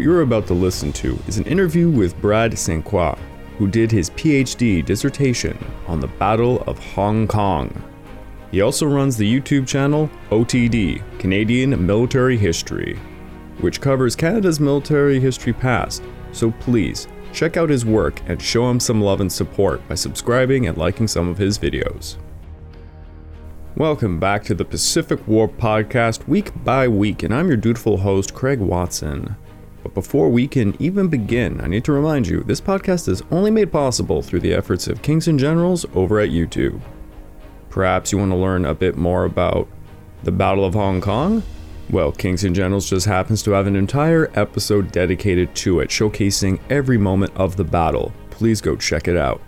What 0.00 0.06
you're 0.06 0.22
about 0.22 0.46
to 0.46 0.54
listen 0.54 0.94
to 0.94 1.18
is 1.26 1.36
an 1.36 1.44
interview 1.44 1.90
with 1.90 2.18
Brad 2.22 2.58
St. 2.58 2.82
Croix, 2.82 3.18
who 3.58 3.68
did 3.68 3.92
his 3.92 4.08
PhD 4.08 4.82
dissertation 4.82 5.62
on 5.86 6.00
the 6.00 6.06
Battle 6.06 6.62
of 6.62 6.78
Hong 6.94 7.28
Kong. 7.28 7.70
He 8.50 8.62
also 8.62 8.86
runs 8.86 9.18
the 9.18 9.30
YouTube 9.30 9.68
channel 9.68 10.08
OTD 10.30 11.02
Canadian 11.18 11.84
Military 11.86 12.38
History, 12.38 12.98
which 13.60 13.82
covers 13.82 14.16
Canada's 14.16 14.58
military 14.58 15.20
history 15.20 15.52
past. 15.52 16.02
So 16.32 16.50
please 16.50 17.06
check 17.34 17.58
out 17.58 17.68
his 17.68 17.84
work 17.84 18.22
and 18.26 18.40
show 18.40 18.70
him 18.70 18.80
some 18.80 19.02
love 19.02 19.20
and 19.20 19.30
support 19.30 19.86
by 19.86 19.96
subscribing 19.96 20.66
and 20.66 20.78
liking 20.78 21.08
some 21.08 21.28
of 21.28 21.36
his 21.36 21.58
videos. 21.58 22.16
Welcome 23.76 24.18
back 24.18 24.44
to 24.44 24.54
the 24.54 24.64
Pacific 24.64 25.28
War 25.28 25.46
Podcast 25.46 26.26
week 26.26 26.52
by 26.64 26.88
week, 26.88 27.22
and 27.22 27.34
I'm 27.34 27.48
your 27.48 27.58
dutiful 27.58 27.98
host, 27.98 28.32
Craig 28.32 28.60
Watson. 28.60 29.36
But 29.90 30.02
before 30.02 30.28
we 30.28 30.46
can 30.46 30.80
even 30.80 31.08
begin, 31.08 31.60
I 31.60 31.66
need 31.66 31.84
to 31.84 31.92
remind 31.92 32.28
you 32.28 32.42
this 32.42 32.60
podcast 32.60 33.08
is 33.08 33.22
only 33.30 33.50
made 33.50 33.72
possible 33.72 34.22
through 34.22 34.40
the 34.40 34.54
efforts 34.54 34.86
of 34.86 35.02
Kings 35.02 35.28
and 35.28 35.38
Generals 35.38 35.84
over 35.94 36.20
at 36.20 36.30
YouTube. 36.30 36.80
Perhaps 37.68 38.12
you 38.12 38.18
want 38.18 38.30
to 38.30 38.36
learn 38.36 38.64
a 38.64 38.74
bit 38.74 38.96
more 38.96 39.24
about 39.24 39.68
the 40.22 40.32
Battle 40.32 40.64
of 40.64 40.74
Hong 40.74 41.00
Kong? 41.00 41.42
Well, 41.90 42.12
Kings 42.12 42.44
and 42.44 42.54
Generals 42.54 42.88
just 42.88 43.06
happens 43.06 43.42
to 43.42 43.50
have 43.52 43.66
an 43.66 43.74
entire 43.74 44.30
episode 44.34 44.92
dedicated 44.92 45.54
to 45.56 45.80
it, 45.80 45.88
showcasing 45.88 46.60
every 46.70 46.98
moment 46.98 47.32
of 47.34 47.56
the 47.56 47.64
battle. 47.64 48.12
Please 48.30 48.60
go 48.60 48.76
check 48.76 49.08
it 49.08 49.16
out. 49.16 49.40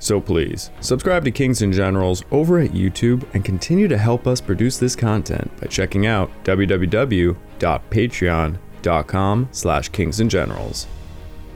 So 0.00 0.20
please, 0.20 0.70
subscribe 0.80 1.24
to 1.24 1.30
Kings 1.30 1.62
and 1.62 1.72
Generals 1.72 2.24
over 2.30 2.58
at 2.58 2.70
YouTube 2.70 3.24
and 3.34 3.44
continue 3.44 3.88
to 3.88 3.98
help 3.98 4.26
us 4.26 4.40
produce 4.40 4.78
this 4.78 4.96
content 4.96 5.50
by 5.60 5.66
checking 5.66 6.06
out 6.06 6.30
www.patreon.com 6.44 8.58
slash 9.52 9.88
Kings 9.88 10.20
and 10.20 10.30
Generals. 10.30 10.86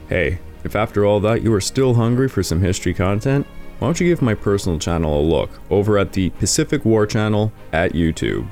Hey, 0.09 0.39
if 0.63 0.75
after 0.75 1.05
all 1.05 1.19
that 1.21 1.41
you 1.41 1.53
are 1.53 1.61
still 1.61 1.93
hungry 1.93 2.29
for 2.29 2.43
some 2.43 2.61
history 2.61 2.93
content, 2.93 3.45
why 3.79 3.87
don't 3.87 3.99
you 3.99 4.07
give 4.07 4.21
my 4.21 4.33
personal 4.33 4.79
channel 4.79 5.19
a 5.19 5.21
look 5.21 5.49
over 5.69 5.97
at 5.97 6.13
the 6.13 6.29
Pacific 6.31 6.85
War 6.85 7.05
channel 7.05 7.51
at 7.73 7.93
YouTube, 7.93 8.47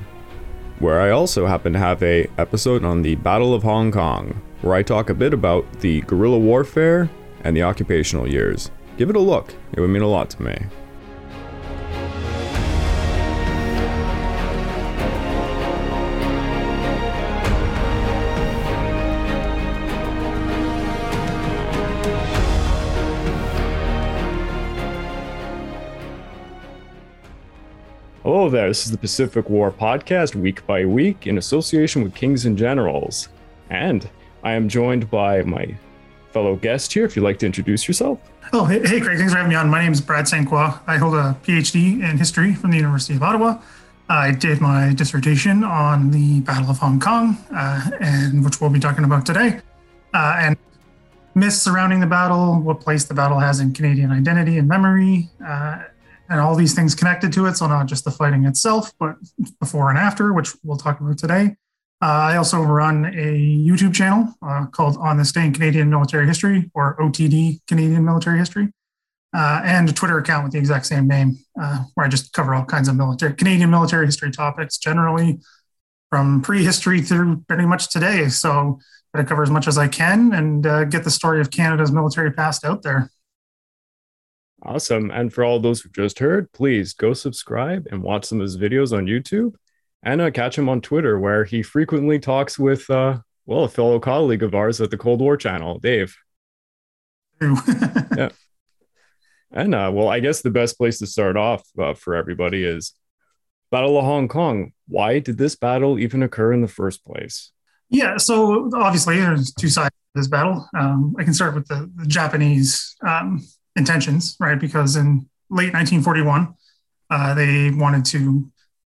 where 0.78 1.00
I 1.00 1.10
also 1.10 1.46
happen 1.46 1.72
to 1.72 1.78
have 1.78 2.02
a 2.02 2.28
episode 2.38 2.84
on 2.84 3.02
the 3.02 3.14
Battle 3.14 3.54
of 3.54 3.62
Hong 3.62 3.90
Kong, 3.90 4.42
where 4.60 4.74
I 4.74 4.82
talk 4.82 5.08
a 5.08 5.14
bit 5.14 5.32
about 5.32 5.80
the 5.80 6.02
guerrilla 6.02 6.38
warfare 6.38 7.08
and 7.44 7.56
the 7.56 7.62
occupational 7.62 8.28
years. 8.28 8.70
Give 8.98 9.08
it 9.08 9.16
a 9.16 9.20
look. 9.20 9.54
It 9.72 9.80
would 9.80 9.90
mean 9.90 10.02
a 10.02 10.06
lot 10.06 10.28
to 10.30 10.42
me. 10.42 10.66
Hello 28.42 28.50
there. 28.50 28.66
This 28.66 28.86
is 28.86 28.90
the 28.90 28.98
Pacific 28.98 29.48
War 29.48 29.70
Podcast, 29.70 30.34
week 30.34 30.66
by 30.66 30.84
week, 30.84 31.28
in 31.28 31.38
association 31.38 32.02
with 32.02 32.12
Kings 32.12 32.44
and 32.44 32.58
Generals. 32.58 33.28
And 33.70 34.10
I 34.42 34.54
am 34.54 34.68
joined 34.68 35.08
by 35.08 35.42
my 35.42 35.72
fellow 36.32 36.56
guest 36.56 36.92
here. 36.92 37.04
If 37.04 37.14
you'd 37.14 37.22
like 37.22 37.38
to 37.38 37.46
introduce 37.46 37.86
yourself. 37.86 38.18
Oh, 38.52 38.64
hey, 38.64 38.80
hey, 38.80 39.00
Craig. 39.00 39.18
Thanks 39.18 39.32
for 39.32 39.38
having 39.38 39.50
me 39.50 39.54
on. 39.54 39.70
My 39.70 39.80
name 39.80 39.92
is 39.92 40.00
Brad. 40.00 40.26
Croix. 40.48 40.74
I 40.88 40.96
hold 40.96 41.14
a 41.14 41.38
PhD 41.44 42.02
in 42.02 42.18
history 42.18 42.52
from 42.52 42.72
the 42.72 42.78
University 42.78 43.14
of 43.14 43.22
Ottawa. 43.22 43.60
I 44.08 44.32
did 44.32 44.60
my 44.60 44.92
dissertation 44.92 45.62
on 45.62 46.10
the 46.10 46.40
Battle 46.40 46.68
of 46.68 46.78
Hong 46.78 46.98
Kong, 46.98 47.38
uh, 47.54 47.90
and 48.00 48.44
which 48.44 48.60
we'll 48.60 48.70
be 48.70 48.80
talking 48.80 49.04
about 49.04 49.24
today, 49.24 49.60
uh, 50.14 50.36
and 50.40 50.56
myths 51.36 51.62
surrounding 51.62 52.00
the 52.00 52.08
battle, 52.08 52.60
what 52.60 52.80
place 52.80 53.04
the 53.04 53.14
battle 53.14 53.38
has 53.38 53.60
in 53.60 53.72
Canadian 53.72 54.10
identity 54.10 54.58
and 54.58 54.66
memory, 54.66 55.30
uh, 55.46 55.84
and 56.32 56.40
all 56.40 56.56
these 56.56 56.74
things 56.74 56.94
connected 56.94 57.32
to 57.34 57.46
it. 57.46 57.56
So 57.56 57.66
not 57.66 57.86
just 57.86 58.04
the 58.04 58.10
fighting 58.10 58.46
itself, 58.46 58.90
but 58.98 59.16
before 59.60 59.90
and 59.90 59.98
after, 59.98 60.32
which 60.32 60.52
we'll 60.64 60.78
talk 60.78 60.98
about 60.98 61.18
today. 61.18 61.56
Uh, 62.02 62.32
I 62.32 62.36
also 62.36 62.62
run 62.62 63.04
a 63.04 63.38
YouTube 63.38 63.94
channel 63.94 64.34
uh, 64.42 64.66
called 64.66 64.96
On 64.96 65.18
This 65.18 65.30
Day 65.30 65.44
in 65.44 65.52
Canadian 65.52 65.90
Military 65.90 66.26
History, 66.26 66.70
or 66.74 66.96
OTD 66.96 67.60
Canadian 67.68 68.04
Military 68.04 68.38
History, 68.38 68.72
uh, 69.36 69.60
and 69.62 69.88
a 69.88 69.92
Twitter 69.92 70.18
account 70.18 70.42
with 70.42 70.52
the 70.52 70.58
exact 70.58 70.86
same 70.86 71.06
name, 71.06 71.38
uh, 71.60 71.84
where 71.94 72.06
I 72.06 72.08
just 72.08 72.32
cover 72.32 72.54
all 72.54 72.64
kinds 72.64 72.88
of 72.88 72.96
military 72.96 73.34
Canadian 73.34 73.70
military 73.70 74.06
history 74.06 74.32
topics, 74.32 74.78
generally 74.78 75.38
from 76.10 76.42
prehistory 76.42 77.02
through 77.02 77.44
pretty 77.46 77.66
much 77.66 77.90
today. 77.90 78.28
So 78.28 78.80
I 79.14 79.22
cover 79.22 79.42
as 79.42 79.50
much 79.50 79.68
as 79.68 79.78
I 79.78 79.86
can 79.86 80.32
and 80.32 80.66
uh, 80.66 80.84
get 80.84 81.04
the 81.04 81.10
story 81.10 81.40
of 81.40 81.50
Canada's 81.50 81.92
military 81.92 82.32
past 82.32 82.64
out 82.64 82.82
there. 82.82 83.10
Awesome. 84.64 85.10
And 85.10 85.32
for 85.32 85.42
all 85.42 85.58
those 85.58 85.80
who 85.80 85.88
just 85.90 86.20
heard, 86.20 86.52
please 86.52 86.92
go 86.92 87.14
subscribe 87.14 87.88
and 87.90 88.02
watch 88.02 88.26
some 88.26 88.40
of 88.40 88.44
his 88.44 88.56
videos 88.56 88.96
on 88.96 89.06
YouTube 89.06 89.54
and 90.04 90.20
uh, 90.20 90.30
catch 90.30 90.56
him 90.56 90.68
on 90.68 90.80
Twitter, 90.80 91.18
where 91.18 91.44
he 91.44 91.62
frequently 91.62 92.18
talks 92.18 92.58
with, 92.58 92.88
uh, 92.88 93.18
well, 93.44 93.64
a 93.64 93.68
fellow 93.68 93.98
colleague 93.98 94.42
of 94.42 94.54
ours 94.54 94.80
at 94.80 94.90
the 94.90 94.96
Cold 94.96 95.20
War 95.20 95.36
channel, 95.36 95.78
Dave. 95.80 96.16
yeah. 97.40 98.28
And 99.50 99.74
uh, 99.74 99.90
well, 99.92 100.08
I 100.08 100.20
guess 100.20 100.42
the 100.42 100.50
best 100.50 100.78
place 100.78 100.98
to 101.00 101.06
start 101.06 101.36
off 101.36 101.62
uh, 101.78 101.94
for 101.94 102.14
everybody 102.14 102.64
is 102.64 102.94
Battle 103.70 103.98
of 103.98 104.04
Hong 104.04 104.28
Kong. 104.28 104.72
Why 104.86 105.18
did 105.18 105.38
this 105.38 105.56
battle 105.56 105.98
even 105.98 106.22
occur 106.22 106.52
in 106.52 106.62
the 106.62 106.68
first 106.68 107.04
place? 107.04 107.50
Yeah, 107.90 108.16
so 108.16 108.70
obviously 108.74 109.16
there's 109.16 109.52
two 109.52 109.68
sides 109.68 109.90
to 109.90 110.20
this 110.20 110.28
battle. 110.28 110.66
Um, 110.78 111.14
I 111.18 111.24
can 111.24 111.34
start 111.34 111.54
with 111.54 111.66
the, 111.66 111.90
the 111.96 112.06
Japanese 112.06 112.96
um, 113.06 113.46
intentions, 113.76 114.36
right? 114.40 114.58
Because 114.58 114.96
in 114.96 115.28
late 115.50 115.72
1941, 115.72 116.54
uh, 117.10 117.34
they 117.34 117.70
wanted 117.70 118.04
to 118.06 118.50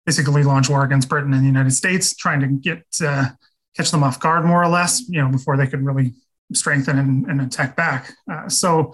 basically 0.06 0.44
launch 0.44 0.70
war 0.70 0.84
against 0.84 1.10
Britain 1.10 1.34
and 1.34 1.42
the 1.42 1.48
United 1.48 1.72
States, 1.72 2.16
trying 2.16 2.42
to 2.42 2.48
get 2.48 2.84
uh, 3.04 3.30
catch 3.76 3.92
them 3.92 4.04
off 4.04 4.20
guard 4.20 4.46
more 4.46 4.64
or 4.64 4.68
less, 4.68 5.08
you 5.10 5.22
know, 5.22 5.30
before 5.30 5.58
they 5.58 5.68
could 5.68 5.84
really 5.84 6.14
strengthen 6.54 7.00
and, 7.00 7.26
and 7.26 7.42
attack 7.42 7.76
back. 7.76 8.12
Uh, 8.32 8.48
so 8.48 8.94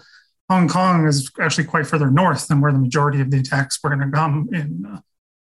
Hong 0.49 0.67
Kong 0.67 1.07
is 1.07 1.29
actually 1.39 1.65
quite 1.65 1.85
further 1.85 2.09
north 2.09 2.47
than 2.47 2.61
where 2.61 2.71
the 2.71 2.79
majority 2.79 3.21
of 3.21 3.29
the 3.31 3.39
attacks 3.39 3.79
were 3.83 3.89
going 3.89 4.09
to 4.09 4.15
come 4.15 4.49
in 4.53 4.85
uh, 4.85 4.99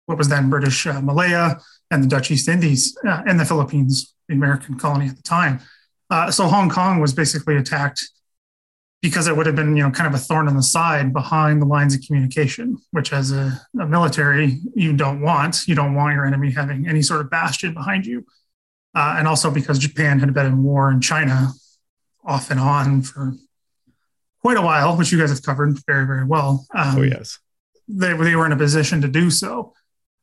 what 0.07 0.19
was 0.19 0.29
then 0.29 0.51
British 0.51 0.87
uh, 0.87 1.01
Malaya 1.01 1.59
and 1.91 2.03
the 2.03 2.09
Dutch 2.09 2.31
East 2.31 2.49
Indies 2.49 2.97
uh, 3.07 3.23
and 3.27 3.41
the 3.41 3.45
Philippines, 3.45 4.15
the 4.29 4.35
American 4.35 4.79
colony 4.79 5.09
at 5.09 5.17
the 5.17 5.23
time. 5.23 5.61
Uh, 6.11 6.31
so 6.31 6.47
Hong 6.47 6.69
Kong 6.69 7.01
was 7.01 7.13
basically 7.13 7.57
attacked 7.57 8.07
because 9.05 9.27
it 9.27 9.37
would 9.37 9.45
have 9.45 9.55
been, 9.55 9.77
you 9.77 9.83
know, 9.83 9.91
kind 9.91 10.09
of 10.09 10.19
a 10.19 10.23
thorn 10.23 10.49
in 10.49 10.57
the 10.57 10.63
side 10.63 11.13
behind 11.13 11.61
the 11.61 11.67
lines 11.67 11.95
of 11.95 12.01
communication, 12.07 12.79
which 12.93 13.13
as 13.13 13.33
a, 13.33 13.61
a 13.79 13.87
military 13.87 14.63
you 14.75 14.95
don't 14.95 15.21
want. 15.21 15.69
You 15.69 15.75
don't 15.75 15.93
want 15.93 16.15
your 16.15 16.25
enemy 16.25 16.51
having 16.51 16.89
any 16.89 17.03
sort 17.03 17.21
of 17.21 17.29
bastion 17.29 17.75
behind 17.75 18.07
you. 18.07 18.25
Uh, 18.95 19.17
and 19.19 19.29
also 19.29 19.51
because 19.51 19.79
Japan 19.79 20.21
had 20.21 20.33
been 20.33 20.47
in 20.47 20.63
war 20.63 20.91
in 20.91 21.03
China 21.03 21.51
off 22.25 22.51
and 22.51 22.59
on 22.59 23.03
for 23.03 23.35
quite 24.41 24.57
a 24.57 24.63
while, 24.63 24.97
which 24.97 25.13
you 25.13 25.19
guys 25.19 25.29
have 25.29 25.43
covered 25.43 25.79
very, 25.87 26.07
very 26.07 26.25
well. 26.25 26.67
Um, 26.75 26.97
oh, 26.97 27.03
yes. 27.03 27.39
They, 27.87 28.17
they 28.17 28.35
were 28.35 28.47
in 28.47 28.53
a 28.53 28.57
position 28.57 29.03
to 29.03 29.09
do 29.09 29.29
so. 29.31 29.75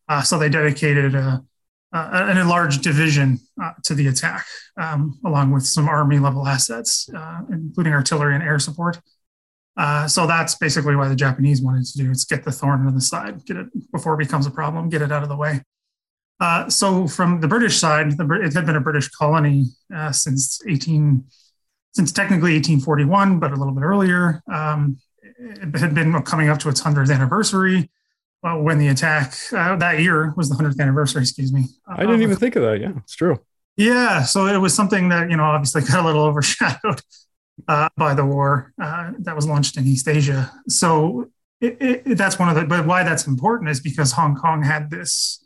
Uh, 0.09 0.23
so 0.23 0.39
they 0.39 0.49
dedicated 0.49 1.13
a, 1.13 1.45
uh, 1.93 2.09
an 2.29 2.37
enlarged 2.37 2.81
division 2.81 3.39
uh, 3.61 3.71
to 3.83 3.93
the 3.93 4.07
attack, 4.07 4.45
um, 4.77 5.19
along 5.25 5.51
with 5.51 5.65
some 5.65 5.89
army 5.89 6.19
level 6.19 6.47
assets, 6.47 7.09
uh, 7.15 7.41
including 7.51 7.93
artillery 7.93 8.33
and 8.33 8.43
air 8.43 8.59
support. 8.59 8.99
Uh, 9.77 10.07
so 10.07 10.27
that's 10.27 10.55
basically 10.55 10.95
why 10.95 11.07
the 11.07 11.15
Japanese 11.15 11.61
wanted 11.61 11.85
to 11.85 11.97
do 11.97 12.11
is 12.11 12.25
get 12.25 12.43
the 12.43 12.51
thorn 12.51 12.85
on 12.85 12.93
the 12.93 13.01
side, 13.01 13.45
get 13.45 13.57
it 13.57 13.67
before 13.91 14.15
it 14.15 14.17
becomes 14.17 14.45
a 14.45 14.51
problem, 14.51 14.89
get 14.89 15.01
it 15.01 15.11
out 15.11 15.23
of 15.23 15.29
the 15.29 15.35
way. 15.35 15.61
Uh, 16.39 16.69
so 16.69 17.07
from 17.07 17.39
the 17.39 17.47
British 17.47 17.77
side, 17.77 18.17
the, 18.17 18.41
it 18.43 18.53
had 18.53 18.65
been 18.65 18.75
a 18.75 18.81
British 18.81 19.09
colony 19.09 19.65
uh, 19.95 20.11
since 20.11 20.59
18, 20.67 21.23
since 21.93 22.11
technically 22.11 22.53
1841, 22.53 23.39
but 23.39 23.51
a 23.51 23.55
little 23.55 23.73
bit 23.73 23.83
earlier. 23.83 24.41
Um, 24.51 24.97
it 25.23 25.77
had 25.77 25.93
been 25.93 26.21
coming 26.23 26.49
up 26.49 26.59
to 26.59 26.69
its 26.69 26.81
100th 26.81 27.13
anniversary 27.13 27.89
well, 28.43 28.61
when 28.61 28.79
the 28.79 28.87
attack 28.87 29.33
uh, 29.53 29.75
that 29.75 29.99
year 29.99 30.33
was 30.35 30.49
the 30.49 30.55
100th 30.55 30.79
anniversary, 30.79 31.21
excuse 31.21 31.53
me. 31.53 31.65
I 31.87 32.01
didn't 32.01 32.23
even 32.23 32.37
think 32.37 32.55
of 32.55 32.63
that. 32.63 32.79
Yeah, 32.81 32.93
it's 32.97 33.15
true. 33.15 33.39
Yeah. 33.77 34.23
So 34.23 34.47
it 34.47 34.57
was 34.57 34.73
something 34.73 35.09
that, 35.09 35.29
you 35.29 35.37
know, 35.37 35.43
obviously 35.43 35.81
got 35.87 36.03
a 36.03 36.05
little 36.05 36.23
overshadowed 36.23 37.01
uh, 37.67 37.89
by 37.97 38.13
the 38.13 38.25
war 38.25 38.73
uh, 38.81 39.11
that 39.19 39.35
was 39.35 39.47
launched 39.47 39.77
in 39.77 39.85
East 39.85 40.07
Asia. 40.07 40.51
So 40.67 41.29
it, 41.59 41.77
it, 41.79 42.17
that's 42.17 42.39
one 42.39 42.49
of 42.49 42.55
the, 42.55 42.65
but 42.65 42.87
why 42.87 43.03
that's 43.03 43.27
important 43.27 43.69
is 43.69 43.79
because 43.79 44.13
Hong 44.13 44.35
Kong 44.35 44.63
had 44.63 44.89
this 44.89 45.45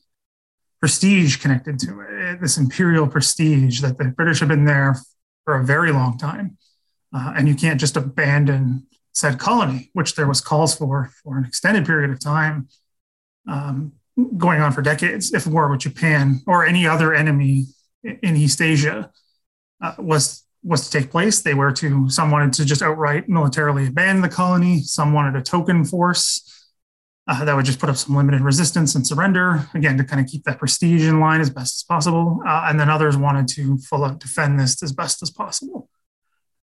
prestige 0.79 1.37
connected 1.37 1.79
to 1.79 1.99
it, 1.99 2.41
this 2.41 2.57
imperial 2.57 3.07
prestige 3.07 3.81
that 3.81 3.97
the 3.97 4.05
British 4.05 4.39
have 4.39 4.49
been 4.49 4.65
there 4.65 4.97
for 5.43 5.57
a 5.57 5.63
very 5.63 5.91
long 5.91 6.17
time. 6.17 6.57
Uh, 7.13 7.33
and 7.35 7.47
you 7.47 7.55
can't 7.55 7.79
just 7.79 7.97
abandon 7.97 8.87
said 9.13 9.39
colony, 9.39 9.89
which 9.93 10.15
there 10.15 10.27
was 10.27 10.41
calls 10.41 10.75
for 10.75 11.09
for 11.23 11.37
an 11.37 11.45
extended 11.45 11.85
period 11.85 12.11
of 12.11 12.19
time 12.19 12.67
um, 13.47 13.93
going 14.37 14.61
on 14.61 14.71
for 14.71 14.81
decades, 14.81 15.33
if 15.33 15.45
war 15.45 15.69
with 15.69 15.81
Japan 15.81 16.41
or 16.47 16.65
any 16.65 16.87
other 16.87 17.13
enemy 17.13 17.65
in 18.03 18.35
East 18.35 18.61
Asia 18.61 19.11
uh, 19.81 19.95
was 19.97 20.45
was 20.63 20.89
to 20.89 20.99
take 20.99 21.11
place. 21.11 21.41
They 21.41 21.53
were 21.53 21.71
to, 21.73 22.09
some 22.09 22.31
wanted 22.31 22.51
to 22.53 22.65
just 22.65 22.81
outright 22.81 23.29
militarily 23.29 23.85
abandon 23.85 24.23
the 24.23 24.29
colony, 24.29 24.81
some 24.81 25.13
wanted 25.13 25.35
a 25.35 25.43
token 25.43 25.85
force. 25.85 26.51
Uh, 27.27 27.43
that 27.43 27.55
would 27.55 27.65
just 27.65 27.79
put 27.79 27.89
up 27.89 27.97
some 27.97 28.15
limited 28.15 28.41
resistance 28.41 28.93
and 28.93 29.05
surrender, 29.05 29.67
again, 29.73 29.97
to 29.97 30.03
kind 30.03 30.23
of 30.23 30.27
keep 30.27 30.43
that 30.43 30.59
prestige 30.59 31.03
in 31.07 31.19
line 31.19 31.41
as 31.41 31.49
best 31.49 31.77
as 31.77 31.83
possible. 31.83 32.39
Uh, 32.45 32.65
and 32.67 32.79
then 32.79 32.87
others 32.87 33.17
wanted 33.17 33.47
to 33.47 33.77
full 33.79 34.03
out 34.03 34.19
defend 34.19 34.59
this 34.59 34.81
as 34.83 34.91
best 34.91 35.23
as 35.23 35.31
possible. 35.31 35.89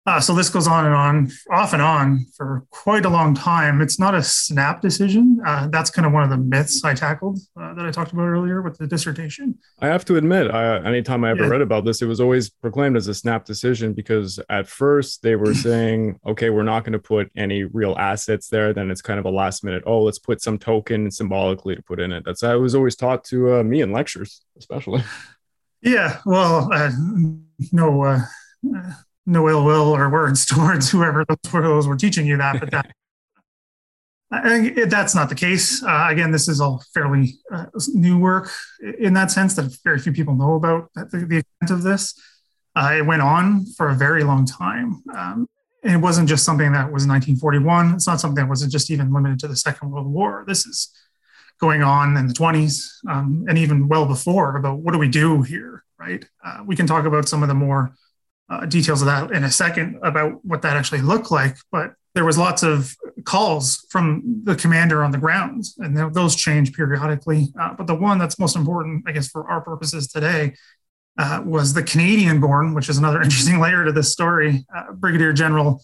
Uh, 0.07 0.19
so 0.19 0.33
this 0.33 0.50
goes 0.50 0.68
on 0.68 0.86
and 0.86 0.95
on, 0.95 1.31
off 1.51 1.74
and 1.74 1.81
on 1.81 2.25
for 2.36 2.65
quite 2.71 3.06
a 3.06 3.09
long 3.09 3.36
time. 3.36 3.81
It's 3.81 4.00
not 4.00 4.15
a 4.15 4.24
snap 4.24 4.81
decision. 4.81 5.39
Uh, 5.45 5.68
that's 5.68 5.92
kind 5.92 6.07
of 6.07 6.12
one 6.12 6.24
of 6.24 6.31
the 6.31 6.38
myths 6.38 6.83
I 6.83 6.95
tackled 6.95 7.38
uh, 7.56 7.75
that 7.75 7.86
I 7.86 7.92
talked 7.92 8.12
about 8.12 8.24
earlier 8.24 8.63
with 8.63 8.80
the 8.80 8.88
dissertation. 8.88 9.59
I 9.77 9.88
have 9.88 10.03
to 10.06 10.15
admit, 10.15 10.50
I, 10.50 10.83
anytime 10.88 11.24
I 11.24 11.30
ever 11.30 11.44
yeah. 11.44 11.50
read 11.50 11.62
about 11.62 11.86
this, 11.86 12.01
it 12.01 12.07
was 12.07 12.19
always 12.19 12.50
proclaimed 12.50 12.98
as 12.98 13.07
a 13.07 13.13
snap 13.13 13.45
decision 13.45 13.94
because 13.94 14.39
at 14.50 14.68
first 14.68 15.21
they 15.21 15.36
were 15.36 15.53
saying, 15.53 16.19
okay, 16.25 16.50
we're 16.50 16.63
not 16.63 16.83
going 16.83 16.94
to 16.94 17.00
put 17.00 17.31
any 17.36 17.63
real 17.65 17.95
assets 18.00 18.48
there. 18.48 18.74
Then 18.74 18.89
it's 18.89 19.03
kind 19.03 19.19
of 19.19 19.25
a 19.25 19.31
last 19.31 19.63
minute, 19.63 19.83
oh, 19.86 20.01
let's 20.01 20.19
put 20.19 20.42
some 20.42 20.57
token 20.57 21.12
symbolically 21.12 21.75
to 21.75 21.83
put 21.83 22.00
in 22.00 22.12
it. 22.12 22.25
That's 22.25 22.42
how 22.42 22.56
it 22.56 22.59
was 22.59 22.74
always 22.74 22.95
taught 22.95 23.24
to 23.25 23.59
uh, 23.59 23.63
me 23.63 23.81
in 23.81 23.92
lectures, 23.92 24.42
especially. 24.57 25.03
Yeah, 25.83 26.19
well, 26.25 26.71
uh, 26.71 26.92
no 27.71 28.03
uh, 28.03 28.21
no 29.25 29.47
ill 29.50 29.63
will 29.63 29.95
or 29.95 30.09
words 30.09 30.45
towards 30.47 30.89
whoever 30.91 31.25
those, 31.51 31.88
were 31.88 31.97
teaching 31.97 32.25
you 32.25 32.38
that, 32.38 32.59
but 32.59 32.71
that 32.71 32.91
that's 34.89 35.13
not 35.13 35.27
the 35.27 35.35
case. 35.35 35.83
Uh, 35.83 36.07
again, 36.09 36.31
this 36.31 36.47
is 36.47 36.62
all 36.62 36.81
fairly 36.94 37.35
uh, 37.53 37.65
new 37.94 38.18
work 38.18 38.50
in 39.00 39.13
that 39.13 39.29
sense 39.29 39.56
that 39.56 39.77
very 39.83 40.00
few 40.00 40.13
people 40.13 40.35
know 40.35 40.56
about 40.56 40.89
the, 40.95 41.25
the 41.27 41.38
extent 41.38 41.69
of 41.77 41.83
this. 41.83 42.18
Uh, 42.73 42.95
it 42.97 43.06
went 43.06 43.21
on 43.21 43.65
for 43.77 43.89
a 43.89 43.95
very 43.95 44.23
long 44.23 44.45
time. 44.45 45.03
Um, 45.13 45.47
it 45.83 45.97
wasn't 45.97 46.29
just 46.29 46.45
something 46.45 46.71
that 46.71 46.85
was 46.85 47.06
1941. 47.06 47.95
It's 47.95 48.07
not 48.07 48.21
something 48.21 48.41
that 48.41 48.47
wasn't 48.47 48.71
just 48.71 48.89
even 48.89 49.12
limited 49.12 49.39
to 49.39 49.50
the 49.50 49.56
Second 49.57 49.91
World 49.91 50.07
War. 50.07 50.45
This 50.47 50.65
is 50.65 50.89
going 51.59 51.83
on 51.83 52.15
in 52.15 52.27
the 52.27 52.33
20s 52.33 53.06
um, 53.09 53.45
and 53.50 53.57
even 53.57 53.89
well 53.89 54.06
before 54.06 54.56
about 54.56 54.79
what 54.79 54.94
do 54.94 54.97
we 54.97 55.09
do 55.09 55.41
here, 55.41 55.83
right? 56.00 56.25
Uh, 56.45 56.63
we 56.65 56.75
can 56.75 56.88
talk 56.88 57.06
about 57.06 57.27
some 57.27 57.44
of 57.44 57.50
the 57.50 57.56
more 57.56 57.94
uh, 58.51 58.65
details 58.65 59.01
of 59.01 59.06
that 59.06 59.31
in 59.31 59.45
a 59.45 59.51
second 59.51 59.98
about 60.03 60.44
what 60.44 60.62
that 60.62 60.75
actually 60.75 61.01
looked 61.01 61.31
like. 61.31 61.56
But 61.71 61.94
there 62.13 62.25
was 62.25 62.38
lots 62.38 62.62
of 62.62 62.94
calls 63.24 63.86
from 63.89 64.42
the 64.44 64.56
commander 64.56 65.03
on 65.03 65.12
the 65.12 65.18
ground, 65.18 65.63
and 65.77 66.13
those 66.13 66.36
change 66.36 66.74
periodically. 66.74 67.48
Uh, 67.59 67.74
but 67.74 67.88
the 67.88 67.95
one 67.95 68.18
that's 68.18 68.38
most 68.38 68.57
important, 68.57 69.06
I 69.07 69.13
guess, 69.13 69.30
for 69.30 69.50
our 69.50 69.62
purposes 69.62 70.07
today, 70.09 70.53
uh, 71.18 71.42
was 71.45 71.74
the 71.74 71.83
Canadian-born, 71.83 72.74
which 72.74 72.89
is 72.89 72.98
another 72.98 73.21
interesting 73.24 73.59
layer 73.59 73.86
to 73.86 73.94
this 73.94 74.12
story. 74.12 74.65
Uh, 74.75 74.92
Brigadier 74.92 75.31
General 75.31 75.81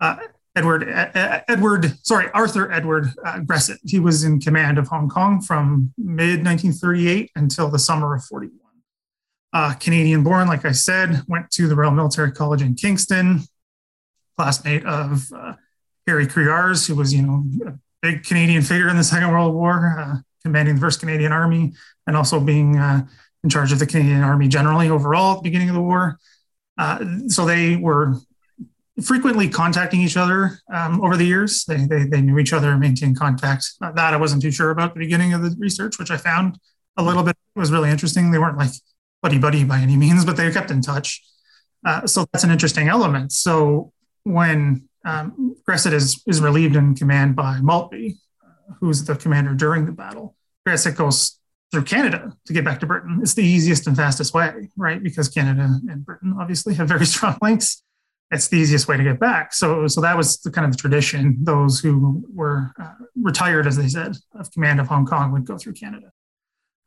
uh, 0.00 0.16
Edward 0.56 0.88
Edward, 0.88 1.96
sorry, 2.02 2.28
Arthur 2.34 2.72
Edward 2.72 3.12
uh, 3.24 3.38
Grasett. 3.40 3.78
He 3.84 4.00
was 4.00 4.24
in 4.24 4.40
command 4.40 4.76
of 4.78 4.88
Hong 4.88 5.08
Kong 5.08 5.40
from 5.40 5.92
mid 5.96 6.44
1938 6.44 7.30
until 7.36 7.68
the 7.68 7.78
summer 7.78 8.16
of 8.16 8.24
41 8.24 8.58
uh, 9.58 9.74
Canadian 9.74 10.22
born, 10.22 10.46
like 10.46 10.64
I 10.64 10.70
said, 10.70 11.20
went 11.26 11.50
to 11.50 11.66
the 11.66 11.74
Royal 11.74 11.90
Military 11.90 12.30
College 12.30 12.62
in 12.62 12.76
Kingston, 12.76 13.40
classmate 14.36 14.86
of 14.86 15.26
uh, 15.34 15.54
Harry 16.06 16.28
Crerars, 16.28 16.86
who 16.86 16.94
was, 16.94 17.12
you 17.12 17.22
know, 17.22 17.44
a 17.66 17.72
big 18.00 18.22
Canadian 18.22 18.62
figure 18.62 18.88
in 18.88 18.96
the 18.96 19.02
Second 19.02 19.32
World 19.32 19.52
War, 19.52 19.96
uh, 19.98 20.14
commanding 20.44 20.76
the 20.76 20.80
First 20.80 21.00
Canadian 21.00 21.32
Army, 21.32 21.72
and 22.06 22.16
also 22.16 22.38
being 22.38 22.76
uh, 22.76 23.04
in 23.42 23.50
charge 23.50 23.72
of 23.72 23.80
the 23.80 23.86
Canadian 23.86 24.22
Army 24.22 24.46
generally 24.46 24.90
overall 24.90 25.32
at 25.32 25.42
the 25.42 25.50
beginning 25.50 25.70
of 25.70 25.74
the 25.74 25.82
war. 25.82 26.20
Uh, 26.78 27.04
so 27.26 27.44
they 27.44 27.74
were 27.74 28.14
frequently 29.02 29.48
contacting 29.48 30.00
each 30.00 30.16
other 30.16 30.60
um, 30.72 31.00
over 31.00 31.16
the 31.16 31.24
years. 31.24 31.64
They, 31.64 31.84
they, 31.84 32.04
they, 32.04 32.20
knew 32.20 32.38
each 32.38 32.52
other 32.52 32.76
maintained 32.76 33.18
contact. 33.18 33.72
That 33.80 34.14
I 34.14 34.16
wasn't 34.18 34.40
too 34.40 34.52
sure 34.52 34.70
about 34.70 34.94
the 34.94 35.00
beginning 35.00 35.34
of 35.34 35.42
the 35.42 35.56
research, 35.58 35.98
which 35.98 36.12
I 36.12 36.16
found 36.16 36.60
a 36.96 37.02
little 37.02 37.24
bit 37.24 37.36
was 37.56 37.72
really 37.72 37.90
interesting. 37.90 38.30
They 38.30 38.38
weren't 38.38 38.56
like 38.56 38.70
buddy 39.28 39.38
buddy 39.38 39.62
by 39.62 39.78
any 39.78 39.94
means, 39.94 40.24
but 40.24 40.38
they 40.38 40.50
kept 40.50 40.70
in 40.70 40.80
touch. 40.80 41.22
Uh, 41.84 42.06
so 42.06 42.24
that's 42.32 42.44
an 42.44 42.50
interesting 42.50 42.88
element. 42.88 43.30
So 43.30 43.92
when 44.24 44.88
um, 45.04 45.54
Grasett 45.68 45.92
is, 45.92 46.22
is 46.26 46.40
relieved 46.40 46.76
in 46.76 46.94
command 46.94 47.36
by 47.36 47.60
Maltby, 47.60 48.16
uh, 48.42 48.72
who's 48.80 49.04
the 49.04 49.14
commander 49.14 49.52
during 49.52 49.84
the 49.84 49.92
battle, 49.92 50.34
Grasett 50.66 50.96
goes 50.96 51.38
through 51.70 51.84
Canada 51.84 52.34
to 52.46 52.54
get 52.54 52.64
back 52.64 52.80
to 52.80 52.86
Britain. 52.86 53.18
It's 53.20 53.34
the 53.34 53.44
easiest 53.44 53.86
and 53.86 53.94
fastest 53.94 54.32
way, 54.32 54.70
right? 54.78 55.02
Because 55.02 55.28
Canada 55.28 55.78
and 55.90 56.06
Britain 56.06 56.34
obviously 56.40 56.72
have 56.76 56.88
very 56.88 57.04
strong 57.14 57.36
links. 57.42 57.82
It's 58.30 58.48
the 58.48 58.56
easiest 58.56 58.88
way 58.88 58.96
to 58.96 59.04
get 59.04 59.20
back. 59.20 59.52
So, 59.52 59.86
so 59.88 60.00
that 60.00 60.16
was 60.16 60.38
the 60.38 60.50
kind 60.50 60.64
of 60.64 60.72
the 60.72 60.78
tradition. 60.78 61.36
Those 61.44 61.80
who 61.80 62.24
were 62.34 62.72
uh, 62.80 62.94
retired, 63.20 63.66
as 63.66 63.76
they 63.76 63.88
said, 63.88 64.16
of 64.34 64.50
command 64.52 64.80
of 64.80 64.86
Hong 64.86 65.04
Kong 65.04 65.32
would 65.32 65.44
go 65.44 65.58
through 65.58 65.74
Canada. 65.74 66.12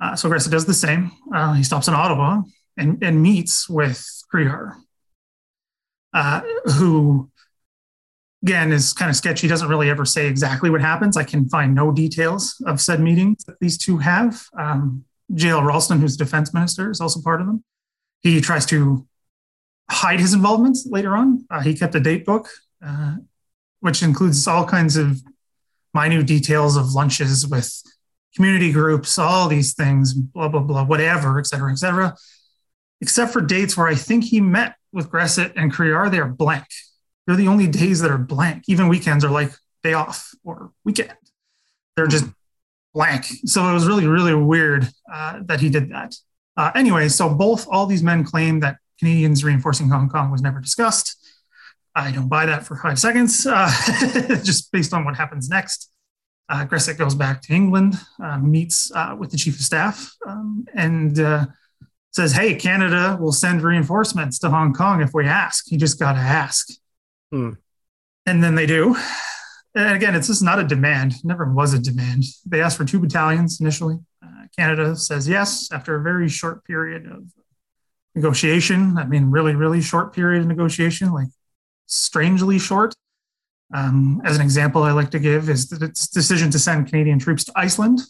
Uh, 0.01 0.15
so 0.15 0.29
Grasett 0.29 0.51
does 0.51 0.65
the 0.65 0.73
same. 0.73 1.11
Uh, 1.33 1.53
he 1.53 1.63
stops 1.63 1.87
in 1.87 1.93
Ottawa 1.93 2.41
and, 2.75 3.01
and 3.03 3.21
meets 3.21 3.69
with 3.69 4.03
Crerar, 4.33 4.73
uh, 6.13 6.41
who 6.73 7.29
again 8.43 8.71
is 8.71 8.93
kind 8.93 9.09
of 9.09 9.15
sketchy. 9.15 9.47
Doesn't 9.47 9.69
really 9.69 9.91
ever 9.91 10.05
say 10.05 10.25
exactly 10.25 10.71
what 10.71 10.81
happens. 10.81 11.17
I 11.17 11.23
can 11.23 11.47
find 11.49 11.75
no 11.75 11.91
details 11.91 12.61
of 12.65 12.81
said 12.81 12.99
meetings 12.99 13.43
that 13.45 13.59
these 13.59 13.77
two 13.77 13.99
have. 13.99 14.43
Um, 14.57 15.05
J.L. 15.33 15.63
Ralston, 15.63 16.01
who's 16.01 16.17
defense 16.17 16.53
minister, 16.53 16.89
is 16.89 16.99
also 16.99 17.21
part 17.21 17.39
of 17.39 17.47
them. 17.47 17.63
He 18.21 18.41
tries 18.41 18.65
to 18.67 19.07
hide 19.89 20.19
his 20.19 20.33
involvement 20.33 20.77
later 20.85 21.15
on. 21.15 21.45
Uh, 21.49 21.61
he 21.61 21.75
kept 21.75 21.95
a 21.95 21.99
date 21.99 22.25
book, 22.25 22.49
uh, 22.85 23.17
which 23.81 24.01
includes 24.01 24.47
all 24.47 24.65
kinds 24.65 24.97
of 24.97 25.21
minute 25.93 26.25
details 26.25 26.75
of 26.75 26.93
lunches 26.93 27.47
with 27.47 27.81
community 28.35 28.71
groups, 28.71 29.17
all 29.17 29.47
these 29.47 29.73
things, 29.73 30.13
blah, 30.13 30.47
blah, 30.47 30.61
blah, 30.61 30.83
whatever, 30.83 31.39
et 31.39 31.47
cetera, 31.47 31.71
et 31.71 31.77
cetera, 31.77 32.15
except 33.01 33.33
for 33.33 33.41
dates 33.41 33.75
where 33.75 33.87
I 33.87 33.95
think 33.95 34.23
he 34.23 34.41
met 34.41 34.75
with 34.93 35.09
Grasett 35.09 35.53
and 35.55 35.71
Crerar, 35.71 36.09
they 36.09 36.19
are 36.19 36.29
blank. 36.29 36.65
They're 37.25 37.35
the 37.35 37.47
only 37.47 37.67
days 37.67 38.01
that 38.01 38.11
are 38.11 38.17
blank. 38.17 38.63
Even 38.67 38.87
weekends 38.87 39.23
are 39.23 39.31
like 39.31 39.51
day 39.83 39.93
off 39.93 40.33
or 40.43 40.71
weekend. 40.83 41.13
They're 41.95 42.07
just 42.07 42.25
blank. 42.93 43.25
So 43.45 43.67
it 43.67 43.73
was 43.73 43.87
really, 43.87 44.07
really 44.07 44.33
weird 44.33 44.87
uh, 45.11 45.39
that 45.45 45.59
he 45.59 45.69
did 45.69 45.89
that. 45.91 46.15
Uh, 46.57 46.71
anyway, 46.75 47.09
so 47.09 47.33
both 47.33 47.67
all 47.69 47.85
these 47.85 48.03
men 48.03 48.23
claim 48.23 48.59
that 48.61 48.77
Canadians 48.99 49.43
reinforcing 49.43 49.89
Hong 49.89 50.09
Kong 50.09 50.31
was 50.31 50.41
never 50.41 50.59
discussed. 50.59 51.17
I 51.95 52.11
don't 52.11 52.29
buy 52.29 52.45
that 52.45 52.65
for 52.65 52.75
five 52.77 52.99
seconds, 52.99 53.45
uh, 53.45 53.69
just 54.43 54.71
based 54.71 54.93
on 54.93 55.03
what 55.03 55.15
happens 55.15 55.49
next. 55.49 55.90
Uh, 56.49 56.65
Grasett 56.65 56.97
goes 56.97 57.15
back 57.15 57.41
to 57.43 57.53
England, 57.53 57.95
uh, 58.21 58.37
meets 58.37 58.91
uh, 58.93 59.15
with 59.17 59.31
the 59.31 59.37
chief 59.37 59.55
of 59.55 59.61
staff, 59.61 60.13
um, 60.27 60.65
and 60.73 61.19
uh, 61.19 61.45
says, 62.11 62.33
"Hey, 62.33 62.55
Canada 62.55 63.17
will 63.19 63.31
send 63.31 63.61
reinforcements 63.61 64.39
to 64.39 64.49
Hong 64.49 64.73
Kong 64.73 65.01
if 65.01 65.11
we 65.13 65.25
ask. 65.25 65.71
You 65.71 65.77
just 65.77 65.99
got 65.99 66.13
to 66.13 66.19
ask." 66.19 66.67
Hmm. 67.31 67.51
And 68.25 68.43
then 68.43 68.55
they 68.55 68.65
do. 68.65 68.95
And 69.73 69.95
again, 69.95 70.15
it's 70.15 70.27
just 70.27 70.43
not 70.43 70.59
a 70.59 70.63
demand. 70.63 71.23
Never 71.23 71.51
was 71.51 71.73
a 71.73 71.79
demand. 71.79 72.25
They 72.45 72.61
asked 72.61 72.77
for 72.77 72.85
two 72.85 72.99
battalions 72.99 73.61
initially. 73.61 73.99
Uh, 74.23 74.47
Canada 74.57 74.95
says 74.95 75.27
yes 75.27 75.71
after 75.71 75.95
a 75.95 76.03
very 76.03 76.27
short 76.27 76.65
period 76.65 77.05
of 77.09 77.23
negotiation. 78.15 78.97
I 78.97 79.05
mean, 79.05 79.31
really, 79.31 79.55
really 79.55 79.81
short 79.81 80.13
period 80.13 80.41
of 80.41 80.47
negotiation, 80.47 81.13
like 81.13 81.29
strangely 81.85 82.59
short. 82.59 82.93
Um, 83.73 84.21
as 84.25 84.35
an 84.35 84.41
example, 84.41 84.83
I 84.83 84.91
like 84.91 85.11
to 85.11 85.19
give 85.19 85.49
is 85.49 85.69
that 85.69 85.81
its 85.81 86.07
decision 86.07 86.51
to 86.51 86.59
send 86.59 86.87
Canadian 86.87 87.19
troops 87.19 87.43
to 87.45 87.53
Iceland 87.55 88.01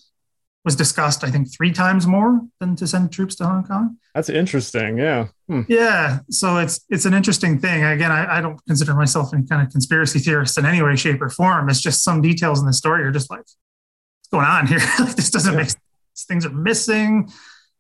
was 0.64 0.76
discussed, 0.76 1.24
I 1.24 1.32
think, 1.32 1.52
three 1.52 1.72
times 1.72 2.06
more 2.06 2.42
than 2.60 2.76
to 2.76 2.88
send 2.88 3.12
troops 3.12 3.36
to 3.36 3.46
Hong 3.46 3.64
Kong. 3.64 3.98
That's 4.14 4.30
interesting. 4.30 4.98
Yeah. 4.98 5.28
Hmm. 5.48 5.62
Yeah. 5.68 6.20
So 6.30 6.58
it's 6.58 6.82
it's 6.90 7.06
an 7.06 7.14
interesting 7.14 7.58
thing. 7.60 7.84
Again, 7.84 8.12
I, 8.12 8.38
I, 8.38 8.42
don't 8.42 8.64
consider 8.68 8.94
myself 8.94 9.34
any 9.34 9.48
kind 9.48 9.66
of 9.66 9.72
conspiracy 9.72 10.20
theorist 10.20 10.58
in 10.58 10.66
any 10.66 10.82
way, 10.82 10.96
shape, 10.96 11.22
or 11.22 11.30
form. 11.30 11.70
It's 11.70 11.82
just 11.82 12.04
some 12.04 12.22
details 12.22 12.60
in 12.60 12.68
the 12.68 12.74
story 12.74 13.04
are 13.04 13.12
just 13.12 13.32
like, 13.32 13.40
what's 13.40 14.30
going 14.32 14.46
on 14.46 14.68
here? 14.68 14.80
like, 15.00 15.16
this 15.16 15.32
doesn't 15.32 15.54
yeah. 15.54 15.60
make 15.60 15.70
sense. 15.70 16.26
Things 16.28 16.46
are 16.46 16.52
missing. 16.52 17.32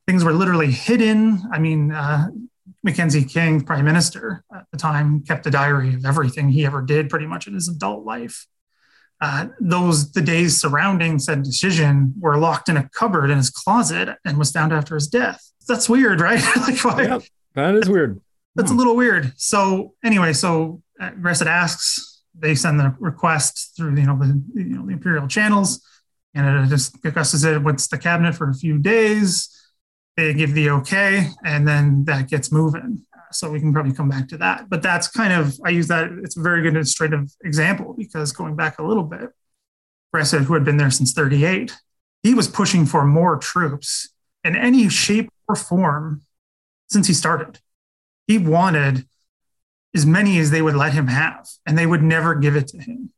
Things 0.07 0.23
were 0.23 0.33
literally 0.33 0.71
hidden. 0.71 1.41
I 1.51 1.59
mean, 1.59 1.91
uh, 1.91 2.29
Mackenzie 2.83 3.23
King, 3.23 3.61
prime 3.61 3.85
minister 3.85 4.43
at 4.53 4.65
the 4.71 4.77
time, 4.77 5.21
kept 5.21 5.45
a 5.45 5.51
diary 5.51 5.93
of 5.93 6.05
everything 6.05 6.50
he 6.50 6.65
ever 6.65 6.81
did 6.81 7.09
pretty 7.09 7.27
much 7.27 7.47
in 7.47 7.53
his 7.53 7.67
adult 7.67 8.05
life. 8.05 8.47
Uh, 9.19 9.47
those 9.59 10.11
the 10.13 10.21
days 10.21 10.59
surrounding 10.59 11.19
said 11.19 11.43
decision 11.43 12.13
were 12.19 12.38
locked 12.38 12.69
in 12.69 12.77
a 12.77 12.89
cupboard 12.89 13.29
in 13.29 13.38
his 13.38 13.51
closet 13.51 14.17
and 14.25 14.39
was 14.39 14.51
found 14.51 14.73
after 14.73 14.95
his 14.95 15.07
death. 15.07 15.51
That's 15.67 15.88
weird, 15.88 16.19
right? 16.19 16.41
like 16.57 16.79
why? 16.79 17.03
Yeah, 17.03 17.19
that 17.53 17.75
is 17.75 17.88
weird. 17.88 18.19
That's 18.55 18.71
hmm. 18.71 18.77
a 18.77 18.79
little 18.79 18.95
weird. 18.95 19.33
So 19.38 19.93
anyway, 20.03 20.33
so 20.33 20.81
uh, 21.00 21.11
Grasett 21.11 21.45
asks, 21.45 22.23
they 22.33 22.55
send 22.55 22.79
the 22.79 22.95
request 23.00 23.73
through 23.77 23.95
you 23.95 24.07
know 24.07 24.17
the 24.17 24.41
you 24.55 24.75
know 24.75 24.88
the 24.88 24.93
imperial 24.93 25.27
channels, 25.27 25.85
and 26.33 26.65
it 26.65 26.69
just 26.69 27.00
discusses 27.03 27.43
it 27.43 27.61
with 27.61 27.88
the 27.89 28.00
cabinet 28.00 28.33
for 28.33 28.50
a 28.50 28.55
few 28.55 28.79
days 28.79 29.55
they 30.18 30.34
give 30.34 30.53
the 30.53 30.70
okay, 30.70 31.30
and 31.46 31.68
then 31.68 32.06
that 32.06 32.30
gets 32.30 32.51
moving. 32.51 33.06
so 33.32 33.50
we 33.50 33.60
can 33.60 33.72
probably 33.72 33.94
come 33.94 34.10
back 34.10 34.27
to 34.27 34.38
that. 34.38 34.70
But 34.70 34.82
that's 34.82 35.08
kind 35.08 35.32
of, 35.32 35.58
I 35.65 35.70
use 35.70 35.88
that, 35.88 36.12
it's 36.24 36.36
a 36.36 36.41
very 36.41 36.62
good 36.62 36.75
illustrative 36.75 37.32
example 37.44 37.96
because 37.98 38.34
going 38.34 38.56
back 38.56 38.77
a 38.77 38.84
little 38.84 39.03
bit, 39.03 39.30
Grasett, 40.13 40.44
who 40.44 40.53
had 40.53 40.65
been 40.65 40.77
there 40.77 40.91
since 40.91 41.13
38, 41.13 41.74
he 42.24 42.34
was 42.34 42.48
pushing 42.48 42.86
for 42.86 43.06
more 43.06 43.38
troops 43.38 44.10
in 44.44 44.56
any 44.56 44.89
shape 44.89 45.30
or 45.48 45.56
form 45.56 46.24
since 46.89 47.08
he 47.08 47.13
started. 47.13 47.60
He 48.27 48.38
wanted 48.38 49.08
as 49.96 50.06
many 50.06 50.38
as 50.39 50.51
they 50.51 50.62
would 50.62 50.75
let 50.75 50.94
him 50.94 51.08
have, 51.08 51.48
and 51.65 51.77
they 51.77 51.86
would 51.86 52.03
never 52.03 52.36
give 52.36 52.56
it 52.56 52.68
to 52.70 52.77
him 52.80 53.12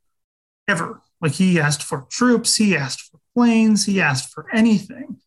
ever. 0.68 1.02
Like 1.22 1.34
he 1.34 1.60
asked 1.60 1.84
for 1.84 2.06
troops, 2.10 2.56
he 2.56 2.76
asked 2.76 3.02
for 3.02 3.20
planes, 3.36 3.86
he 3.86 4.02
asked 4.02 4.32
for 4.34 4.46
anything. 4.54 5.18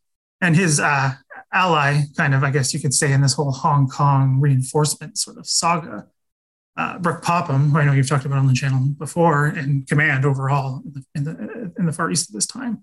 And 0.41 0.55
his 0.55 0.79
uh, 0.79 1.15
ally, 1.57 2.03
kind 2.17 2.35
of, 2.35 2.45
I 2.45 2.51
guess 2.51 2.75
you 2.75 2.81
could 2.81 2.95
say, 2.95 3.13
in 3.13 3.23
this 3.23 3.33
whole 3.33 3.51
Hong 3.51 3.89
Kong 3.89 4.39
reinforcement 4.41 5.19
sort 5.19 5.39
of 5.39 5.47
saga, 5.47 6.07
uh, 6.77 6.99
Brooke 6.99 7.23
Popham, 7.23 7.71
who 7.71 7.79
I 7.79 7.85
know 7.85 7.93
you've 7.93 8.09
talked 8.09 8.27
about 8.27 8.39
on 8.39 8.47
the 8.47 8.53
channel 8.53 8.81
before, 8.99 9.47
and 9.47 9.89
command 9.89 10.25
overall 10.25 10.83
in 10.85 10.93
the, 10.93 11.05
in 11.15 11.25
the, 11.25 11.73
in 11.79 11.87
the 11.87 11.93
Far 11.93 12.11
East 12.11 12.29
at 12.29 12.35
this 12.35 12.47
time, 12.47 12.83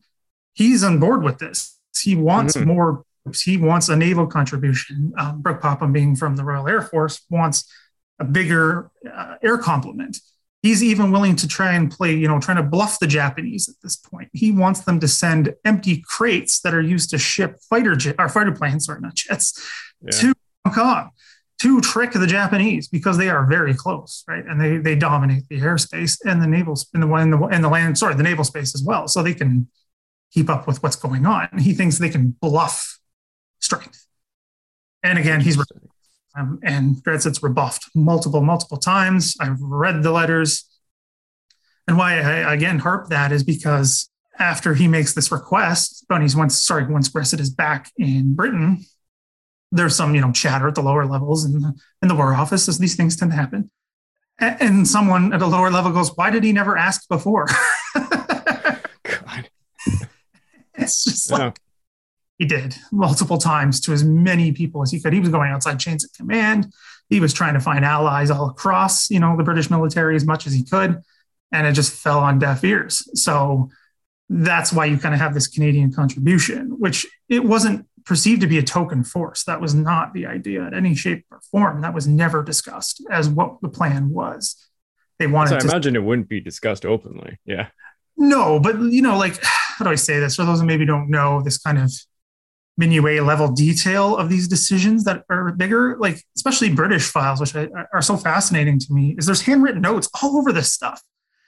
he's 0.54 0.84
on 0.84 1.00
board 1.00 1.24
with 1.24 1.38
this. 1.38 1.80
He 1.98 2.16
wants 2.16 2.58
mm-hmm. 2.58 2.68
more. 2.68 3.06
He 3.42 3.56
wants 3.56 3.88
a 3.88 3.96
naval 3.96 4.28
contribution. 4.28 5.14
Um, 5.18 5.42
Brooke 5.42 5.62
Popham, 5.62 5.94
being 5.94 6.16
from 6.16 6.36
the 6.36 6.44
Royal 6.44 6.68
Air 6.68 6.82
Force, 6.82 7.22
wants 7.30 7.72
a 8.20 8.26
bigger 8.26 8.92
uh, 9.10 9.36
air 9.42 9.58
complement. 9.58 10.18
He's 10.64 10.82
even 10.82 11.12
willing 11.12 11.36
to 11.36 11.48
try 11.48 11.74
and 11.74 11.92
play, 11.92 12.16
you 12.16 12.28
know, 12.28 12.40
trying 12.40 12.58
to 12.58 12.64
bluff 12.64 12.98
the 12.98 13.06
Japanese 13.06 13.70
at 13.70 13.76
this 13.84 13.96
point. 13.96 14.30
He 14.34 14.50
wants 14.50 14.80
them 14.82 15.00
to 15.02 15.08
send 15.08 15.54
empty 15.66 16.04
crates 16.08 16.62
that 16.62 16.74
are 16.74 16.82
used 16.82 17.12
to 17.12 17.20
ship 17.20 17.60
fighter 17.70 17.96
jet 17.96 18.16
or 18.18 18.30
fighter 18.30 18.54
planes, 18.54 18.86
sorry, 18.86 19.02
not 19.02 19.14
jets, 19.14 19.62
yeah. 20.02 20.12
to 20.12 20.34
Hong 20.66 20.74
Kong 20.74 21.12
to 21.64 21.80
trick 21.80 22.12
the 22.12 22.28
Japanese 22.28 22.88
because 22.90 23.18
they 23.18 23.30
are 23.30 23.46
very 23.46 23.74
close, 23.74 24.26
right? 24.28 24.46
And 24.46 24.60
they 24.60 24.78
they 24.78 24.96
dominate 24.96 25.48
the 25.50 25.60
airspace 25.60 26.18
and 26.26 26.42
the 26.42 26.48
naval 26.48 26.78
in 26.94 27.00
the 27.00 27.08
the 27.08 27.48
in 27.48 27.62
the 27.62 27.70
land, 27.70 27.98
sorry, 27.98 28.16
the 28.16 28.24
naval 28.24 28.44
space 28.44 28.76
as 28.76 28.84
well. 28.84 29.08
So 29.08 29.24
they 29.24 29.34
can 29.34 29.70
keep 30.34 30.50
up 30.50 30.68
with 30.68 30.82
what's 30.84 30.96
going 30.96 31.26
on. 31.26 31.48
He 31.60 31.74
thinks 31.74 32.00
they 32.00 32.10
can 32.10 32.36
bluff 32.42 33.00
strength. 33.60 34.06
And 35.04 35.18
again, 35.20 35.42
he's 35.42 35.58
um, 36.38 36.60
and 36.64 37.02
it's 37.06 37.44
rebuffed 37.44 37.90
multiple, 37.96 38.42
multiple 38.42 38.78
times. 38.78 39.36
I've 39.40 39.62
read 39.62 40.04
the 40.04 40.12
letters. 40.12 40.66
And 41.88 41.98
why 41.98 42.14
I 42.14 42.54
again 42.54 42.80
harp 42.80 43.10
that 43.10 43.32
is 43.32 43.44
because 43.44 44.10
after 44.40 44.74
he 44.74 44.88
makes 44.88 45.14
this 45.14 45.32
request, 45.32 46.06
Bunny's 46.08 46.36
once 46.36 46.64
sorry, 46.64 46.86
once 46.86 47.10
Grasett 47.10 47.40
is 47.40 47.50
back 47.50 47.92
in 47.98 48.36
Britain, 48.36 48.86
there's 49.72 49.96
some, 49.96 50.16
you 50.16 50.22
know, 50.22 50.32
chatter 50.32 50.68
at 50.68 50.76
the 50.76 50.82
lower 50.82 51.06
levels 51.06 51.46
in 51.46 51.60
the 51.60 51.74
in 52.02 52.08
the 52.08 52.16
War 52.16 52.34
Office, 52.34 52.68
as 52.68 52.80
these 52.80 52.96
things 52.96 53.16
tend 53.16 53.32
to 53.32 53.38
happen. 53.38 53.70
And 54.40 54.88
someone 54.88 55.34
at 55.34 55.42
a 55.42 55.48
lower 55.48 55.70
level 55.70 55.92
goes, 55.92 56.16
Why 56.16 56.30
did 56.30 56.44
he 56.44 56.52
never 56.52 56.78
ask 56.78 57.08
before? 57.08 57.48
God. 57.94 59.50
it's 60.76 61.04
just 61.04 61.32
like 61.32 61.60
he 62.40 62.46
did 62.46 62.76
multiple 62.92 63.38
times 63.38 63.80
to 63.82 63.94
as 63.94 64.04
many 64.04 64.52
people 64.52 64.82
as 64.82 64.92
he 64.92 65.00
could. 65.00 65.14
He 65.14 65.20
was 65.20 65.30
going 65.30 65.52
outside 65.52 65.80
chains 65.80 66.04
of 66.04 66.12
command. 66.14 66.74
He 67.10 67.20
was 67.20 67.34
trying 67.34 67.54
to 67.54 67.60
find 67.60 67.86
allies 67.86 68.32
all 68.32 68.50
across, 68.50 69.10
you 69.10 69.20
know, 69.20 69.38
the 69.38 69.44
British 69.44 69.70
military 69.70 70.16
as 70.16 70.26
much 70.26 70.48
as 70.48 70.54
he 70.54 70.64
could, 70.64 71.02
and 71.52 71.68
it 71.68 71.74
just 71.74 71.94
fell 71.94 72.20
on 72.20 72.40
deaf 72.40 72.64
ears. 72.64 73.08
So 73.20 73.70
that's 74.30 74.74
why 74.74 74.86
you 74.86 74.98
kind 74.98 75.14
of 75.14 75.22
have 75.22 75.34
this 75.34 75.48
Canadian 75.48 75.94
contribution, 75.94 76.80
which 76.80 77.06
it 77.30 77.44
wasn't 77.44 77.88
perceived 78.06 78.42
to 78.42 78.48
be 78.48 78.58
a 78.58 78.64
token 78.64 79.04
force. 79.04 79.44
That 79.44 79.62
was 79.62 79.76
not 79.76 80.14
the 80.14 80.26
idea 80.26 80.66
in 80.68 80.74
any 80.74 80.96
shape 80.96 81.26
or 81.30 81.40
form. 81.52 81.82
That 81.82 81.94
was 81.94 82.08
never 82.08 82.44
discussed 82.44 83.06
as 83.12 83.30
what 83.30 83.62
the 83.62 83.70
plan 83.70 84.10
was. 84.10 84.56
They 85.20 85.28
wanted. 85.28 85.50
So 85.50 85.56
I 85.58 85.60
to, 85.60 85.68
imagine 85.68 85.96
it 85.96 86.04
wouldn't 86.04 86.30
be 86.30 86.42
discussed 86.42 86.86
openly. 86.86 87.38
Yeah. 87.46 87.68
No, 88.18 88.60
but 88.60 88.80
you 88.80 89.02
know, 89.02 89.18
like 89.18 89.42
how 89.44 89.86
do 89.86 89.92
I 89.92 89.96
say 89.96 90.20
this? 90.20 90.36
For 90.36 90.46
those 90.46 90.62
who 90.62 90.66
maybe 90.66 90.86
don't 90.86 91.10
know 91.10 91.42
this 91.42 91.58
kind 91.58 91.78
of 91.78 91.92
minuet 92.78 93.24
level 93.24 93.52
detail 93.52 94.18
of 94.18 94.30
these 94.30 94.48
decisions 94.48 95.04
that 95.04 95.24
are 95.30 95.52
bigger, 95.52 95.98
like 96.00 96.24
especially 96.36 96.72
British 96.72 97.10
files, 97.10 97.40
which 97.40 97.56
are 97.56 98.02
so 98.02 98.18
fascinating 98.18 98.80
to 98.80 98.94
me, 98.94 99.16
is 99.18 99.26
there's 99.26 99.42
handwritten 99.42 99.82
notes 99.82 100.10
all 100.22 100.38
over 100.38 100.52
this 100.52 100.72
stuff. 100.72 101.02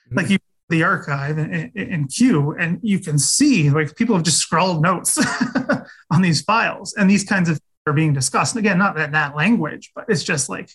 Mm-hmm. 0.07 0.17
Like 0.17 0.29
you 0.29 0.37
the 0.69 0.83
archive 0.83 1.37
in, 1.37 1.71
in 1.75 2.07
Kew, 2.07 2.55
and 2.57 2.79
you 2.81 2.99
can 2.99 3.19
see 3.19 3.69
like 3.69 3.95
people 3.95 4.15
have 4.15 4.23
just 4.23 4.39
scrawled 4.39 4.81
notes 4.81 5.23
on 6.11 6.21
these 6.21 6.41
files, 6.41 6.93
and 6.95 7.09
these 7.09 7.23
kinds 7.23 7.49
of 7.49 7.59
are 7.87 7.93
being 7.93 8.13
discussed. 8.13 8.55
And 8.55 8.65
again, 8.65 8.79
not 8.79 8.99
in 8.99 9.11
that 9.11 9.35
language, 9.35 9.91
but 9.95 10.05
it's 10.07 10.23
just 10.23 10.49
like 10.49 10.71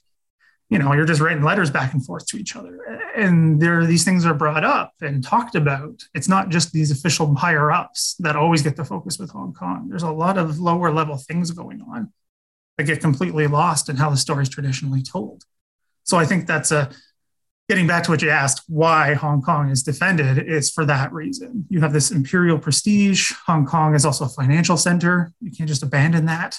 you 0.71 0.79
know 0.79 0.93
you're 0.93 1.05
just 1.05 1.21
writing 1.21 1.43
letters 1.43 1.71
back 1.71 1.93
and 1.93 2.05
forth 2.05 2.27
to 2.29 2.37
each 2.37 2.57
other. 2.57 2.81
And 3.17 3.61
there 3.61 3.85
these 3.85 4.05
things 4.05 4.25
are 4.25 4.35
brought 4.35 4.65
up 4.65 4.95
and 5.01 5.23
talked 5.23 5.57
about. 5.57 6.03
It's 6.15 6.29
not 6.29 6.49
just 6.49 6.73
these 6.73 6.91
official 6.91 7.35
higher 7.35 7.71
ups 7.71 8.15
that 8.21 8.37
always 8.37 8.63
get 8.63 8.77
the 8.77 8.85
focus 8.85 9.19
with 9.19 9.31
hong 9.31 9.53
kong. 9.53 9.89
There's 9.89 10.05
a 10.05 10.11
lot 10.11 10.39
of 10.39 10.59
lower 10.61 10.93
level 10.93 11.17
things 11.17 11.51
going 11.51 11.83
on 11.83 12.13
that 12.79 12.85
get 12.85 13.01
completely 13.01 13.49
lost 13.49 13.89
in 13.89 13.97
how 13.97 14.11
the 14.11 14.17
story 14.17 14.43
is 14.43 14.49
traditionally 14.49 15.03
told. 15.03 15.45
So 16.05 16.17
i 16.19 16.25
think 16.25 16.47
that's 16.47 16.71
a 16.71 16.91
getting 17.69 17.87
back 17.87 18.03
to 18.03 18.11
what 18.11 18.21
you 18.21 18.31
asked 18.31 18.65
why 18.67 19.15
hong 19.15 19.41
kong 19.41 19.71
is 19.71 19.85
defended 19.85 20.39
is 20.49 20.71
for 20.71 20.85
that 20.85 21.13
reason. 21.13 21.67
You 21.69 21.81
have 21.81 21.93
this 21.93 22.11
imperial 22.11 22.59
prestige. 22.59 23.33
Hong 23.47 23.65
kong 23.65 23.95
is 23.95 24.05
also 24.05 24.25
a 24.25 24.29
financial 24.29 24.77
center. 24.77 25.33
You 25.41 25.53
can't 25.53 25.69
just 25.69 25.85
abandon 25.85 26.27
that. 26.27 26.59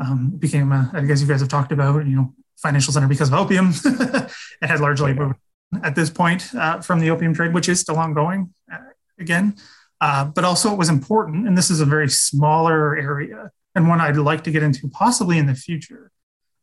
Um, 0.00 0.32
it 0.34 0.40
became 0.40 0.72
a, 0.72 0.90
I 0.94 1.02
guess 1.02 1.20
you 1.20 1.28
guys 1.28 1.40
have 1.40 1.48
talked 1.48 1.70
about, 1.70 2.06
you 2.06 2.16
know, 2.16 2.34
financial 2.62 2.92
center 2.92 3.08
because 3.08 3.28
of 3.28 3.34
opium. 3.34 3.72
it 3.84 4.30
had 4.62 4.80
largely 4.80 5.12
moved 5.12 5.36
at 5.82 5.94
this 5.94 6.10
point 6.10 6.54
uh, 6.54 6.80
from 6.80 7.00
the 7.00 7.10
opium 7.10 7.34
trade, 7.34 7.54
which 7.54 7.68
is 7.68 7.80
still 7.80 7.98
ongoing 7.98 8.52
uh, 8.72 8.78
again. 9.18 9.56
Uh, 10.00 10.24
but 10.24 10.44
also, 10.44 10.72
it 10.72 10.78
was 10.78 10.88
important, 10.88 11.46
and 11.46 11.56
this 11.56 11.70
is 11.70 11.80
a 11.80 11.86
very 11.86 12.08
smaller 12.08 12.96
area 12.96 13.50
and 13.74 13.88
one 13.88 14.00
I'd 14.00 14.16
like 14.16 14.44
to 14.44 14.50
get 14.50 14.62
into 14.62 14.88
possibly 14.88 15.38
in 15.38 15.46
the 15.46 15.54
future. 15.54 16.10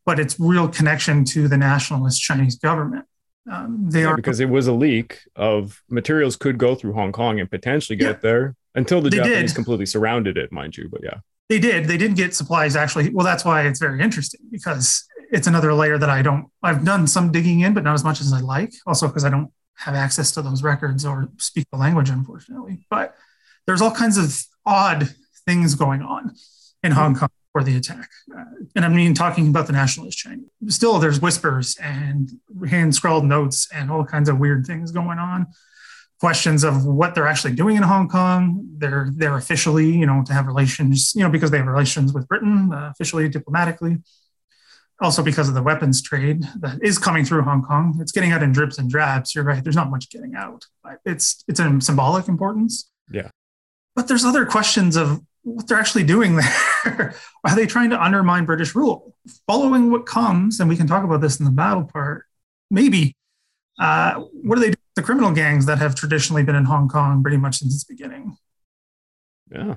But 0.05 0.19
its 0.19 0.39
real 0.39 0.67
connection 0.67 1.23
to 1.25 1.47
the 1.47 1.57
nationalist 1.57 2.21
Chinese 2.21 2.55
government. 2.55 3.05
Um, 3.49 3.85
they 3.89 4.01
yeah, 4.01 4.07
are 4.07 4.15
because 4.15 4.39
it 4.39 4.49
was 4.49 4.67
a 4.67 4.73
leak 4.73 5.19
of 5.35 5.81
materials 5.89 6.35
could 6.35 6.57
go 6.57 6.73
through 6.75 6.93
Hong 6.93 7.11
Kong 7.11 7.39
and 7.39 7.49
potentially 7.49 7.95
get 7.95 8.15
yeah, 8.15 8.19
there 8.21 8.55
until 8.75 9.01
the 9.01 9.09
Japanese 9.09 9.51
did. 9.51 9.55
completely 9.55 9.85
surrounded 9.85 10.37
it, 10.37 10.51
mind 10.51 10.77
you. 10.77 10.87
But 10.89 11.01
yeah, 11.03 11.19
they 11.47 11.59
did. 11.59 11.85
They 11.85 11.97
did 11.97 12.15
get 12.15 12.33
supplies 12.33 12.75
actually. 12.75 13.09
Well, 13.09 13.25
that's 13.25 13.45
why 13.45 13.67
it's 13.67 13.79
very 13.79 14.01
interesting 14.01 14.41
because 14.51 15.07
it's 15.31 15.47
another 15.47 15.73
layer 15.73 15.97
that 15.97 16.09
I 16.09 16.21
don't, 16.21 16.47
I've 16.63 16.83
done 16.83 17.07
some 17.07 17.31
digging 17.31 17.61
in, 17.61 17.73
but 17.73 17.83
not 17.83 17.93
as 17.93 18.03
much 18.03 18.21
as 18.21 18.33
I 18.33 18.39
like. 18.39 18.73
Also, 18.85 19.07
because 19.07 19.25
I 19.25 19.29
don't 19.29 19.51
have 19.75 19.95
access 19.95 20.31
to 20.31 20.41
those 20.41 20.63
records 20.63 21.05
or 21.05 21.29
speak 21.37 21.67
the 21.71 21.77
language, 21.77 22.09
unfortunately. 22.09 22.85
But 22.89 23.15
there's 23.65 23.81
all 23.81 23.91
kinds 23.91 24.17
of 24.17 24.43
odd 24.65 25.09
things 25.45 25.75
going 25.75 26.01
on 26.01 26.33
in 26.83 26.91
Hong 26.91 27.15
Kong 27.15 27.29
for 27.51 27.63
the 27.63 27.77
attack. 27.77 28.09
Uh, 28.35 28.43
and 28.75 28.85
I 28.85 28.89
mean, 28.89 29.13
talking 29.13 29.49
about 29.49 29.67
the 29.67 29.73
nationalist 29.73 30.17
Chinese. 30.17 30.49
Still, 30.67 30.99
there's 30.99 31.21
whispers 31.21 31.77
and 31.81 32.29
hand 32.67 32.93
scrawled 32.93 33.25
notes 33.25 33.67
and 33.73 33.89
all 33.89 34.05
kinds 34.05 34.29
of 34.29 34.39
weird 34.39 34.65
things 34.65 34.91
going 34.91 35.19
on. 35.19 35.47
Questions 36.19 36.63
of 36.65 36.85
what 36.85 37.15
they're 37.15 37.27
actually 37.27 37.55
doing 37.55 37.77
in 37.77 37.83
Hong 37.83 38.09
Kong. 38.09 38.67
They're 38.77 39.09
they're 39.15 39.37
officially, 39.37 39.89
you 39.89 40.05
know, 40.05 40.21
to 40.25 40.33
have 40.33 40.47
relations, 40.47 41.13
you 41.15 41.23
know, 41.23 41.29
because 41.29 41.49
they 41.49 41.57
have 41.57 41.67
relations 41.67 42.11
with 42.11 42.27
Britain, 42.27 42.73
uh, 42.73 42.89
officially 42.91 43.29
diplomatically 43.29 43.99
also 45.01 45.23
because 45.23 45.47
of 45.47 45.55
the 45.55 45.63
weapons 45.63 46.01
trade 46.01 46.43
that 46.59 46.79
is 46.81 46.97
coming 46.97 47.23
through 47.23 47.41
Hong 47.43 47.63
Kong. 47.63 47.97
It's 48.01 48.11
getting 48.11 48.31
out 48.31 48.43
in 48.43 48.51
drips 48.51 48.77
and 48.77 48.89
drabs. 48.89 49.33
You're 49.33 49.43
right. 49.43 49.63
There's 49.63 49.75
not 49.75 49.89
much 49.89 50.09
getting 50.09 50.35
out, 50.35 50.65
but 50.83 50.99
it's 51.05 51.43
it's 51.47 51.59
a 51.59 51.81
symbolic 51.81 52.27
importance. 52.27 52.89
Yeah. 53.11 53.29
But 53.95 54.07
there's 54.07 54.25
other 54.25 54.45
questions 54.45 54.95
of 54.95 55.21
what 55.43 55.67
they're 55.67 55.79
actually 55.79 56.03
doing 56.03 56.35
there. 56.35 57.15
Are 57.43 57.55
they 57.55 57.65
trying 57.65 57.89
to 57.91 58.01
undermine 58.01 58.45
British 58.45 58.75
rule? 58.75 59.15
Following 59.47 59.91
what 59.91 60.05
comes, 60.05 60.59
and 60.59 60.69
we 60.69 60.77
can 60.77 60.87
talk 60.87 61.03
about 61.03 61.21
this 61.21 61.39
in 61.39 61.45
the 61.45 61.51
battle 61.51 61.83
part, 61.83 62.25
maybe. 62.69 63.15
Uh, 63.79 64.15
what 64.43 64.55
do 64.55 64.61
they 64.61 64.71
do 64.71 64.71
with 64.71 64.95
the 64.95 65.01
criminal 65.01 65.31
gangs 65.31 65.65
that 65.65 65.77
have 65.77 65.95
traditionally 65.95 66.43
been 66.43 66.55
in 66.55 66.65
Hong 66.65 66.89
Kong 66.89 67.21
pretty 67.21 67.37
much 67.37 67.59
since 67.59 67.73
its 67.73 67.85
beginning? 67.85 68.37
Yeah 69.49 69.75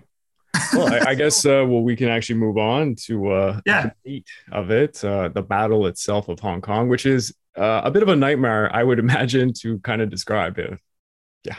well, 0.72 0.92
I, 0.92 1.10
I 1.10 1.14
guess 1.14 1.44
uh, 1.44 1.64
well 1.66 1.82
we 1.82 1.96
can 1.96 2.08
actually 2.08 2.36
move 2.36 2.58
on 2.58 2.94
to 3.06 3.28
uh, 3.30 3.60
yeah. 3.66 3.90
the 4.04 4.24
of 4.50 4.70
it, 4.70 5.02
uh, 5.04 5.28
the 5.28 5.42
battle 5.42 5.86
itself 5.86 6.28
of 6.28 6.40
Hong 6.40 6.60
Kong, 6.60 6.88
which 6.88 7.06
is 7.06 7.34
uh, 7.56 7.82
a 7.84 7.90
bit 7.90 8.02
of 8.02 8.08
a 8.08 8.16
nightmare, 8.16 8.74
I 8.74 8.82
would 8.82 8.98
imagine, 9.06 9.52
to 9.60 9.78
kind 9.80 10.02
of 10.02 10.10
describe 10.10 10.58
it. 10.58 10.78
Yeah, 11.44 11.56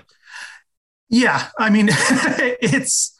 yeah. 1.09 1.47
I 1.59 1.69
mean, 1.69 1.89
it's 1.91 3.19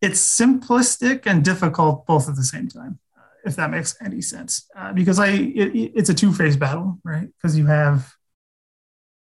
it's 0.00 0.40
simplistic 0.40 1.22
and 1.26 1.44
difficult 1.44 2.06
both 2.06 2.28
at 2.28 2.36
the 2.36 2.44
same 2.44 2.68
time, 2.68 2.98
if 3.44 3.56
that 3.56 3.70
makes 3.70 3.96
any 4.04 4.20
sense. 4.20 4.66
Uh, 4.76 4.92
because 4.92 5.18
I 5.18 5.28
it, 5.28 5.92
it's 5.94 6.08
a 6.08 6.14
two 6.14 6.32
phase 6.32 6.56
battle, 6.56 6.98
right? 7.04 7.28
Because 7.36 7.56
you 7.56 7.66
have 7.66 8.12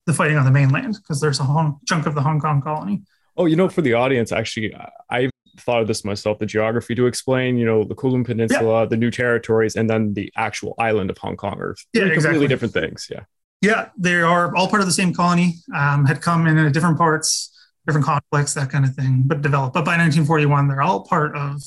the 0.07 0.15
fighting 0.15 0.37
on 0.37 0.45
the 0.45 0.51
mainland, 0.51 0.97
because 0.97 1.21
there's 1.21 1.41
a 1.41 1.45
Hong, 1.45 1.79
chunk 1.87 2.07
of 2.07 2.15
the 2.15 2.23
Hong 2.23 2.41
Kong 2.41 2.61
colony. 2.61 3.03
Oh, 3.37 3.47
you 3.47 3.57
know, 3.57 3.69
for 3.69 3.81
the 3.81 3.95
audience, 3.95 4.33
actually, 4.33 4.75
I 5.11 5.30
thought 5.59 5.83
of 5.83 5.89
this 5.89 6.05
myself 6.05 6.39
the 6.39 6.47
geography 6.47 6.95
to 6.95 7.07
explain, 7.07 7.57
you 7.57 7.65
know, 7.65 7.85
the 7.85 7.95
Kowloon 7.95 8.25
Peninsula, 8.25 8.83
yeah. 8.83 8.87
the 8.87 8.97
new 8.97 9.11
territories, 9.11 9.77
and 9.77 9.89
then 9.89 10.15
the 10.15 10.33
actual 10.37 10.75
island 10.79 11.11
of 11.11 11.19
Hong 11.19 11.37
Kong 11.37 11.59
are 11.59 11.77
yeah, 11.93 12.03
completely 12.03 12.15
exactly. 12.15 12.49
different 12.49 12.75
things. 12.75 13.09
Yeah. 13.11 13.25
Yeah, 13.63 13.91
they 13.99 14.15
are 14.15 14.55
all 14.57 14.69
part 14.69 14.81
of 14.81 14.87
the 14.87 14.93
same 14.93 15.13
colony, 15.13 15.57
um, 15.75 16.07
had 16.07 16.23
come 16.23 16.47
in 16.47 16.73
different 16.73 16.97
parts, 16.97 17.55
different 17.87 18.07
conflicts, 18.07 18.55
that 18.55 18.71
kind 18.71 18.87
of 18.87 18.95
thing, 18.95 19.25
but 19.27 19.43
developed. 19.43 19.75
But 19.75 19.85
by 19.85 19.99
1941, 19.99 20.69
they're 20.69 20.81
all 20.81 21.05
part 21.05 21.37
of 21.37 21.61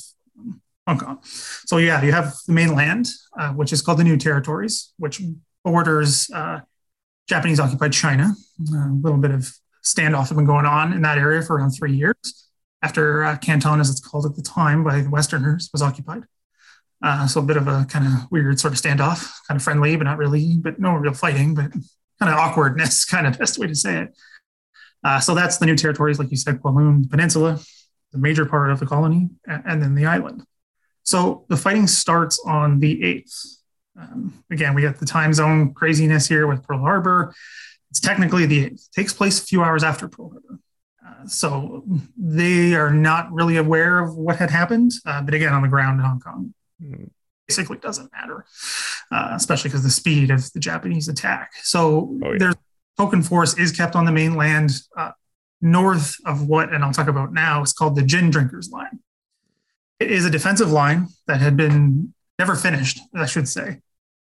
Hong 0.88 0.98
Kong. 0.98 1.20
So, 1.22 1.76
yeah, 1.76 2.02
you 2.02 2.10
have 2.10 2.34
the 2.48 2.52
mainland, 2.52 3.06
uh, 3.38 3.50
which 3.50 3.72
is 3.72 3.80
called 3.80 3.98
the 3.98 4.04
New 4.04 4.16
Territories, 4.16 4.92
which 4.98 5.22
borders 5.64 6.28
uh, 6.34 6.60
Japanese 7.28 7.60
occupied 7.60 7.92
China. 7.92 8.32
a 8.60 8.90
little 9.00 9.18
bit 9.18 9.30
of 9.30 9.52
standoff 9.84 10.28
had 10.28 10.36
been 10.36 10.46
going 10.46 10.66
on 10.66 10.92
in 10.92 11.02
that 11.02 11.18
area 11.18 11.42
for 11.42 11.56
around 11.56 11.70
three 11.70 11.94
years 11.94 12.43
after 12.84 13.24
uh, 13.24 13.36
Canton, 13.38 13.80
as 13.80 13.88
it's 13.88 14.00
called 14.00 14.26
at 14.26 14.36
the 14.36 14.42
time 14.42 14.84
by 14.84 15.00
the 15.00 15.08
Westerners, 15.08 15.70
was 15.72 15.80
occupied. 15.80 16.24
Uh, 17.02 17.26
so 17.26 17.40
a 17.40 17.42
bit 17.42 17.56
of 17.56 17.66
a 17.66 17.86
kind 17.88 18.06
of 18.06 18.30
weird 18.30 18.60
sort 18.60 18.74
of 18.74 18.78
standoff, 18.78 19.32
kind 19.48 19.56
of 19.56 19.62
friendly, 19.62 19.96
but 19.96 20.04
not 20.04 20.18
really, 20.18 20.58
but 20.58 20.78
no 20.78 20.94
real 20.94 21.14
fighting, 21.14 21.54
but 21.54 21.72
kind 22.20 22.32
of 22.32 22.36
awkwardness, 22.38 23.04
kind 23.14 23.26
of 23.26 23.38
best 23.38 23.58
way 23.58 23.66
to 23.66 23.74
say 23.74 24.02
it. 24.02 24.18
Uh, 25.02 25.18
so 25.18 25.34
that's 25.34 25.56
the 25.56 25.66
new 25.66 25.76
territories, 25.76 26.18
like 26.18 26.30
you 26.30 26.36
said, 26.36 26.60
Kowloon 26.60 27.08
Peninsula, 27.08 27.58
the 28.12 28.18
major 28.18 28.44
part 28.44 28.70
of 28.70 28.80
the 28.80 28.86
colony, 28.86 29.30
and 29.46 29.82
then 29.82 29.94
the 29.94 30.04
island. 30.04 30.44
So 31.04 31.46
the 31.48 31.56
fighting 31.56 31.86
starts 31.86 32.38
on 32.46 32.80
the 32.80 33.00
8th. 33.00 33.56
Um, 33.98 34.44
again, 34.50 34.74
we 34.74 34.82
got 34.82 34.98
the 34.98 35.06
time 35.06 35.32
zone 35.32 35.72
craziness 35.72 36.26
here 36.26 36.46
with 36.46 36.62
Pearl 36.62 36.80
Harbor. 36.80 37.34
It's 37.90 38.00
technically 38.00 38.44
the 38.44 38.66
8th. 38.66 38.72
It 38.72 38.92
takes 38.94 39.12
place 39.12 39.42
a 39.42 39.44
few 39.44 39.62
hours 39.62 39.84
after 39.84 40.06
Pearl 40.06 40.30
Harbor. 40.30 40.60
So 41.26 41.84
they 42.16 42.74
are 42.74 42.92
not 42.92 43.32
really 43.32 43.56
aware 43.56 43.98
of 43.98 44.16
what 44.16 44.36
had 44.36 44.50
happened. 44.50 44.92
Uh, 45.04 45.22
but 45.22 45.34
again, 45.34 45.52
on 45.52 45.62
the 45.62 45.68
ground 45.68 46.00
in 46.00 46.06
Hong 46.06 46.20
Kong, 46.20 46.54
mm. 46.82 47.10
basically 47.46 47.78
doesn't 47.78 48.10
matter, 48.12 48.44
uh, 49.10 49.32
especially 49.34 49.68
because 49.70 49.82
the 49.82 49.90
speed 49.90 50.30
of 50.30 50.52
the 50.52 50.60
Japanese 50.60 51.08
attack. 51.08 51.52
So 51.62 52.18
oh, 52.22 52.32
yeah. 52.32 52.38
there's 52.38 52.54
token 52.96 53.22
force 53.22 53.58
is 53.58 53.72
kept 53.72 53.96
on 53.96 54.04
the 54.04 54.12
mainland 54.12 54.70
uh, 54.96 55.12
north 55.60 56.16
of 56.26 56.46
what, 56.46 56.72
and 56.72 56.84
I'll 56.84 56.92
talk 56.92 57.08
about 57.08 57.32
now, 57.32 57.62
is 57.62 57.72
called 57.72 57.96
the 57.96 58.02
Gin 58.02 58.30
Drinkers 58.30 58.70
Line. 58.70 59.00
It 59.98 60.10
is 60.10 60.24
a 60.24 60.30
defensive 60.30 60.70
line 60.70 61.08
that 61.26 61.40
had 61.40 61.56
been 61.56 62.14
never 62.38 62.54
finished, 62.54 63.00
I 63.14 63.26
should 63.26 63.48
say. 63.48 63.80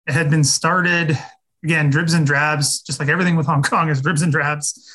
It 0.07 0.13
had 0.13 0.31
been 0.31 0.45
started, 0.45 1.19
again, 1.63 1.91
dribs 1.91 2.15
and 2.15 2.27
drabs, 2.27 2.81
just 2.81 2.99
like 2.99 3.09
everything 3.09 3.37
with 3.37 3.47
Hong 3.47 3.63
Kong 3.63 3.89
is 3.91 4.01
dribs 4.01 4.23
and 4.23 4.33
drabs, 4.33 4.91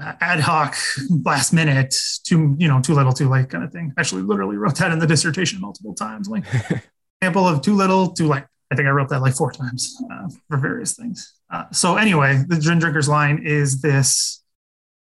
uh, 0.00 0.12
ad 0.20 0.40
hoc, 0.40 0.76
last 1.24 1.52
minute, 1.52 1.94
too, 2.24 2.54
you 2.58 2.68
know, 2.68 2.80
too 2.80 2.94
little, 2.94 3.12
too 3.12 3.28
late 3.28 3.50
kind 3.50 3.64
of 3.64 3.72
thing. 3.72 3.92
Actually, 3.98 4.22
literally 4.22 4.56
wrote 4.56 4.76
that 4.76 4.92
in 4.92 4.98
the 4.98 5.06
dissertation 5.06 5.60
multiple 5.60 5.94
times. 5.94 6.28
Like, 6.28 6.44
example 7.20 7.48
of 7.48 7.62
too 7.62 7.74
little, 7.74 8.08
too 8.08 8.28
late. 8.28 8.44
I 8.70 8.76
think 8.76 8.86
I 8.86 8.90
wrote 8.90 9.08
that 9.08 9.22
like 9.22 9.34
four 9.34 9.50
times 9.50 9.96
uh, 10.12 10.28
for 10.48 10.58
various 10.58 10.94
things. 10.94 11.34
Uh, 11.50 11.64
so 11.72 11.96
anyway, 11.96 12.44
the 12.46 12.58
gin 12.58 12.78
drinkers 12.78 13.08
line 13.08 13.42
is 13.44 13.80
this. 13.80 14.42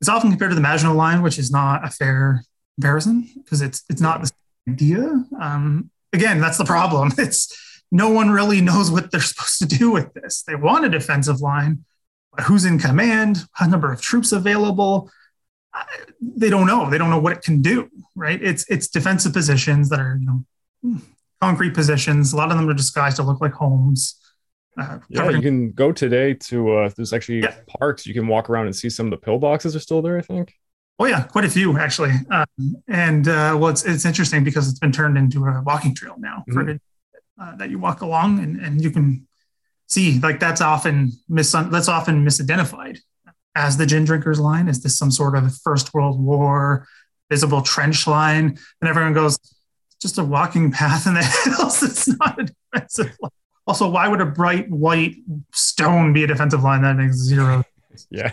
It's 0.01 0.09
often 0.09 0.31
compared 0.31 0.53
to 0.53 0.55
the 0.55 0.61
Maginot 0.61 0.95
line, 0.95 1.23
which 1.23 1.39
is 1.39 1.51
not 1.51 1.85
a 1.85 1.91
fair 1.91 2.45
comparison 2.77 3.29
because 3.37 3.61
it's 3.61 3.83
it's 3.91 4.01
not 4.01 4.23
the 4.23 4.31
idea. 4.69 5.25
Um, 5.41 5.91
again, 6.13 6.41
that's 6.41 6.59
the 6.59 6.65
problem. 6.65 7.13
It's 7.19 7.53
no 7.91 8.11
one 8.11 8.31
really 8.31 8.61
knows 8.61 8.91
what 8.91 9.11
they're 9.11 9.21
supposed 9.21 9.59
to 9.59 9.67
do 9.67 9.91
with 9.91 10.13
this. 10.15 10.43
They 10.43 10.55
want 10.55 10.85
a 10.85 10.89
defensive 10.91 11.41
line, 11.41 11.85
who's 12.41 12.65
in 12.65 12.79
command? 12.79 13.45
A 13.61 13.69
number 13.69 13.93
of 13.93 14.01
troops 14.01 14.33
available? 14.33 15.11
They 16.21 16.51
don't 16.51 16.67
know. 16.67 16.91
They 16.91 16.99
don't 16.99 17.11
know 17.11 17.21
what 17.21 17.33
it 17.33 17.43
can 17.43 17.63
do. 17.63 17.89
Right? 18.17 18.43
It's 18.43 18.69
it's 18.69 18.89
defensive 18.89 19.33
positions 19.33 19.89
that 19.91 20.01
are 20.01 20.19
you 20.21 20.27
know 20.27 21.01
concrete 21.41 21.75
positions. 21.75 22.33
A 22.33 22.37
lot 22.37 22.51
of 22.51 22.57
them 22.57 22.69
are 22.69 22.75
disguised 22.75 23.17
to 23.17 23.23
look 23.23 23.41
like 23.41 23.53
homes. 23.53 24.17
Uh, 24.79 24.99
yeah, 25.09 25.29
you 25.31 25.41
can 25.41 25.73
go 25.73 25.91
today 25.91 26.35
to 26.35 26.73
uh, 26.73 26.91
there's 26.97 27.13
actually 27.13 27.41
yeah. 27.41 27.55
parks. 27.79 28.07
You 28.07 28.15
can 28.15 28.27
walk 28.29 28.49
around 28.49 28.67
and 28.67 28.77
see 28.77 28.89
some 28.89 29.07
of 29.07 29.11
the 29.11 29.27
pillboxes 29.27 29.75
are 29.75 29.81
still 29.81 30.03
there. 30.03 30.19
I 30.19 30.23
think. 30.23 30.55
Oh 31.01 31.07
yeah, 31.07 31.23
quite 31.25 31.45
a 31.45 31.51
few 31.51 31.79
actually. 31.79 32.13
Um, 32.31 32.77
and 32.89 33.29
uh, 33.29 33.57
well, 33.59 33.69
it's 33.69 33.85
it's 33.85 34.05
interesting 34.05 34.43
because 34.43 34.69
it's 34.69 34.79
been 34.79 34.93
turned 34.93 35.17
into 35.17 35.45
a 35.45 35.63
walking 35.63 35.95
trail 35.95 36.17
now 36.19 36.45
mm-hmm. 36.49 36.77
for 36.77 36.81
uh, 37.41 37.57
that 37.57 37.71
you 37.71 37.79
walk 37.79 38.01
along, 38.01 38.41
and, 38.41 38.61
and 38.61 38.83
you 38.83 38.91
can 38.91 39.28
see 39.89 40.21
like 40.21 40.39
that's 40.39 40.61
often 40.61 41.13
mis 41.29 41.53
that's 41.53 41.89
often 41.89 42.25
misidentified 42.25 42.99
as 43.55 43.77
the 43.77 43.87
gin 43.87 44.05
drinkers 44.05 44.39
line. 44.39 44.69
Is 44.69 44.83
this 44.83 44.97
some 44.97 45.11
sort 45.11 45.37
of 45.37 45.55
First 45.59 45.93
World 45.93 46.21
War 46.21 46.87
visible 47.31 47.63
trench 47.63 48.07
line? 48.07 48.59
And 48.81 48.89
everyone 48.89 49.13
goes, 49.13 49.39
just 50.01 50.19
a 50.19 50.25
walking 50.25 50.71
path 50.71 51.07
in 51.07 51.15
the 51.15 51.23
hills. 51.23 51.83
It's 51.83 52.07
not 52.07 52.41
a 52.41 52.45
defensive 52.73 53.17
line. 53.21 53.31
Also, 53.67 53.89
why 53.89 54.09
would 54.09 54.21
a 54.21 54.27
bright 54.27 54.71
white 54.71 55.17
stone 55.53 56.13
be 56.13 56.25
a 56.25 56.27
defensive 56.27 56.63
line? 56.63 56.83
That 56.83 56.97
makes 56.97 57.17
zero. 57.17 57.65
yeah. 58.11 58.33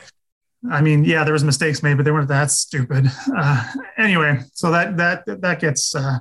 I 0.72 0.82
mean, 0.82 1.04
yeah, 1.04 1.24
there 1.24 1.34
was 1.34 1.44
mistakes 1.44 1.84
made, 1.84 1.96
but 1.96 2.04
they 2.04 2.12
weren't 2.12 2.30
that 2.30 2.52
stupid. 2.52 3.12
Uh, 3.36 3.72
anyway, 3.98 4.40
so 4.54 4.72
that 4.72 4.98
that 4.98 5.42
that 5.42 5.60
gets 5.60 5.94
uh, 5.94 6.20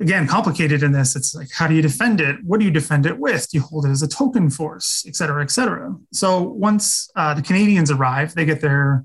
again 0.00 0.26
complicated 0.26 0.82
in 0.82 0.92
this. 0.92 1.16
It's 1.16 1.34
like, 1.34 1.48
how 1.52 1.66
do 1.66 1.74
you 1.74 1.82
defend 1.82 2.20
it? 2.20 2.36
What 2.44 2.60
do 2.60 2.66
you 2.66 2.70
defend 2.70 3.06
it 3.06 3.18
with? 3.18 3.48
Do 3.50 3.58
you 3.58 3.62
hold 3.62 3.86
it 3.86 3.90
as 3.90 4.02
a 4.02 4.08
token 4.08 4.50
force, 4.50 5.04
et 5.06 5.16
cetera, 5.16 5.42
et 5.42 5.50
cetera? 5.50 5.94
So 6.12 6.42
once 6.42 7.10
uh, 7.16 7.34
the 7.34 7.42
Canadians 7.42 7.90
arrive, 7.90 8.34
they 8.34 8.44
get 8.44 8.60
there 8.60 9.04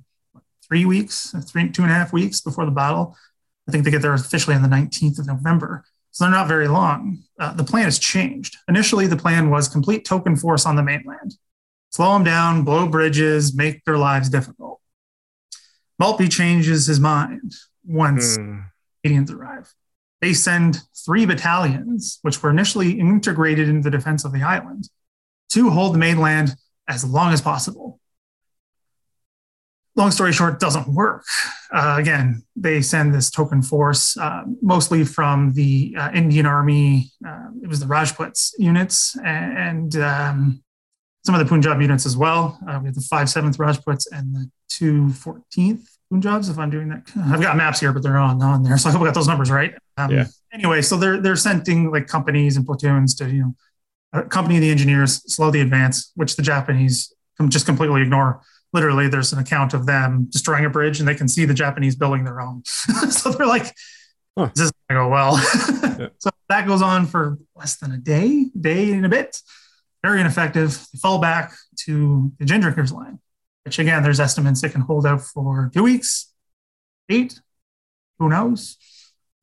three 0.67 0.85
weeks, 0.85 1.33
three 1.49 1.69
two 1.69 1.83
and 1.83 1.91
a 1.91 1.95
half 1.95 2.13
weeks 2.13 2.41
before 2.41 2.65
the 2.65 2.71
battle. 2.71 3.15
I 3.67 3.71
think 3.71 3.83
they 3.83 3.91
get 3.91 4.01
there 4.01 4.13
officially 4.13 4.55
on 4.55 4.61
the 4.61 4.69
19th 4.69 5.19
of 5.19 5.27
November. 5.27 5.83
So 6.11 6.23
they're 6.23 6.31
not 6.31 6.47
very 6.47 6.67
long. 6.67 7.19
Uh, 7.37 7.53
the 7.53 7.63
plan 7.63 7.83
has 7.83 7.99
changed. 7.99 8.57
Initially, 8.67 9.07
the 9.07 9.17
plan 9.17 9.49
was 9.49 9.67
complete 9.67 10.05
token 10.05 10.35
force 10.35 10.65
on 10.65 10.75
the 10.75 10.83
mainland 10.83 11.37
slow 11.91 12.13
them 12.13 12.23
down, 12.23 12.63
blow 12.63 12.87
bridges, 12.87 13.55
make 13.55 13.83
their 13.83 13.97
lives 13.97 14.29
difficult. 14.29 14.79
Maltby 15.99 16.29
changes 16.29 16.85
his 16.85 16.99
mind 16.99 17.53
once 17.85 18.37
mm. 18.37 18.65
Canadians 19.03 19.31
arrive. 19.31 19.73
They 20.21 20.33
send 20.33 20.81
three 21.05 21.25
battalions, 21.25 22.19
which 22.21 22.41
were 22.41 22.49
initially 22.49 22.99
integrated 22.99 23.69
into 23.69 23.89
the 23.89 23.95
defense 23.95 24.25
of 24.25 24.33
the 24.33 24.41
island, 24.41 24.89
to 25.49 25.69
hold 25.69 25.93
the 25.93 25.99
mainland 25.99 26.55
as 26.87 27.05
long 27.05 27.33
as 27.33 27.41
possible. 27.41 27.99
Long 29.95 30.11
story 30.11 30.31
short, 30.31 30.59
doesn't 30.59 30.87
work. 30.87 31.25
Uh, 31.73 31.95
again, 31.99 32.43
they 32.55 32.81
send 32.81 33.13
this 33.13 33.31
token 33.31 33.61
force, 33.63 34.15
uh, 34.17 34.43
mostly 34.61 35.03
from 35.03 35.53
the 35.53 35.95
uh, 35.97 36.11
Indian 36.13 36.45
Army. 36.45 37.11
Uh, 37.27 37.47
it 37.63 37.67
was 37.67 37.79
the 37.79 37.87
Rajputs 37.87 38.53
units, 38.59 39.17
and, 39.23 39.95
um, 39.95 40.63
some 41.25 41.35
of 41.35 41.39
the 41.39 41.49
Punjab 41.49 41.81
units 41.81 42.05
as 42.05 42.15
well. 42.15 42.57
Uh, 42.69 42.79
we 42.81 42.87
have 42.87 42.95
the 42.95 43.01
5 43.01 43.27
7th 43.27 43.59
Rajputs 43.59 44.07
and 44.13 44.33
the 44.33 44.49
2 44.69 45.07
14th 45.07 45.96
Punjabs, 46.09 46.49
if 46.49 46.57
I'm 46.57 46.69
doing 46.69 46.89
that. 46.89 47.03
I've 47.17 47.41
got 47.41 47.57
maps 47.57 47.79
here, 47.79 47.91
but 47.91 48.01
they're 48.01 48.17
on, 48.17 48.41
on 48.41 48.63
there. 48.63 48.77
So 48.77 48.89
I 48.89 48.91
hope 48.91 49.01
I 49.01 49.05
got 49.05 49.13
those 49.13 49.27
numbers 49.27 49.51
right. 49.51 49.73
Um, 49.97 50.11
yeah. 50.11 50.25
Anyway, 50.53 50.81
so 50.81 50.95
they're, 50.95 51.19
they're 51.19 51.35
sending 51.35 51.91
like 51.91 52.07
companies 52.07 52.55
and 52.55 52.65
platoons 52.65 53.13
to, 53.15 53.29
you 53.29 53.41
know, 53.41 53.55
accompany 54.13 54.59
the 54.59 54.69
engineers, 54.69 55.21
slow 55.33 55.51
the 55.51 55.59
advance, 55.59 56.11
which 56.15 56.35
the 56.35 56.41
Japanese 56.41 57.13
just 57.49 57.65
completely 57.65 58.01
ignore. 58.01 58.41
Literally, 58.73 59.07
there's 59.07 59.33
an 59.33 59.39
account 59.39 59.73
of 59.73 59.85
them 59.85 60.27
destroying 60.29 60.65
a 60.65 60.69
bridge 60.69 60.99
and 60.99 61.07
they 61.07 61.15
can 61.15 61.27
see 61.27 61.45
the 61.45 61.53
Japanese 61.53 61.95
building 61.95 62.23
their 62.23 62.41
own. 62.41 62.63
so 62.65 63.31
they're 63.31 63.47
like, 63.47 63.73
huh. 64.37 64.49
this 64.55 64.65
is 64.65 64.71
going 64.89 64.99
to 64.99 65.05
go 65.05 65.09
well. 65.09 65.33
yeah. 65.99 66.07
So 66.19 66.29
that 66.49 66.67
goes 66.67 66.81
on 66.81 67.05
for 67.05 67.37
less 67.55 67.77
than 67.77 67.91
a 67.91 67.97
day, 67.97 68.45
day 68.59 68.93
and 68.93 69.05
a 69.05 69.09
bit 69.09 69.41
very 70.03 70.21
ineffective. 70.21 70.87
They 70.93 70.99
fall 70.99 71.19
back 71.19 71.53
to 71.85 72.31
the 72.39 72.45
gin 72.45 72.61
drinkers 72.61 72.91
line, 72.91 73.19
which 73.67 73.79
again, 73.79 74.01
there's 74.01 74.21
estimates 74.21 74.63
it 74.63 74.71
can 74.71 74.79
hold 74.79 75.05
out 75.05 75.19
for 75.19 75.69
two 75.73 75.83
weeks, 75.83 76.31
eight, 77.09 77.41
who 78.17 78.29
knows? 78.29 78.77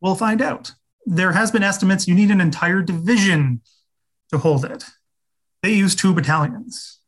We'll 0.01 0.15
find 0.15 0.41
out. 0.41 0.73
There 1.05 1.33
has 1.33 1.51
been 1.51 1.63
estimates 1.63 2.09
you 2.09 2.15
need 2.15 2.31
an 2.31 2.41
entire 2.41 2.81
division 2.81 3.61
to 4.31 4.39
hold 4.39 4.65
it. 4.65 4.85
They 5.63 5.75
use 5.75 5.95
two 5.95 6.15
battalions. 6.15 7.01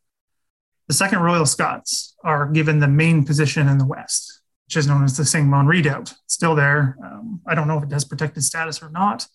The 0.87 0.93
second 0.93 1.21
Royal 1.21 1.47
Scots 1.47 2.15
are 2.23 2.45
given 2.45 2.81
the 2.81 2.87
main 2.87 3.25
position 3.25 3.67
in 3.67 3.79
the 3.79 3.87
west, 3.87 4.41
which 4.67 4.77
is 4.77 4.85
known 4.85 5.03
as 5.03 5.17
the 5.17 5.25
Shing 5.25 5.47
Mun 5.47 5.65
Redoubt. 5.65 6.13
It's 6.25 6.35
still 6.35 6.53
there. 6.53 6.97
Um, 7.03 7.41
I 7.47 7.55
don't 7.55 7.67
know 7.67 7.79
if 7.79 7.83
it 7.85 7.91
has 7.91 8.05
protected 8.05 8.43
status 8.43 8.83
or 8.83 8.91
not. 8.91 9.25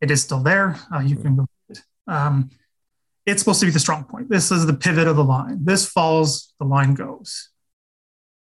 It 0.00 0.10
is 0.10 0.22
still 0.22 0.40
there. 0.40 0.76
Uh, 0.92 0.98
you 0.98 1.14
can 1.14 1.36
go. 1.36 1.46
Um, 2.08 2.50
it's 3.28 3.42
supposed 3.42 3.60
to 3.60 3.66
be 3.66 3.72
the 3.72 3.78
strong 3.78 4.04
point. 4.04 4.30
This 4.30 4.50
is 4.50 4.64
the 4.64 4.72
pivot 4.72 5.06
of 5.06 5.16
the 5.16 5.24
line. 5.24 5.64
This 5.64 5.86
falls, 5.86 6.54
the 6.58 6.64
line 6.64 6.94
goes. 6.94 7.50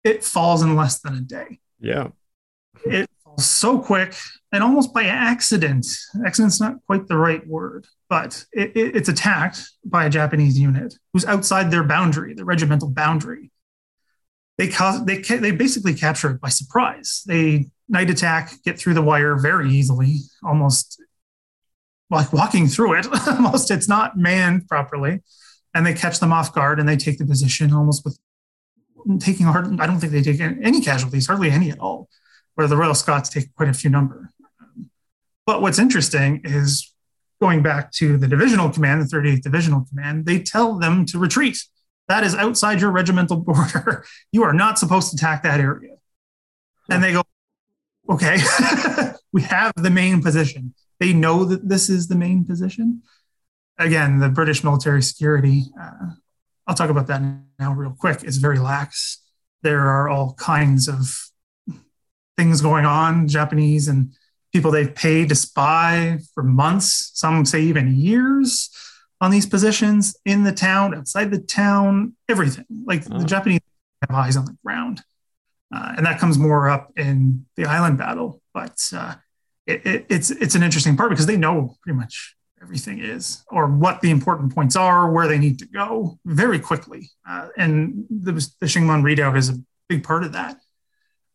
It 0.04 0.24
falls 0.24 0.64
in 0.64 0.76
less 0.76 1.00
than 1.00 1.14
a 1.16 1.22
day. 1.22 1.60
Yeah. 1.80 2.10
It 2.84 3.08
falls 3.24 3.46
so 3.46 3.80
quick 3.80 4.16
and 4.52 4.64
almost 4.64 4.92
by 4.94 5.04
accident. 5.04 5.86
Accident's 6.26 6.60
not 6.60 6.78
quite 6.88 7.08
the 7.08 7.18
right 7.18 7.46
word, 7.48 7.86
but 8.10 8.46
it, 8.52 8.76
it, 8.76 8.96
it's 8.96 9.10
attacked 9.10 9.62
by 9.86 10.06
a 10.06 10.10
Japanese 10.10 10.58
unit 10.58 10.98
who's 11.14 11.26
outside 11.26 11.70
their 11.70 11.84
boundary, 11.84 12.34
the 12.34 12.46
regimental 12.46 12.90
boundary. 12.90 13.52
They 14.58 14.68
cause 14.68 15.04
they 15.06 15.18
they 15.18 15.52
basically 15.52 15.96
capture 15.96 16.32
it 16.32 16.42
by 16.42 16.50
surprise. 16.50 17.24
They 17.26 17.70
night 17.90 18.12
attack, 18.12 18.54
get 18.64 18.78
through 18.78 18.94
the 18.94 19.02
wire 19.02 19.36
very 19.36 19.72
easily, 19.72 20.18
almost 20.44 21.02
like 22.14 22.34
walking 22.34 22.68
through 22.68 23.00
it. 23.00 23.08
almost 23.28 23.72
it's 23.72 23.88
not 23.88 24.18
manned 24.18 24.68
properly, 24.68 25.22
and 25.74 25.86
they 25.86 25.94
catch 25.94 26.20
them 26.20 26.32
off 26.32 26.54
guard 26.54 26.80
and 26.80 26.88
they 26.88 26.98
take 26.98 27.18
the 27.18 27.26
position 27.26 27.74
almost 27.74 28.06
with 28.06 28.18
taking 29.20 29.46
hard. 29.46 29.80
I 29.80 29.88
don't 29.88 30.00
think 30.00 30.12
they 30.12 30.22
take 30.22 30.40
any 30.40 30.82
casualties, 30.82 31.28
hardly 31.28 31.50
any 31.50 31.72
at 31.72 31.80
all. 31.80 32.10
Where 32.56 32.68
the 32.68 32.78
Royal 32.78 32.94
Scots 32.94 33.30
take 33.30 33.54
quite 33.56 33.70
a 33.70 33.74
few 33.74 33.90
number. 33.90 34.32
But 35.46 35.62
what's 35.62 35.80
interesting 35.80 36.42
is 36.44 36.94
going 37.42 37.62
back 37.62 37.92
to 37.92 38.18
the 38.18 38.28
divisional 38.28 38.70
command, 38.70 39.02
the 39.02 39.06
38th 39.06 39.42
Divisional 39.42 39.86
Command, 39.90 40.26
they 40.26 40.40
tell 40.40 40.78
them 40.78 41.06
to 41.08 41.18
retreat. 41.18 41.58
That 42.08 42.24
is 42.24 42.36
outside 42.36 42.80
your 42.80 42.92
regimental 42.92 43.38
border. 43.48 44.06
You 44.32 44.44
are 44.44 44.54
not 44.54 44.80
supposed 44.80 45.12
to 45.12 45.16
attack 45.16 45.44
that 45.44 45.60
area. 45.60 45.96
And 46.90 47.04
they 47.04 47.12
go, 47.12 47.24
okay, 48.10 48.38
we 49.34 49.42
have 49.42 49.74
the 49.76 49.90
main 49.90 50.22
position. 50.22 50.74
They 51.04 51.12
know 51.12 51.44
that 51.44 51.68
this 51.68 51.90
is 51.90 52.08
the 52.08 52.16
main 52.16 52.46
position. 52.46 53.02
Again, 53.78 54.20
the 54.20 54.30
British 54.30 54.64
military 54.64 55.04
security, 55.04 55.64
uh, 55.78 56.12
I'll 56.66 56.76
talk 56.76 56.90
about 56.90 57.08
that 57.08 57.22
now 57.60 57.74
real 57.74 57.94
quick, 58.00 58.24
is 58.24 58.38
very 58.38 58.58
lax. 58.58 59.22
There 59.64 59.82
are 59.82 60.08
all 60.08 60.34
kinds 60.36 60.88
of 60.88 61.30
things 62.38 62.62
going 62.62 62.86
on, 62.86 63.28
Japanese 63.28 63.90
and 63.90 64.14
people 64.54 64.72
they've 64.72 64.96
paid 64.96 65.28
to 65.28 65.36
spy 65.36 66.20
for 66.34 66.42
months, 66.42 67.12
some 67.16 67.44
say 67.44 67.60
even 67.60 67.98
years 67.98 68.70
on 69.20 69.30
these 69.30 69.46
positions 69.46 70.16
in 70.24 70.46
the 70.46 70.54
town, 70.54 70.96
outside 70.96 71.32
the 71.32 71.42
town, 71.42 72.16
everything. 72.30 72.64
Like 72.86 73.04
oh. 73.12 73.20
the 73.20 73.26
Japanese 73.26 73.60
have 74.08 74.16
eyes 74.16 74.38
on 74.38 74.46
the 74.46 74.56
ground. 74.64 75.02
Uh, 75.70 75.96
and 75.98 76.06
that 76.06 76.18
comes 76.18 76.38
more 76.38 76.70
up 76.70 76.94
in 76.96 77.46
the 77.58 77.66
island 77.66 77.98
battle. 77.98 78.42
But 78.54 78.80
uh, 78.96 79.16
it, 79.66 79.86
it, 79.86 80.06
it's 80.10 80.30
it's 80.30 80.56
an 80.56 80.64
interesting 80.64 80.98
part 80.98 81.10
because 81.10 81.26
they 81.26 81.38
know 81.38 81.78
pretty 81.82 81.98
much 81.98 82.36
everything 82.62 83.00
is, 83.00 83.44
or 83.50 83.68
what 83.68 84.02
the 84.02 84.10
important 84.10 84.56
points 84.56 84.76
are, 84.76 85.12
where 85.12 85.28
they 85.28 85.38
need 85.38 85.60
to 85.60 85.66
go 85.66 86.18
very 86.26 86.60
quickly. 86.60 87.10
Uh, 87.28 87.50
and 87.58 88.06
the, 88.10 88.50
the 88.60 88.68
Shing 88.68 88.86
Mun 88.88 89.04
redoubt 89.04 89.38
is 89.38 89.50
a 89.50 89.56
big 89.90 90.04
part 90.04 90.24
of 90.24 90.32
that. 90.32 90.58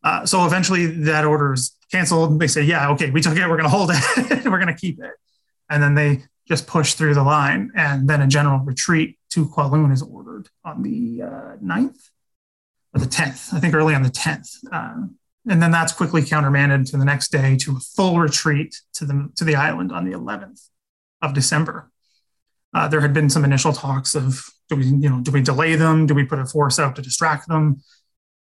Uh, 0.03 0.25
so 0.25 0.47
eventually 0.47 0.87
that 0.87 1.25
order 1.25 1.53
is 1.53 1.77
canceled. 1.93 2.41
They 2.41 2.47
say, 2.47 2.63
yeah, 2.63 2.91
okay, 2.91 3.11
we 3.11 3.21
took 3.21 3.37
it. 3.37 3.47
We're 3.47 3.59
going 3.59 3.65
to 3.65 3.69
hold 3.69 3.91
it. 3.93 4.03
we're 4.45 4.59
going 4.59 4.69
to 4.69 4.75
keep 4.75 5.03
it. 5.03 5.13
And 5.69 5.83
then 5.83 5.95
they 5.95 6.23
just 6.47 6.67
push 6.67 6.95
through 6.95 7.15
the 7.15 7.23
line. 7.23 7.73
And 7.75 8.09
then 8.09 8.23
a 8.23 8.27
general 8.27 8.61
retreat 8.61 9.19
to 9.31 9.47
Kowloon 9.47 9.93
is 9.93 10.03
ordered 10.03 10.49
on 10.65 10.83
the 10.83 11.23
uh, 11.23 11.57
9th 11.63 12.09
or 12.95 13.01
the 13.01 13.07
10th, 13.07 13.53
I 13.53 13.61
think 13.61 13.75
early 13.75 13.95
on 13.95 14.03
the 14.03 14.09
10th. 14.09 14.57
Uh, 14.73 15.09
and 15.49 15.63
then 15.63 15.71
that's 15.71 15.93
quickly 15.93 16.23
countermanded 16.23 16.87
to 16.87 16.97
the 16.97 17.05
next 17.05 17.33
day 17.33 17.57
to 17.57 17.77
a 17.77 17.81
full 17.81 18.21
retreat 18.21 18.77
to 18.95 19.05
the, 19.05 19.31
to 19.37 19.45
the 19.45 19.57
island 19.57 19.91
on 19.91 20.05
the 20.05 20.17
11th 20.17 20.69
of 21.23 21.35
December. 21.35 21.91
Uh, 22.75 22.87
there 22.87 23.01
had 23.01 23.15
been 23.15 23.31
some 23.31 23.45
initial 23.45 23.73
talks 23.73 24.15
of 24.15 24.45
do 24.69 24.77
we, 24.77 24.85
you 24.85 25.09
know, 25.09 25.21
do 25.21 25.31
we 25.31 25.41
delay 25.41 25.75
them? 25.75 26.07
Do 26.07 26.15
we 26.15 26.25
put 26.25 26.39
a 26.39 26.45
force 26.45 26.79
out 26.79 26.97
to 26.97 27.03
distract 27.03 27.49
them? 27.49 27.83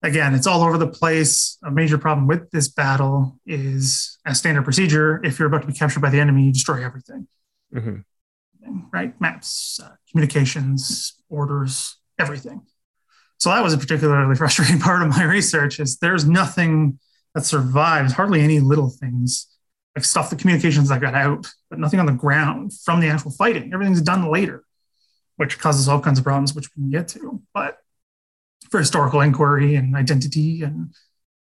Again, 0.02 0.34
it's 0.34 0.46
all 0.46 0.62
over 0.62 0.78
the 0.78 0.86
place. 0.86 1.58
A 1.62 1.70
major 1.70 1.98
problem 1.98 2.26
with 2.26 2.50
this 2.50 2.68
battle 2.68 3.38
is, 3.46 4.18
as 4.24 4.38
standard 4.38 4.64
procedure, 4.64 5.20
if 5.24 5.38
you're 5.38 5.48
about 5.48 5.62
to 5.62 5.66
be 5.66 5.74
captured 5.74 6.00
by 6.00 6.10
the 6.10 6.20
enemy, 6.20 6.44
you 6.44 6.52
destroy 6.52 6.82
everything. 6.82 7.28
Mm-hmm. 7.74 8.80
Right? 8.92 9.20
Maps, 9.20 9.80
uh, 9.82 9.90
communications, 10.10 11.20
orders, 11.28 11.96
everything. 12.18 12.62
So 13.38 13.50
that 13.50 13.62
was 13.62 13.74
a 13.74 13.78
particularly 13.78 14.34
frustrating 14.36 14.78
part 14.78 15.02
of 15.02 15.08
my 15.08 15.24
research. 15.24 15.80
Is 15.80 15.98
there's 15.98 16.26
nothing 16.26 16.98
that 17.34 17.44
survives, 17.44 18.12
hardly 18.12 18.40
any 18.40 18.60
little 18.60 18.90
things 18.90 19.46
like 19.94 20.04
stuff, 20.04 20.30
the 20.30 20.36
communications 20.36 20.90
that 20.90 21.00
got 21.00 21.14
out, 21.14 21.46
but 21.70 21.78
nothing 21.78 22.00
on 22.00 22.06
the 22.06 22.12
ground 22.12 22.72
from 22.84 23.00
the 23.00 23.08
actual 23.08 23.30
fighting. 23.30 23.72
Everything's 23.72 24.02
done 24.02 24.30
later, 24.30 24.62
which 25.36 25.58
causes 25.58 25.88
all 25.88 26.00
kinds 26.00 26.18
of 26.18 26.24
problems, 26.24 26.54
which 26.54 26.68
we 26.76 26.82
can 26.82 26.90
get 26.90 27.08
to. 27.08 27.42
But 27.54 27.78
for 28.70 28.78
historical 28.78 29.20
inquiry 29.20 29.74
and 29.74 29.96
identity 29.96 30.62
and 30.62 30.94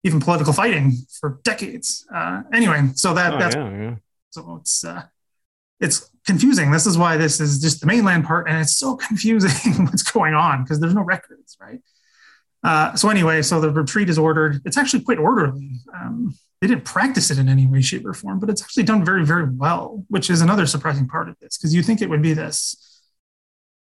even 0.04 0.20
political 0.20 0.54
fighting 0.54 0.94
for 1.20 1.40
decades. 1.44 2.06
Uh, 2.14 2.44
anyway, 2.52 2.90
so 2.96 3.14
that 3.14 3.34
oh, 3.34 3.40
that's 3.40 3.56
yeah, 3.56 3.82
yeah. 3.82 3.96
so 4.32 4.58
it's 4.60 4.84
uh, 4.84 5.04
it's 5.80 6.10
confusing. 6.26 6.72
This 6.72 6.86
is 6.86 6.98
why 6.98 7.18
this 7.18 7.40
is 7.40 7.60
just 7.60 7.82
the 7.82 7.88
mainland 7.88 8.26
part, 8.26 8.48
and 8.48 8.58
it's 8.60 8.78
so 8.78 8.96
confusing 9.08 9.86
what's 9.86 10.04
going 10.04 10.34
on 10.34 10.64
because 10.64 10.80
there's 10.80 10.96
no 10.96 11.04
records, 11.04 11.58
right? 11.60 11.82
Uh, 12.64 12.96
so 12.96 13.10
anyway, 13.10 13.42
so 13.42 13.60
the 13.60 13.70
retreat 13.70 14.10
is 14.10 14.18
ordered. 14.18 14.62
It's 14.66 14.78
actually 14.78 15.04
quite 15.04 15.18
orderly. 15.18 15.80
Um, 15.94 16.34
they 16.62 16.68
didn't 16.68 16.86
practice 16.86 17.30
it 17.30 17.38
in 17.38 17.50
any 17.50 17.68
way, 17.68 17.82
shape, 17.82 18.06
or 18.06 18.14
form, 18.14 18.40
but 18.40 18.50
it's 18.50 18.62
actually 18.62 18.84
done 18.84 19.04
very, 19.04 19.26
very 19.26 19.50
well, 19.50 20.06
which 20.08 20.30
is 20.30 20.40
another 20.40 20.66
surprising 20.66 21.08
part 21.10 21.28
of 21.28 21.38
this 21.40 21.58
because 21.58 21.76
you 21.76 21.84
think 21.84 22.02
it 22.02 22.10
would 22.10 22.22
be 22.22 22.34
this 22.34 23.02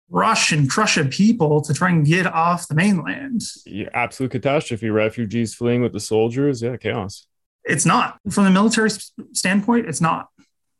rush 0.09 0.51
and 0.51 0.69
crush 0.69 0.97
of 0.97 1.09
people 1.09 1.61
to 1.61 1.73
try 1.73 1.89
and 1.89 2.05
get 2.05 2.25
off 2.25 2.67
the 2.67 2.75
mainland. 2.75 3.41
Yeah, 3.65 3.89
absolute 3.93 4.31
catastrophe. 4.31 4.89
Refugees 4.89 5.53
fleeing 5.53 5.81
with 5.81 5.91
the 5.91 5.99
soldiers. 5.99 6.61
Yeah, 6.61 6.77
chaos. 6.77 7.27
It's 7.65 7.85
not 7.85 8.17
from 8.31 8.45
the 8.45 8.49
military 8.49 8.89
standpoint. 9.33 9.87
It's 9.87 10.01
not. 10.01 10.29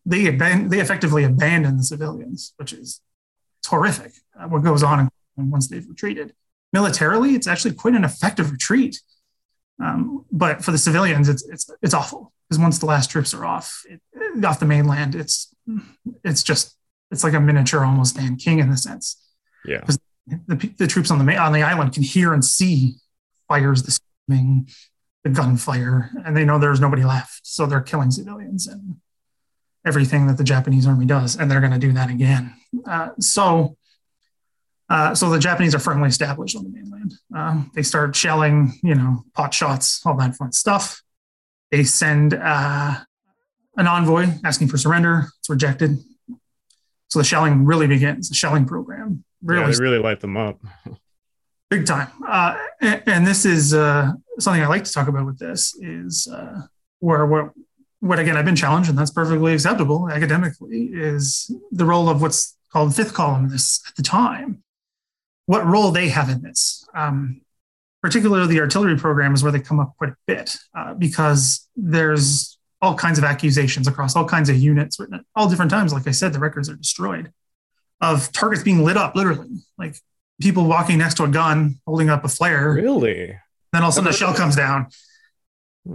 They 0.06 0.26
aban- 0.26 0.70
they 0.70 0.80
effectively 0.80 1.24
abandon 1.24 1.78
the 1.78 1.84
civilians, 1.84 2.54
which 2.58 2.74
is 2.74 3.02
horrific. 3.66 4.14
Uh, 4.40 4.48
what 4.48 4.64
goes 4.64 4.84
on 4.84 5.10
once 5.38 5.68
they've 5.68 5.88
retreated 5.88 6.34
militarily, 6.74 7.36
it's 7.36 7.48
actually 7.48 7.74
quite 7.74 7.96
an 7.96 8.04
effective 8.04 8.52
retreat. 8.52 9.02
Um, 9.82 10.26
but 10.32 10.64
for 10.64 10.72
the 10.72 10.78
civilians, 10.78 11.30
it's 11.30 11.48
it's 11.48 11.70
it's 11.82 11.94
awful 11.94 12.34
because 12.48 12.60
once 12.60 12.80
the 12.80 12.86
last 12.86 13.10
troops 13.10 13.34
are 13.34 13.46
off 13.46 13.84
it, 13.88 14.02
off 14.44 14.60
the 14.60 14.66
mainland, 14.66 15.16
it's 15.16 15.54
it's 16.24 16.44
just 16.44 16.76
it's 17.12 17.24
like 17.24 17.34
a 17.34 17.40
miniature 17.40 17.86
almost 17.86 18.16
Dunkirk 18.16 18.60
in 18.60 18.70
the 18.70 18.78
sense. 18.78 19.22
Yeah. 19.66 19.80
Because 19.80 20.00
the, 20.48 20.56
the 20.78 20.88
troops 20.88 21.12
on 21.12 21.26
the 21.26 21.38
on 21.38 21.54
the 21.54 21.64
island 21.64 21.94
can 21.94 22.04
hear 22.04 22.34
and 22.34 22.44
see 22.44 22.96
fires, 23.48 23.84
the 23.84 23.92
screaming, 23.92 24.70
the 25.24 25.30
gunfire, 25.30 26.12
and 26.26 26.36
they 26.36 26.46
know 26.46 26.60
there's 26.60 26.82
nobody 26.82 27.04
left, 27.04 27.42
so 27.44 27.66
they're 27.66 27.82
killing 27.82 28.12
civilians 28.12 28.68
and 28.68 28.98
everything 29.86 30.28
that 30.28 30.38
the 30.38 30.44
Japanese 30.44 30.88
army 30.88 31.06
does, 31.06 31.36
and 31.36 31.50
they're 31.50 31.62
going 31.62 31.74
to 31.74 31.80
do 31.80 31.94
that 31.94 32.10
again. 32.10 32.54
Uh, 32.86 33.10
so 33.20 33.78
uh, 34.90 35.14
so 35.14 35.30
the 35.30 35.40
Japanese 35.40 35.76
are 35.76 35.80
firmly 35.80 36.10
established 36.10 36.56
on 36.58 36.64
the 36.64 36.70
mainland. 36.70 37.14
Uh, 37.36 37.64
they 37.76 37.84
start 37.84 38.16
shelling, 38.16 38.74
you 38.82 38.96
know, 38.96 39.24
pot 39.36 39.54
shots, 39.54 40.02
all 40.06 40.18
that 40.18 40.36
fun 40.36 40.52
stuff. 40.52 41.04
They 41.72 41.84
send 41.84 42.34
uh, 42.34 42.96
an 43.78 43.88
envoy 43.88 44.28
asking 44.44 44.70
for 44.70 44.78
surrender. 44.78 45.26
It's 45.40 45.50
rejected. 45.50 46.00
So 47.10 47.20
the 47.20 47.26
shelling 47.26 47.66
really 47.66 47.86
begins. 47.86 48.30
The 48.30 48.36
shelling 48.36 48.66
program 48.66 49.24
really, 49.44 49.62
yeah, 49.62 49.72
they 49.72 49.84
really 49.84 50.00
light 50.00 50.22
them 50.22 50.38
up. 50.38 50.60
big 51.70 51.86
time. 51.86 52.10
Uh, 52.28 52.58
and, 52.82 53.04
and, 53.06 53.28
this 53.28 53.46
is 53.46 53.76
uh, 53.76 54.12
something 54.40 54.62
I 54.62 54.68
like 54.68 54.86
to 54.86 54.92
talk 54.92 55.08
about 55.08 55.28
with 55.28 55.38
this 55.38 55.76
is 55.80 56.28
where 57.00 57.26
what 57.28 57.52
what 58.00 58.20
again 58.20 58.38
I've 58.38 58.46
been 58.46 58.56
challenged, 58.56 58.90
and 58.90 58.98
that's 58.98 59.12
perfectly 59.12 59.54
acceptable 59.54 60.10
academically, 60.10 60.90
is 60.94 61.52
the 61.72 61.86
role 61.86 62.10
of 62.10 62.22
what's 62.22 62.58
called 62.72 62.96
fifth 62.96 63.14
columnists 63.14 63.82
at 63.90 63.96
the 63.96 64.04
time 64.04 64.64
what 65.50 65.66
role 65.66 65.90
they 65.90 66.10
have 66.10 66.30
in 66.30 66.44
this. 66.44 66.88
Um, 66.94 67.42
particularly 68.04 68.46
the 68.46 68.60
artillery 68.60 68.96
program 68.96 69.34
is 69.34 69.42
where 69.42 69.52
they 69.52 69.60
come 69.60 69.80
up 69.80 69.96
quite 69.98 70.12
a 70.12 70.16
bit 70.28 70.56
uh, 70.78 70.94
because 70.94 71.68
there's 71.76 72.60
all 72.84 72.94
kinds 72.94 73.18
of 73.18 73.24
accusations 73.24 73.88
across 73.88 74.16
all 74.16 74.26
kinds 74.26 74.50
of 74.50 74.58
units 74.58 75.00
written 75.00 75.16
at 75.16 75.22
all 75.36 75.50
different 75.50 75.72
times. 75.72 75.92
Like 75.92 76.08
I 76.08 76.12
said, 76.12 76.34
the 76.34 76.40
records 76.40 76.70
are 76.70 76.76
destroyed 76.76 77.34
of 78.00 78.32
targets 78.32 78.62
being 78.62 78.84
lit 78.84 78.96
up, 78.96 79.16
literally, 79.16 79.50
like 79.80 79.96
people 80.40 80.66
walking 80.66 81.00
next 81.00 81.16
to 81.16 81.24
a 81.24 81.28
gun, 81.28 81.80
holding 81.88 82.12
up 82.12 82.24
a 82.24 82.30
flare. 82.30 82.72
Really? 82.74 83.36
Then 83.74 83.82
all 83.82 83.88
of 83.88 83.94
a 83.94 83.96
sudden 83.96 84.12
a 84.12 84.14
shell 84.14 84.36
comes 84.36 84.56
down. 84.56 84.90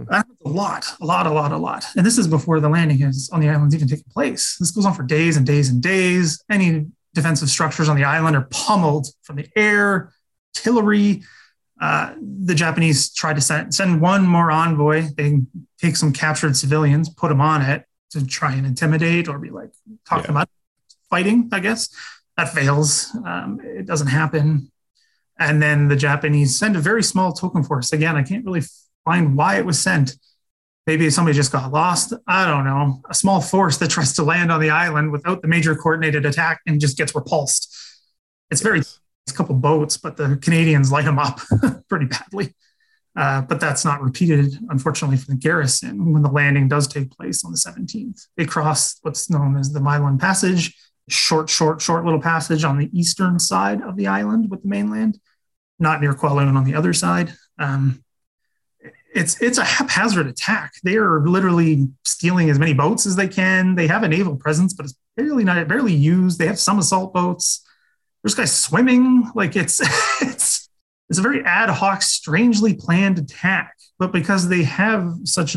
That's 0.09 0.29
a 0.45 0.49
lot, 0.49 0.85
a 0.99 1.05
lot, 1.05 1.27
a 1.27 1.31
lot, 1.31 1.51
a 1.51 1.57
lot. 1.57 1.85
And 1.95 2.05
this 2.05 2.17
is 2.17 2.27
before 2.27 2.59
the 2.59 2.69
landing 2.69 3.01
is 3.01 3.29
on 3.31 3.39
the 3.39 3.49
islands 3.49 3.73
even 3.75 3.87
taking 3.87 4.11
place. 4.11 4.57
This 4.59 4.71
goes 4.71 4.85
on 4.85 4.93
for 4.93 5.03
days 5.03 5.37
and 5.37 5.45
days 5.45 5.69
and 5.69 5.81
days. 5.81 6.43
Any 6.49 6.87
defensive 7.13 7.49
structures 7.49 7.89
on 7.89 7.95
the 7.95 8.03
island 8.03 8.35
are 8.35 8.47
pummeled 8.51 9.07
from 9.23 9.37
the 9.37 9.47
air, 9.55 10.13
artillery. 10.55 11.23
Uh, 11.79 12.13
the 12.19 12.55
Japanese 12.55 13.13
try 13.13 13.33
to 13.33 13.41
send, 13.41 13.73
send 13.73 14.01
one 14.01 14.25
more 14.25 14.51
envoy. 14.51 15.07
They 15.17 15.39
take 15.79 15.95
some 15.95 16.13
captured 16.13 16.55
civilians, 16.55 17.09
put 17.09 17.29
them 17.29 17.41
on 17.41 17.61
it 17.61 17.85
to 18.11 18.25
try 18.25 18.53
and 18.53 18.65
intimidate 18.65 19.27
or 19.27 19.39
be 19.39 19.49
like, 19.49 19.71
talk 20.07 20.21
yeah. 20.21 20.27
them 20.27 20.37
out 20.37 20.49
fighting, 21.09 21.49
I 21.51 21.59
guess. 21.59 21.89
That 22.37 22.49
fails. 22.49 23.15
Um, 23.25 23.59
it 23.63 23.85
doesn't 23.85 24.07
happen. 24.07 24.71
And 25.37 25.61
then 25.61 25.87
the 25.87 25.95
Japanese 25.95 26.57
send 26.57 26.75
a 26.75 26.79
very 26.79 27.03
small 27.03 27.33
token 27.33 27.63
force. 27.63 27.91
Again, 27.91 28.15
I 28.15 28.23
can't 28.23 28.45
really 28.45 28.63
find 29.05 29.37
why 29.37 29.57
it 29.57 29.65
was 29.65 29.79
sent. 29.79 30.15
Maybe 30.87 31.09
somebody 31.09 31.35
just 31.35 31.51
got 31.51 31.71
lost. 31.71 32.13
I 32.27 32.45
don't 32.45 32.65
know. 32.65 33.01
A 33.09 33.13
small 33.13 33.41
force 33.41 33.77
that 33.77 33.89
tries 33.89 34.13
to 34.13 34.23
land 34.23 34.51
on 34.51 34.59
the 34.59 34.69
island 34.69 35.11
without 35.11 35.41
the 35.41 35.47
major 35.47 35.75
coordinated 35.75 36.25
attack 36.25 36.61
and 36.67 36.79
just 36.79 36.97
gets 36.97 37.15
repulsed. 37.15 37.75
It's 38.51 38.61
very, 38.61 38.79
it's 38.79 39.01
a 39.29 39.33
couple 39.33 39.55
boats, 39.55 39.97
but 39.97 40.17
the 40.17 40.37
Canadians 40.37 40.91
light 40.91 41.05
them 41.05 41.17
up 41.17 41.39
pretty 41.89 42.05
badly. 42.05 42.53
Uh, 43.15 43.41
but 43.41 43.59
that's 43.61 43.85
not 43.85 44.01
repeated, 44.01 44.59
unfortunately, 44.69 45.17
for 45.17 45.27
the 45.27 45.37
garrison 45.37 46.11
when 46.11 46.21
the 46.21 46.29
landing 46.29 46.67
does 46.67 46.87
take 46.87 47.09
place 47.09 47.45
on 47.45 47.51
the 47.51 47.57
17th. 47.57 48.27
They 48.35 48.45
cross 48.45 48.97
what's 49.01 49.29
known 49.29 49.57
as 49.57 49.71
the 49.71 49.79
Lyemun 49.79 50.19
Passage, 50.19 50.75
short, 51.07 51.49
short, 51.49 51.81
short 51.81 52.03
little 52.03 52.21
passage 52.21 52.63
on 52.63 52.77
the 52.77 52.89
eastern 52.97 53.39
side 53.39 53.81
of 53.81 53.95
the 53.95 54.07
island 54.07 54.51
with 54.51 54.63
the 54.63 54.67
mainland, 54.67 55.19
not 55.79 56.01
near 56.01 56.13
Kowloon 56.13 56.55
on 56.55 56.65
the 56.65 56.75
other 56.75 56.93
side. 56.93 57.33
Um, 57.57 58.03
it's 59.15 59.41
it's 59.41 59.57
a 59.57 59.63
haphazard 59.63 60.27
attack. 60.27 60.73
They 60.83 60.97
are 60.97 61.25
literally 61.25 61.87
stealing 62.03 62.49
as 62.49 62.59
many 62.59 62.73
boats 62.73 63.05
as 63.05 63.15
they 63.15 63.29
can. 63.29 63.75
They 63.75 63.87
have 63.87 64.03
a 64.03 64.09
naval 64.09 64.35
presence, 64.35 64.73
but 64.73 64.85
it's 64.85 64.95
barely 65.15 65.45
not 65.45 65.67
barely 65.69 65.93
used. 65.93 66.37
They 66.37 66.47
have 66.47 66.59
some 66.59 66.79
assault 66.79 67.13
boats. 67.13 67.65
There's 68.21 68.35
guys 68.35 68.55
swimming. 68.55 69.31
Like 69.33 69.55
it's 69.55 69.79
it's 70.21 70.69
it's 71.09 71.19
a 71.19 71.21
very 71.21 71.43
ad 71.45 71.69
hoc, 71.69 72.01
strangely 72.01 72.73
planned 72.73 73.17
attack. 73.17 73.75
But 73.97 74.11
because 74.11 74.49
they 74.49 74.63
have 74.63 75.15
such 75.23 75.55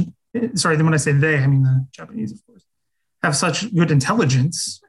sorry, 0.54 0.76
when 0.76 0.94
I 0.94 0.98
say 0.98 1.12
they, 1.12 1.38
I 1.38 1.46
mean 1.48 1.64
the 1.64 1.86
Japanese, 1.90 2.32
of 2.32 2.46
course, 2.46 2.64
have 3.24 3.36
such 3.36 3.74
good 3.74 3.90
intelligence 3.90 4.80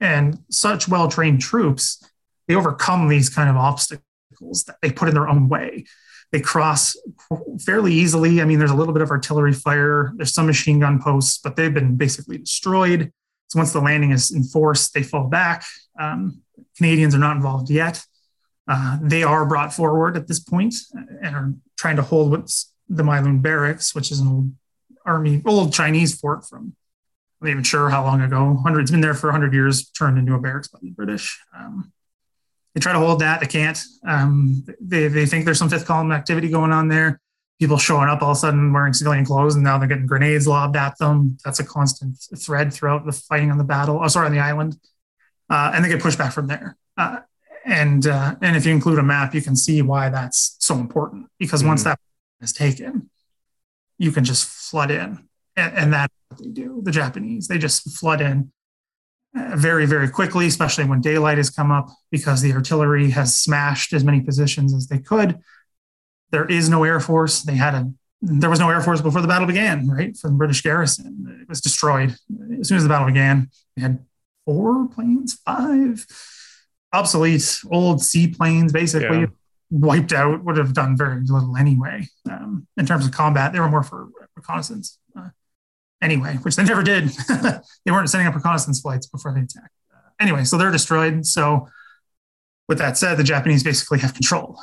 and 0.00 0.38
such 0.48 0.86
well 0.86 1.08
trained 1.08 1.40
troops, 1.40 2.08
they 2.46 2.54
overcome 2.54 3.08
these 3.08 3.28
kind 3.28 3.50
of 3.50 3.56
obstacles 3.56 4.62
that 4.68 4.76
they 4.80 4.92
put 4.92 5.08
in 5.08 5.14
their 5.14 5.28
own 5.28 5.48
way. 5.48 5.86
They 6.32 6.40
cross 6.40 6.96
fairly 7.64 7.92
easily. 7.92 8.40
I 8.40 8.44
mean, 8.44 8.58
there's 8.58 8.70
a 8.70 8.74
little 8.74 8.92
bit 8.92 9.02
of 9.02 9.10
artillery 9.10 9.52
fire, 9.52 10.12
there's 10.16 10.34
some 10.34 10.46
machine 10.46 10.80
gun 10.80 11.00
posts, 11.00 11.38
but 11.38 11.56
they've 11.56 11.72
been 11.72 11.96
basically 11.96 12.38
destroyed. 12.38 13.12
So 13.48 13.60
once 13.60 13.72
the 13.72 13.80
landing 13.80 14.10
is 14.10 14.32
enforced, 14.32 14.92
they 14.92 15.02
fall 15.02 15.28
back. 15.28 15.64
Um, 15.98 16.42
Canadians 16.76 17.14
are 17.14 17.18
not 17.18 17.36
involved 17.36 17.70
yet. 17.70 18.04
Uh, 18.68 18.98
they 19.00 19.22
are 19.22 19.46
brought 19.46 19.72
forward 19.72 20.16
at 20.16 20.26
this 20.26 20.40
point 20.40 20.74
and 21.22 21.36
are 21.36 21.54
trying 21.76 21.96
to 21.96 22.02
hold 22.02 22.32
what's 22.32 22.72
the 22.88 23.04
Lyemun 23.04 23.40
Barracks, 23.40 23.94
which 23.94 24.10
is 24.10 24.18
an 24.18 24.26
old 24.26 24.52
army, 25.04 25.42
old 25.46 25.72
Chinese 25.72 26.18
fort 26.18 26.44
from 26.44 26.74
I'm 27.40 27.48
not 27.48 27.50
even 27.50 27.64
sure 27.64 27.90
how 27.90 28.02
long 28.02 28.22
ago. 28.22 28.58
Hundreds 28.62 28.90
been 28.90 29.02
there 29.02 29.12
for 29.12 29.26
100 29.26 29.52
years, 29.52 29.90
turned 29.90 30.16
into 30.16 30.34
a 30.34 30.38
barracks 30.38 30.68
by 30.68 30.78
the 30.80 30.90
British. 30.90 31.38
Um, 31.54 31.92
they 32.76 32.80
try 32.80 32.92
to 32.92 32.98
hold 32.98 33.20
that, 33.20 33.40
they 33.40 33.46
can't. 33.46 33.82
Um, 34.06 34.62
they, 34.78 35.08
they 35.08 35.24
think 35.24 35.46
there's 35.46 35.58
some 35.58 35.70
fifth 35.70 35.86
column 35.86 36.12
activity 36.12 36.50
going 36.50 36.72
on 36.72 36.88
there. 36.88 37.22
People 37.58 37.78
showing 37.78 38.10
up 38.10 38.20
all 38.20 38.32
of 38.32 38.36
a 38.36 38.40
sudden 38.40 38.70
wearing 38.70 38.92
civilian 38.92 39.24
clothes, 39.24 39.54
and 39.54 39.64
now 39.64 39.78
they're 39.78 39.88
getting 39.88 40.04
grenades 40.04 40.46
lobbed 40.46 40.76
at 40.76 40.98
them. 40.98 41.38
That's 41.42 41.58
a 41.58 41.64
constant 41.64 42.18
thread 42.36 42.74
throughout 42.74 43.06
the 43.06 43.12
fighting 43.12 43.50
on 43.50 43.56
the 43.56 43.64
battle. 43.64 43.98
Oh, 44.02 44.08
sorry, 44.08 44.26
on 44.26 44.32
the 44.32 44.40
island, 44.40 44.76
uh, 45.48 45.72
and 45.74 45.82
they 45.82 45.88
get 45.88 46.02
pushed 46.02 46.18
back 46.18 46.34
from 46.34 46.48
there. 46.48 46.76
Uh, 46.98 47.20
and 47.64 48.06
uh, 48.06 48.34
and 48.42 48.58
if 48.58 48.66
you 48.66 48.72
include 48.72 48.98
a 48.98 49.02
map, 49.02 49.34
you 49.34 49.40
can 49.40 49.56
see 49.56 49.80
why 49.80 50.10
that's 50.10 50.58
so 50.60 50.74
important. 50.74 51.28
Because 51.38 51.60
mm-hmm. 51.60 51.68
once 51.68 51.84
that 51.84 51.98
is 52.42 52.52
taken, 52.52 53.08
you 53.96 54.12
can 54.12 54.22
just 54.22 54.46
flood 54.48 54.90
in, 54.90 55.26
and, 55.56 55.74
and 55.74 55.92
that's 55.94 56.12
what 56.28 56.40
they 56.42 56.50
do. 56.50 56.82
The 56.84 56.92
Japanese 56.92 57.48
they 57.48 57.56
just 57.56 57.90
flood 57.98 58.20
in 58.20 58.52
very 59.36 59.86
very 59.86 60.08
quickly, 60.08 60.46
especially 60.46 60.84
when 60.84 61.00
daylight 61.00 61.38
has 61.38 61.50
come 61.50 61.70
up, 61.70 61.88
because 62.10 62.40
the 62.40 62.52
artillery 62.52 63.10
has 63.10 63.34
smashed 63.34 63.92
as 63.92 64.04
many 64.04 64.20
positions 64.20 64.74
as 64.74 64.88
they 64.88 64.98
could. 64.98 65.38
There 66.30 66.46
is 66.46 66.68
no 66.68 66.84
air 66.84 67.00
force. 67.00 67.42
They 67.42 67.54
had 67.54 67.74
a 67.74 67.92
there 68.22 68.50
was 68.50 68.60
no 68.60 68.70
air 68.70 68.80
force 68.80 69.00
before 69.00 69.20
the 69.20 69.28
battle 69.28 69.46
began, 69.46 69.88
right? 69.88 70.16
For 70.16 70.28
the 70.28 70.36
British 70.36 70.62
garrison, 70.62 71.38
it 71.42 71.48
was 71.48 71.60
destroyed 71.60 72.16
as 72.58 72.68
soon 72.68 72.78
as 72.78 72.82
the 72.82 72.88
battle 72.88 73.06
began. 73.06 73.50
They 73.76 73.82
had 73.82 74.04
four 74.44 74.88
planes, 74.88 75.34
five 75.34 76.06
obsolete 76.92 77.60
old 77.70 78.02
seaplanes, 78.02 78.72
basically. 78.72 79.20
Yeah 79.20 79.26
wiped 79.70 80.12
out 80.12 80.44
would 80.44 80.56
have 80.56 80.72
done 80.72 80.96
very 80.96 81.20
little 81.24 81.56
anyway 81.56 82.08
um, 82.30 82.66
in 82.76 82.86
terms 82.86 83.04
of 83.04 83.12
combat. 83.12 83.52
They 83.52 83.60
were 83.60 83.68
more 83.68 83.82
for 83.82 84.08
reconnaissance 84.36 84.98
anyway, 86.02 86.36
which 86.42 86.56
they 86.56 86.64
never 86.64 86.82
did. 86.82 87.08
they 87.84 87.92
weren't 87.92 88.10
sending 88.10 88.26
up 88.26 88.34
reconnaissance 88.34 88.80
flights 88.80 89.06
before 89.06 89.32
they 89.32 89.40
attacked. 89.40 89.74
Uh, 89.92 90.10
anyway, 90.20 90.44
so 90.44 90.56
they're 90.56 90.70
destroyed. 90.70 91.26
So, 91.26 91.68
with 92.68 92.78
that 92.78 92.98
said, 92.98 93.16
the 93.16 93.24
Japanese 93.24 93.62
basically 93.62 94.00
have 94.00 94.12
control 94.12 94.58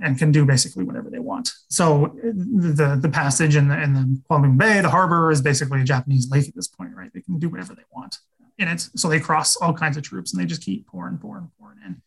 and 0.00 0.16
can 0.16 0.30
do 0.30 0.44
basically 0.44 0.84
whatever 0.84 1.10
they 1.10 1.18
want. 1.18 1.52
So, 1.68 2.16
the 2.22 2.98
the 3.00 3.08
passage 3.08 3.56
in 3.56 3.68
the 3.68 3.82
in 3.82 3.94
the 3.94 4.22
Kowloon 4.30 4.56
Bay, 4.56 4.80
the 4.80 4.90
harbor, 4.90 5.30
is 5.30 5.42
basically 5.42 5.80
a 5.80 5.84
Japanese 5.84 6.30
lake 6.30 6.48
at 6.48 6.54
this 6.54 6.68
point, 6.68 6.94
right? 6.94 7.10
They 7.12 7.20
can 7.20 7.38
do 7.38 7.48
whatever 7.48 7.74
they 7.74 7.82
want 7.90 8.18
in 8.58 8.68
it. 8.68 8.88
So 8.96 9.08
they 9.08 9.20
cross 9.20 9.56
all 9.56 9.72
kinds 9.72 9.96
of 9.96 10.02
troops 10.02 10.32
and 10.32 10.42
they 10.42 10.46
just 10.46 10.62
keep 10.62 10.86
pouring, 10.86 11.18
pouring, 11.18 11.50
pouring 11.58 11.78
in. 11.86 12.02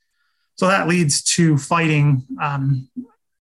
So 0.55 0.67
that 0.67 0.87
leads 0.87 1.23
to 1.35 1.57
fighting. 1.57 2.25
Um, 2.41 2.89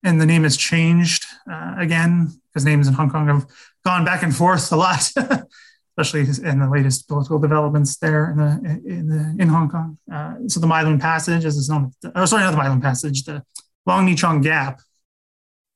and 0.03 0.19
the 0.19 0.25
name 0.25 0.43
has 0.43 0.57
changed 0.57 1.25
uh, 1.49 1.75
again 1.77 2.31
because 2.47 2.65
names 2.65 2.87
in 2.87 2.93
Hong 2.93 3.09
Kong 3.09 3.27
have 3.27 3.45
gone 3.87 4.03
back 4.03 4.21
and 4.21 4.35
forth 4.35 4.69
a 4.73 4.75
lot, 4.75 4.99
especially 5.97 6.19
in 6.49 6.59
the 6.59 6.69
latest 6.69 7.07
political 7.07 7.39
developments 7.39 7.95
there 7.97 8.31
in 8.31 8.37
the 8.37 8.81
in, 8.85 9.07
the, 9.07 9.41
in 9.41 9.47
Hong 9.47 9.69
Kong. 9.69 9.97
Uh, 10.11 10.35
so 10.47 10.59
the 10.59 10.67
Mai 10.67 10.83
Passage, 10.97 11.45
as 11.45 11.57
it's 11.57 11.69
known, 11.69 11.93
oh, 12.13 12.25
sorry, 12.25 12.43
not 12.43 12.51
the 12.51 12.57
Mai 12.57 12.79
Passage, 12.81 13.23
the 13.23 13.41
Wong 13.85 14.05
Nai 14.05 14.13
Chung 14.13 14.41
Gap. 14.41 14.81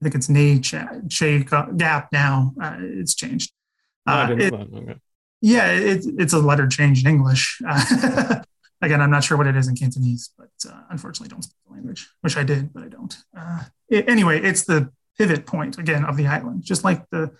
I 0.01 0.03
think 0.03 0.15
it's 0.15 0.27
Nei 0.27 0.59
Che 0.59 1.45
Gap 1.77 2.09
now. 2.11 2.53
Uh, 2.61 2.75
it's 2.79 3.15
changed. 3.15 3.53
No, 4.05 4.35
it, 4.37 4.53
okay. 4.53 4.95
Yeah, 5.39 5.71
it, 5.71 6.01
it's 6.19 6.33
a 6.33 6.39
letter 6.39 6.67
change 6.67 7.05
in 7.05 7.09
English. 7.09 7.61
Again, 8.83 8.99
I'm 8.99 9.11
not 9.11 9.23
sure 9.23 9.37
what 9.37 9.47
it 9.47 9.55
is 9.55 9.67
in 9.69 9.75
Cantonese, 9.75 10.31
but 10.37 10.49
uh, 10.67 10.81
unfortunately, 10.89 11.29
don't 11.29 11.43
speak 11.43 11.55
the 11.65 11.73
language. 11.73 12.09
Wish 12.23 12.35
I 12.35 12.43
did, 12.43 12.73
but 12.73 12.83
I 12.83 12.89
don't. 12.89 13.15
Uh, 13.37 13.63
it, 13.87 14.09
anyway, 14.09 14.41
it's 14.41 14.65
the 14.65 14.91
pivot 15.17 15.45
point 15.45 15.77
again 15.77 16.03
of 16.03 16.17
the 16.17 16.25
island, 16.25 16.63
just 16.63 16.83
like 16.83 17.07
the 17.11 17.31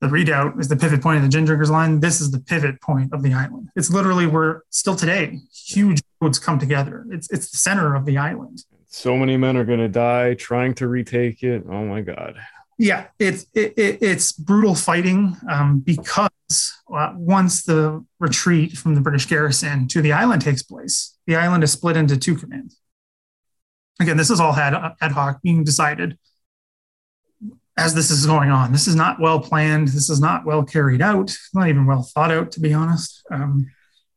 the 0.00 0.08
redoubt 0.08 0.58
is 0.60 0.68
the 0.68 0.76
pivot 0.76 1.02
point 1.02 1.16
of 1.18 1.22
the 1.22 1.28
gin 1.28 1.44
drinkers 1.44 1.70
line. 1.70 2.00
This 2.00 2.20
is 2.20 2.30
the 2.30 2.38
pivot 2.38 2.80
point 2.80 3.12
of 3.12 3.22
the 3.22 3.32
island. 3.32 3.70
It's 3.74 3.90
literally 3.90 4.26
where 4.26 4.62
still 4.70 4.94
today 4.94 5.40
huge 5.52 6.00
roads 6.20 6.38
come 6.38 6.58
together. 6.58 7.04
It's 7.10 7.30
it's 7.30 7.50
the 7.50 7.56
center 7.56 7.94
of 7.94 8.04
the 8.04 8.16
island. 8.18 8.64
So 8.86 9.16
many 9.16 9.36
men 9.36 9.56
are 9.56 9.64
going 9.64 9.80
to 9.80 9.88
die 9.88 10.34
trying 10.34 10.74
to 10.74 10.88
retake 10.88 11.42
it. 11.42 11.64
Oh 11.68 11.84
my 11.84 12.00
god. 12.00 12.36
Yeah, 12.78 13.06
it's 13.18 13.46
it, 13.54 13.74
it, 13.76 13.98
it's 14.00 14.30
brutal 14.32 14.76
fighting 14.76 15.36
um, 15.50 15.80
because 15.80 16.76
uh, 16.94 17.12
once 17.16 17.64
the 17.64 18.04
retreat 18.20 18.78
from 18.78 18.94
the 18.94 19.00
British 19.00 19.26
garrison 19.26 19.88
to 19.88 20.00
the 20.00 20.12
island 20.12 20.42
takes 20.42 20.62
place, 20.62 21.16
the 21.26 21.34
island 21.34 21.64
is 21.64 21.72
split 21.72 21.96
into 21.96 22.16
two 22.16 22.36
commands. 22.36 22.80
Again, 24.00 24.16
this 24.16 24.30
is 24.30 24.38
all 24.38 24.52
had 24.52 24.74
ad 25.00 25.10
hoc 25.10 25.42
being 25.42 25.64
decided 25.64 26.18
as 27.78 27.94
this 27.94 28.10
is 28.10 28.26
going 28.26 28.50
on. 28.50 28.72
This 28.72 28.88
is 28.88 28.96
not 28.96 29.20
well 29.20 29.38
planned. 29.38 29.88
This 29.88 30.10
is 30.10 30.20
not 30.20 30.44
well 30.44 30.64
carried 30.64 31.00
out. 31.00 31.34
Not 31.54 31.68
even 31.68 31.86
well 31.86 32.02
thought 32.02 32.32
out, 32.32 32.50
to 32.52 32.60
be 32.60 32.74
honest. 32.74 33.22
Um, 33.30 33.70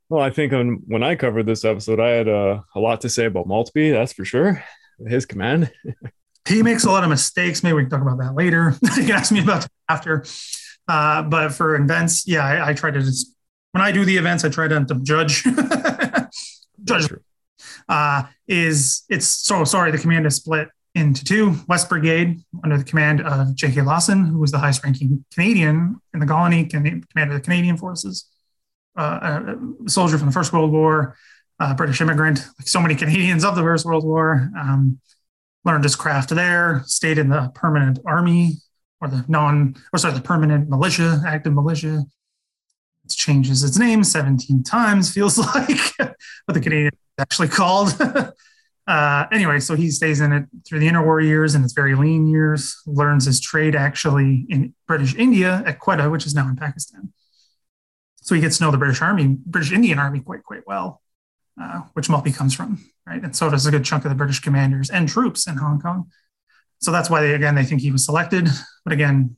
well, 0.10 0.22
I 0.22 0.32
think 0.32 0.52
on, 0.52 0.82
when 0.88 1.04
I 1.04 1.16
covered 1.16 1.46
this 1.46 1.64
episode, 1.64 2.00
I 2.00 2.10
had 2.10 2.28
uh, 2.28 2.62
a 2.76 2.80
lot 2.80 3.02
to 3.02 3.10
say 3.10 3.26
about 3.26 3.48
Maltby. 3.48 3.92
That's 3.92 4.14
for 4.14 4.26
sure. 4.26 4.64
His 5.08 5.28
command. 5.28 5.72
he 6.48 6.64
makes 6.64 6.86
a 6.86 6.90
lot 6.90 7.04
of 7.04 7.10
mistakes. 7.10 7.64
Maybe 7.64 7.76
we 7.76 7.84
can 7.84 7.92
talk 7.92 8.02
about 8.02 8.18
that 8.18 8.34
later. 8.34 8.76
you 8.82 9.04
can 9.04 9.12
ask 9.12 9.32
me 9.32 9.42
about 9.42 9.68
after. 9.88 10.26
Uh, 10.88 11.22
but 11.22 11.50
for 11.50 11.76
events, 11.76 12.28
yeah, 12.28 12.44
I, 12.44 12.70
I, 12.70 12.74
try 12.74 12.90
to 12.90 13.00
just 13.00 13.36
when 13.72 13.82
I 13.82 13.92
do 13.92 14.04
the 14.04 14.18
events, 14.18 14.44
I 14.44 14.50
try 14.50 14.68
to, 14.68 14.84
to 14.84 14.96
judge. 14.96 15.44
judge 16.84 17.14
uh, 17.88 18.24
is 18.48 19.04
it's 19.08 19.28
so 19.28 19.64
sorry. 19.64 19.92
The 19.92 20.00
command 20.00 20.26
is 20.26 20.38
split 20.38 20.68
into 20.94 21.24
two. 21.24 21.56
West 21.68 21.90
Brigade 21.90 22.42
under 22.64 22.78
the 22.78 22.84
command 22.84 23.22
of 23.22 23.56
J.K. 23.56 23.82
Lawson, 23.82 24.26
who 24.26 24.40
was 24.40 24.52
the 24.52 24.60
highest 24.60 24.84
ranking 24.84 25.24
Canadian 25.34 26.00
in 26.14 26.20
the 26.20 26.26
colony, 26.26 26.66
commander 26.66 27.06
of 27.16 27.34
the 27.34 27.40
Canadian 27.40 27.78
forces, 27.78 28.26
uh, 28.98 29.56
a 29.86 29.90
soldier 29.90 30.18
from 30.18 30.28
the 30.28 30.34
First 30.34 30.52
World 30.52 30.72
War, 30.72 31.16
British 31.78 32.02
immigrant, 32.02 32.40
like 32.60 32.68
so 32.68 32.82
many 32.82 32.96
Canadians 32.96 33.46
of 33.46 33.56
the 33.56 33.62
First 33.62 33.86
World 33.86 34.04
War. 34.04 34.50
Um, 34.58 35.00
learned 35.64 35.84
his 35.84 35.96
craft 35.96 36.30
there, 36.30 36.84
stayed 36.86 37.18
in 37.18 37.30
the 37.30 37.52
permanent 37.54 38.00
army 38.06 38.54
or 39.00 39.08
the 39.08 39.24
non, 39.28 39.76
or 39.94 40.00
sorry, 40.00 40.14
the 40.14 40.22
permanent 40.22 40.70
militia, 40.70 41.22
active 41.26 41.54
militia. 41.54 42.04
It 43.06 43.12
changes 43.12 43.64
its 43.64 43.78
name 43.78 44.04
17 44.04 44.64
times, 44.64 45.14
feels 45.14 45.38
like, 45.56 45.80
but 45.98 46.54
the 46.54 46.60
Canadian 46.60 46.92
actually 47.18 47.48
called. 47.48 47.96
uh, 48.92 49.26
anyway, 49.32 49.58
so 49.58 49.74
he 49.74 49.90
stays 49.90 50.20
in 50.20 50.34
it 50.34 50.44
through 50.68 50.80
the 50.80 50.86
interwar 50.86 51.24
years 51.24 51.56
and 51.56 51.64
its 51.64 51.72
very 51.72 51.96
lean 51.96 52.28
years, 52.28 52.76
learns 52.86 53.24
his 53.24 53.40
trade 53.40 53.74
actually 53.74 54.46
in 54.50 54.74
British 54.86 55.16
India 55.16 55.64
at 55.66 55.80
Quetta, 55.80 56.12
which 56.12 56.26
is 56.26 56.36
now 56.36 56.46
in 56.50 56.58
Pakistan. 56.58 57.14
So 58.18 58.36
he 58.36 58.42
gets 58.42 58.58
to 58.58 58.66
know 58.66 58.72
the 58.72 58.78
British 58.78 59.02
Army, 59.02 59.38
British 59.46 59.72
Indian 59.72 59.98
Army 59.98 60.20
quite, 60.20 60.44
quite 60.44 60.68
well, 60.68 61.02
uh, 61.60 61.84
which 61.94 62.10
Maltby 62.10 62.34
comes 62.34 62.54
from, 62.54 62.84
right? 63.08 63.24
And 63.24 63.34
so 63.34 63.50
does 63.50 63.66
a 63.66 63.72
good 63.72 63.86
chunk 63.86 64.04
of 64.04 64.10
the 64.10 64.16
British 64.16 64.42
commanders 64.42 64.90
and 64.90 65.08
troops 65.08 65.48
in 65.48 65.56
Hong 65.56 65.80
Kong. 65.80 66.12
So 66.80 66.92
that's 66.92 67.10
why 67.10 67.22
they 67.22 67.34
again 67.34 67.56
they 67.56 67.64
think 67.64 67.80
he 67.80 67.94
was 67.94 68.04
selected. 68.04 68.50
But 68.84 68.92
again, 68.92 69.38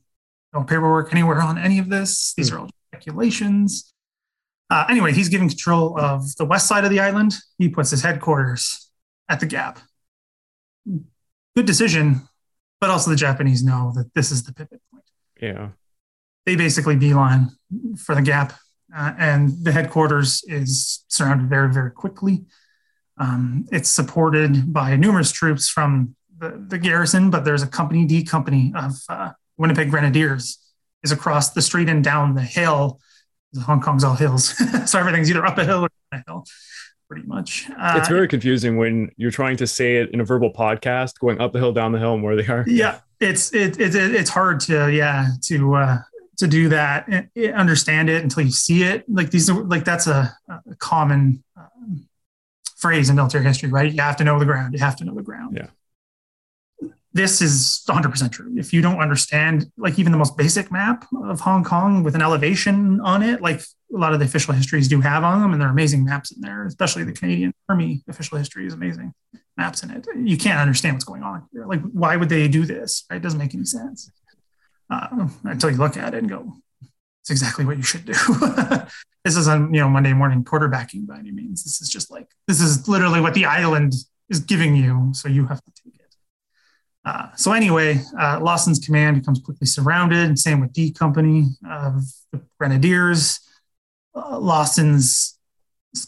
no 0.52 0.64
paperwork 0.64 1.12
anywhere 1.12 1.40
on 1.40 1.58
any 1.58 1.78
of 1.78 1.88
this. 1.90 2.34
These 2.36 2.50
are 2.50 2.58
all 2.58 2.70
speculations. 2.90 3.92
Uh, 4.68 4.86
anyway, 4.88 5.12
he's 5.12 5.28
given 5.28 5.48
control 5.48 5.96
of 6.00 6.34
the 6.38 6.44
west 6.44 6.66
side 6.66 6.82
of 6.82 6.90
the 6.90 6.98
island. 6.98 7.36
He 7.58 7.68
puts 7.68 7.90
his 7.90 8.02
headquarters 8.02 8.83
at 9.28 9.40
the 9.40 9.46
Gap. 9.46 9.78
Good 11.56 11.66
decision 11.66 12.28
but 12.84 12.90
also 12.90 13.08
the 13.08 13.16
Japanese 13.16 13.64
know 13.64 13.92
that 13.96 14.12
this 14.12 14.30
is 14.30 14.42
the 14.44 14.52
pivot 14.52 14.78
point. 14.90 15.04
Yeah. 15.40 15.70
They 16.44 16.54
basically 16.54 16.96
beeline 16.96 17.48
for 17.96 18.14
the 18.14 18.20
gap, 18.20 18.52
uh, 18.94 19.14
and 19.16 19.64
the 19.64 19.72
headquarters 19.72 20.44
is 20.46 21.02
surrounded 21.08 21.48
very, 21.48 21.72
very 21.72 21.90
quickly. 21.90 22.44
Um, 23.16 23.66
it's 23.72 23.88
supported 23.88 24.70
by 24.70 24.96
numerous 24.96 25.32
troops 25.32 25.66
from 25.66 26.14
the, 26.36 26.62
the, 26.68 26.76
garrison, 26.76 27.30
but 27.30 27.46
there's 27.46 27.62
a 27.62 27.66
company 27.66 28.04
D 28.04 28.22
company 28.22 28.70
of 28.76 28.92
uh, 29.08 29.30
Winnipeg 29.56 29.90
Grenadiers 29.90 30.58
is 31.02 31.10
across 31.10 31.52
the 31.52 31.62
street 31.62 31.88
and 31.88 32.04
down 32.04 32.34
the 32.34 32.42
hill. 32.42 33.00
Hong 33.62 33.80
Kong's 33.80 34.04
all 34.04 34.16
hills, 34.16 34.48
so 34.90 34.98
everything's 34.98 35.30
either 35.30 35.46
up 35.46 35.56
a 35.56 35.64
hill 35.64 35.84
or 35.84 35.88
down 36.12 36.20
a 36.20 36.30
hill 36.30 36.44
pretty 37.14 37.28
much. 37.28 37.70
Uh, 37.78 37.94
it's 37.96 38.08
very 38.08 38.26
confusing 38.26 38.76
when 38.76 39.08
you're 39.16 39.30
trying 39.30 39.56
to 39.56 39.68
say 39.68 39.96
it 39.98 40.10
in 40.10 40.20
a 40.20 40.24
verbal 40.24 40.52
podcast, 40.52 41.20
going 41.20 41.40
up 41.40 41.52
the 41.52 41.60
hill, 41.60 41.72
down 41.72 41.92
the 41.92 41.98
hill, 41.98 42.14
and 42.14 42.24
where 42.24 42.34
they 42.34 42.46
are. 42.46 42.64
Yeah, 42.66 42.98
it's 43.20 43.54
it, 43.54 43.78
it 43.78 43.94
it's 43.94 44.30
hard 44.30 44.58
to 44.60 44.92
yeah 44.92 45.28
to 45.42 45.74
uh, 45.74 45.98
to 46.38 46.48
do 46.48 46.68
that 46.70 47.06
and 47.06 47.54
understand 47.54 48.10
it 48.10 48.24
until 48.24 48.42
you 48.42 48.50
see 48.50 48.82
it. 48.82 49.04
Like 49.08 49.30
these 49.30 49.48
are 49.48 49.62
like 49.62 49.84
that's 49.84 50.08
a, 50.08 50.36
a 50.48 50.74
common 50.78 51.44
um, 51.56 52.08
phrase 52.76 53.08
in 53.10 53.14
military 53.14 53.44
history, 53.44 53.70
right? 53.70 53.92
You 53.92 54.02
have 54.02 54.16
to 54.16 54.24
know 54.24 54.40
the 54.40 54.44
ground. 54.44 54.74
You 54.74 54.80
have 54.80 54.96
to 54.96 55.04
know 55.04 55.14
the 55.14 55.22
ground. 55.22 55.56
Yeah 55.56 55.68
this 57.14 57.40
is 57.40 57.82
100% 57.88 58.32
true. 58.32 58.52
If 58.56 58.72
you 58.72 58.82
don't 58.82 58.98
understand, 58.98 59.70
like 59.78 59.98
even 59.98 60.12
the 60.12 60.18
most 60.18 60.36
basic 60.36 60.70
map 60.72 61.06
of 61.24 61.40
Hong 61.40 61.62
Kong 61.62 62.02
with 62.02 62.16
an 62.16 62.22
elevation 62.22 63.00
on 63.00 63.22
it, 63.22 63.40
like 63.40 63.60
a 63.60 63.96
lot 63.96 64.12
of 64.12 64.18
the 64.18 64.26
official 64.26 64.52
histories 64.52 64.88
do 64.88 65.00
have 65.00 65.22
on 65.22 65.40
them, 65.40 65.52
and 65.52 65.60
there 65.60 65.68
are 65.68 65.72
amazing 65.72 66.04
maps 66.04 66.32
in 66.32 66.40
there, 66.40 66.66
especially 66.66 67.04
the 67.04 67.12
Canadian 67.12 67.54
Army 67.68 68.02
official 68.08 68.36
history 68.36 68.66
is 68.66 68.74
amazing 68.74 69.14
maps 69.56 69.84
in 69.84 69.90
it. 69.90 70.06
You 70.16 70.36
can't 70.36 70.58
understand 70.58 70.96
what's 70.96 71.04
going 71.04 71.22
on. 71.22 71.46
Here. 71.52 71.64
Like, 71.66 71.80
why 71.82 72.16
would 72.16 72.28
they 72.28 72.48
do 72.48 72.66
this? 72.66 73.04
It 73.10 73.22
doesn't 73.22 73.38
make 73.38 73.54
any 73.54 73.64
sense 73.64 74.10
uh, 74.90 75.28
until 75.44 75.70
you 75.70 75.76
look 75.76 75.96
at 75.96 76.14
it 76.14 76.18
and 76.18 76.28
go, 76.28 76.52
it's 77.22 77.30
exactly 77.30 77.64
what 77.64 77.76
you 77.76 77.82
should 77.82 78.04
do. 78.04 78.12
this 79.24 79.36
isn't, 79.36 79.72
you 79.72 79.80
know, 79.80 79.88
Monday 79.88 80.12
morning 80.12 80.44
quarterbacking 80.44 81.06
by 81.06 81.18
any 81.18 81.30
means. 81.30 81.62
This 81.64 81.80
is 81.80 81.88
just 81.88 82.10
like, 82.10 82.26
this 82.48 82.60
is 82.60 82.88
literally 82.88 83.20
what 83.20 83.34
the 83.34 83.46
island 83.46 83.94
is 84.28 84.40
giving 84.40 84.74
you. 84.74 85.10
So 85.14 85.28
you 85.28 85.46
have 85.46 85.62
to 85.62 85.70
take 85.70 85.94
it. 85.94 86.03
Uh, 87.04 87.28
so 87.36 87.52
anyway, 87.52 88.00
uh, 88.18 88.40
Lawson's 88.40 88.78
command 88.78 89.16
becomes 89.16 89.38
quickly 89.40 89.66
surrounded. 89.66 90.38
Same 90.38 90.60
with 90.60 90.72
D 90.72 90.90
Company 90.90 91.48
of 91.70 92.02
the 92.32 92.40
Grenadiers. 92.58 93.40
Uh, 94.14 94.38
Lawson's 94.38 95.38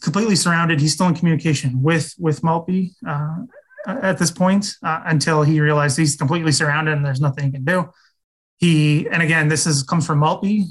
completely 0.01 0.37
surrounded. 0.37 0.81
He's 0.81 0.95
still 0.95 1.09
in 1.09 1.15
communication 1.15 1.83
with 1.83 2.15
with 2.19 2.43
Maltby 2.43 2.93
uh, 3.07 3.37
at 3.87 4.19
this 4.19 4.31
point 4.31 4.75
uh, 4.83 5.03
until 5.05 5.43
he 5.43 5.61
realizes 5.61 5.99
he's 5.99 6.17
completely 6.17 6.53
surrounded 6.53 6.93
and 6.93 7.05
there's 7.05 7.21
nothing 7.21 7.45
he 7.45 7.51
can 7.51 7.65
do. 7.65 7.91
He 8.57 9.07
and 9.11 9.23
again, 9.23 9.49
this 9.49 9.67
is 9.67 9.83
comes 9.83 10.07
from 10.07 10.21
Maltby. 10.21 10.65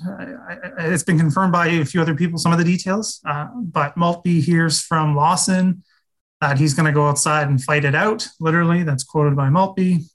it's 0.79 1.03
been 1.03 1.19
confirmed 1.19 1.53
by 1.53 1.67
a 1.67 1.85
few 1.85 2.01
other 2.01 2.15
people 2.15 2.39
some 2.39 2.51
of 2.51 2.57
the 2.57 2.63
details, 2.63 3.21
but 3.61 3.95
Maltby 3.95 4.41
hears 4.41 4.81
from 4.81 5.15
Lawson 5.15 5.83
that 6.41 6.57
he's 6.57 6.73
going 6.73 6.87
to 6.87 6.91
go 6.91 7.07
outside 7.07 7.47
and 7.47 7.63
fight 7.63 7.85
it 7.85 7.93
out. 7.93 8.27
Literally, 8.39 8.81
that's 8.81 9.03
quoted 9.03 9.35
by 9.35 9.51
Maltby 9.51 10.05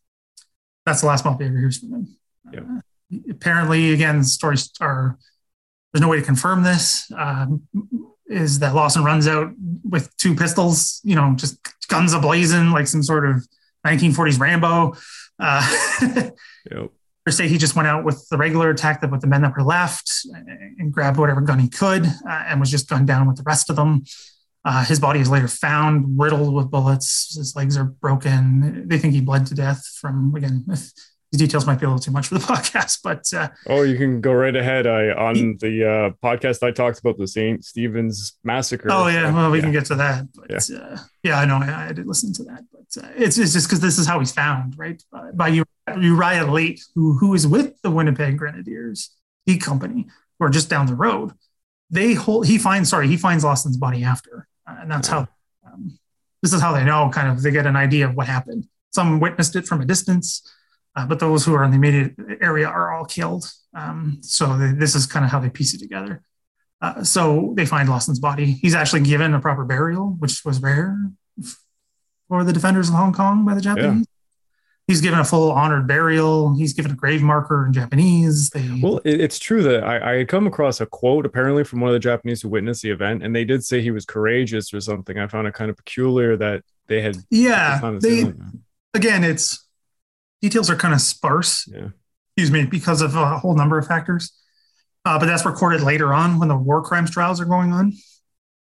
that's 0.86 1.00
the 1.00 1.06
last 1.06 1.24
Maltby 1.24 1.46
ever 1.46 1.58
hears 1.58 1.78
from 1.78 1.92
him. 1.92 2.16
Yep. 2.52 2.64
Uh, 2.68 3.18
apparently, 3.30 3.92
again, 3.92 4.24
stories 4.24 4.70
are 4.80 5.18
there's 5.92 6.00
no 6.00 6.08
way 6.08 6.18
to 6.18 6.24
confirm 6.24 6.62
this. 6.62 7.10
Um, 7.16 7.62
is 8.26 8.60
that 8.60 8.74
Lawson 8.74 9.02
runs 9.02 9.26
out 9.26 9.50
with 9.82 10.16
two 10.16 10.36
pistols, 10.36 11.00
you 11.02 11.16
know, 11.16 11.34
just 11.36 11.58
guns 11.88 12.14
ablazing 12.14 12.72
like 12.72 12.86
some 12.86 13.02
sort 13.02 13.28
of 13.28 13.46
1940s 13.84 14.38
Rambo. 14.38 14.94
Uh, 15.38 15.90
yep. 16.70 16.90
Or 17.26 17.32
say 17.32 17.48
he 17.48 17.58
just 17.58 17.76
went 17.76 17.88
out 17.88 18.04
with 18.04 18.26
the 18.30 18.38
regular 18.38 18.70
attack 18.70 19.00
that 19.00 19.10
with 19.10 19.20
the 19.20 19.26
men 19.26 19.42
that 19.42 19.54
were 19.56 19.64
left 19.64 20.10
and 20.78 20.92
grabbed 20.92 21.18
whatever 21.18 21.40
gun 21.40 21.58
he 21.58 21.68
could 21.68 22.06
uh, 22.06 22.44
and 22.46 22.60
was 22.60 22.70
just 22.70 22.88
gunned 22.88 23.06
down 23.06 23.26
with 23.26 23.36
the 23.36 23.42
rest 23.42 23.68
of 23.68 23.76
them. 23.76 24.04
Uh, 24.64 24.84
his 24.84 25.00
body 25.00 25.20
is 25.20 25.30
later 25.30 25.48
found 25.48 26.18
riddled 26.18 26.54
with 26.54 26.70
bullets. 26.70 27.34
His 27.34 27.56
legs 27.56 27.78
are 27.78 27.84
broken. 27.84 28.86
They 28.88 28.98
think 28.98 29.14
he 29.14 29.20
bled 29.20 29.46
to 29.46 29.54
death 29.54 29.86
from, 29.98 30.34
again, 30.34 30.64
these 30.68 30.92
details 31.32 31.66
might 31.66 31.80
be 31.80 31.86
a 31.86 31.88
little 31.88 32.00
too 32.00 32.10
much 32.10 32.26
for 32.26 32.34
the 32.34 32.40
podcast, 32.46 32.98
but. 33.02 33.24
Uh, 33.32 33.48
oh, 33.68 33.82
you 33.82 33.96
can 33.96 34.20
go 34.20 34.34
right 34.34 34.54
ahead. 34.54 34.86
I 34.86 35.10
On 35.12 35.34
he, 35.34 35.54
the 35.54 35.88
uh, 35.88 36.10
podcast, 36.26 36.62
I 36.62 36.72
talked 36.72 36.98
about 36.98 37.16
the 37.16 37.26
St. 37.26 37.64
Stephen's 37.64 38.38
massacre. 38.44 38.88
Oh, 38.90 39.06
yeah. 39.06 39.32
Well, 39.32 39.50
we 39.50 39.58
yeah. 39.58 39.64
can 39.64 39.72
get 39.72 39.86
to 39.86 39.94
that. 39.94 40.26
But, 40.34 40.68
yeah. 40.68 40.76
Uh, 40.76 40.98
yeah, 41.22 41.38
I 41.38 41.44
know. 41.46 41.56
I, 41.56 41.88
I, 41.88 41.92
did 41.92 42.06
listen 42.06 42.34
to 42.34 42.44
that. 42.44 42.64
But 42.70 43.02
uh, 43.02 43.08
it's, 43.16 43.38
it's 43.38 43.54
just 43.54 43.66
because 43.66 43.80
this 43.80 43.98
is 43.98 44.06
how 44.06 44.18
he's 44.18 44.32
found, 44.32 44.76
right? 44.76 45.02
by 45.32 45.48
Uriah 45.48 46.44
Laite, 46.44 46.82
who, 46.94 47.16
who 47.16 47.32
is 47.32 47.46
with 47.46 47.80
the 47.80 47.90
Winnipeg 47.90 48.36
Grenadiers, 48.36 49.16
D 49.46 49.56
Company, 49.56 50.06
who 50.38 50.44
are 50.44 50.50
just 50.50 50.68
down 50.68 50.86
the 50.86 50.94
road. 50.94 51.32
They 51.88 52.12
hold, 52.12 52.46
he 52.46 52.58
finds, 52.58 52.90
sorry, 52.90 53.08
he 53.08 53.16
finds 53.16 53.42
Lawson's 53.42 53.76
body 53.76 54.04
after 54.04 54.46
and 54.80 54.90
that's 54.90 55.08
how 55.08 55.28
um, 55.66 55.98
this 56.42 56.52
is 56.52 56.60
how 56.60 56.72
they 56.72 56.84
know 56.84 57.10
kind 57.12 57.28
of 57.28 57.42
they 57.42 57.50
get 57.50 57.66
an 57.66 57.76
idea 57.76 58.08
of 58.08 58.14
what 58.14 58.26
happened. 58.26 58.66
Some 58.92 59.20
witnessed 59.20 59.56
it 59.56 59.66
from 59.66 59.80
a 59.80 59.84
distance, 59.84 60.42
uh, 60.96 61.06
but 61.06 61.20
those 61.20 61.44
who 61.44 61.54
are 61.54 61.64
in 61.64 61.70
the 61.70 61.76
immediate 61.76 62.14
area 62.40 62.66
are 62.66 62.92
all 62.92 63.04
killed. 63.04 63.50
Um, 63.74 64.18
so 64.22 64.56
they, 64.56 64.72
this 64.72 64.94
is 64.94 65.06
kind 65.06 65.24
of 65.24 65.30
how 65.30 65.40
they 65.40 65.50
piece 65.50 65.74
it 65.74 65.78
together. 65.78 66.22
Uh, 66.82 67.04
so 67.04 67.52
they 67.56 67.66
find 67.66 67.88
Lawson's 67.88 68.18
body. 68.18 68.52
He's 68.52 68.74
actually 68.74 69.02
given 69.02 69.34
a 69.34 69.40
proper 69.40 69.64
burial, 69.64 70.16
which 70.18 70.44
was 70.44 70.60
rare 70.62 70.96
for 72.28 72.42
the 72.42 72.52
defenders 72.52 72.88
of 72.88 72.94
Hong 72.94 73.12
Kong 73.12 73.44
by 73.44 73.54
the 73.54 73.60
Japanese 73.60 74.06
he's 74.90 75.00
given 75.00 75.20
a 75.20 75.24
full 75.24 75.52
honored 75.52 75.86
burial. 75.86 76.52
He's 76.54 76.72
given 76.72 76.90
a 76.90 76.96
grave 76.96 77.22
marker 77.22 77.64
in 77.64 77.72
Japanese. 77.72 78.50
They, 78.50 78.68
well, 78.82 79.00
it's 79.04 79.38
true 79.38 79.62
that 79.62 79.84
I, 79.84 80.14
I, 80.14 80.18
had 80.18 80.28
come 80.28 80.48
across 80.48 80.80
a 80.80 80.86
quote 80.86 81.24
apparently 81.24 81.62
from 81.62 81.80
one 81.80 81.90
of 81.90 81.92
the 81.94 82.00
Japanese 82.00 82.42
who 82.42 82.48
witnessed 82.48 82.82
the 82.82 82.90
event, 82.90 83.22
and 83.22 83.34
they 83.34 83.44
did 83.44 83.64
say 83.64 83.80
he 83.80 83.92
was 83.92 84.04
courageous 84.04 84.74
or 84.74 84.80
something. 84.80 85.16
I 85.16 85.28
found 85.28 85.46
it 85.46 85.54
kind 85.54 85.70
of 85.70 85.76
peculiar 85.76 86.36
that 86.38 86.64
they 86.88 87.00
had. 87.00 87.18
Yeah, 87.30 87.98
they 88.00 88.32
again, 88.92 89.22
it's 89.22 89.64
details 90.42 90.68
are 90.68 90.76
kind 90.76 90.92
of 90.92 91.00
sparse. 91.00 91.68
Yeah. 91.68 91.90
Excuse 92.36 92.50
me, 92.50 92.66
because 92.66 93.00
of 93.00 93.14
a 93.14 93.38
whole 93.38 93.54
number 93.54 93.78
of 93.78 93.86
factors. 93.86 94.32
Uh, 95.04 95.18
but 95.18 95.26
that's 95.26 95.46
recorded 95.46 95.82
later 95.82 96.12
on 96.12 96.38
when 96.38 96.48
the 96.48 96.56
war 96.56 96.82
crimes 96.82 97.10
trials 97.10 97.40
are 97.40 97.46
going 97.46 97.72
on 97.72 97.92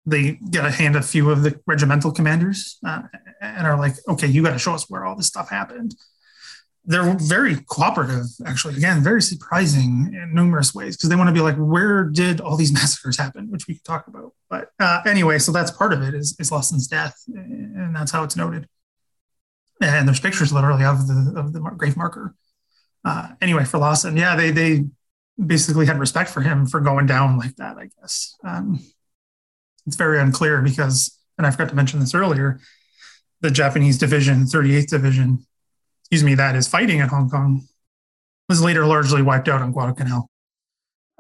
they 0.06 0.38
get 0.50 0.66
a 0.66 0.72
hand 0.72 0.96
a 0.96 1.02
few 1.02 1.30
of 1.30 1.44
the 1.44 1.60
regimental 1.66 2.12
commanders 2.12 2.78
uh, 2.86 3.04
and 3.44 3.68
are 3.68 3.78
like, 3.78 3.94
okay, 4.08 4.28
you 4.28 4.44
got 4.44 4.54
to 4.54 4.60
show 4.60 4.74
us 4.74 4.90
where 4.90 5.06
all 5.06 5.16
this 5.16 5.28
stuff 5.28 5.50
happened. 5.50 5.96
They're 6.86 7.16
very 7.18 7.58
cooperative, 7.70 8.26
actually. 8.46 8.76
Again, 8.76 9.02
very 9.02 9.22
surprising 9.22 10.14
in 10.14 10.34
numerous 10.34 10.76
ways 10.76 10.98
because 10.98 11.10
they 11.10 11.16
want 11.16 11.30
to 11.30 11.34
be 11.34 11.40
like, 11.40 11.56
where 11.56 12.04
did 12.04 12.42
all 12.42 12.58
these 12.58 12.74
massacres 12.80 13.18
happen, 13.18 13.50
which 13.52 13.68
we 13.68 13.76
can 13.76 13.84
talk 13.84 14.08
about. 14.08 14.34
But 14.50 14.70
uh, 14.80 15.02
anyway, 15.06 15.40
so 15.40 15.52
that's 15.52 15.72
part 15.72 15.94
of 15.94 16.02
it 16.02 16.14
is, 16.14 16.36
is 16.40 16.52
Lawson's 16.52 16.88
death, 16.88 17.16
and 17.28 17.96
that's 17.96 18.12
how 18.12 18.24
it's 18.24 18.36
noted. 18.36 18.68
And 19.82 20.08
there's 20.08 20.20
pictures 20.20 20.54
literally 20.54 20.86
of 20.86 21.08
the 21.08 21.34
of 21.36 21.54
the 21.54 21.60
grave 21.60 21.98
marker. 21.98 22.36
Uh, 23.06 23.30
anyway, 23.42 23.66
for 23.66 23.80
Lawson, 23.80 24.16
yeah, 24.16 24.36
they 24.36 24.52
they 24.52 24.86
basically 25.44 25.86
had 25.86 26.00
respect 26.00 26.30
for 26.30 26.42
him 26.42 26.66
for 26.66 26.80
going 26.80 27.06
down 27.06 27.38
like 27.38 27.56
that, 27.56 27.78
I 27.78 27.90
guess. 28.00 28.36
Um, 28.44 28.80
it's 29.86 29.96
very 29.96 30.20
unclear 30.20 30.62
because, 30.62 31.18
and 31.38 31.46
I 31.46 31.52
forgot 31.52 31.70
to 31.70 31.76
mention 31.76 32.00
this 32.00 32.14
earlier, 32.14 32.60
the 33.44 33.52
Japanese 33.52 33.98
division, 33.98 34.46
38th 34.46 34.88
Division, 34.88 35.46
excuse 36.02 36.24
me, 36.24 36.34
that 36.34 36.56
is 36.56 36.68
fighting 36.68 37.00
in 37.00 37.10
Hong 37.10 37.30
Kong, 37.30 37.68
was 38.48 38.62
later 38.62 38.86
largely 38.86 39.22
wiped 39.22 39.50
out 39.50 39.62
on 39.62 39.74
Guadalcanal. 39.74 40.30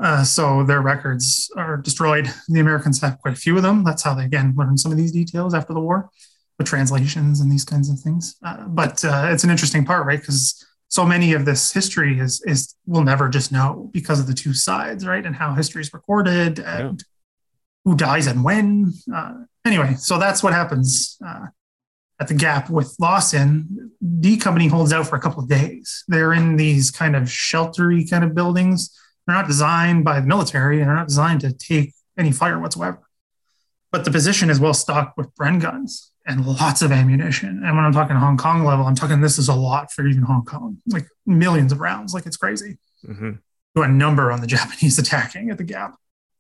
Uh, 0.02 0.24
so 0.24 0.64
their 0.64 0.82
records 0.82 1.52
are 1.58 1.78
destroyed. 1.78 2.30
The 2.48 2.62
Americans 2.62 3.02
have 3.02 3.20
quite 3.20 3.34
a 3.34 3.38
few 3.38 3.58
of 3.58 3.62
them. 3.62 3.84
That's 3.84 4.02
how 4.02 4.14
they 4.16 4.24
again 4.24 4.54
learned 4.58 4.80
some 4.80 4.92
of 4.92 4.98
these 4.98 5.12
details 5.12 5.54
after 5.54 5.74
the 5.74 5.82
war, 5.82 6.10
the 6.58 6.64
translations 6.64 7.42
and 7.42 7.52
these 7.52 7.66
kinds 7.66 7.90
of 7.90 8.00
things. 8.00 8.36
Uh, 8.44 8.68
but 8.70 9.04
uh, 9.04 9.28
it's 9.30 9.44
an 9.44 9.50
interesting 9.50 9.86
part, 9.86 10.08
right? 10.08 10.20
Because 10.20 10.66
so 10.88 11.06
many 11.06 11.34
of 11.34 11.46
this 11.46 11.74
history 11.74 12.20
is 12.20 12.42
is 12.46 12.76
we'll 12.86 13.04
never 13.04 13.28
just 13.28 13.52
know 13.52 13.90
because 13.92 14.20
of 14.20 14.28
the 14.28 14.34
two 14.34 14.54
sides, 14.54 15.06
right? 15.06 15.26
And 15.26 15.36
how 15.36 15.54
history 15.54 15.82
is 15.82 15.94
recorded 15.94 16.60
and 16.60 17.04
who 17.84 17.96
dies 17.96 18.28
and 18.28 18.44
when. 18.44 18.94
Uh, 19.14 19.44
anyway, 19.66 19.96
so 19.96 20.18
that's 20.18 20.42
what 20.42 20.54
happens 20.54 21.18
uh, 21.26 21.48
at 22.20 22.28
the 22.28 22.34
Gap 22.34 22.70
with 22.70 22.96
Lawson. 23.00 23.92
D 24.20 24.38
Company 24.38 24.68
holds 24.68 24.94
out 24.94 25.08
for 25.08 25.16
a 25.16 25.20
couple 25.20 25.44
of 25.44 25.50
days. 25.50 26.04
They're 26.08 26.34
in 26.34 26.56
these 26.56 26.92
kind 26.92 27.16
of 27.16 27.24
sheltery 27.24 28.10
kind 28.10 28.24
of 28.24 28.36
buildings. 28.36 28.98
They're 29.26 29.36
not 29.36 29.48
designed 29.48 30.04
by 30.04 30.20
the 30.20 30.28
military 30.28 30.80
and 30.80 30.90
they're 30.90 30.96
not 30.96 31.08
designed 31.08 31.42
to 31.42 31.54
take 31.54 31.94
any 32.18 32.32
fire 32.32 32.60
whatsoever. 32.60 33.02
But 33.92 34.06
the 34.06 34.12
position 34.12 34.50
is 34.50 34.60
well 34.60 34.74
stocked 34.74 35.18
with 35.18 35.34
Bren 35.36 35.62
guns 35.62 36.12
and 36.26 36.46
lots 36.46 36.82
of 36.82 36.92
ammunition. 36.92 37.62
And 37.64 37.76
when 37.76 37.86
I'm 37.86 37.94
talking 37.94 38.16
Hong 38.16 38.38
Kong 38.38 38.64
level, 38.64 38.86
I'm 38.86 38.96
talking 38.96 39.22
this 39.22 39.38
is 39.38 39.50
a 39.50 39.56
lot 39.56 39.92
for 39.92 40.08
even 40.08 40.24
Hong 40.24 40.46
Kong, 40.46 40.78
like 40.88 41.06
millions 41.26 41.72
of 41.72 41.80
rounds, 41.80 42.14
like 42.14 42.26
it's 42.26 42.38
crazy. 42.38 42.78
Mm-hmm. 43.08 43.32
To 43.76 43.82
a 43.82 43.88
number 43.88 44.32
on 44.32 44.42
the 44.42 44.48
Japanese 44.56 44.98
attacking 44.98 45.50
at 45.50 45.58
the 45.58 45.64
Gap 45.64 45.96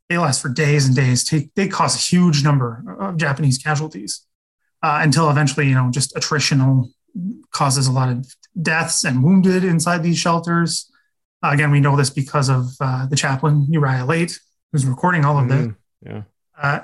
they 0.09 0.17
last 0.17 0.41
for 0.41 0.49
days 0.49 0.85
and 0.85 0.95
days. 0.95 1.23
Take, 1.23 1.53
they 1.55 1.67
cause 1.67 1.95
a 1.95 1.99
huge 1.99 2.43
number 2.43 2.83
of 2.99 3.17
Japanese 3.17 3.57
casualties 3.57 4.25
uh, 4.83 4.99
until 5.01 5.29
eventually, 5.29 5.67
you 5.67 5.73
know, 5.73 5.89
just 5.89 6.13
attritional 6.15 6.91
causes 7.51 7.87
a 7.87 7.91
lot 7.91 8.09
of 8.09 8.27
deaths 8.61 9.05
and 9.05 9.23
wounded 9.23 9.63
inside 9.63 10.03
these 10.03 10.17
shelters. 10.17 10.91
Uh, 11.41 11.51
again, 11.51 11.71
we 11.71 11.79
know 11.79 11.95
this 11.95 12.09
because 12.09 12.49
of 12.49 12.67
uh, 12.79 13.05
the 13.07 13.15
chaplain 13.15 13.65
Uriah 13.69 14.05
Laite, 14.05 14.37
who's 14.71 14.85
recording 14.85 15.25
all 15.25 15.39
of 15.39 15.45
mm-hmm. 15.45 15.67
this. 15.67 15.75
Yeah. 16.05 16.21
Uh, 16.61 16.79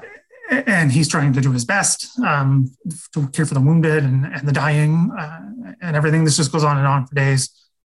and 0.50 0.91
he's 0.91 1.08
trying 1.08 1.34
to 1.34 1.41
do 1.41 1.52
his 1.52 1.64
best 1.66 2.18
um, 2.22 2.72
to 3.14 3.28
care 3.28 3.45
for 3.45 3.54
the 3.54 3.62
wounded 3.62 4.04
and, 4.04 4.26
and 4.26 4.47
the 4.47 4.52
dying 4.52 5.12
uh, 5.18 5.41
and 5.82 5.95
everything. 5.95 6.24
This 6.24 6.38
just 6.38 6.52
goes 6.52 6.64
on 6.64 6.78
and 6.78 6.88
on 6.88 7.06
for 7.06 7.14
days. 7.14 7.50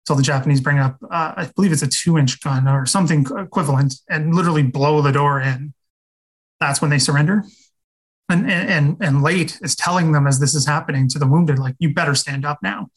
So 0.04 0.14
the 0.14 0.22
Japanese 0.22 0.60
bring 0.60 0.78
up, 0.78 0.98
uh, 1.10 1.32
I 1.36 1.50
believe 1.54 1.72
it's 1.72 1.82
a 1.82 1.88
two 1.88 2.18
inch 2.18 2.42
gun 2.42 2.66
or 2.68 2.86
something 2.86 3.24
equivalent, 3.38 3.94
and 4.10 4.34
literally 4.34 4.64
blow 4.64 5.00
the 5.00 5.12
door 5.12 5.40
in. 5.40 5.72
That's 6.60 6.82
when 6.82 6.90
they 6.90 6.98
surrender. 6.98 7.44
And, 8.32 8.50
and, 8.50 8.96
and 9.00 9.22
Laite 9.22 9.62
is 9.62 9.76
telling 9.76 10.12
them 10.12 10.26
as 10.26 10.40
this 10.40 10.54
is 10.54 10.66
happening 10.66 11.08
to 11.08 11.18
the 11.18 11.26
wounded, 11.26 11.58
like, 11.58 11.76
you 11.78 11.92
better 11.92 12.14
stand 12.14 12.44
up 12.44 12.58
now. 12.62 12.88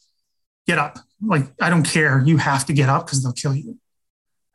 Get 0.66 0.78
up. 0.78 0.98
Like, 1.22 1.44
I 1.60 1.70
don't 1.70 1.84
care. 1.84 2.22
You 2.24 2.38
have 2.38 2.64
to 2.66 2.72
get 2.72 2.88
up 2.88 3.06
because 3.06 3.22
they'll 3.22 3.32
kill 3.32 3.54
you. 3.54 3.78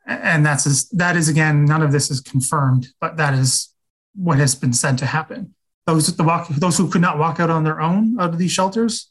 And 0.06 0.44
that's, 0.44 0.88
that 0.90 1.16
is 1.16 1.28
again, 1.28 1.64
none 1.64 1.82
of 1.82 1.92
this 1.92 2.10
is 2.10 2.20
confirmed, 2.20 2.88
but 3.00 3.16
that 3.16 3.34
is 3.34 3.72
what 4.14 4.38
has 4.38 4.54
been 4.54 4.72
said 4.72 4.98
to 4.98 5.06
happen. 5.06 5.54
Those, 5.86 6.14
the 6.16 6.24
walk, 6.24 6.48
those 6.48 6.76
who 6.76 6.90
could 6.90 7.00
not 7.00 7.18
walk 7.18 7.38
out 7.38 7.50
on 7.50 7.64
their 7.64 7.80
own 7.80 8.18
out 8.20 8.30
of 8.30 8.38
these 8.38 8.52
shelters 8.52 9.10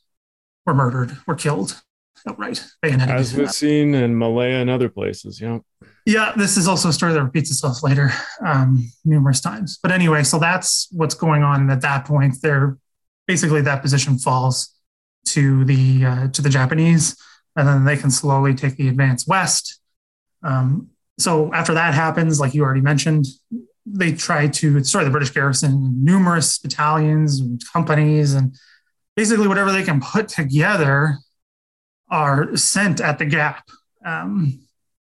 were 0.65 0.74
murdered, 0.74 1.17
were 1.26 1.36
killed 1.36 1.82
outright. 2.28 2.63
Bayoneted. 2.84 3.09
As 3.09 3.36
we've 3.36 3.51
seen 3.51 3.93
in 3.93 4.17
Malaya 4.17 4.57
and 4.57 4.69
other 4.69 4.89
places. 4.89 5.39
Yeah. 5.41 5.59
Yeah, 6.05 6.34
this 6.36 6.57
is 6.57 6.67
also 6.67 6.89
a 6.89 6.93
story 6.93 7.13
that 7.13 7.24
repeats 7.24 7.51
itself 7.51 7.84
later 7.84 8.11
um, 8.43 8.91
numerous 9.05 9.39
times. 9.39 9.78
But 9.82 9.91
anyway, 9.91 10.24
so 10.24 10.39
that's 10.39 10.88
what's 10.91 11.13
going 11.13 11.43
on 11.43 11.69
at 11.69 11.82
that 11.82 12.05
point. 12.05 12.38
They're 12.41 12.78
basically 13.28 13.61
that 13.61 13.82
position 13.82 14.17
falls 14.17 14.76
to 15.28 15.63
the 15.65 16.05
uh, 16.05 16.28
to 16.30 16.41
the 16.41 16.49
Japanese, 16.49 17.15
and 17.55 17.67
then 17.67 17.86
they 17.86 17.97
can 17.97 18.09
slowly 18.09 18.55
take 18.55 18.78
the 18.78 18.88
advance 18.88 19.28
west. 19.28 19.80
Um, 20.43 20.89
so 21.19 21.53
after 21.53 21.76
that 21.76 21.93
happens, 21.93 22.39
like 22.39 22.55
you 22.55 22.63
already 22.63 22.82
mentioned, 22.82 23.28
they 23.86 24.11
try 24.11 24.47
to 24.47 24.80
destroy 24.80 25.03
the 25.03 25.11
British 25.11 25.30
garrison, 25.30 26.03
numerous 26.03 26.57
battalions 26.57 27.39
and 27.39 27.61
companies, 27.72 28.34
and 28.34 28.55
basically 29.15 29.47
whatever 29.47 29.72
they 29.72 29.84
can 29.84 30.01
put 30.01 30.28
together 30.28 31.17
are 32.12 32.55
sent 32.55 33.01
at 33.01 33.18
the 33.18 33.26
gap. 33.26 33.68
Um, 34.05 34.59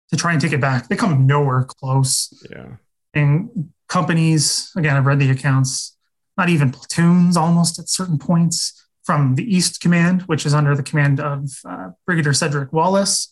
to 0.09 0.17
try 0.17 0.31
and 0.31 0.41
take 0.41 0.53
it 0.53 0.61
back. 0.61 0.87
They 0.87 0.95
come 0.95 1.25
nowhere 1.25 1.63
close. 1.63 2.33
Yeah. 2.49 2.77
And 3.13 3.71
companies, 3.87 4.71
again, 4.75 4.95
I've 4.95 5.05
read 5.05 5.19
the 5.19 5.29
accounts, 5.29 5.95
not 6.37 6.49
even 6.49 6.71
platoons 6.71 7.37
almost 7.37 7.79
at 7.79 7.89
certain 7.89 8.17
points 8.17 8.87
from 9.03 9.35
the 9.35 9.43
East 9.43 9.81
Command, 9.81 10.23
which 10.23 10.45
is 10.45 10.53
under 10.53 10.75
the 10.75 10.83
command 10.83 11.19
of 11.19 11.49
uh, 11.65 11.89
Brigadier 12.05 12.33
Cedric 12.33 12.73
Wallis, 12.73 13.31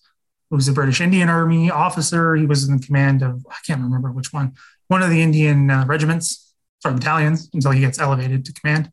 who's 0.49 0.67
a 0.67 0.71
British 0.71 1.01
Indian 1.01 1.29
Army 1.29 1.69
officer. 1.69 2.35
He 2.35 2.45
was 2.45 2.67
in 2.67 2.77
the 2.77 2.85
command 2.85 3.21
of, 3.21 3.45
I 3.49 3.57
can't 3.65 3.81
remember 3.81 4.11
which 4.11 4.31
one, 4.31 4.53
one 4.87 5.03
of 5.03 5.09
the 5.09 5.21
Indian 5.21 5.69
uh, 5.69 5.85
regiments, 5.87 6.53
sorry, 6.81 6.95
battalions, 6.95 7.49
until 7.53 7.71
he 7.71 7.81
gets 7.81 7.99
elevated 7.99 8.45
to 8.45 8.53
command. 8.53 8.91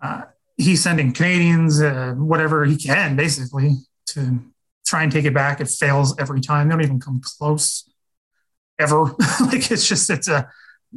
Uh, 0.00 0.22
he's 0.56 0.82
sending 0.82 1.12
Canadians, 1.12 1.80
uh, 1.80 2.14
whatever 2.16 2.64
he 2.64 2.76
can, 2.76 3.16
basically, 3.16 3.76
to 4.14 4.40
try 4.86 5.02
and 5.02 5.12
take 5.12 5.24
it 5.24 5.34
back. 5.34 5.60
It 5.60 5.68
fails 5.68 6.18
every 6.18 6.40
time. 6.40 6.68
They 6.68 6.74
don't 6.74 6.82
even 6.82 7.00
come 7.00 7.20
close 7.22 7.88
ever. 8.78 9.04
like 9.40 9.70
it's 9.70 9.88
just, 9.88 10.10
it's 10.10 10.28
a, 10.28 10.48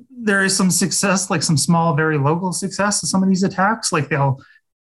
there 0.10 0.44
is 0.44 0.56
some 0.56 0.72
success, 0.72 1.30
like 1.30 1.44
some 1.44 1.58
small, 1.58 1.96
very 1.96 2.18
local 2.18 2.54
success 2.54 3.02
to 3.02 3.08
some 3.08 3.22
of 3.22 3.30
these 3.30 3.44
attacks. 3.44 3.92
Like 3.92 4.10
they'll, 4.10 4.40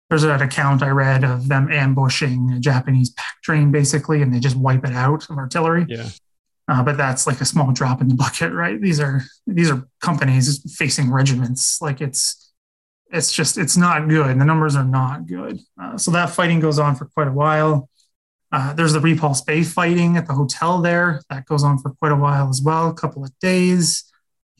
there's 0.09 0.25
an 0.25 0.31
account 0.43 0.83
I 0.83 0.91
read 0.91 1.25
of 1.25 1.49
them 1.49 1.71
ambushing 1.71 2.53
a 2.53 2.61
Japanese 2.61 3.11
pack 3.11 3.43
train 3.43 3.73
basically, 3.73 4.23
and 4.23 4.35
they 4.35 4.41
just 4.41 4.57
wipe 4.57 4.85
it 4.85 4.93
out 4.93 5.29
of 5.29 5.37
artillery. 5.37 5.87
Yeah. 5.89 6.09
Uh, 6.67 6.83
but 6.83 6.97
that's 6.97 7.27
like 7.27 7.41
a 7.41 7.45
small 7.45 7.73
drop 7.73 8.01
in 8.01 8.09
the 8.09 8.15
bucket, 8.15 8.53
right? 8.53 8.81
These 8.81 9.01
are 9.01 9.23
these 9.47 9.71
are 9.71 9.87
companies 10.01 10.75
facing 10.77 11.11
regiments. 11.11 11.81
Like 11.83 12.01
it's 12.01 12.53
it's 13.13 13.33
just 13.33 13.59
it's 13.59 13.77
not 13.77 14.09
good. 14.09 14.39
The 14.39 14.45
numbers 14.45 14.77
are 14.77 14.85
not 14.85 15.27
good. 15.27 15.61
Uh, 15.81 15.99
so 15.99 16.11
that 16.13 16.31
fighting 16.31 16.61
goes 16.61 16.79
on 16.79 16.97
for 16.97 17.07
quite 17.07 17.29
a 17.29 17.33
while. 17.33 17.89
Uh, 18.55 18.73
there's 18.73 18.93
the 18.93 19.01
Repulse 19.01 19.41
Bay 19.41 19.65
fighting 19.65 20.17
at 20.17 20.29
the 20.29 20.33
hotel 20.33 20.81
there. 20.81 21.21
That 21.29 21.45
goes 21.45 21.65
on 21.65 21.77
for 21.77 21.91
quite 21.91 22.13
a 22.13 22.17
while 22.17 22.49
as 22.49 22.63
well, 22.63 22.89
a 22.89 22.95
couple 22.95 23.25
of 23.25 23.37
days. 23.41 24.05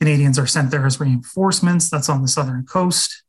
Canadians 0.01 0.37
are 0.37 0.45
sent 0.45 0.69
there 0.69 0.85
as 0.85 0.99
reinforcements. 0.99 1.89
That's 1.89 2.09
on 2.09 2.21
the 2.21 2.27
southern 2.27 2.65
coast. 2.65 3.23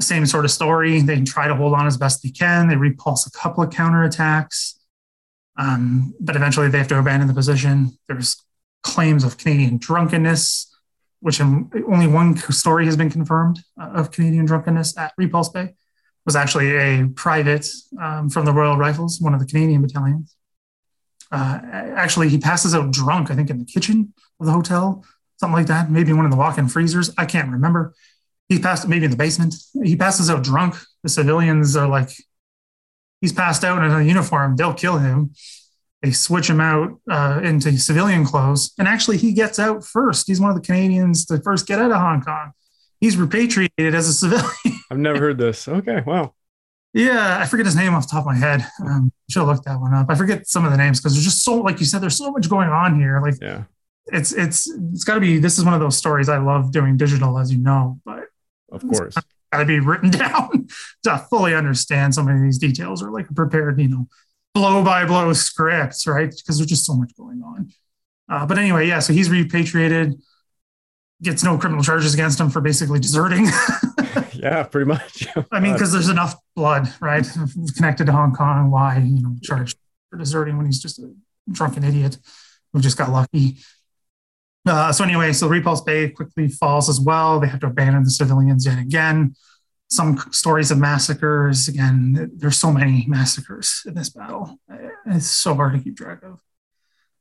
The 0.00 0.04
same 0.04 0.26
sort 0.26 0.44
of 0.44 0.50
story. 0.50 1.02
They 1.02 1.20
try 1.20 1.46
to 1.46 1.54
hold 1.54 1.74
on 1.74 1.86
as 1.86 1.96
best 1.96 2.24
they 2.24 2.30
can. 2.30 2.66
They 2.66 2.74
repulse 2.74 3.28
a 3.28 3.30
couple 3.30 3.62
of 3.62 3.70
counterattacks, 3.70 4.74
um, 5.56 6.12
but 6.18 6.34
eventually 6.34 6.68
they 6.68 6.78
have 6.78 6.88
to 6.88 6.98
abandon 6.98 7.28
the 7.28 7.34
position. 7.34 7.96
There's 8.08 8.42
claims 8.82 9.22
of 9.22 9.38
Canadian 9.38 9.78
drunkenness, 9.78 10.68
which 11.20 11.40
only 11.40 12.08
one 12.08 12.36
story 12.36 12.86
has 12.86 12.96
been 12.96 13.08
confirmed 13.08 13.60
uh, 13.80 13.90
of 13.90 14.10
Canadian 14.10 14.46
drunkenness 14.46 14.98
at 14.98 15.12
Repulse 15.16 15.50
Bay 15.50 15.76
was 16.24 16.36
actually 16.36 16.76
a 16.76 17.08
private 17.08 17.66
um, 18.00 18.30
from 18.30 18.44
the 18.44 18.52
Royal 18.52 18.76
Rifles, 18.76 19.20
one 19.20 19.34
of 19.34 19.40
the 19.40 19.46
Canadian 19.46 19.82
battalions. 19.82 20.36
Uh, 21.30 21.60
actually, 21.96 22.28
he 22.28 22.38
passes 22.38 22.74
out 22.74 22.92
drunk, 22.92 23.30
I 23.30 23.34
think, 23.34 23.50
in 23.50 23.58
the 23.58 23.64
kitchen 23.64 24.12
of 24.38 24.46
the 24.46 24.52
hotel, 24.52 25.04
something 25.38 25.54
like 25.54 25.66
that. 25.66 25.90
Maybe 25.90 26.12
one 26.12 26.24
of 26.24 26.30
the 26.30 26.36
walk-in 26.36 26.68
freezers. 26.68 27.10
I 27.16 27.24
can't 27.24 27.50
remember. 27.50 27.94
He 28.48 28.58
passed, 28.58 28.86
maybe 28.86 29.06
in 29.06 29.10
the 29.10 29.16
basement. 29.16 29.54
He 29.82 29.96
passes 29.96 30.28
out 30.28 30.44
drunk. 30.44 30.76
The 31.02 31.08
civilians 31.08 31.74
are 31.74 31.88
like, 31.88 32.10
he's 33.20 33.32
passed 33.32 33.64
out 33.64 33.82
in 33.82 33.90
a 33.90 34.02
uniform. 34.02 34.56
They'll 34.56 34.74
kill 34.74 34.98
him. 34.98 35.32
They 36.02 36.10
switch 36.10 36.50
him 36.50 36.60
out 36.60 37.00
uh, 37.10 37.40
into 37.42 37.78
civilian 37.78 38.24
clothes, 38.24 38.72
and 38.76 38.88
actually, 38.88 39.18
he 39.18 39.32
gets 39.32 39.60
out 39.60 39.84
first. 39.84 40.26
He's 40.26 40.40
one 40.40 40.50
of 40.50 40.56
the 40.56 40.62
Canadians 40.62 41.24
to 41.26 41.40
first 41.40 41.66
get 41.66 41.78
out 41.78 41.92
of 41.92 41.96
Hong 41.96 42.20
Kong 42.20 42.52
he's 43.02 43.16
repatriated 43.16 43.94
as 43.94 44.08
a 44.08 44.14
civilian. 44.14 44.80
I've 44.90 44.96
never 44.96 45.18
heard 45.18 45.36
this. 45.36 45.68
Okay, 45.68 46.02
wow. 46.06 46.32
Yeah, 46.94 47.38
I 47.40 47.46
forget 47.46 47.66
his 47.66 47.76
name 47.76 47.94
off 47.94 48.06
the 48.06 48.12
top 48.12 48.20
of 48.20 48.26
my 48.26 48.36
head. 48.36 48.66
Um, 48.84 49.12
should 49.28 49.40
have 49.40 49.48
looked 49.48 49.64
that 49.64 49.80
one 49.80 49.92
up. 49.92 50.06
I 50.08 50.14
forget 50.14 50.46
some 50.46 50.64
of 50.64 50.70
the 50.70 50.76
names 50.76 51.00
because 51.00 51.14
there's 51.14 51.24
just 51.24 51.42
so, 51.42 51.56
like 51.56 51.80
you 51.80 51.86
said, 51.86 52.00
there's 52.00 52.16
so 52.16 52.30
much 52.30 52.48
going 52.48 52.68
on 52.68 52.98
here. 52.98 53.20
Like, 53.20 53.34
yeah, 53.40 53.64
it's 54.06 54.32
it's 54.32 54.70
it's 54.92 55.04
got 55.04 55.14
to 55.14 55.20
be. 55.20 55.38
This 55.38 55.58
is 55.58 55.64
one 55.64 55.74
of 55.74 55.80
those 55.80 55.96
stories 55.96 56.28
I 56.28 56.38
love 56.38 56.70
doing 56.70 56.96
digital, 56.96 57.38
as 57.38 57.50
you 57.50 57.58
know. 57.58 57.98
But 58.04 58.24
of 58.70 58.82
course, 58.82 59.14
got 59.50 59.58
to 59.58 59.64
be 59.64 59.80
written 59.80 60.10
down 60.10 60.68
to 61.04 61.18
fully 61.30 61.54
understand 61.54 62.14
some 62.14 62.28
of 62.28 62.40
these 62.40 62.58
details, 62.58 63.02
or 63.02 63.10
like 63.10 63.28
a 63.30 63.34
prepared, 63.34 63.80
you 63.80 63.88
know, 63.88 64.06
blow 64.54 64.84
by 64.84 65.06
blow 65.06 65.32
scripts, 65.32 66.06
right? 66.06 66.30
Because 66.30 66.58
there's 66.58 66.68
just 66.68 66.84
so 66.84 66.94
much 66.94 67.16
going 67.16 67.42
on. 67.42 67.72
Uh, 68.28 68.44
but 68.44 68.58
anyway, 68.58 68.86
yeah. 68.86 68.98
So 68.98 69.14
he's 69.14 69.30
repatriated 69.30 70.20
gets 71.22 71.44
no 71.44 71.56
criminal 71.56 71.82
charges 71.82 72.14
against 72.14 72.40
him 72.40 72.50
for 72.50 72.60
basically 72.60 72.98
deserting. 72.98 73.46
yeah, 74.32 74.64
pretty 74.64 74.86
much. 74.86 75.26
I 75.50 75.60
mean, 75.60 75.72
because 75.72 75.92
there's 75.92 76.08
enough 76.08 76.34
blood, 76.56 76.92
right, 77.00 77.26
connected 77.76 78.06
to 78.06 78.12
Hong 78.12 78.34
Kong. 78.34 78.70
Why, 78.70 78.98
you 78.98 79.22
know, 79.22 79.36
charged 79.42 79.78
for 80.10 80.18
deserting 80.18 80.56
when 80.56 80.66
he's 80.66 80.80
just 80.80 80.98
a 80.98 81.12
drunken 81.50 81.84
idiot 81.84 82.18
who 82.72 82.80
just 82.80 82.98
got 82.98 83.10
lucky. 83.10 83.58
Uh, 84.66 84.92
so 84.92 85.04
anyway, 85.04 85.32
so 85.32 85.48
Repulse 85.48 85.80
Bay 85.80 86.10
quickly 86.10 86.48
falls 86.48 86.88
as 86.88 87.00
well. 87.00 87.40
They 87.40 87.48
have 87.48 87.60
to 87.60 87.66
abandon 87.66 88.04
the 88.04 88.10
civilians 88.10 88.66
yet 88.66 88.78
again. 88.78 89.34
Some 89.90 90.18
stories 90.30 90.70
of 90.70 90.78
massacres. 90.78 91.68
Again, 91.68 92.30
there's 92.36 92.58
so 92.58 92.72
many 92.72 93.04
massacres 93.08 93.82
in 93.86 93.94
this 93.94 94.10
battle. 94.10 94.58
It's 95.06 95.26
so 95.26 95.54
hard 95.54 95.74
to 95.74 95.80
keep 95.80 95.96
track 95.96 96.22
of. 96.22 96.38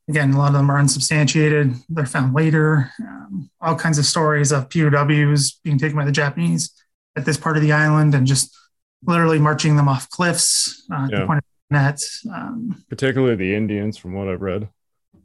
Again, 0.09 0.33
a 0.33 0.37
lot 0.37 0.47
of 0.47 0.53
them 0.53 0.69
are 0.69 0.77
unsubstantiated. 0.77 1.73
They're 1.89 2.05
found 2.05 2.33
later. 2.33 2.91
Um, 2.99 3.49
all 3.61 3.75
kinds 3.75 3.97
of 3.97 4.05
stories 4.05 4.51
of 4.51 4.69
POWs 4.69 5.59
being 5.63 5.77
taken 5.77 5.95
by 5.95 6.05
the 6.05 6.11
Japanese 6.11 6.71
at 7.15 7.25
this 7.25 7.37
part 7.37 7.55
of 7.55 7.63
the 7.63 7.71
island 7.71 8.15
and 8.15 8.25
just 8.25 8.55
literally 9.03 9.39
marching 9.39 9.75
them 9.75 9.87
off 9.87 10.09
cliffs 10.09 10.85
uh, 10.93 11.07
yeah. 11.11 11.25
point 11.25 11.43
at. 11.71 11.99
Um, 12.33 12.83
Particularly 12.89 13.35
the 13.35 13.55
Indians, 13.55 13.97
from 13.97 14.13
what 14.13 14.27
I've 14.27 14.41
read. 14.41 14.69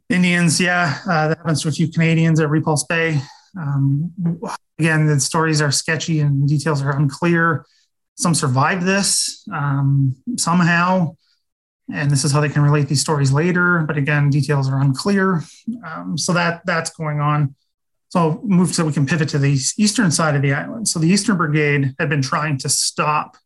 Indians, 0.09 0.59
yeah. 0.59 0.99
Uh, 1.09 1.29
that 1.29 1.37
happens 1.37 1.61
to 1.63 1.67
a 1.67 1.71
few 1.71 1.91
Canadians 1.91 2.39
at 2.39 2.49
Repulse 2.49 2.85
Bay. 2.85 3.19
Um, 3.59 4.13
again, 4.79 5.07
the 5.07 5.19
stories 5.19 5.61
are 5.61 5.71
sketchy 5.71 6.19
and 6.19 6.47
details 6.47 6.81
are 6.81 6.95
unclear. 6.95 7.65
Some 8.15 8.33
survived 8.33 8.83
this 8.83 9.45
um, 9.53 10.15
somehow 10.37 11.15
and 11.93 12.11
this 12.11 12.23
is 12.23 12.31
how 12.31 12.41
they 12.41 12.49
can 12.49 12.61
relate 12.61 12.87
these 12.87 13.01
stories 13.01 13.31
later. 13.31 13.83
But 13.87 13.97
again, 13.97 14.29
details 14.29 14.69
are 14.69 14.79
unclear. 14.79 15.43
Um, 15.85 16.17
so 16.17 16.33
that 16.33 16.65
that's 16.65 16.89
going 16.89 17.19
on. 17.19 17.55
So 18.09 18.19
I'll 18.19 18.41
move 18.43 18.73
so 18.73 18.85
we 18.85 18.93
can 18.93 19.05
pivot 19.05 19.29
to 19.29 19.39
the 19.39 19.59
eastern 19.77 20.11
side 20.11 20.35
of 20.35 20.41
the 20.41 20.53
island. 20.53 20.87
So 20.87 20.99
the 20.99 21.09
Eastern 21.09 21.37
Brigade 21.37 21.93
had 21.99 22.09
been 22.09 22.21
trying 22.21 22.57
to 22.59 22.69
stop 22.69 23.37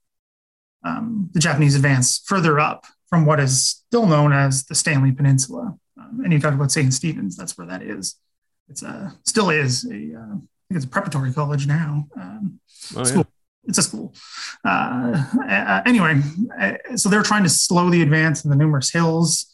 um, 0.83 1.29
the 1.33 1.39
Japanese 1.39 1.75
advance 1.75 2.21
further 2.25 2.59
up 2.59 2.85
from 3.09 3.25
what 3.25 3.39
is 3.39 3.83
still 3.87 4.05
known 4.05 4.31
as 4.33 4.65
the 4.65 4.75
Stanley 4.75 5.11
Peninsula. 5.11 5.77
Um, 5.99 6.21
and 6.23 6.31
you 6.31 6.39
talked 6.39 6.55
about 6.55 6.71
St. 6.71 6.93
Stephen's, 6.93 7.35
that's 7.35 7.57
where 7.57 7.67
that 7.67 7.81
is. 7.81 8.15
It's 8.69 8.83
a, 8.83 9.13
still 9.25 9.49
is 9.49 9.83
a, 9.85 10.17
uh, 10.17 10.35
I 10.35 10.37
think 10.69 10.77
it's 10.77 10.85
a 10.85 10.89
preparatory 10.89 11.33
college 11.33 11.67
now. 11.67 12.07
Um, 12.15 12.59
oh, 12.95 13.05
yeah. 13.05 13.23
It's 13.65 13.77
a 13.77 13.83
school. 13.83 14.13
Uh, 14.65 15.23
uh, 15.47 15.81
anyway, 15.85 16.21
so 16.95 17.09
they're 17.09 17.23
trying 17.23 17.43
to 17.43 17.49
slow 17.49 17.89
the 17.89 18.01
advance 18.01 18.43
in 18.43 18.49
the 18.49 18.55
numerous 18.55 18.91
hills. 18.91 19.47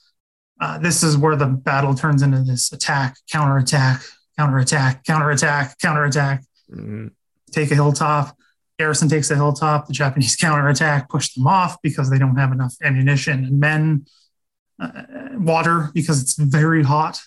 Uh, 0.60 0.78
this 0.80 1.04
is 1.04 1.18
where 1.18 1.36
the 1.36 1.46
battle 1.46 1.94
turns 1.94 2.22
into 2.22 2.42
this 2.42 2.72
attack, 2.72 3.18
counterattack, 3.32 4.02
counterattack, 4.38 5.04
counterattack, 5.04 5.78
counterattack. 5.80 6.44
Mm-hmm. 6.72 7.08
Take 7.52 7.72
a 7.72 7.76
hilltop. 7.76 8.36
Garrison 8.80 9.10
takes 9.10 9.30
a 9.32 9.36
hilltop. 9.36 9.88
The 9.88 9.94
Japanese 9.94 10.36
counterattack, 10.42 11.10
push 11.10 11.34
them 11.34 11.48
off 11.48 11.78
because 11.82 12.10
they 12.10 12.18
don't 12.18 12.38
have 12.38 12.52
enough 12.52 12.76
ammunition 12.84 13.44
and 13.46 13.60
men. 13.60 14.06
Uh, 14.80 15.02
water 15.34 15.90
because 15.96 16.22
it's 16.22 16.36
very 16.36 16.84
hot 16.84 17.20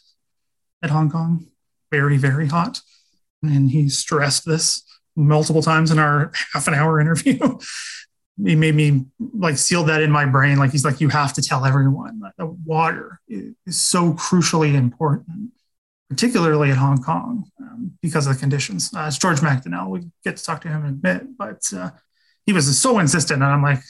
at 0.85 0.91
Hong 0.91 1.11
Kong, 1.11 1.49
very 1.91 2.16
very 2.16 2.47
hot, 2.47 2.81
and 3.43 3.72
he 3.72 3.89
stressed 3.89 4.47
this 4.47 4.85
multiple 5.20 5.62
times 5.62 5.90
in 5.90 5.98
our 5.98 6.32
half 6.52 6.68
an 6.68 6.74
hour 6.74 7.00
interview. 7.00 7.38
he 8.44 8.56
made 8.56 8.74
me 8.74 9.04
like 9.18 9.58
seal 9.58 9.84
that 9.84 10.02
in 10.02 10.10
my 10.10 10.24
brain. 10.24 10.58
Like 10.58 10.72
he's 10.72 10.84
like, 10.84 11.00
you 11.00 11.08
have 11.08 11.32
to 11.34 11.42
tell 11.42 11.64
everyone 11.64 12.20
that 12.20 12.32
the 12.38 12.46
water 12.46 13.20
is 13.28 13.80
so 13.80 14.14
crucially 14.14 14.74
important, 14.74 15.50
particularly 16.08 16.70
at 16.70 16.78
Hong 16.78 17.02
Kong 17.02 17.44
um, 17.60 17.92
because 18.00 18.26
of 18.26 18.34
the 18.34 18.40
conditions. 18.40 18.90
Uh, 18.94 19.04
it's 19.08 19.18
George 19.18 19.40
MacDonell. 19.40 19.90
We 19.90 20.00
get 20.24 20.36
to 20.36 20.44
talk 20.44 20.62
to 20.62 20.68
him 20.68 20.84
in 20.84 20.90
a 20.90 20.92
bit, 20.92 21.36
but 21.36 21.62
uh, 21.74 21.90
he 22.46 22.52
was 22.52 22.78
so 22.78 22.98
insistent, 22.98 23.42
and 23.42 23.52
I'm 23.52 23.62
like, 23.62 23.80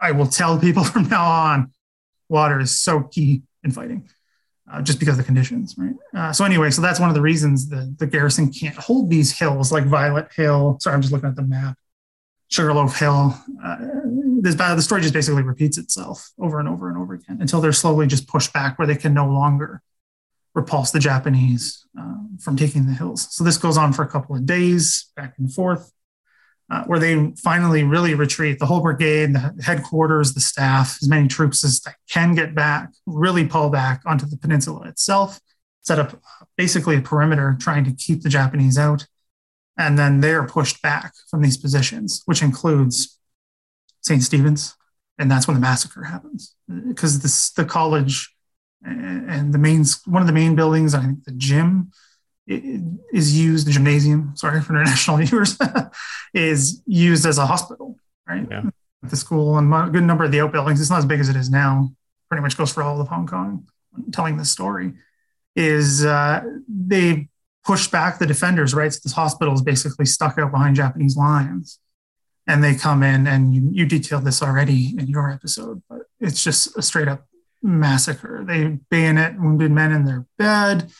I 0.00 0.10
will 0.10 0.26
tell 0.26 0.58
people 0.58 0.84
from 0.92 1.08
now 1.08 1.24
on, 1.24 1.72
water 2.28 2.60
is 2.60 2.80
so 2.80 3.02
key 3.02 3.42
in 3.62 3.70
fighting 3.70 4.08
uh, 4.72 4.82
just 4.82 4.98
because 4.98 5.14
of 5.14 5.18
the 5.18 5.24
conditions, 5.24 5.74
right? 5.78 5.94
Uh, 6.14 6.32
so 6.32 6.44
anyway, 6.44 6.70
so 6.70 6.82
that's 6.82 7.00
one 7.00 7.08
of 7.08 7.14
the 7.14 7.20
reasons 7.20 7.68
the, 7.68 7.94
the 7.98 8.06
garrison 8.06 8.52
can't 8.52 8.76
hold 8.76 9.10
these 9.10 9.36
hills 9.38 9.72
like 9.72 9.84
Violet 9.84 10.28
Hill. 10.34 10.78
Sorry, 10.80 10.94
I'm 10.94 11.02
just 11.02 11.12
looking 11.12 11.28
at 11.28 11.36
the 11.36 11.42
map. 11.42 11.76
Sugarloaf 12.48 12.98
Hill. 12.98 13.38
Uh, 13.62 13.76
this 14.40 14.54
battle, 14.54 14.76
the 14.76 14.82
story 14.82 15.02
just 15.02 15.12
basically 15.12 15.42
repeats 15.42 15.76
itself 15.76 16.30
over 16.38 16.58
and 16.58 16.68
over 16.68 16.88
and 16.88 16.96
over 16.96 17.14
again 17.14 17.38
until 17.40 17.60
they're 17.60 17.72
slowly 17.72 18.06
just 18.06 18.26
pushed 18.26 18.52
back 18.52 18.78
where 18.78 18.86
they 18.86 18.96
can 18.96 19.12
no 19.12 19.26
longer 19.26 19.82
repulse 20.54 20.90
the 20.90 20.98
Japanese 20.98 21.86
uh, 21.98 22.14
from 22.40 22.56
taking 22.56 22.86
the 22.86 22.92
hills. 22.92 23.28
So 23.34 23.44
this 23.44 23.58
goes 23.58 23.76
on 23.76 23.92
for 23.92 24.02
a 24.02 24.08
couple 24.08 24.34
of 24.34 24.46
days, 24.46 25.10
back 25.14 25.34
and 25.38 25.52
forth 25.52 25.92
uh, 26.70 26.84
where 26.84 26.98
they 26.98 27.32
finally 27.42 27.82
really 27.82 28.14
retreat. 28.14 28.58
The 28.58 28.66
whole 28.66 28.80
brigade, 28.80 29.34
the 29.34 29.54
headquarters, 29.62 30.34
the 30.34 30.40
staff, 30.40 30.98
as 31.02 31.08
many 31.08 31.28
troops 31.28 31.64
as 31.64 31.80
that 31.80 31.96
can 32.10 32.34
get 32.34 32.54
back, 32.54 32.90
really 33.06 33.46
pull 33.46 33.70
back 33.70 34.02
onto 34.04 34.26
the 34.26 34.36
peninsula 34.36 34.88
itself, 34.88 35.40
set 35.82 35.98
up 35.98 36.20
basically 36.56 36.96
a 36.96 37.00
perimeter 37.00 37.56
trying 37.58 37.84
to 37.84 37.92
keep 37.92 38.22
the 38.22 38.28
Japanese 38.28 38.76
out. 38.78 39.06
And 39.78 39.98
then 39.98 40.20
they're 40.20 40.46
pushed 40.46 40.82
back 40.82 41.14
from 41.30 41.40
these 41.40 41.56
positions, 41.56 42.22
which 42.26 42.42
includes 42.42 43.18
St. 44.02 44.22
Stephen's. 44.22 44.74
And 45.18 45.30
that's 45.30 45.48
when 45.48 45.54
the 45.54 45.60
massacre 45.60 46.04
happens 46.04 46.54
because 46.86 47.50
the 47.52 47.64
college 47.64 48.34
and 48.84 49.52
the 49.52 49.58
main, 49.58 49.84
one 50.06 50.22
of 50.22 50.28
the 50.28 50.32
main 50.32 50.54
buildings, 50.54 50.94
I 50.94 51.02
think 51.02 51.24
the 51.24 51.32
gym, 51.32 51.90
is 52.48 53.38
used 53.38 53.66
the 53.66 53.70
gymnasium 53.70 54.32
sorry 54.34 54.60
for 54.60 54.72
international 54.72 55.16
viewers 55.24 55.58
is 56.34 56.82
used 56.86 57.26
as 57.26 57.38
a 57.38 57.46
hospital 57.46 57.96
right? 58.26 58.46
Yeah. 58.50 58.62
the 59.02 59.16
school 59.16 59.58
and 59.58 59.72
a 59.72 59.90
good 59.90 60.04
number 60.04 60.24
of 60.24 60.32
the 60.32 60.40
outbuildings 60.40 60.80
it's 60.80 60.90
not 60.90 60.98
as 60.98 61.06
big 61.06 61.20
as 61.20 61.28
it 61.28 61.36
is 61.36 61.50
now 61.50 61.90
pretty 62.28 62.42
much 62.42 62.56
goes 62.56 62.72
for 62.72 62.82
all 62.82 63.00
of 63.00 63.08
hong 63.08 63.26
kong. 63.26 63.66
Telling 64.12 64.36
this 64.36 64.50
story 64.50 64.92
is 65.56 66.04
uh, 66.04 66.42
they 66.68 67.28
pushed 67.64 67.90
back 67.90 68.18
the 68.18 68.26
defenders 68.26 68.74
right? 68.74 68.92
So 68.92 69.00
this 69.02 69.12
hospital 69.12 69.54
is 69.54 69.62
basically 69.62 70.06
stuck 70.06 70.38
out 70.38 70.52
behind 70.52 70.76
japanese 70.76 71.16
lines. 71.16 71.78
And 72.46 72.64
they 72.64 72.74
come 72.74 73.02
in 73.02 73.26
and 73.26 73.54
you, 73.54 73.68
you 73.72 73.84
detailed 73.84 74.24
this 74.24 74.42
already 74.42 74.94
in 74.98 75.06
your 75.06 75.30
episode 75.30 75.82
but 75.88 76.02
it's 76.20 76.42
just 76.42 76.76
a 76.78 76.82
straight 76.82 77.08
up 77.08 77.26
massacre. 77.62 78.44
They 78.46 78.78
bayonet 78.90 79.38
wounded 79.38 79.72
men 79.72 79.92
in 79.92 80.04
their 80.04 80.26
bed 80.38 80.90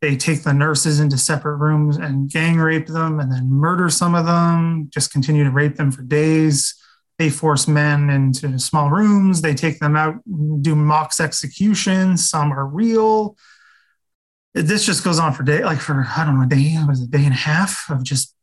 they 0.00 0.16
take 0.16 0.42
the 0.42 0.54
nurses 0.54 1.00
into 1.00 1.18
separate 1.18 1.56
rooms 1.56 1.96
and 1.96 2.30
gang 2.30 2.58
rape 2.58 2.86
them 2.86 3.18
and 3.18 3.32
then 3.32 3.50
murder 3.50 3.90
some 3.90 4.14
of 4.14 4.26
them, 4.26 4.88
just 4.92 5.12
continue 5.12 5.44
to 5.44 5.50
rape 5.50 5.76
them 5.76 5.90
for 5.90 6.02
days. 6.02 6.74
They 7.18 7.30
force 7.30 7.66
men 7.66 8.10
into 8.10 8.60
small 8.60 8.90
rooms. 8.90 9.42
They 9.42 9.54
take 9.54 9.80
them 9.80 9.96
out, 9.96 10.16
do 10.62 10.76
mock 10.76 11.12
executions. 11.18 12.28
Some 12.28 12.52
are 12.52 12.66
real. 12.66 13.36
This 14.54 14.86
just 14.86 15.02
goes 15.02 15.18
on 15.18 15.32
for 15.32 15.42
day, 15.42 15.64
like 15.64 15.80
for 15.80 16.06
I 16.16 16.24
don't 16.24 16.38
know, 16.38 16.46
a 16.46 16.48
day, 16.48 16.56
it 16.56 16.88
was 16.88 17.02
a 17.02 17.06
day 17.08 17.24
and 17.24 17.34
a 17.34 17.36
half 17.36 17.90
of 17.90 18.04
just 18.04 18.34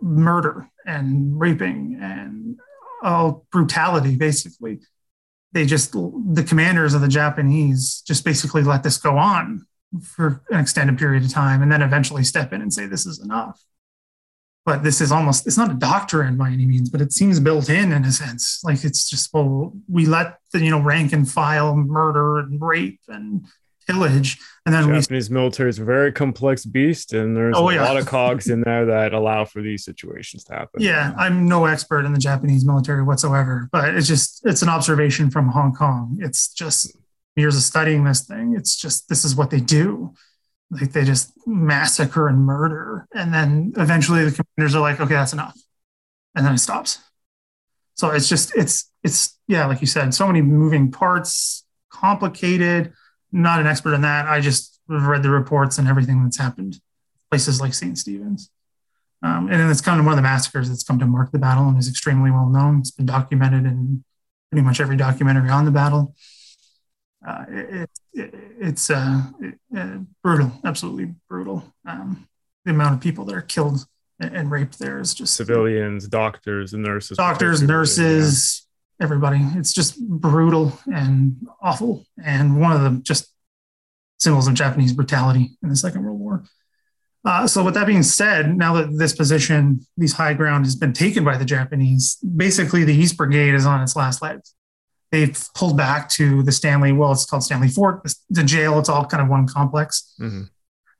murder 0.00 0.68
and 0.86 1.38
raping 1.38 1.98
and 2.00 2.58
all 3.02 3.46
brutality, 3.50 4.16
basically. 4.16 4.78
They 5.52 5.66
just 5.66 5.92
the 5.92 6.44
commanders 6.46 6.94
of 6.94 7.00
the 7.00 7.08
Japanese 7.08 8.02
just 8.06 8.24
basically 8.24 8.62
let 8.62 8.84
this 8.84 8.98
go 8.98 9.18
on 9.18 9.66
for 10.02 10.42
an 10.50 10.60
extended 10.60 10.98
period 10.98 11.24
of 11.24 11.32
time 11.32 11.62
and 11.62 11.72
then 11.72 11.82
eventually 11.82 12.24
step 12.24 12.52
in 12.52 12.60
and 12.60 12.72
say 12.72 12.86
this 12.86 13.06
is 13.06 13.20
enough. 13.20 13.62
But 14.64 14.82
this 14.82 15.00
is 15.00 15.10
almost 15.10 15.46
it's 15.46 15.56
not 15.56 15.70
a 15.70 15.74
doctrine 15.74 16.36
by 16.36 16.50
any 16.50 16.66
means 16.66 16.90
but 16.90 17.00
it 17.00 17.12
seems 17.12 17.40
built 17.40 17.70
in 17.70 17.92
in 17.92 18.04
a 18.04 18.12
sense. 18.12 18.62
Like 18.62 18.84
it's 18.84 19.08
just 19.08 19.32
well 19.32 19.72
we 19.88 20.06
let 20.06 20.38
the 20.52 20.60
you 20.60 20.70
know 20.70 20.80
rank 20.80 21.12
and 21.12 21.28
file 21.28 21.74
murder 21.74 22.38
and 22.38 22.60
rape 22.60 23.00
and 23.08 23.46
pillage 23.86 24.36
and 24.66 24.74
then 24.74 24.86
Japanese 24.86 25.30
we, 25.30 25.34
military 25.34 25.70
is 25.70 25.78
a 25.78 25.84
very 25.84 26.12
complex 26.12 26.66
beast 26.66 27.14
and 27.14 27.34
there's 27.34 27.54
oh, 27.56 27.70
a 27.70 27.74
yeah. 27.74 27.84
lot 27.84 27.96
of 27.96 28.04
cogs 28.16 28.48
in 28.50 28.60
there 28.60 28.84
that 28.84 29.14
allow 29.14 29.46
for 29.46 29.62
these 29.62 29.82
situations 29.82 30.44
to 30.44 30.52
happen. 30.52 30.82
Yeah 30.82 31.14
i'm 31.16 31.48
no 31.48 31.64
expert 31.64 32.04
in 32.04 32.12
the 32.12 32.18
japanese 32.18 32.66
military 32.66 33.02
whatsoever 33.02 33.70
but 33.72 33.94
it's 33.94 34.06
just 34.06 34.44
it's 34.44 34.60
an 34.60 34.68
observation 34.68 35.30
from 35.30 35.48
hong 35.48 35.72
kong. 35.72 36.18
It's 36.20 36.48
just 36.52 36.94
years 37.36 37.56
of 37.56 37.62
studying 37.62 38.04
this 38.04 38.24
thing. 38.24 38.54
It's 38.56 38.76
just 38.76 39.08
this 39.08 39.24
is 39.24 39.34
what 39.34 39.50
they 39.50 39.60
do. 39.60 40.14
Like 40.70 40.92
they 40.92 41.04
just 41.04 41.32
massacre 41.46 42.28
and 42.28 42.40
murder. 42.40 43.06
And 43.14 43.32
then 43.32 43.72
eventually 43.76 44.24
the 44.24 44.32
commanders 44.32 44.74
are 44.74 44.80
like, 44.80 45.00
okay, 45.00 45.14
that's 45.14 45.32
enough. 45.32 45.58
And 46.34 46.44
then 46.44 46.54
it 46.54 46.58
stops. 46.58 46.98
So 47.94 48.10
it's 48.10 48.28
just, 48.28 48.54
it's, 48.54 48.90
it's, 49.02 49.38
yeah, 49.48 49.66
like 49.66 49.80
you 49.80 49.86
said, 49.86 50.14
so 50.14 50.26
many 50.26 50.42
moving 50.42 50.90
parts, 50.90 51.64
complicated. 51.90 52.92
Not 53.32 53.60
an 53.60 53.66
expert 53.66 53.94
in 53.94 54.02
that. 54.02 54.26
I 54.26 54.40
just 54.40 54.80
read 54.88 55.22
the 55.22 55.30
reports 55.30 55.78
and 55.78 55.88
everything 55.88 56.22
that's 56.22 56.38
happened. 56.38 56.80
Places 57.30 57.60
like 57.60 57.74
St. 57.74 57.98
Stephen's. 57.98 58.50
Um, 59.22 59.48
and 59.50 59.60
then 59.60 59.70
it's 59.70 59.80
kind 59.80 59.98
of 59.98 60.06
one 60.06 60.12
of 60.12 60.16
the 60.16 60.22
massacres 60.22 60.68
that's 60.68 60.84
come 60.84 60.98
to 61.00 61.06
mark 61.06 61.32
the 61.32 61.38
battle 61.38 61.66
and 61.68 61.76
is 61.76 61.88
extremely 61.88 62.30
well 62.30 62.48
known. 62.48 62.80
It's 62.80 62.90
been 62.90 63.06
documented 63.06 63.64
in 63.64 64.04
pretty 64.50 64.64
much 64.64 64.80
every 64.80 64.96
documentary 64.96 65.50
on 65.50 65.64
the 65.64 65.70
battle 65.70 66.14
uh, 67.26 67.44
it, 67.48 67.90
it, 68.12 68.34
it's 68.60 68.90
uh, 68.90 69.22
it, 69.40 69.58
brutal, 70.22 70.52
absolutely 70.64 71.14
brutal. 71.28 71.74
Um, 71.86 72.28
the 72.64 72.70
amount 72.70 72.94
of 72.94 73.00
people 73.00 73.24
that 73.24 73.34
are 73.34 73.42
killed 73.42 73.84
and, 74.20 74.36
and 74.36 74.50
raped 74.50 74.78
there 74.78 75.00
is 75.00 75.14
just 75.14 75.34
civilians, 75.34 76.06
doctors, 76.06 76.74
and 76.74 76.82
nurses, 76.82 77.16
doctors, 77.16 77.62
nurses, 77.62 78.66
yeah. 79.00 79.04
everybody. 79.04 79.40
It's 79.56 79.72
just 79.72 80.00
brutal 80.00 80.78
and 80.92 81.36
awful, 81.60 82.04
and 82.24 82.60
one 82.60 82.72
of 82.72 82.82
the 82.82 83.00
just 83.02 83.32
symbols 84.18 84.48
of 84.48 84.54
Japanese 84.54 84.92
brutality 84.92 85.56
in 85.62 85.68
the 85.68 85.76
Second 85.76 86.04
World 86.04 86.20
War. 86.20 86.44
Uh, 87.24 87.48
so, 87.48 87.64
with 87.64 87.74
that 87.74 87.86
being 87.86 88.04
said, 88.04 88.56
now 88.56 88.74
that 88.74 88.96
this 88.96 89.12
position, 89.12 89.80
these 89.96 90.12
high 90.12 90.34
ground, 90.34 90.64
has 90.66 90.76
been 90.76 90.92
taken 90.92 91.24
by 91.24 91.36
the 91.36 91.44
Japanese, 91.44 92.16
basically 92.36 92.84
the 92.84 92.94
East 92.94 93.16
Brigade 93.16 93.54
is 93.54 93.66
on 93.66 93.82
its 93.82 93.96
last 93.96 94.22
legs 94.22 94.54
they've 95.10 95.38
pulled 95.54 95.76
back 95.76 96.08
to 96.10 96.42
the 96.42 96.52
Stanley. 96.52 96.92
Well, 96.92 97.12
it's 97.12 97.24
called 97.24 97.42
Stanley 97.42 97.68
Fort, 97.68 98.02
the 98.30 98.44
jail. 98.44 98.78
It's 98.78 98.88
all 98.88 99.04
kind 99.04 99.22
of 99.22 99.28
one 99.28 99.46
complex. 99.46 100.14
Mm-hmm. 100.20 100.44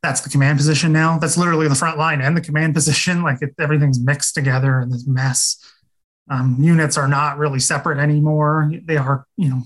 That's 0.02 0.20
the 0.20 0.30
command 0.30 0.58
position 0.58 0.92
now. 0.92 1.18
That's 1.18 1.36
literally 1.36 1.68
the 1.68 1.74
front 1.74 1.98
line 1.98 2.20
and 2.20 2.36
the 2.36 2.40
command 2.40 2.74
position. 2.74 3.22
Like 3.22 3.42
it, 3.42 3.54
everything's 3.58 4.00
mixed 4.00 4.34
together 4.34 4.80
in 4.80 4.90
this 4.90 5.06
mess. 5.06 5.56
Um, 6.30 6.56
units 6.60 6.96
are 6.96 7.08
not 7.08 7.38
really 7.38 7.58
separate 7.58 7.98
anymore. 7.98 8.70
They 8.84 8.96
are, 8.96 9.26
you 9.36 9.48
know, 9.48 9.62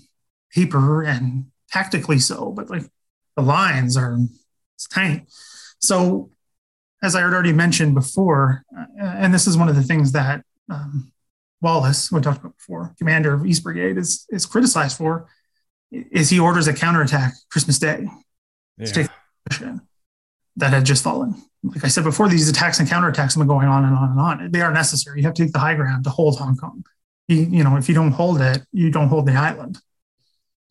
paper 0.53 1.03
and 1.03 1.47
tactically 1.71 2.19
so, 2.19 2.53
but 2.53 2.71
like 2.71 2.85
the 3.37 3.43
lines 3.43 3.97
are 3.97 4.19
it's 4.75 4.89
tiny. 4.89 5.25
So, 5.81 6.31
as 7.03 7.15
I 7.15 7.21
had 7.21 7.33
already 7.33 7.53
mentioned 7.53 7.95
before, 7.95 8.65
uh, 8.77 8.87
and 9.01 9.35
this 9.35 9.47
is 9.47 9.57
one 9.57 9.69
of 9.69 9.75
the 9.77 9.83
things 9.83 10.13
that 10.13 10.45
um, 10.71 11.12
Wallis, 11.63 12.09
who 12.09 12.17
we 12.17 12.23
talked 12.23 12.41
about 12.41 12.57
before, 12.57 12.95
commander 12.99 13.33
of 13.33 13.47
East 13.47 13.63
Brigade, 13.63 13.97
is, 13.97 14.27
is 14.31 14.45
criticized 14.45 14.99
for, 14.99 15.29
is 15.91 16.29
he 16.29 16.41
orders 16.41 16.67
a 16.67 16.75
counterattack 16.75 17.35
Christmas 17.51 17.79
Day 17.79 18.09
yeah. 18.77 18.87
to 18.87 18.93
take 18.93 19.11
that 20.57 20.73
had 20.73 20.85
just 20.85 21.03
fallen. 21.03 21.35
Like 21.63 21.85
I 21.85 21.89
said 21.89 22.05
before, 22.05 22.29
these 22.29 22.49
attacks 22.49 22.81
and 22.81 22.89
counterattacks 22.89 23.35
have 23.35 23.39
been 23.39 23.47
going 23.47 23.69
on 23.69 23.85
and 23.85 23.95
on 23.95 24.11
and 24.11 24.21
on. 24.21 24.51
They 24.51 24.61
are 24.61 24.73
necessary. 24.73 25.21
You 25.21 25.27
have 25.27 25.35
to 25.35 25.45
take 25.45 25.53
the 25.53 25.59
high 25.59 25.75
ground 25.75 26.05
to 26.05 26.11
hold 26.11 26.39
Hong 26.39 26.57
Kong. 26.57 26.85
You, 27.29 27.37
you 27.37 27.65
know, 27.65 27.77
if 27.77 27.89
you 27.89 27.95
don't 27.95 28.13
hold 28.13 28.41
it, 28.41 28.63
you 28.73 28.91
don't 28.91 29.09
hold 29.09 29.27
the 29.27 29.35
island. 29.35 29.79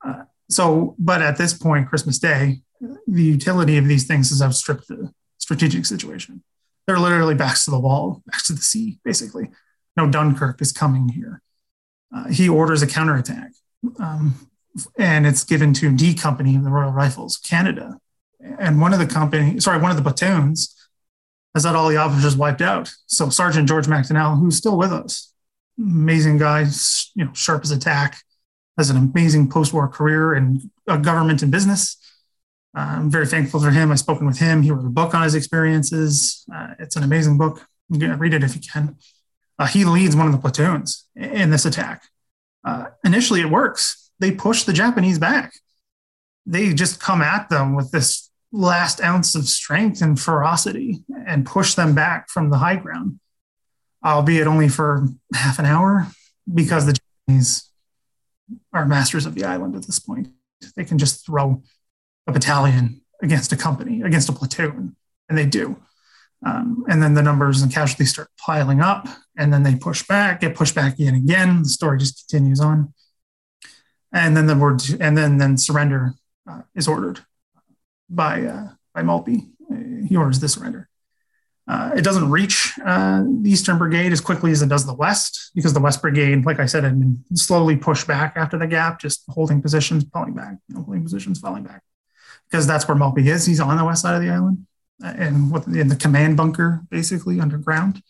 Uh, 0.06 0.24
so, 0.50 0.96
but 1.00 1.22
at 1.22 1.38
this 1.38 1.54
point, 1.54 1.88
Christmas 1.88 2.20
Day, 2.20 2.62
the 3.08 3.24
utility 3.24 3.78
of 3.78 3.88
these 3.88 4.06
things 4.06 4.30
has 4.30 4.42
outstripped 4.42 4.88
the 4.88 5.12
strategic 5.38 5.86
situation. 5.86 6.44
They're 6.86 7.00
literally 7.00 7.36
backs 7.36 7.66
to 7.66 7.72
the 7.72 7.80
wall, 7.80 8.22
backs 8.26 8.48
to 8.48 8.54
the 8.54 8.62
sea, 8.62 9.00
basically 9.06 9.50
no 9.98 10.10
Dunkirk 10.10 10.62
is 10.62 10.72
coming 10.72 11.10
here. 11.10 11.42
Uh, 12.14 12.28
he 12.28 12.50
orders 12.50 12.82
a 12.82 12.88
counterattack, 12.88 13.52
um, 14.00 14.50
and 14.98 15.26
it's 15.26 15.44
given 15.44 15.74
to 15.76 15.96
D 15.96 16.14
Company 16.14 16.56
of 16.56 16.64
the 16.64 16.70
Royal 16.70 16.92
Rifles, 16.92 17.38
Canada. 17.38 17.98
And 18.60 18.82
one 18.82 18.94
of 18.94 19.00
the 19.00 19.06
company, 19.06 19.60
sorry, 19.60 19.80
one 19.80 19.92
of 19.92 19.98
the 19.98 20.04
platoons 20.04 20.76
has 21.54 21.64
had 21.64 21.76
all 21.76 21.90
the 21.90 21.98
officers 21.98 22.36
wiped 22.36 22.62
out. 22.62 22.92
So 23.06 23.30
Sergeant 23.30 23.68
George 23.68 23.88
MacDonell, 23.88 24.40
who's 24.40 24.58
still 24.58 24.78
with 24.78 24.92
us, 24.92 25.34
amazing 25.78 26.38
guy, 26.38 26.66
you 27.16 27.26
know, 27.26 27.34
sharp 27.34 27.64
as 27.64 27.72
a 27.72 27.80
tack, 27.80 28.22
has 28.78 28.90
an 28.90 28.98
amazing 28.98 29.50
post-war 29.50 29.88
career 29.88 30.34
in 30.34 30.72
uh, 30.88 30.98
government 30.98 31.42
and 31.42 31.52
business. 31.52 31.98
Uh, 32.76 32.96
I'm 32.98 33.12
very 33.12 33.28
thankful 33.28 33.60
for 33.60 33.70
him. 33.70 33.92
I've 33.92 34.00
spoken 34.00 34.26
with 34.26 34.40
him. 34.40 34.62
He 34.62 34.72
wrote 34.72 34.86
a 34.86 34.90
book 34.90 35.14
on 35.14 35.24
his 35.24 35.36
experiences. 35.36 36.46
Uh, 36.54 36.74
it's 36.80 36.96
an 36.96 37.04
amazing 37.04 37.38
book. 37.38 37.68
read 37.90 38.34
it 38.34 38.44
if 38.44 38.56
you 38.56 38.62
can. 38.62 38.96
Uh, 39.62 39.68
he 39.68 39.86
leads 39.86 40.16
one 40.16 40.26
of 40.26 40.32
the 40.32 40.40
platoons 40.40 41.06
in 41.16 41.52
this 41.52 41.66
attack. 41.66 42.02
Uh, 42.66 42.86
initially, 43.06 43.42
it 43.42 43.52
works. 43.52 44.10
They 44.18 44.32
push 44.32 44.64
the 44.64 44.74
Japanese 44.74 45.20
back. 45.20 45.54
They 46.48 46.74
just 46.74 47.00
come 47.00 47.22
at 47.22 47.48
them 47.48 47.76
with 47.76 47.92
this 47.92 48.32
last 48.52 49.04
ounce 49.04 49.36
of 49.36 49.48
strength 49.48 50.02
and 50.02 50.20
ferocity 50.20 51.04
and 51.28 51.46
push 51.46 51.76
them 51.76 51.94
back 51.94 52.28
from 52.28 52.50
the 52.50 52.58
high 52.58 52.78
ground, 52.78 53.20
albeit 54.04 54.48
only 54.48 54.68
for 54.68 55.08
half 55.36 55.60
an 55.60 55.66
hour, 55.66 56.08
because 56.52 56.88
the 56.88 56.98
Japanese 57.28 57.70
are 58.74 58.88
masters 58.88 59.28
of 59.28 59.36
the 59.36 59.44
island 59.44 59.76
at 59.76 59.86
this 59.86 60.00
point. 60.00 60.30
They 60.76 60.86
can 60.86 60.98
just 60.98 61.24
throw 61.24 61.62
a 62.26 62.32
battalion 62.32 63.02
against 63.22 63.52
a 63.52 63.58
company, 63.58 64.02
against 64.02 64.28
a 64.28 64.34
platoon, 64.34 64.96
and 65.30 65.38
they 65.38 65.46
do. 65.46 65.80
Um, 66.46 66.86
and 66.90 67.02
then 67.04 67.14
the 67.14 67.22
numbers 67.22 67.62
and 67.62 67.72
casualties 67.72 68.12
start 68.12 68.30
piling 68.38 68.82
up, 68.82 69.08
and 69.38 69.54
then 69.54 69.64
they 69.64 69.76
push 69.76 70.06
back, 70.08 70.42
get 70.42 70.56
pushed 70.56 70.74
back 70.74 70.96
again 70.96 71.16
again. 71.16 71.64
The 71.64 71.70
story 71.70 72.00
just 72.00 72.28
continues 72.28 72.60
on, 72.60 72.94
and 74.12 74.36
then 74.36 74.48
the 74.48 74.56
word, 74.56 74.82
and 75.00 75.16
then 75.16 75.38
then 75.38 75.58
surrender 75.58 76.14
uh, 76.50 76.62
is 76.74 76.88
ordered 76.88 77.20
by 78.10 78.42
uh, 78.42 78.70
by 78.94 79.04
Maltby. 79.04 79.50
He 80.08 80.16
orders 80.16 80.40
the 80.40 80.50
surrender. 80.50 80.90
Uh, 81.68 81.92
it 81.96 82.04
doesn't 82.04 82.30
reach 82.30 82.74
uh, 82.86 83.24
the 83.24 83.50
Eastern 83.50 83.78
Brigade 83.78 84.12
as 84.12 84.20
quickly 84.20 84.52
as 84.52 84.62
it 84.62 84.68
does 84.68 84.86
the 84.86 84.94
West 84.94 85.52
because 85.56 85.74
the 85.74 85.80
West 85.80 86.02
Brigade, 86.02 86.44
like 86.46 86.60
I 86.60 86.66
said, 86.66 86.84
had 86.84 87.00
been 87.00 87.24
slowly 87.36 87.78
pushed 87.78 88.08
back 88.08 88.34
after 88.36 88.58
the 88.58 88.68
gap, 88.68 89.00
just 89.00 89.24
holding 89.30 89.62
positions, 89.62 90.04
falling 90.12 90.34
back, 90.34 90.58
you 90.68 90.76
know, 90.76 90.82
holding 90.82 91.04
positions, 91.04 91.40
falling 91.40 91.64
back, 91.64 91.84
because 92.50 92.68
that's 92.68 92.88
where 92.88 92.98
Maltby 92.98 93.30
is. 93.30 93.46
He's 93.46 93.60
on 93.60 93.78
the 93.78 93.86
west 93.86 94.02
side 94.02 94.16
of 94.16 94.22
the 94.22 94.30
island, 94.30 94.66
and 95.04 95.52
what 95.52 95.66
in 95.68 95.88
the 95.88 95.96
command 95.96 96.38
bunker, 96.38 96.82
basically 96.90 97.40
underground. 97.40 98.02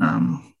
Um, 0.00 0.54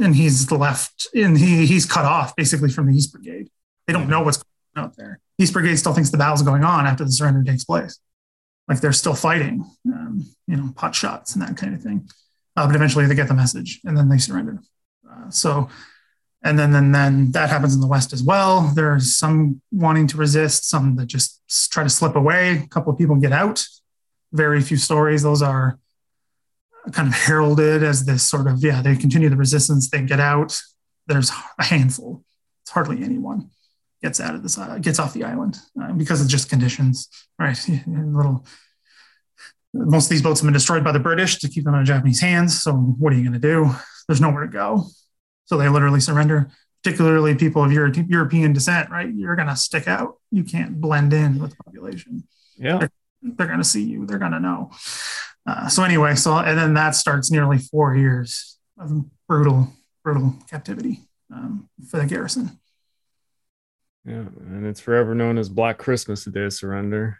and 0.00 0.16
he's 0.16 0.50
left, 0.50 1.06
and 1.14 1.36
he 1.38 1.66
he's 1.66 1.86
cut 1.86 2.04
off 2.04 2.34
basically 2.34 2.70
from 2.70 2.86
the 2.86 2.96
East 2.96 3.12
Brigade. 3.12 3.48
They 3.86 3.92
don't 3.92 4.08
know 4.08 4.22
what's 4.22 4.38
going 4.38 4.84
on 4.84 4.84
out 4.84 4.96
there. 4.96 5.20
East 5.38 5.52
Brigade 5.52 5.76
still 5.76 5.92
thinks 5.92 6.10
the 6.10 6.18
battle's 6.18 6.42
going 6.42 6.64
on 6.64 6.86
after 6.86 7.04
the 7.04 7.12
surrender 7.12 7.42
takes 7.44 7.64
place. 7.64 7.98
Like 8.68 8.80
they're 8.80 8.92
still 8.92 9.14
fighting, 9.14 9.64
um, 9.86 10.24
you 10.46 10.56
know, 10.56 10.72
pot 10.74 10.94
shots 10.94 11.34
and 11.34 11.42
that 11.42 11.56
kind 11.56 11.74
of 11.74 11.82
thing. 11.82 12.08
Uh, 12.56 12.66
but 12.66 12.74
eventually 12.74 13.06
they 13.06 13.14
get 13.14 13.28
the 13.28 13.34
message 13.34 13.80
and 13.84 13.96
then 13.96 14.08
they 14.08 14.18
surrender. 14.18 14.60
Uh, 15.08 15.30
so, 15.30 15.68
and 16.42 16.58
then, 16.58 16.72
then, 16.72 16.90
then 16.90 17.30
that 17.32 17.50
happens 17.50 17.74
in 17.74 17.80
the 17.80 17.86
West 17.86 18.12
as 18.12 18.22
well. 18.22 18.72
There's 18.74 19.16
some 19.16 19.60
wanting 19.70 20.06
to 20.08 20.16
resist, 20.16 20.68
some 20.68 20.96
that 20.96 21.06
just 21.06 21.42
try 21.70 21.82
to 21.82 21.88
slip 21.88 22.16
away. 22.16 22.62
A 22.64 22.68
couple 22.68 22.92
of 22.92 22.98
people 22.98 23.16
get 23.16 23.32
out. 23.32 23.64
Very 24.32 24.60
few 24.60 24.76
stories. 24.76 25.22
Those 25.22 25.42
are 25.42 25.78
kind 26.92 27.08
of 27.08 27.14
heralded 27.14 27.82
as 27.82 28.04
this 28.04 28.28
sort 28.28 28.46
of, 28.46 28.62
yeah, 28.62 28.82
they 28.82 28.96
continue 28.96 29.28
the 29.28 29.36
resistance, 29.36 29.90
they 29.90 30.02
get 30.02 30.20
out. 30.20 30.58
There's 31.06 31.30
a 31.58 31.64
handful. 31.64 32.24
It's 32.62 32.70
hardly 32.70 33.02
anyone 33.02 33.50
gets 34.02 34.20
out 34.20 34.34
of 34.34 34.42
this, 34.42 34.58
uh, 34.58 34.78
gets 34.78 34.98
off 34.98 35.12
the 35.14 35.24
island 35.24 35.58
uh, 35.80 35.92
because 35.92 36.20
of 36.20 36.28
just 36.28 36.48
conditions, 36.48 37.08
right? 37.38 37.58
little. 37.86 38.46
Most 39.72 40.06
of 40.06 40.10
these 40.10 40.22
boats 40.22 40.40
have 40.40 40.46
been 40.46 40.54
destroyed 40.54 40.84
by 40.84 40.92
the 40.92 41.00
British 41.00 41.38
to 41.40 41.48
keep 41.48 41.64
them 41.64 41.74
out 41.74 41.82
of 41.82 41.86
Japanese 41.86 42.20
hands. 42.20 42.62
So 42.62 42.72
what 42.72 43.12
are 43.12 43.16
you 43.16 43.22
going 43.22 43.34
to 43.34 43.38
do? 43.38 43.70
There's 44.08 44.20
nowhere 44.20 44.46
to 44.46 44.50
go. 44.50 44.86
So 45.44 45.56
they 45.56 45.68
literally 45.68 46.00
surrender. 46.00 46.50
Particularly 46.82 47.34
people 47.34 47.64
of 47.64 47.72
Euro- 47.72 47.92
European 48.08 48.52
descent, 48.52 48.90
right? 48.90 49.12
You're 49.12 49.36
going 49.36 49.48
to 49.48 49.56
stick 49.56 49.88
out. 49.88 50.18
You 50.30 50.44
can't 50.44 50.80
blend 50.80 51.12
in 51.12 51.38
with 51.40 51.50
the 51.50 51.56
population. 51.56 52.26
Yeah, 52.56 52.78
they're, 52.78 52.90
they're 53.34 53.46
going 53.46 53.58
to 53.58 53.64
see 53.64 53.82
you. 53.82 54.06
They're 54.06 54.18
going 54.18 54.32
to 54.32 54.40
know. 54.40 54.70
Uh, 55.46 55.68
so 55.68 55.82
anyway, 55.82 56.14
so 56.14 56.36
and 56.36 56.58
then 56.58 56.74
that 56.74 56.94
starts 56.94 57.30
nearly 57.30 57.58
four 57.58 57.94
years 57.94 58.58
of 58.78 59.04
brutal, 59.28 59.72
brutal 60.02 60.34
captivity 60.48 61.08
um, 61.32 61.68
for 61.88 61.98
the 61.98 62.06
garrison. 62.06 62.58
Yeah, 64.04 64.24
and 64.38 64.66
it's 64.66 64.80
forever 64.80 65.14
known 65.14 65.38
as 65.38 65.48
Black 65.48 65.78
Christmas, 65.78 66.24
the 66.24 66.30
Day 66.30 66.44
of 66.44 66.52
Surrender. 66.52 67.18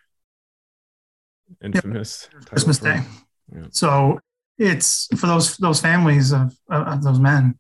Infamous 1.63 2.29
yep. 2.33 2.47
Christmas 2.47 2.79
Day. 2.79 3.01
Yeah. 3.55 3.67
So 3.71 4.21
it's 4.59 5.09
for 5.17 5.27
those 5.27 5.57
those 5.59 5.81
families 5.81 6.33
of 6.33 6.57
of 6.69 7.03
those 7.03 7.21
men. 7.21 7.59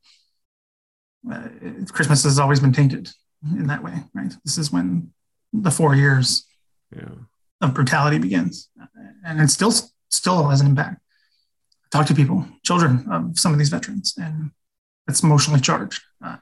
Uh, 1.30 1.49
Christmas 1.90 2.22
has 2.22 2.38
always 2.38 2.61
been 2.61 2.72
tainted 2.72 3.11
in 3.42 3.66
that 3.66 3.82
way, 3.82 3.94
right? 4.14 4.32
This 4.44 4.59
is 4.59 4.72
when 4.72 5.12
the 5.53 5.70
four 5.70 5.94
years 5.94 6.47
yeah. 6.94 7.09
Of 7.61 7.74
brutality 7.74 8.18
begins, 8.18 8.68
and 9.24 9.40
it 9.40 9.50
still 9.50 9.72
still 10.09 10.48
has 10.48 10.61
an 10.61 10.68
impact. 10.68 11.00
I 11.84 11.98
talk 11.98 12.07
to 12.07 12.14
people, 12.14 12.46
children 12.64 13.07
of 13.11 13.38
some 13.38 13.52
of 13.52 13.59
these 13.59 13.68
veterans, 13.68 14.14
and 14.16 14.50
it's 15.09 15.22
emotionally 15.22 15.61
charged, 15.61 16.02
uh, 16.24 16.36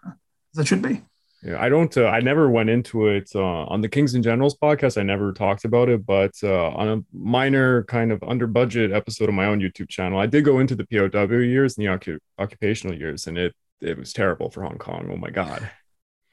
as 0.54 0.58
it 0.58 0.66
should 0.66 0.82
be. 0.82 1.02
Yeah, 1.42 1.62
I 1.62 1.68
don't. 1.68 1.94
Uh, 1.94 2.06
I 2.06 2.20
never 2.20 2.48
went 2.48 2.70
into 2.70 3.08
it 3.08 3.30
uh, 3.34 3.42
on 3.42 3.82
the 3.82 3.88
Kings 3.88 4.14
and 4.14 4.24
Generals 4.24 4.56
podcast. 4.56 4.98
I 4.98 5.02
never 5.02 5.30
talked 5.30 5.66
about 5.66 5.90
it, 5.90 6.06
but 6.06 6.32
uh, 6.42 6.70
on 6.70 6.88
a 6.88 7.02
minor 7.12 7.84
kind 7.84 8.12
of 8.12 8.22
under 8.22 8.46
budget 8.46 8.92
episode 8.92 9.28
of 9.28 9.34
my 9.34 9.44
own 9.44 9.60
YouTube 9.60 9.90
channel, 9.90 10.18
I 10.18 10.24
did 10.24 10.44
go 10.46 10.60
into 10.60 10.74
the 10.74 10.86
POW 10.86 11.36
years 11.40 11.76
and 11.76 11.86
the 11.86 11.90
occup- 11.90 12.20
occupational 12.38 12.96
years, 12.96 13.26
and 13.26 13.36
it 13.36 13.54
it 13.82 13.98
was 13.98 14.14
terrible 14.14 14.50
for 14.50 14.62
Hong 14.62 14.78
Kong. 14.78 15.10
Oh 15.12 15.16
my 15.16 15.28
god. 15.28 15.70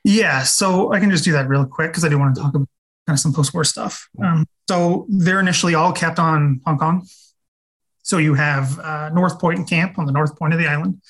Yeah, 0.05 0.43
so 0.43 0.93
I 0.93 0.99
can 0.99 1.11
just 1.11 1.25
do 1.25 1.33
that 1.33 1.49
real 1.49 1.65
quick 1.65 1.91
because 1.91 2.05
I 2.05 2.09
do 2.09 2.17
want 2.17 2.33
to 2.35 2.41
talk 2.41 2.55
about 2.55 2.69
kind 3.07 3.15
of 3.15 3.19
some 3.19 3.33
post-war 3.33 3.63
stuff. 3.63 4.07
Um, 4.23 4.45
so 4.69 5.05
they're 5.09 5.39
initially 5.39 5.75
all 5.75 5.91
kept 5.91 6.19
on 6.19 6.61
Hong 6.65 6.77
Kong. 6.77 7.07
So 8.03 8.17
you 8.17 8.33
have 8.33 8.79
uh, 8.79 9.09
North 9.09 9.39
Point 9.39 9.69
Camp 9.69 9.97
on 9.97 10.05
the 10.05 10.11
north 10.11 10.37
point 10.37 10.53
of 10.53 10.59
the 10.59 10.67
island 10.67 11.01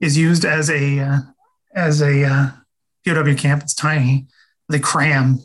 is 0.00 0.16
used 0.16 0.44
as 0.44 0.70
a 0.70 1.00
uh, 1.00 1.18
as 1.74 2.00
a 2.00 2.24
uh, 2.24 2.50
POW 3.04 3.34
camp. 3.34 3.62
It's 3.62 3.74
tiny. 3.74 4.26
They 4.68 4.78
cram 4.78 5.40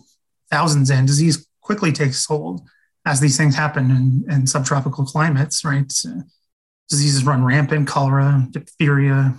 thousands 0.51 0.89
in. 0.89 1.05
Disease 1.05 1.47
quickly 1.61 1.91
takes 1.91 2.25
hold 2.25 2.61
as 3.05 3.19
these 3.19 3.37
things 3.37 3.55
happen 3.55 3.91
in, 3.91 4.25
in 4.33 4.47
subtropical 4.47 5.05
climates, 5.05 5.65
right? 5.65 5.91
Diseases 6.89 7.25
run 7.25 7.43
rampant, 7.43 7.87
cholera, 7.87 8.47
diphtheria. 8.51 9.33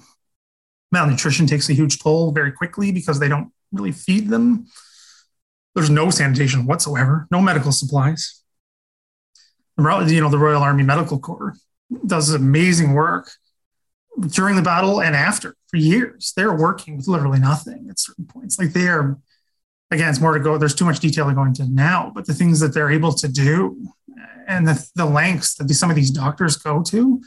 Malnutrition 0.93 1.47
takes 1.47 1.69
a 1.69 1.75
huge 1.75 1.99
toll 1.99 2.33
very 2.33 2.53
quickly 2.53 2.93
because 2.93 3.19
they 3.19 3.29
don't 3.29 3.53
really 3.73 3.93
feed 3.93 4.29
them. 4.29 4.67
There's 5.75 5.91
no 5.91 6.11
sanitation 6.11 6.67
whatsoever, 6.67 7.27
no 7.31 7.41
medical 7.41 7.73
supplies. 7.73 8.43
You 9.77 9.85
know, 9.85 10.31
the 10.31 10.39
Royal 10.39 10.63
Army 10.63 10.85
Medical 10.85 11.19
Corps 11.19 11.57
does 12.07 12.33
amazing 12.33 12.93
work 12.93 13.31
during 14.29 14.55
the 14.55 14.63
battle 14.63 15.03
and 15.03 15.17
after 15.17 15.57
for 15.69 15.77
years. 15.77 16.33
They're 16.37 16.55
working 16.55 16.97
with 16.97 17.09
literally 17.09 17.41
nothing 17.41 17.89
at 17.91 17.99
certain 17.99 18.27
points. 18.27 18.59
Like 18.59 18.73
they 18.73 18.87
are, 18.87 19.19
again, 19.91 20.09
it's 20.11 20.21
more 20.21 20.35
to 20.35 20.41
go. 20.41 20.59
There's 20.59 20.75
too 20.75 20.85
much 20.85 21.01
detail 21.01 21.29
to 21.29 21.35
go 21.35 21.43
into 21.43 21.67
now, 21.67 22.13
but 22.15 22.27
the 22.27 22.35
things 22.35 22.61
that 22.61 22.73
they're 22.73 22.91
able 22.91 23.13
to 23.15 23.29
do 23.29 23.85
and 24.47 24.69
the, 24.69 24.89
the 24.95 25.07
lengths 25.07 25.55
that 25.57 25.69
some 25.71 25.91
of 25.91 25.97
these 25.97 26.11
doctors 26.11 26.57
go 26.57 26.83
to, 26.83 27.21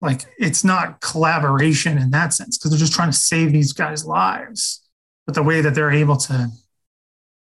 like 0.00 0.22
it's 0.38 0.64
not 0.64 1.00
collaboration 1.00 1.98
in 1.98 2.10
that 2.10 2.32
sense 2.32 2.58
because 2.58 2.70
they're 2.70 2.78
just 2.78 2.92
trying 2.92 3.10
to 3.10 3.16
save 3.16 3.52
these 3.52 3.72
guys' 3.72 4.04
lives. 4.04 4.82
But 5.26 5.34
the 5.34 5.42
way 5.42 5.60
that 5.60 5.74
they're 5.74 5.92
able 5.92 6.16
to 6.16 6.48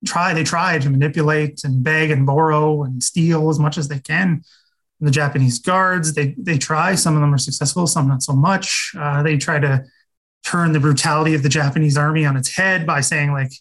try, 0.06 0.34
they 0.34 0.44
try 0.44 0.80
to 0.80 0.90
manipulate 0.90 1.64
and 1.64 1.84
beg 1.84 2.12
and 2.12 2.26
borrow 2.26 2.84
and 2.84 3.04
steal 3.04 3.50
as 3.50 3.60
much 3.60 3.78
as 3.78 3.88
they 3.88 4.00
can 4.00 4.44
the 5.00 5.12
Japanese 5.12 5.60
guards. 5.60 6.14
They 6.14 6.36
they 6.38 6.58
try. 6.58 6.96
Some 6.96 7.16
of 7.16 7.22
them 7.22 7.34
are 7.34 7.38
successful, 7.38 7.88
some 7.88 8.08
not 8.08 8.24
so 8.24 8.34
much. 8.34 8.94
Uh, 8.98 9.24
they 9.24 9.38
try 9.38 9.60
to 9.60 9.86
turn 10.46 10.72
the 10.72 10.80
brutality 10.80 11.34
of 11.34 11.44
the 11.44 11.50
Japanese 11.50 11.98
army 11.98 12.26
on 12.26 12.38
its 12.38 12.56
head 12.56 12.86
by 12.86 13.02
saying 13.02 13.32
like 13.32 13.52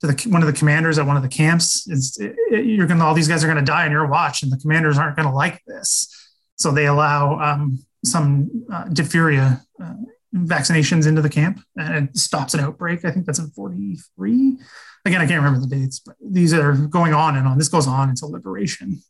to 0.00 0.06
the 0.06 0.28
one 0.30 0.42
of 0.42 0.46
the 0.46 0.52
commanders 0.52 0.98
at 0.98 1.06
one 1.06 1.16
of 1.16 1.22
the 1.22 1.28
camps 1.28 1.86
is 1.88 2.18
you're 2.50 2.86
gonna 2.86 3.04
all 3.04 3.14
these 3.14 3.28
guys 3.28 3.44
are 3.44 3.48
gonna 3.48 3.62
die 3.62 3.84
on 3.84 3.92
your 3.92 4.06
watch, 4.06 4.42
and 4.42 4.50
the 4.50 4.58
commanders 4.58 4.98
aren't 4.98 5.16
gonna 5.16 5.34
like 5.34 5.62
this. 5.66 6.10
So 6.56 6.70
they 6.70 6.86
allow 6.86 7.38
um, 7.40 7.84
some 8.04 8.66
uh, 8.72 8.84
diphtheria 8.84 9.62
uh, 9.82 9.94
vaccinations 10.34 11.06
into 11.06 11.22
the 11.22 11.30
camp, 11.30 11.60
and 11.76 12.08
it 12.08 12.16
stops 12.16 12.54
an 12.54 12.60
outbreak. 12.60 13.04
I 13.04 13.10
think 13.10 13.26
that's 13.26 13.38
in 13.38 13.50
43. 13.50 14.58
Again, 15.04 15.20
I 15.20 15.26
can't 15.26 15.42
remember 15.42 15.60
the 15.60 15.74
dates, 15.74 16.00
but 16.00 16.16
these 16.20 16.54
are 16.54 16.72
going 16.72 17.12
on 17.12 17.36
and 17.36 17.46
on. 17.46 17.58
This 17.58 17.68
goes 17.68 17.86
on 17.86 18.08
until 18.08 18.30
liberation. 18.30 19.02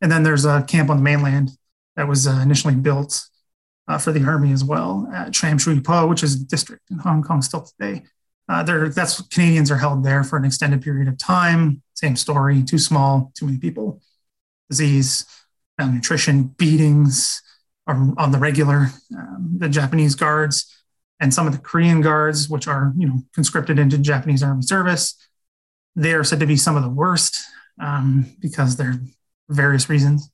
And 0.00 0.10
then 0.10 0.22
there's 0.22 0.44
a 0.44 0.62
camp 0.62 0.90
on 0.90 0.98
the 0.98 1.02
mainland 1.02 1.50
that 1.96 2.08
was 2.08 2.26
uh, 2.26 2.40
initially 2.42 2.74
built 2.74 3.26
uh, 3.88 3.98
for 3.98 4.12
the 4.12 4.24
army 4.24 4.52
as 4.52 4.64
well 4.64 5.08
at 5.12 5.34
Sham 5.34 5.58
Shui 5.58 5.80
Po, 5.80 6.06
which 6.06 6.22
is 6.22 6.34
a 6.34 6.44
district 6.44 6.90
in 6.90 6.98
Hong 6.98 7.22
Kong 7.22 7.42
still 7.42 7.62
today. 7.62 8.02
Uh, 8.48 8.62
that's 8.62 9.22
Canadians 9.28 9.70
are 9.70 9.78
held 9.78 10.04
there 10.04 10.22
for 10.22 10.36
an 10.36 10.44
extended 10.44 10.82
period 10.82 11.08
of 11.08 11.16
time. 11.16 11.82
Same 11.94 12.16
story: 12.16 12.62
too 12.62 12.78
small, 12.78 13.32
too 13.34 13.46
many 13.46 13.58
people, 13.58 14.02
disease, 14.68 15.24
malnutrition, 15.78 16.54
beatings 16.58 17.40
on 17.86 18.30
the 18.30 18.38
regular. 18.38 18.90
Um, 19.16 19.54
the 19.58 19.68
Japanese 19.68 20.14
guards 20.14 20.83
and 21.24 21.32
some 21.32 21.46
of 21.46 21.54
the 21.54 21.58
Korean 21.58 22.02
guards, 22.02 22.50
which 22.50 22.68
are 22.68 22.92
you 22.98 23.08
know 23.08 23.22
conscripted 23.34 23.78
into 23.78 23.96
Japanese 23.96 24.42
army 24.42 24.60
service, 24.60 25.16
they 25.96 26.12
are 26.12 26.22
said 26.22 26.40
to 26.40 26.46
be 26.46 26.56
some 26.56 26.76
of 26.76 26.82
the 26.82 26.90
worst 26.90 27.42
um, 27.80 28.26
because 28.40 28.76
they're 28.76 29.00
various 29.48 29.88
reasons 29.88 30.30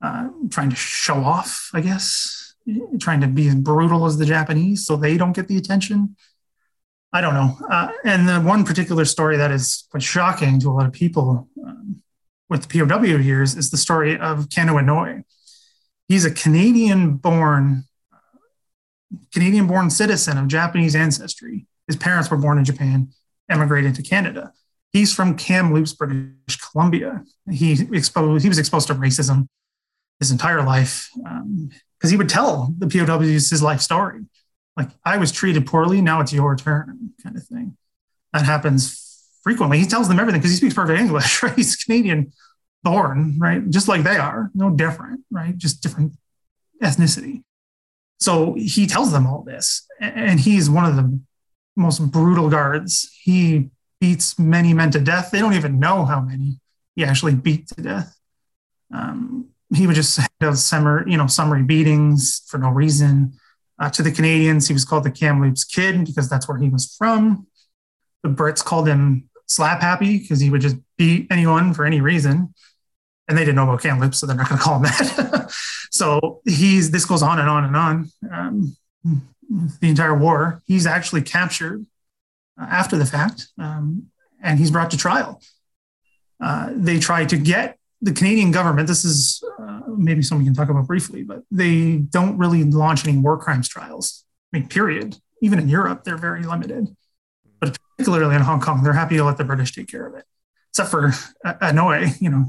uh, 0.00 0.28
trying 0.50 0.70
to 0.70 0.76
show 0.76 1.16
off, 1.16 1.70
I 1.74 1.80
guess, 1.80 2.54
trying 3.00 3.22
to 3.22 3.26
be 3.26 3.48
as 3.48 3.56
brutal 3.56 4.06
as 4.06 4.16
the 4.16 4.24
Japanese 4.24 4.86
so 4.86 4.94
they 4.94 5.16
don't 5.16 5.34
get 5.34 5.48
the 5.48 5.56
attention. 5.56 6.14
I 7.12 7.20
don't 7.20 7.34
know. 7.34 7.58
Uh, 7.68 7.88
and 8.04 8.28
the 8.28 8.40
one 8.40 8.64
particular 8.64 9.04
story 9.04 9.36
that 9.36 9.50
is 9.50 9.88
quite 9.90 10.02
shocking 10.02 10.60
to 10.60 10.70
a 10.70 10.74
lot 10.74 10.86
of 10.86 10.92
people 10.92 11.48
um, 11.66 12.02
with 12.48 12.68
the 12.68 12.86
POW 12.86 13.02
years 13.02 13.56
is 13.56 13.70
the 13.70 13.76
story 13.76 14.16
of 14.16 14.48
Kanao 14.48 14.80
Inouye. 14.80 15.24
He's 16.06 16.24
a 16.24 16.30
Canadian 16.30 17.16
born 17.16 17.84
Canadian 19.32 19.66
born 19.66 19.90
citizen 19.90 20.38
of 20.38 20.48
Japanese 20.48 20.94
ancestry. 20.94 21.66
His 21.86 21.96
parents 21.96 22.30
were 22.30 22.36
born 22.36 22.58
in 22.58 22.64
Japan, 22.64 23.08
emigrated 23.48 23.94
to 23.96 24.02
Canada. 24.02 24.52
He's 24.92 25.12
from 25.12 25.36
Kamloops, 25.36 25.92
British 25.92 26.56
Columbia. 26.70 27.24
He 27.50 27.72
exposed 27.92 28.44
he 28.44 28.48
was 28.48 28.58
exposed 28.58 28.86
to 28.88 28.94
racism 28.94 29.48
his 30.20 30.30
entire 30.30 30.62
life 30.62 31.10
because 31.14 31.32
um, 31.42 32.10
he 32.10 32.16
would 32.16 32.28
tell 32.28 32.72
the 32.78 32.86
POWs 32.86 33.50
his 33.50 33.62
life 33.62 33.80
story. 33.80 34.24
Like 34.76 34.90
I 35.04 35.16
was 35.16 35.32
treated 35.32 35.66
poorly, 35.66 36.00
now 36.00 36.20
it's 36.20 36.32
your 36.32 36.56
turn, 36.56 37.10
kind 37.22 37.36
of 37.36 37.44
thing. 37.44 37.76
That 38.32 38.44
happens 38.44 39.26
frequently. 39.42 39.78
He 39.78 39.86
tells 39.86 40.08
them 40.08 40.18
everything 40.18 40.40
because 40.40 40.52
he 40.52 40.56
speaks 40.56 40.74
perfect 40.74 40.98
English, 40.98 41.42
right? 41.42 41.54
He's 41.54 41.76
Canadian 41.76 42.32
born, 42.82 43.38
right? 43.38 43.68
Just 43.70 43.88
like 43.88 44.02
they 44.02 44.16
are, 44.16 44.50
no 44.54 44.70
different, 44.70 45.22
right? 45.30 45.56
Just 45.56 45.82
different 45.82 46.12
ethnicity. 46.82 47.42
So 48.20 48.54
he 48.54 48.86
tells 48.86 49.12
them 49.12 49.26
all 49.26 49.42
this, 49.42 49.86
and 50.00 50.40
he's 50.40 50.70
one 50.70 50.84
of 50.84 50.96
the 50.96 51.20
most 51.76 51.98
brutal 52.10 52.48
guards. 52.48 53.10
He 53.22 53.70
beats 54.00 54.38
many 54.38 54.72
men 54.72 54.90
to 54.92 55.00
death. 55.00 55.30
They 55.30 55.40
don't 55.40 55.54
even 55.54 55.78
know 55.78 56.04
how 56.04 56.20
many 56.20 56.60
he 56.94 57.04
actually 57.04 57.34
beat 57.34 57.68
to 57.68 57.82
death. 57.82 58.16
Um, 58.92 59.48
he 59.74 59.86
would 59.86 59.96
just 59.96 60.20
have 60.40 60.58
summary, 60.58 61.10
you 61.10 61.16
know, 61.16 61.26
summary 61.26 61.62
beatings 61.62 62.42
for 62.46 62.58
no 62.58 62.68
reason. 62.68 63.34
Uh, 63.78 63.90
to 63.90 64.02
the 64.02 64.12
Canadians, 64.12 64.68
he 64.68 64.72
was 64.72 64.84
called 64.84 65.04
the 65.04 65.10
Kamloops 65.10 65.64
Kid 65.64 66.04
because 66.04 66.28
that's 66.28 66.48
where 66.48 66.58
he 66.58 66.68
was 66.68 66.94
from. 66.96 67.46
The 68.22 68.28
Brits 68.28 68.64
called 68.64 68.86
him 68.86 69.28
Slap 69.46 69.80
Happy 69.80 70.18
because 70.18 70.38
he 70.38 70.48
would 70.48 70.60
just 70.60 70.76
beat 70.96 71.26
anyone 71.30 71.74
for 71.74 71.84
any 71.84 72.00
reason 72.00 72.54
and 73.28 73.38
they 73.38 73.42
didn't 73.42 73.56
know 73.56 73.64
about 73.64 73.82
Kamloops, 73.82 74.18
so 74.18 74.26
they're 74.26 74.36
not 74.36 74.48
going 74.48 74.58
to 74.58 74.64
call 74.64 74.76
him 74.76 74.82
that. 74.82 75.50
so 75.94 76.40
he's 76.44 76.90
this 76.90 77.04
goes 77.04 77.22
on 77.22 77.38
and 77.38 77.48
on 77.48 77.64
and 77.64 77.76
on. 77.76 78.10
Um, 78.32 78.76
the 79.80 79.88
entire 79.88 80.14
war, 80.14 80.60
he's 80.66 80.86
actually 80.86 81.22
captured 81.22 81.86
uh, 82.60 82.66
after 82.68 82.96
the 82.96 83.06
fact, 83.06 83.48
um, 83.58 84.06
and 84.42 84.58
he's 84.58 84.72
brought 84.72 84.90
to 84.90 84.96
trial. 84.96 85.40
Uh, 86.42 86.70
they 86.72 86.98
try 86.98 87.24
to 87.24 87.36
get 87.36 87.78
the 88.02 88.12
Canadian 88.12 88.50
government. 88.50 88.88
This 88.88 89.04
is 89.04 89.42
uh, 89.60 89.82
maybe 89.96 90.20
something 90.22 90.44
we 90.44 90.46
can 90.46 90.54
talk 90.54 90.68
about 90.68 90.88
briefly, 90.88 91.22
but 91.22 91.42
they 91.52 91.98
don't 91.98 92.36
really 92.38 92.64
launch 92.64 93.06
any 93.06 93.16
war 93.16 93.38
crimes 93.38 93.68
trials. 93.68 94.24
I 94.52 94.58
mean, 94.58 94.68
period. 94.68 95.16
Even 95.42 95.60
in 95.60 95.68
Europe, 95.68 96.02
they're 96.04 96.16
very 96.16 96.42
limited, 96.42 96.88
but 97.60 97.76
particularly 97.96 98.34
in 98.34 98.42
Hong 98.42 98.60
Kong, 98.60 98.82
they're 98.82 98.94
happy 98.94 99.16
to 99.16 99.24
let 99.24 99.36
the 99.36 99.44
British 99.44 99.72
take 99.72 99.88
care 99.88 100.06
of 100.06 100.14
it 100.14 100.24
except 100.74 100.90
for 100.90 101.10
Inouye, 101.62 102.20
you 102.20 102.28
know, 102.28 102.46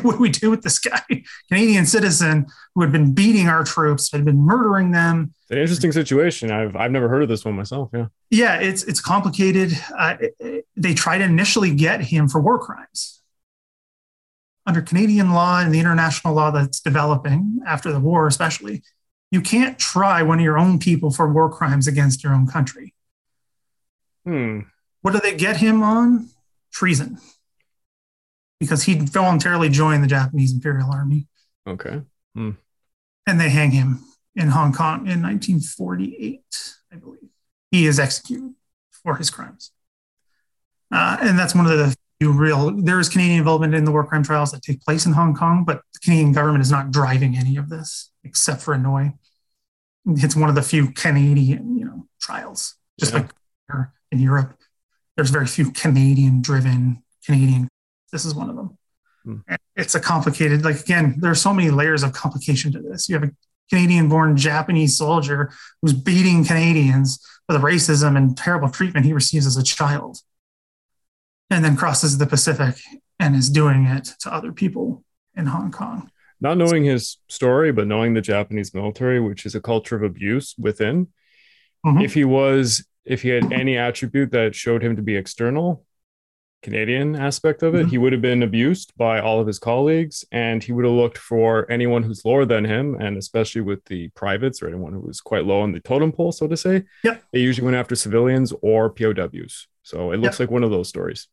what 0.02 0.16
do 0.16 0.18
we 0.18 0.28
do 0.28 0.50
with 0.50 0.60
this 0.60 0.78
guy? 0.78 1.00
Canadian 1.48 1.86
citizen 1.86 2.44
who 2.74 2.82
had 2.82 2.92
been 2.92 3.14
beating 3.14 3.48
our 3.48 3.64
troops, 3.64 4.12
had 4.12 4.26
been 4.26 4.36
murdering 4.36 4.90
them. 4.90 5.32
It's 5.44 5.52
an 5.52 5.58
interesting 5.58 5.92
situation. 5.92 6.50
I've 6.50 6.76
I've 6.76 6.90
never 6.90 7.08
heard 7.08 7.22
of 7.22 7.30
this 7.30 7.46
one 7.46 7.54
myself. 7.54 7.88
Yeah. 7.94 8.08
Yeah, 8.28 8.60
it's 8.60 8.82
it's 8.82 9.00
complicated. 9.00 9.72
Uh, 9.96 10.16
it, 10.20 10.66
they 10.76 10.92
tried 10.92 11.18
to 11.18 11.24
initially 11.24 11.74
get 11.74 12.02
him 12.02 12.28
for 12.28 12.42
war 12.42 12.58
crimes. 12.58 13.22
Under 14.66 14.82
Canadian 14.82 15.32
law 15.32 15.60
and 15.60 15.72
the 15.72 15.80
international 15.80 16.34
law 16.34 16.50
that's 16.50 16.80
developing 16.80 17.60
after 17.66 17.90
the 17.90 18.00
war, 18.00 18.26
especially, 18.26 18.82
you 19.30 19.40
can't 19.40 19.78
try 19.78 20.22
one 20.22 20.40
of 20.40 20.44
your 20.44 20.58
own 20.58 20.78
people 20.78 21.10
for 21.10 21.32
war 21.32 21.50
crimes 21.50 21.86
against 21.86 22.22
your 22.22 22.34
own 22.34 22.46
country. 22.46 22.92
Hmm. 24.26 24.60
What 25.00 25.12
do 25.12 25.20
they 25.20 25.34
get 25.34 25.56
him 25.56 25.82
on? 25.82 26.28
Treason 26.70 27.18
because 28.60 28.84
he 28.84 28.94
voluntarily 28.94 29.68
joined 29.68 30.02
the 30.02 30.08
Japanese 30.08 30.52
Imperial 30.52 30.90
Army. 30.92 31.26
Okay. 31.66 32.02
Hmm. 32.34 32.52
And 33.26 33.40
they 33.40 33.48
hang 33.48 33.72
him 33.72 34.04
in 34.34 34.48
Hong 34.48 34.72
Kong 34.72 35.06
in 35.06 35.22
1948, 35.22 36.42
I 36.92 36.96
believe. 36.96 37.30
He 37.70 37.86
is 37.86 37.98
executed 37.98 38.54
for 38.90 39.16
his 39.16 39.30
crimes. 39.30 39.72
Uh, 40.92 41.16
and 41.20 41.38
that's 41.38 41.54
one 41.54 41.66
of 41.66 41.76
the 41.76 41.94
few 42.20 42.32
real, 42.32 42.70
there 42.70 43.00
is 43.00 43.08
Canadian 43.08 43.38
involvement 43.38 43.74
in 43.74 43.84
the 43.84 43.92
war 43.92 44.04
crime 44.06 44.22
trials 44.22 44.52
that 44.52 44.62
take 44.62 44.80
place 44.82 45.06
in 45.06 45.12
Hong 45.12 45.34
Kong, 45.34 45.64
but 45.64 45.82
the 45.92 45.98
Canadian 46.00 46.32
government 46.32 46.62
is 46.62 46.70
not 46.70 46.90
driving 46.90 47.36
any 47.36 47.56
of 47.56 47.68
this 47.68 48.10
except 48.24 48.62
for 48.62 48.74
Inouye. 48.74 49.12
It's 50.06 50.36
one 50.36 50.48
of 50.48 50.54
the 50.54 50.62
few 50.62 50.92
Canadian, 50.92 51.76
you 51.76 51.84
know, 51.84 52.06
trials, 52.20 52.76
just 52.98 53.12
yeah. 53.12 53.20
like 53.20 53.30
in 54.12 54.20
Europe. 54.20 54.56
There's 55.16 55.30
very 55.30 55.46
few 55.46 55.72
Canadian 55.72 56.42
driven 56.42 57.02
Canadian 57.24 57.68
this 58.12 58.24
is 58.24 58.34
one 58.34 58.50
of 58.50 58.56
them. 58.56 58.78
Hmm. 59.24 59.54
It's 59.74 59.94
a 59.94 60.00
complicated, 60.00 60.64
like, 60.64 60.80
again, 60.80 61.16
there 61.18 61.30
are 61.30 61.34
so 61.34 61.52
many 61.52 61.70
layers 61.70 62.02
of 62.02 62.12
complication 62.12 62.72
to 62.72 62.80
this. 62.80 63.08
You 63.08 63.16
have 63.16 63.24
a 63.24 63.32
Canadian 63.70 64.08
born 64.08 64.36
Japanese 64.36 64.96
soldier 64.96 65.52
who's 65.82 65.92
beating 65.92 66.44
Canadians 66.44 67.18
for 67.46 67.52
the 67.52 67.58
racism 67.58 68.16
and 68.16 68.36
terrible 68.36 68.70
treatment 68.70 69.06
he 69.06 69.12
receives 69.12 69.46
as 69.46 69.56
a 69.56 69.62
child, 69.62 70.18
and 71.50 71.64
then 71.64 71.76
crosses 71.76 72.18
the 72.18 72.26
Pacific 72.26 72.76
and 73.18 73.34
is 73.34 73.50
doing 73.50 73.86
it 73.86 74.10
to 74.20 74.32
other 74.32 74.52
people 74.52 75.04
in 75.36 75.46
Hong 75.46 75.70
Kong. 75.70 76.10
Not 76.40 76.58
knowing 76.58 76.84
his 76.84 77.18
story, 77.28 77.72
but 77.72 77.86
knowing 77.86 78.14
the 78.14 78.20
Japanese 78.20 78.74
military, 78.74 79.20
which 79.20 79.46
is 79.46 79.54
a 79.54 79.60
culture 79.60 79.96
of 79.96 80.02
abuse 80.02 80.54
within, 80.58 81.08
mm-hmm. 81.84 82.02
if 82.02 82.14
he 82.14 82.24
was, 82.24 82.86
if 83.04 83.22
he 83.22 83.30
had 83.30 83.52
any 83.52 83.76
attribute 83.78 84.32
that 84.32 84.54
showed 84.54 84.82
him 84.82 84.96
to 84.96 85.02
be 85.02 85.16
external, 85.16 85.84
Canadian 86.66 87.14
aspect 87.14 87.62
of 87.62 87.76
it, 87.76 87.82
mm-hmm. 87.82 87.90
he 87.90 87.98
would 87.98 88.12
have 88.12 88.20
been 88.20 88.42
abused 88.42 88.92
by 88.96 89.20
all 89.20 89.38
of 89.38 89.46
his 89.46 89.60
colleagues 89.60 90.24
and 90.32 90.64
he 90.64 90.72
would 90.72 90.84
have 90.84 90.94
looked 90.94 91.16
for 91.16 91.70
anyone 91.70 92.02
who's 92.02 92.24
lower 92.24 92.44
than 92.44 92.64
him, 92.64 92.96
and 92.98 93.16
especially 93.16 93.60
with 93.60 93.84
the 93.84 94.08
privates 94.08 94.60
or 94.60 94.66
anyone 94.66 94.92
who 94.92 94.98
was 94.98 95.20
quite 95.20 95.44
low 95.44 95.60
on 95.60 95.70
the 95.70 95.78
totem 95.78 96.10
pole, 96.10 96.32
so 96.32 96.48
to 96.48 96.56
say. 96.56 96.82
Yeah. 97.04 97.18
They 97.32 97.38
usually 97.38 97.64
went 97.64 97.76
after 97.76 97.94
civilians 97.94 98.52
or 98.62 98.90
POWs. 98.90 99.68
So 99.84 100.10
it 100.10 100.16
looks 100.16 100.40
like 100.40 100.50
one 100.50 100.64
of 100.64 100.72
those 100.72 100.88
stories. 100.88 101.28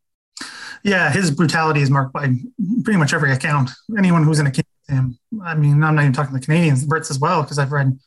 Yeah, 0.83 1.11
his 1.11 1.31
brutality 1.31 1.81
is 1.81 1.89
marked 1.89 2.13
by 2.13 2.35
pretty 2.83 2.99
much 2.99 3.11
every 3.11 3.31
account. 3.31 3.71
Anyone 3.97 4.23
who's 4.23 4.37
in 4.37 4.45
a 4.45 4.51
him. 4.87 5.17
I 5.43 5.55
mean, 5.55 5.81
I'm 5.83 5.95
not 5.95 6.03
even 6.03 6.13
talking 6.13 6.35
the 6.35 6.41
Canadians, 6.41 6.85
the 6.85 6.93
Brits 6.93 7.09
as 7.09 7.17
well, 7.17 7.41
because 7.41 7.57
I've 7.57 7.71
read 7.71 7.97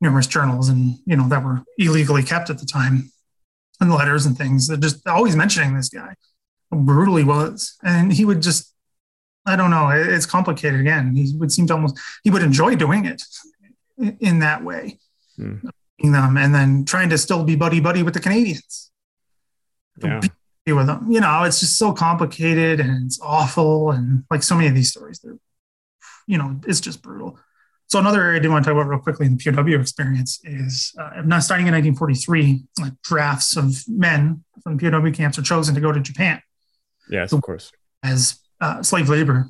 numerous 0.00 0.26
journals 0.26 0.70
and 0.70 0.94
you 1.04 1.16
know 1.16 1.28
that 1.28 1.44
were 1.44 1.62
illegally 1.76 2.22
kept 2.22 2.48
at 2.48 2.58
the 2.58 2.64
time 2.64 3.10
and 3.80 3.92
letters 3.92 4.24
and 4.24 4.38
things. 4.38 4.68
They're 4.68 4.78
just 4.78 5.06
always 5.06 5.36
mentioning 5.36 5.74
this 5.74 5.90
guy 5.90 6.14
brutal 6.70 7.16
he 7.16 7.24
was. 7.24 7.76
And 7.82 8.12
he 8.12 8.24
would 8.24 8.42
just, 8.42 8.74
I 9.46 9.56
don't 9.56 9.70
know, 9.70 9.88
it's 9.90 10.26
complicated 10.26 10.80
again. 10.80 11.14
He 11.14 11.34
would 11.36 11.52
seem 11.52 11.66
to 11.68 11.74
almost, 11.74 11.98
he 12.24 12.30
would 12.30 12.42
enjoy 12.42 12.74
doing 12.76 13.04
it 13.04 13.22
in 14.20 14.40
that 14.40 14.64
way. 14.64 14.98
Hmm. 15.36 15.56
Them 16.02 16.38
and 16.38 16.54
then 16.54 16.86
trying 16.86 17.10
to 17.10 17.18
still 17.18 17.44
be 17.44 17.56
buddy 17.56 17.78
buddy 17.78 18.02
with 18.02 18.14
the 18.14 18.20
Canadians. 18.20 18.90
Yeah. 20.02 20.20
With 20.66 20.86
them, 20.86 21.10
you 21.10 21.20
know, 21.20 21.42
it's 21.42 21.60
just 21.60 21.76
so 21.76 21.92
complicated 21.92 22.80
and 22.80 23.04
it's 23.04 23.20
awful, 23.20 23.90
and 23.90 24.24
like 24.30 24.42
so 24.42 24.54
many 24.54 24.68
of 24.68 24.74
these 24.74 24.90
stories, 24.90 25.18
they're, 25.18 25.36
you 26.26 26.38
know, 26.38 26.58
it's 26.66 26.80
just 26.80 27.02
brutal. 27.02 27.38
So 27.88 27.98
another 27.98 28.22
area 28.22 28.38
I 28.38 28.42
do 28.42 28.50
want 28.50 28.64
to 28.64 28.70
talk 28.70 28.80
about 28.80 28.88
real 28.88 29.00
quickly 29.00 29.26
in 29.26 29.36
the 29.36 29.52
POW 29.52 29.80
experience 29.80 30.38
is 30.44 30.94
uh, 30.98 31.22
not 31.24 31.42
starting 31.42 31.66
in 31.66 31.74
1943, 31.74 32.62
like 32.80 32.92
drafts 33.02 33.56
of 33.56 33.74
men 33.88 34.44
from 34.62 34.78
POW 34.78 35.10
camps 35.10 35.38
are 35.38 35.42
chosen 35.42 35.74
to 35.74 35.80
go 35.80 35.90
to 35.90 35.98
Japan. 35.98 36.40
Yes, 37.10 37.32
of 37.32 37.42
course. 37.42 37.72
As 38.02 38.38
uh, 38.60 38.82
slave 38.82 39.08
labor, 39.08 39.48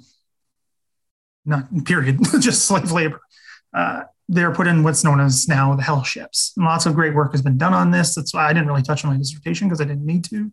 not 1.45 1.69
period, 1.85 2.19
just 2.41 2.67
slave 2.67 2.91
labor. 2.93 3.21
Uh, 3.73 4.03
they're 4.29 4.53
put 4.53 4.69
in 4.69 4.85
what's 4.85 5.03
known 5.03 5.21
as 5.21 5.49
now 5.49 5.75
the 5.75 5.83
hell 5.83 6.05
ships. 6.05 6.53
And 6.57 6.65
lots 6.65 6.87
of 6.87 6.95
great 6.95 7.15
work 7.15 7.33
has 7.33 7.43
been 7.43 7.59
done 7.59 7.75
on 7.75 7.91
this. 7.91 8.15
That's 8.15 8.33
why 8.33 8.49
I 8.49 8.53
didn't 8.53 8.69
really 8.69 8.83
touch 8.83 9.05
on 9.05 9.11
my 9.11 9.19
dissertation 9.19 9.69
because 9.69 9.81
I 9.81 9.85
didn't 9.85 10.07
need 10.07 10.25
to. 10.27 10.53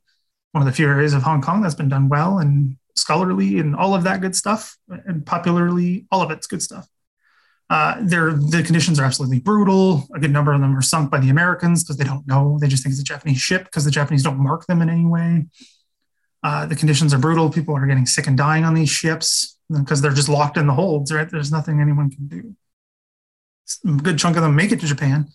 One 0.51 0.61
of 0.61 0.65
the 0.65 0.71
few 0.71 0.87
areas 0.87 1.13
of 1.13 1.21
Hong 1.21 1.41
Kong 1.41 1.61
that's 1.61 1.75
been 1.75 1.89
done 1.89 2.09
well 2.09 2.39
and 2.39 2.75
scholarly 2.95 3.59
and 3.59 3.75
all 3.75 3.93
of 3.93 4.03
that 4.03 4.21
good 4.21 4.35
stuff 4.35 4.75
and 4.89 5.23
popularly, 5.25 6.07
all 6.11 6.23
of 6.23 6.31
it's 6.31 6.47
good 6.47 6.63
stuff. 6.63 6.87
Uh, 7.69 7.99
the 8.01 8.63
conditions 8.65 8.99
are 8.99 9.03
absolutely 9.03 9.39
brutal. 9.39 10.07
A 10.15 10.19
good 10.19 10.31
number 10.31 10.53
of 10.53 10.61
them 10.61 10.75
are 10.75 10.81
sunk 10.81 11.11
by 11.11 11.19
the 11.19 11.29
Americans 11.29 11.83
because 11.83 11.97
they 11.97 12.05
don't 12.05 12.25
know. 12.25 12.57
They 12.59 12.67
just 12.67 12.81
think 12.81 12.93
it's 12.93 13.01
a 13.01 13.05
Japanese 13.05 13.39
ship 13.39 13.65
because 13.65 13.85
the 13.85 13.91
Japanese 13.91 14.23
don't 14.23 14.39
mark 14.39 14.65
them 14.65 14.81
in 14.81 14.89
any 14.89 15.05
way. 15.05 15.45
Uh, 16.47 16.65
the 16.65 16.77
conditions 16.77 17.13
are 17.13 17.17
brutal. 17.17 17.49
People 17.49 17.75
are 17.75 17.85
getting 17.85 18.05
sick 18.05 18.25
and 18.25 18.37
dying 18.37 18.63
on 18.63 18.73
these 18.73 18.89
ships 18.89 19.57
because 19.69 20.01
they're 20.01 20.13
just 20.13 20.29
locked 20.29 20.55
in 20.55 20.65
the 20.65 20.73
holds, 20.73 21.11
right? 21.11 21.29
There's 21.29 21.51
nothing 21.51 21.81
anyone 21.81 22.09
can 22.09 22.27
do. 22.29 22.55
A 23.85 24.01
good 24.01 24.17
chunk 24.17 24.37
of 24.37 24.43
them 24.43 24.55
make 24.55 24.71
it 24.71 24.79
to 24.79 24.85
Japan, 24.85 25.27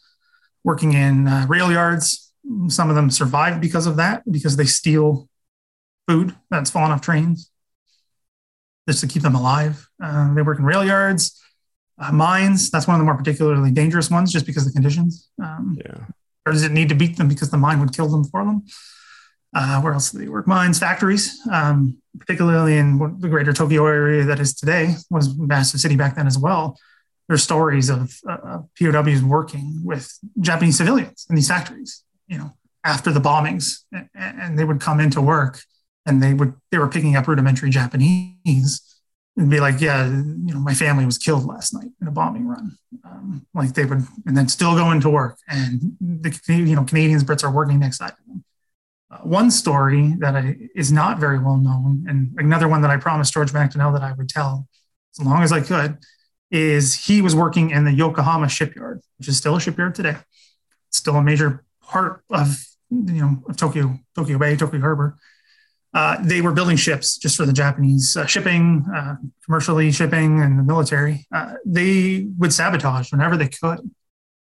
working 0.64 0.94
in 0.94 1.28
uh, 1.28 1.44
rail 1.50 1.70
yards. 1.70 2.32
Some 2.68 2.88
of 2.88 2.96
them 2.96 3.10
survive 3.10 3.60
because 3.60 3.86
of 3.86 3.96
that, 3.96 4.22
because 4.30 4.56
they 4.56 4.64
steal 4.64 5.28
food 6.08 6.34
that's 6.48 6.70
fallen 6.70 6.92
off 6.92 7.02
trains 7.02 7.50
just 8.88 9.00
to 9.00 9.06
keep 9.06 9.20
them 9.20 9.34
alive. 9.34 9.86
Uh, 10.02 10.32
they 10.32 10.40
work 10.40 10.58
in 10.58 10.64
rail 10.64 10.82
yards 10.82 11.38
uh, 11.98 12.10
mines. 12.10 12.70
That's 12.70 12.86
one 12.86 12.94
of 12.94 13.00
the 13.00 13.04
more 13.04 13.18
particularly 13.18 13.70
dangerous 13.70 14.10
ones, 14.10 14.32
just 14.32 14.46
because 14.46 14.66
of 14.66 14.72
the 14.72 14.76
conditions. 14.80 15.28
Um, 15.38 15.76
yeah. 15.78 16.06
Or 16.46 16.52
does 16.52 16.62
it 16.62 16.72
need 16.72 16.88
to 16.88 16.94
beat 16.94 17.18
them 17.18 17.28
because 17.28 17.50
the 17.50 17.58
mine 17.58 17.80
would 17.80 17.94
kill 17.94 18.08
them 18.08 18.24
for 18.24 18.42
them? 18.46 18.64
Uh, 19.54 19.80
where 19.82 19.92
else 19.92 20.10
do 20.10 20.18
they 20.18 20.28
work? 20.28 20.46
Mines, 20.46 20.78
factories, 20.78 21.38
um, 21.52 21.98
particularly 22.18 22.78
in 22.78 22.98
the 23.18 23.28
greater 23.28 23.52
Tokyo 23.52 23.86
area 23.86 24.24
that 24.24 24.40
is 24.40 24.54
today, 24.54 24.94
was 25.10 25.36
massive 25.36 25.80
city 25.80 25.96
back 25.96 26.16
then 26.16 26.26
as 26.26 26.38
well. 26.38 26.78
There's 27.28 27.42
stories 27.42 27.90
of 27.90 28.14
uh, 28.28 28.60
POWs 28.78 29.22
working 29.22 29.80
with 29.84 30.10
Japanese 30.40 30.78
civilians 30.78 31.26
in 31.28 31.36
these 31.36 31.48
factories, 31.48 32.02
you 32.26 32.38
know, 32.38 32.52
after 32.84 33.12
the 33.12 33.20
bombings, 33.20 33.84
and 34.14 34.58
they 34.58 34.64
would 34.64 34.80
come 34.80 35.00
into 35.00 35.20
work 35.20 35.60
and 36.06 36.22
they 36.22 36.34
would 36.34 36.54
they 36.70 36.78
were 36.78 36.88
picking 36.88 37.16
up 37.16 37.28
rudimentary 37.28 37.70
Japanese 37.70 38.82
and 39.36 39.50
be 39.50 39.60
like, 39.60 39.80
yeah, 39.80 40.06
you 40.06 40.52
know, 40.52 40.60
my 40.60 40.74
family 40.74 41.06
was 41.06 41.16
killed 41.16 41.44
last 41.46 41.72
night 41.72 41.90
in 42.00 42.06
a 42.06 42.10
bombing 42.10 42.46
run. 42.46 42.76
Um, 43.04 43.46
like 43.54 43.72
they 43.74 43.84
would, 43.84 44.06
and 44.26 44.36
then 44.36 44.48
still 44.48 44.74
go 44.74 44.90
into 44.90 45.08
work. 45.08 45.38
And 45.48 45.96
the 46.00 46.38
you 46.48 46.76
know 46.76 46.84
Canadians, 46.84 47.24
Brits 47.24 47.44
are 47.44 47.50
working 47.50 47.78
next 47.78 47.98
side 47.98 48.12
them. 48.26 48.44
Uh, 49.12 49.18
one 49.18 49.50
story 49.50 50.14
that 50.20 50.34
I, 50.34 50.56
is 50.74 50.90
not 50.90 51.18
very 51.18 51.38
well 51.38 51.58
known, 51.58 52.06
and 52.08 52.34
another 52.38 52.68
one 52.68 52.80
that 52.82 52.90
I 52.90 52.96
promised 52.96 53.34
George 53.34 53.52
MacDonell 53.52 53.92
that 53.92 54.02
I 54.02 54.12
would 54.12 54.28
tell 54.28 54.66
as 55.18 55.24
long 55.24 55.42
as 55.42 55.52
I 55.52 55.60
could, 55.60 55.98
is 56.50 56.94
he 56.94 57.20
was 57.20 57.36
working 57.36 57.70
in 57.70 57.84
the 57.84 57.92
Yokohama 57.92 58.48
shipyard, 58.48 59.02
which 59.18 59.28
is 59.28 59.36
still 59.36 59.56
a 59.56 59.60
shipyard 59.60 59.94
today. 59.94 60.16
It's 60.88 60.98
still 60.98 61.16
a 61.16 61.22
major 61.22 61.64
part 61.82 62.24
of 62.30 62.64
you 62.90 63.20
know 63.20 63.42
of 63.48 63.56
Tokyo, 63.56 63.98
Tokyo 64.14 64.38
Bay, 64.38 64.56
Tokyo 64.56 64.80
Harbor 64.80 65.18
uh, 65.94 66.16
they 66.22 66.40
were 66.40 66.52
building 66.52 66.76
ships 66.76 67.18
just 67.18 67.36
for 67.36 67.44
the 67.44 67.52
Japanese 67.52 68.16
uh, 68.16 68.24
shipping, 68.24 68.84
uh, 68.94 69.16
commercially 69.44 69.92
shipping, 69.92 70.40
and 70.40 70.58
the 70.58 70.62
military. 70.62 71.26
Uh, 71.34 71.54
they 71.66 72.26
would 72.38 72.52
sabotage 72.52 73.12
whenever 73.12 73.36
they 73.36 73.48
could. 73.48 73.90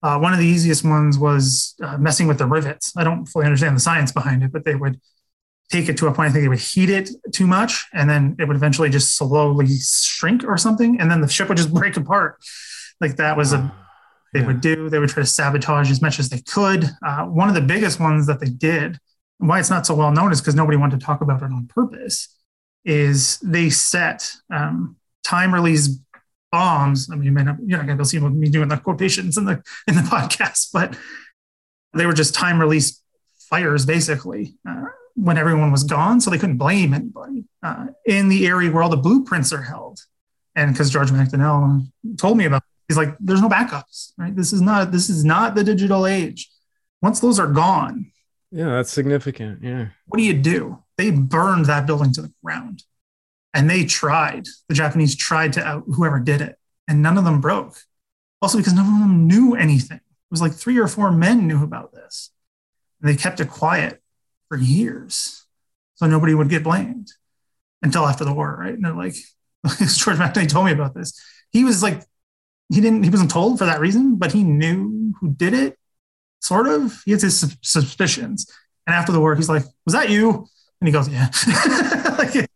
Uh, 0.04 0.20
one 0.20 0.34
of 0.34 0.40
the 0.40 0.46
easiest 0.46 0.84
ones 0.84 1.18
was 1.18 1.76
uh, 1.84 1.98
messing 1.98 2.28
with 2.28 2.38
the 2.38 2.46
rivets. 2.46 2.94
I 2.96 3.04
don't 3.04 3.26
fully 3.26 3.46
understand 3.46 3.76
the 3.76 3.80
science 3.80 4.12
behind 4.12 4.44
it, 4.44 4.52
but 4.52 4.64
they 4.64 4.76
would 4.76 5.00
take 5.72 5.90
it 5.90 5.98
to 5.98 6.08
a 6.08 6.14
point. 6.14 6.30
I 6.30 6.34
think 6.34 6.44
they 6.44 6.50
would 6.50 6.60
heat 6.60 6.90
it 6.90 7.10
too 7.34 7.48
much, 7.48 7.86
and 7.94 8.10
then 8.10 8.36
it 8.40 8.46
would 8.48 8.56
eventually 8.56 8.90
just 8.90 9.16
slowly 9.16 9.68
shrink 9.80 10.44
or 10.44 10.58
something, 10.58 11.00
and 11.00 11.10
then 11.10 11.22
the 11.22 11.28
ship 11.28 11.50
would 11.50 11.58
just 11.58 11.74
break 11.74 11.98
apart. 11.98 12.38
Like 13.02 13.18
that 13.18 13.38
was 13.38 13.54
a 13.54 13.74
they 14.34 14.42
yeah. 14.42 14.48
would 14.48 14.62
do. 14.62 14.90
They 14.90 15.00
would 15.00 15.10
try 15.10 15.24
to 15.24 15.28
sabotage 15.28 15.90
as 15.90 16.02
much 16.02 16.20
as 16.20 16.30
they 16.30 16.42
could. 16.42 16.86
one 17.02 17.50
of 17.50 17.56
the 17.56 17.62
biggest 17.62 18.00
ones 18.00 18.28
that 18.28 18.40
they 18.40 18.50
did 18.50 19.00
why 19.40 19.60
it's 19.60 19.70
not 19.70 19.86
so 19.86 19.96
well 19.96 20.12
known 20.12 20.32
is 20.32 20.42
because 20.42 20.56
nobody 20.56 20.78
wanted 20.78 21.00
to 21.00 21.06
talk 21.06 21.22
about 21.22 21.42
it 21.42 21.46
on 21.46 21.68
purpose. 21.68 22.36
Is 22.86 23.38
they 23.40 23.70
set 23.70 24.32
um, 24.52 24.96
time 25.24 25.54
release 25.54 26.00
bombs. 26.52 27.10
I 27.12 27.16
mean, 27.16 27.24
you 27.24 27.32
may 27.32 27.44
not, 27.44 27.58
you're 27.66 27.78
not 27.78 27.88
going 27.88 27.98
to 27.98 28.06
see 28.06 28.20
me 28.20 28.50
doing 28.50 28.70
the 28.70 28.78
quotations 28.78 29.38
in 29.38 29.46
the 29.46 29.64
in 29.88 29.96
the 29.96 30.02
podcast, 30.12 30.70
but 30.74 30.98
they 31.94 32.06
were 32.06 32.14
just 32.14 32.36
time 32.36 32.60
release 32.60 33.02
fires 33.38 33.86
basically 33.86 34.56
uh, 34.68 34.86
when 35.16 35.38
everyone 35.38 35.72
was 35.72 35.84
gone, 35.84 36.22
so 36.22 36.30
they 36.30 36.38
couldn't 36.38 36.58
blame 36.58 36.94
anybody 36.94 37.46
uh, 37.64 37.88
in 38.06 38.30
the 38.30 38.46
area 38.48 38.72
where 38.72 38.84
all 38.84 38.90
the 38.90 38.98
blueprints 38.98 39.52
are 39.54 39.64
held. 39.64 40.00
And 40.56 40.74
because 40.74 40.90
George 40.90 41.12
MacDonell 41.12 41.88
told 42.18 42.38
me 42.38 42.46
about, 42.46 42.58
it, 42.58 42.64
he's 42.88 42.98
like, 42.98 43.16
"There's 43.20 43.42
no 43.42 43.50
backups, 43.50 44.14
right? 44.18 44.36
This 44.36 44.54
is 44.54 44.62
not 44.62 44.92
this 44.92 45.10
is 45.10 45.24
not 45.24 45.56
the 45.56 45.64
digital 45.64 46.06
age. 46.06 46.50
Once 47.02 47.20
those 47.20 47.40
are 47.40 47.48
gone, 47.48 48.12
yeah, 48.52 48.70
that's 48.70 48.92
significant. 48.92 49.62
Yeah. 49.62 49.88
What 50.06 50.18
do 50.18 50.24
you 50.24 50.34
do? 50.34 50.84
They 50.98 51.12
burned 51.12 51.66
that 51.66 51.86
building 51.86 52.14
to 52.14 52.22
the 52.22 52.34
ground. 52.44 52.84
And 53.58 53.68
they 53.68 53.86
tried, 53.86 54.46
the 54.70 54.76
Japanese 54.76 55.16
tried 55.16 55.54
to 55.54 55.66
out 55.66 55.84
whoever 55.88 56.20
did 56.20 56.42
it, 56.42 56.58
and 56.88 57.02
none 57.02 57.18
of 57.18 57.24
them 57.24 57.42
broke. 57.42 57.76
Also, 58.40 58.60
because 58.60 58.74
none 58.74 58.86
of 58.86 59.00
them 59.00 59.26
knew 59.26 59.56
anything. 59.56 59.98
It 59.98 60.32
was 60.32 60.42
like 60.42 60.54
three 60.54 60.78
or 60.78 60.88
four 60.88 61.12
men 61.12 61.48
knew 61.48 61.64
about 61.64 61.92
this. 61.92 62.30
And 63.02 63.10
they 63.10 63.16
kept 63.16 63.40
it 63.40 63.50
quiet 63.50 64.00
for 64.48 64.58
years. 64.58 65.48
So 65.96 66.06
nobody 66.06 66.36
would 66.36 66.50
get 66.50 66.64
blamed 66.64 67.08
until 67.82 68.06
after 68.06 68.24
the 68.24 68.34
war, 68.34 68.56
right? 68.60 68.76
And 68.76 68.86
they're 68.86 68.94
like, 68.94 69.16
George 69.66 70.18
McNay 70.18 70.48
told 70.48 70.68
me 70.68 70.72
about 70.72 70.94
this. 70.94 71.20
He 71.52 71.64
was 71.64 71.82
like, 71.82 72.04
he 72.72 72.80
didn't, 72.80 73.04
he 73.04 73.10
wasn't 73.10 73.32
told 73.32 73.58
for 73.58 73.66
that 73.66 73.80
reason, 73.80 74.18
but 74.18 74.34
he 74.34 74.44
knew 74.44 75.14
who 75.20 75.30
did 75.30 75.56
it 75.56 75.80
sort 76.42 76.68
of. 76.68 77.02
He 77.06 77.12
has 77.12 77.24
his 77.24 77.58
suspicions. 77.64 78.48
And 78.86 78.94
after 78.96 79.12
the 79.12 79.20
war, 79.20 79.36
he's 79.36 79.50
like, 79.50 79.64
"Was 79.86 79.94
that 79.94 80.10
you?" 80.10 80.48
And 80.80 80.88
he 80.88 80.92
goes, 80.92 81.10
"Yeah." 81.10 81.30
like, 82.18 82.50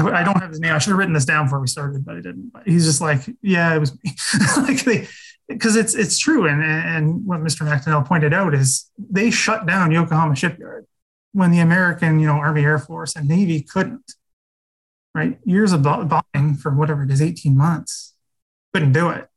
I 0.00 0.22
don't 0.24 0.40
have 0.40 0.50
his 0.50 0.60
name. 0.60 0.74
I 0.74 0.78
should 0.78 0.90
have 0.90 0.98
written 0.98 1.14
this 1.14 1.24
down 1.24 1.46
before 1.46 1.60
we 1.60 1.66
started, 1.66 2.04
but 2.04 2.16
I 2.16 2.20
didn't. 2.20 2.52
But 2.52 2.66
he's 2.66 2.84
just 2.84 3.00
like, 3.00 3.22
"Yeah, 3.42 3.74
it 3.74 3.78
was 3.78 3.92
me." 4.02 4.12
like 4.56 4.84
they, 4.84 5.08
because 5.48 5.76
it's 5.76 5.94
it's 5.94 6.18
true. 6.18 6.46
And 6.46 6.62
and 6.62 7.26
what 7.26 7.40
Mr. 7.40 7.66
MacDonell 7.66 8.06
pointed 8.06 8.32
out 8.32 8.54
is 8.54 8.90
they 8.98 9.30
shut 9.30 9.66
down 9.66 9.90
Yokohama 9.90 10.36
shipyard 10.36 10.86
when 11.32 11.50
the 11.50 11.60
American, 11.60 12.20
you 12.20 12.26
know, 12.26 12.34
Army, 12.34 12.64
Air 12.64 12.78
Force, 12.78 13.16
and 13.16 13.28
Navy 13.28 13.60
couldn't. 13.62 14.14
Right, 15.14 15.38
years 15.44 15.72
of 15.72 15.82
bombing 15.82 16.56
for 16.56 16.74
whatever 16.74 17.04
it 17.04 17.10
is, 17.10 17.22
eighteen 17.22 17.56
months, 17.56 18.14
couldn't 18.72 18.92
do 18.92 19.10
it. 19.10 19.28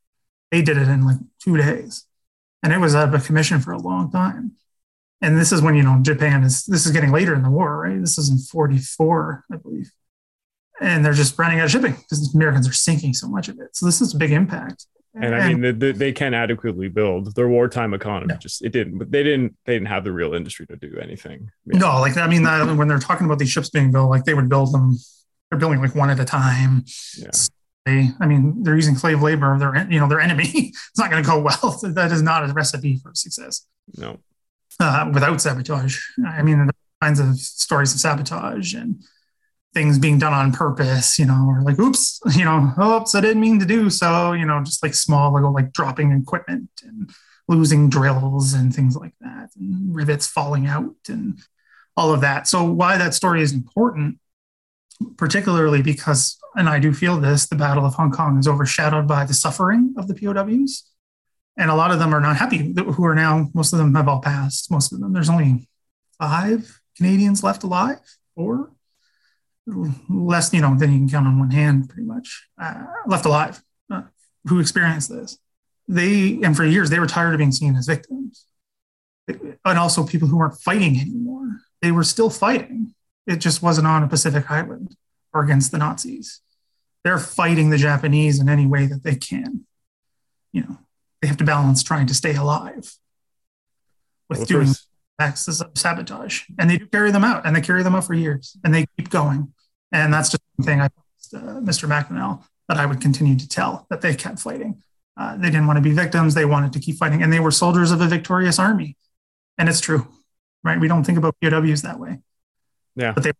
They 0.52 0.62
did 0.62 0.78
it 0.78 0.88
in 0.88 1.06
like 1.06 1.18
two 1.40 1.58
days 1.58 2.08
and 2.64 2.74
it 2.74 2.80
was 2.80 2.96
out 2.96 3.08
of 3.08 3.14
a 3.14 3.26
commission 3.26 3.60
for 3.60 3.72
a 3.72 3.78
long 3.78 4.12
time. 4.12 4.54
And 5.22 5.38
this 5.38 5.52
is 5.52 5.62
when 5.62 5.76
you 5.76 5.84
know 5.84 6.00
Japan 6.02 6.44
is. 6.44 6.66
This 6.66 6.86
is 6.86 6.92
getting 6.92 7.12
later 7.12 7.34
in 7.34 7.42
the 7.42 7.50
war, 7.50 7.78
right? 7.78 8.00
This 8.00 8.18
is 8.18 8.30
in 8.30 8.38
'44, 8.38 9.46
I 9.52 9.56
believe, 9.56 9.92
and 10.82 11.04
they're 11.04 11.14
just 11.14 11.38
running 11.40 11.60
out 11.60 11.66
of 11.66 11.72
shipping 11.72 11.94
because 11.94 12.34
Americans 12.34 12.68
are 12.68 12.74
sinking 12.74 13.14
so 13.14 13.28
much 13.28 13.48
of 13.48 13.60
it. 13.60 13.76
So 13.76 13.86
this 13.86 14.02
is 14.02 14.14
a 14.14 14.18
big 14.18 14.32
impact. 14.32 14.86
And, 15.20 15.34
I 15.34 15.54
mean, 15.54 15.80
they, 15.80 15.92
they 15.94 16.12
can 16.12 16.34
adequately 16.34 16.90
build 16.90 17.34
their 17.36 17.48
wartime 17.48 17.94
economy. 17.94 18.34
Yeah. 18.34 18.40
Just 18.40 18.62
it 18.64 18.70
didn't, 18.70 19.00
but 19.00 19.12
they 19.12 19.24
didn't. 19.24 19.56
They 19.66 19.74
didn't 19.74 19.88
have 19.88 20.04
the 20.04 20.12
real 20.12 20.36
industry 20.36 20.68
to 20.68 20.76
do 20.76 20.96
anything. 21.02 21.50
Yeah. 21.66 21.80
No, 21.80 21.88
like 22.00 22.18
I 22.18 22.28
mean, 22.28 22.46
uh, 22.46 22.76
when 22.76 22.88
they're 22.88 23.00
talking 23.00 23.26
about 23.26 23.40
these 23.40 23.50
ships 23.50 23.70
being 23.70 23.92
built, 23.92 24.10
like 24.10 24.26
they 24.26 24.36
would 24.36 24.50
build 24.50 24.74
them. 24.74 24.98
They're 25.50 25.60
building 25.60 25.82
like 25.82 25.96
one 25.96 26.10
at 26.10 26.20
a 26.20 26.26
time. 26.26 26.86
Yeah. 27.18 27.32
They, 27.86 28.10
I 28.20 28.28
mean, 28.28 28.64
they're 28.64 28.76
using 28.76 28.96
slave 28.96 29.22
labor. 29.22 29.58
They're 29.58 29.88
you 29.90 30.00
know 30.00 30.08
their 30.08 30.20
enemy. 30.20 30.44
it's 30.54 31.00
not 31.00 31.10
going 31.10 31.24
to 31.24 31.28
go 31.28 31.40
well. 31.40 31.80
That 31.82 32.12
is 32.12 32.22
not 32.22 32.48
a 32.48 32.54
recipe 32.54 32.98
for 32.98 33.12
success. 33.16 33.66
No. 33.98 34.20
Uh, 34.80 35.10
without 35.12 35.42
sabotage, 35.42 35.98
I 36.28 36.44
mean, 36.44 36.68
the 36.68 36.74
kinds 37.02 37.20
of 37.20 37.40
stories 37.40 37.92
of 37.94 38.00
sabotage 38.00 38.76
and 38.76 39.02
things 39.74 40.00
being 40.00 40.18
done 40.20 40.34
on 40.34 40.52
purpose. 40.52 41.20
You 41.20 41.26
know, 41.26 41.46
or 41.48 41.62
like, 41.62 41.80
oops, 41.80 42.20
you 42.36 42.46
know, 42.46 42.74
oh, 42.78 43.02
oops, 43.02 43.16
I 43.16 43.22
didn't 43.22 43.42
mean 43.42 43.60
to 43.60 43.66
do 43.66 43.90
so. 43.90 44.34
You 44.34 44.46
know, 44.46 44.64
just 44.64 44.84
like 44.84 44.94
small, 44.94 45.34
little 45.34 45.54
like 45.54 45.74
dropping 45.74 46.12
equipment 46.12 46.70
and 46.84 47.10
losing 47.48 47.90
drills 47.90 48.54
and 48.54 48.76
things 48.76 48.96
like 48.96 49.14
that, 49.22 49.50
and 49.60 49.96
rivets 49.96 50.28
falling 50.28 50.68
out 50.68 50.96
and 51.08 51.40
all 51.96 52.14
of 52.14 52.22
that. 52.22 52.48
So 52.48 52.64
why 52.64 52.98
that 52.98 53.14
story 53.14 53.42
is 53.42 53.54
important 53.54 54.20
particularly 55.18 55.82
because, 55.82 56.38
and 56.56 56.68
I 56.68 56.80
do 56.80 56.94
feel 56.94 57.20
this, 57.20 57.48
the 57.48 57.56
Battle 57.56 57.86
of 57.86 57.96
Hong 57.96 58.12
Kong 58.12 58.40
is 58.40 58.48
overshadowed 58.48 59.08
by 59.08 59.26
the 59.26 59.34
suffering 59.34 59.94
of 59.98 60.08
the 60.08 60.16
POWs. 60.16 60.90
And 61.58 61.72
a 61.72 61.76
lot 61.76 61.92
of 61.92 62.00
them 62.00 62.14
are 62.14 62.22
not 62.22 62.38
happy, 62.38 62.74
who 62.76 63.06
are 63.06 63.16
now, 63.16 63.50
most 63.54 63.74
of 63.74 63.80
them 63.80 63.96
have 63.96 64.08
all 64.08 64.22
passed. 64.22 64.70
Most 64.70 64.92
of 64.92 65.00
them, 65.00 65.14
there's 65.14 65.30
only 65.30 65.68
five 66.20 66.82
Canadians 66.96 67.44
left 67.44 67.64
alive, 67.64 68.00
or 68.36 68.72
less, 70.10 70.54
you 70.54 70.62
know, 70.62 70.76
than 70.76 70.92
you 70.92 71.00
can 71.00 71.10
count 71.10 71.28
on 71.28 71.40
one 71.40 71.52
hand, 71.52 71.90
pretty 71.90 72.08
much, 72.08 72.48
uh, 72.62 72.86
left 73.06 73.26
alive 73.26 73.62
uh, 73.92 74.04
who 74.46 74.60
experienced 74.60 75.10
this. 75.10 75.38
They, 75.88 76.40
and 76.44 76.56
for 76.56 76.66
years, 76.66 76.90
they 76.90 77.00
were 77.00 77.08
tired 77.08 77.34
of 77.34 77.38
being 77.38 77.52
seen 77.52 77.76
as 77.76 77.88
victims. 77.88 78.46
And 79.28 79.78
also 79.78 80.06
people 80.06 80.30
who 80.30 80.38
weren't 80.38 80.60
fighting 80.60 81.00
anymore. 81.00 81.50
They 81.82 81.92
were 81.92 82.04
still 82.04 82.30
fighting, 82.30 82.96
it 83.28 83.38
just 83.38 83.62
wasn't 83.62 83.88
on 83.88 84.04
a 84.04 84.08
Pacific 84.08 84.50
island 84.50 84.96
or 85.34 85.44
against 85.44 85.72
the 85.72 85.78
Nazis. 85.78 86.42
They're 87.04 87.20
fighting 87.20 87.70
the 87.70 87.78
Japanese 87.78 88.40
in 88.40 88.50
any 88.50 88.66
way 88.66 88.86
that 88.88 89.04
they 89.04 89.16
can. 89.16 89.66
You 90.54 90.62
know, 90.62 90.78
they 91.22 91.28
have 91.28 91.38
to 91.38 91.44
balance 91.44 91.84
trying 91.84 92.08
to 92.08 92.14
stay 92.14 92.36
alive 92.36 92.96
with 94.30 94.40
well, 94.40 94.46
doing 94.46 94.70
acts 95.20 95.48
of 95.48 95.72
sabotage. 95.76 96.44
And 96.58 96.70
they 96.70 96.78
do 96.78 96.88
carry 96.88 97.12
them 97.12 97.24
out, 97.24 97.46
and 97.46 97.56
they 97.56 97.62
carry 97.62 97.84
them 97.84 97.96
out 97.96 98.06
for 98.06 98.14
years, 98.14 98.58
and 98.64 98.74
they 98.74 98.86
keep 98.98 99.10
going. 99.10 99.54
And 99.92 100.14
that's 100.14 100.30
just 100.30 100.44
one 100.56 100.66
thing 100.66 100.82
I 100.82 100.90
uh, 101.34 101.60
Mr. 101.60 101.88
MacDonell 101.90 102.44
that 102.68 102.78
I 102.78 102.86
would 102.86 103.02
continue 103.02 103.38
to 103.38 103.48
tell 103.48 103.86
that 103.90 104.02
they 104.02 104.16
kept 104.16 104.40
fighting. 104.40 104.82
Uh, 105.16 105.36
they 105.36 105.50
didn't 105.50 105.68
want 105.68 105.78
to 105.78 105.82
be 105.82 105.92
victims. 105.92 106.34
They 106.34 106.46
wanted 106.46 106.74
to 106.74 106.80
keep 106.80 106.98
fighting, 106.98 107.24
and 107.24 107.34
they 107.34 107.40
were 107.40 107.52
soldiers 107.52 107.92
of 107.92 108.02
a 108.02 108.08
victorious 108.08 108.60
army. 108.60 108.96
And 109.58 109.68
it's 109.68 109.82
true, 109.82 110.08
right? 110.64 110.80
We 110.80 110.88
don't 110.88 111.04
think 111.04 111.18
about 111.18 111.36
POWs 111.42 111.82
that 111.82 112.00
way. 112.00 112.20
Yeah. 112.96 113.14
But 113.14 113.24
they 113.24 113.32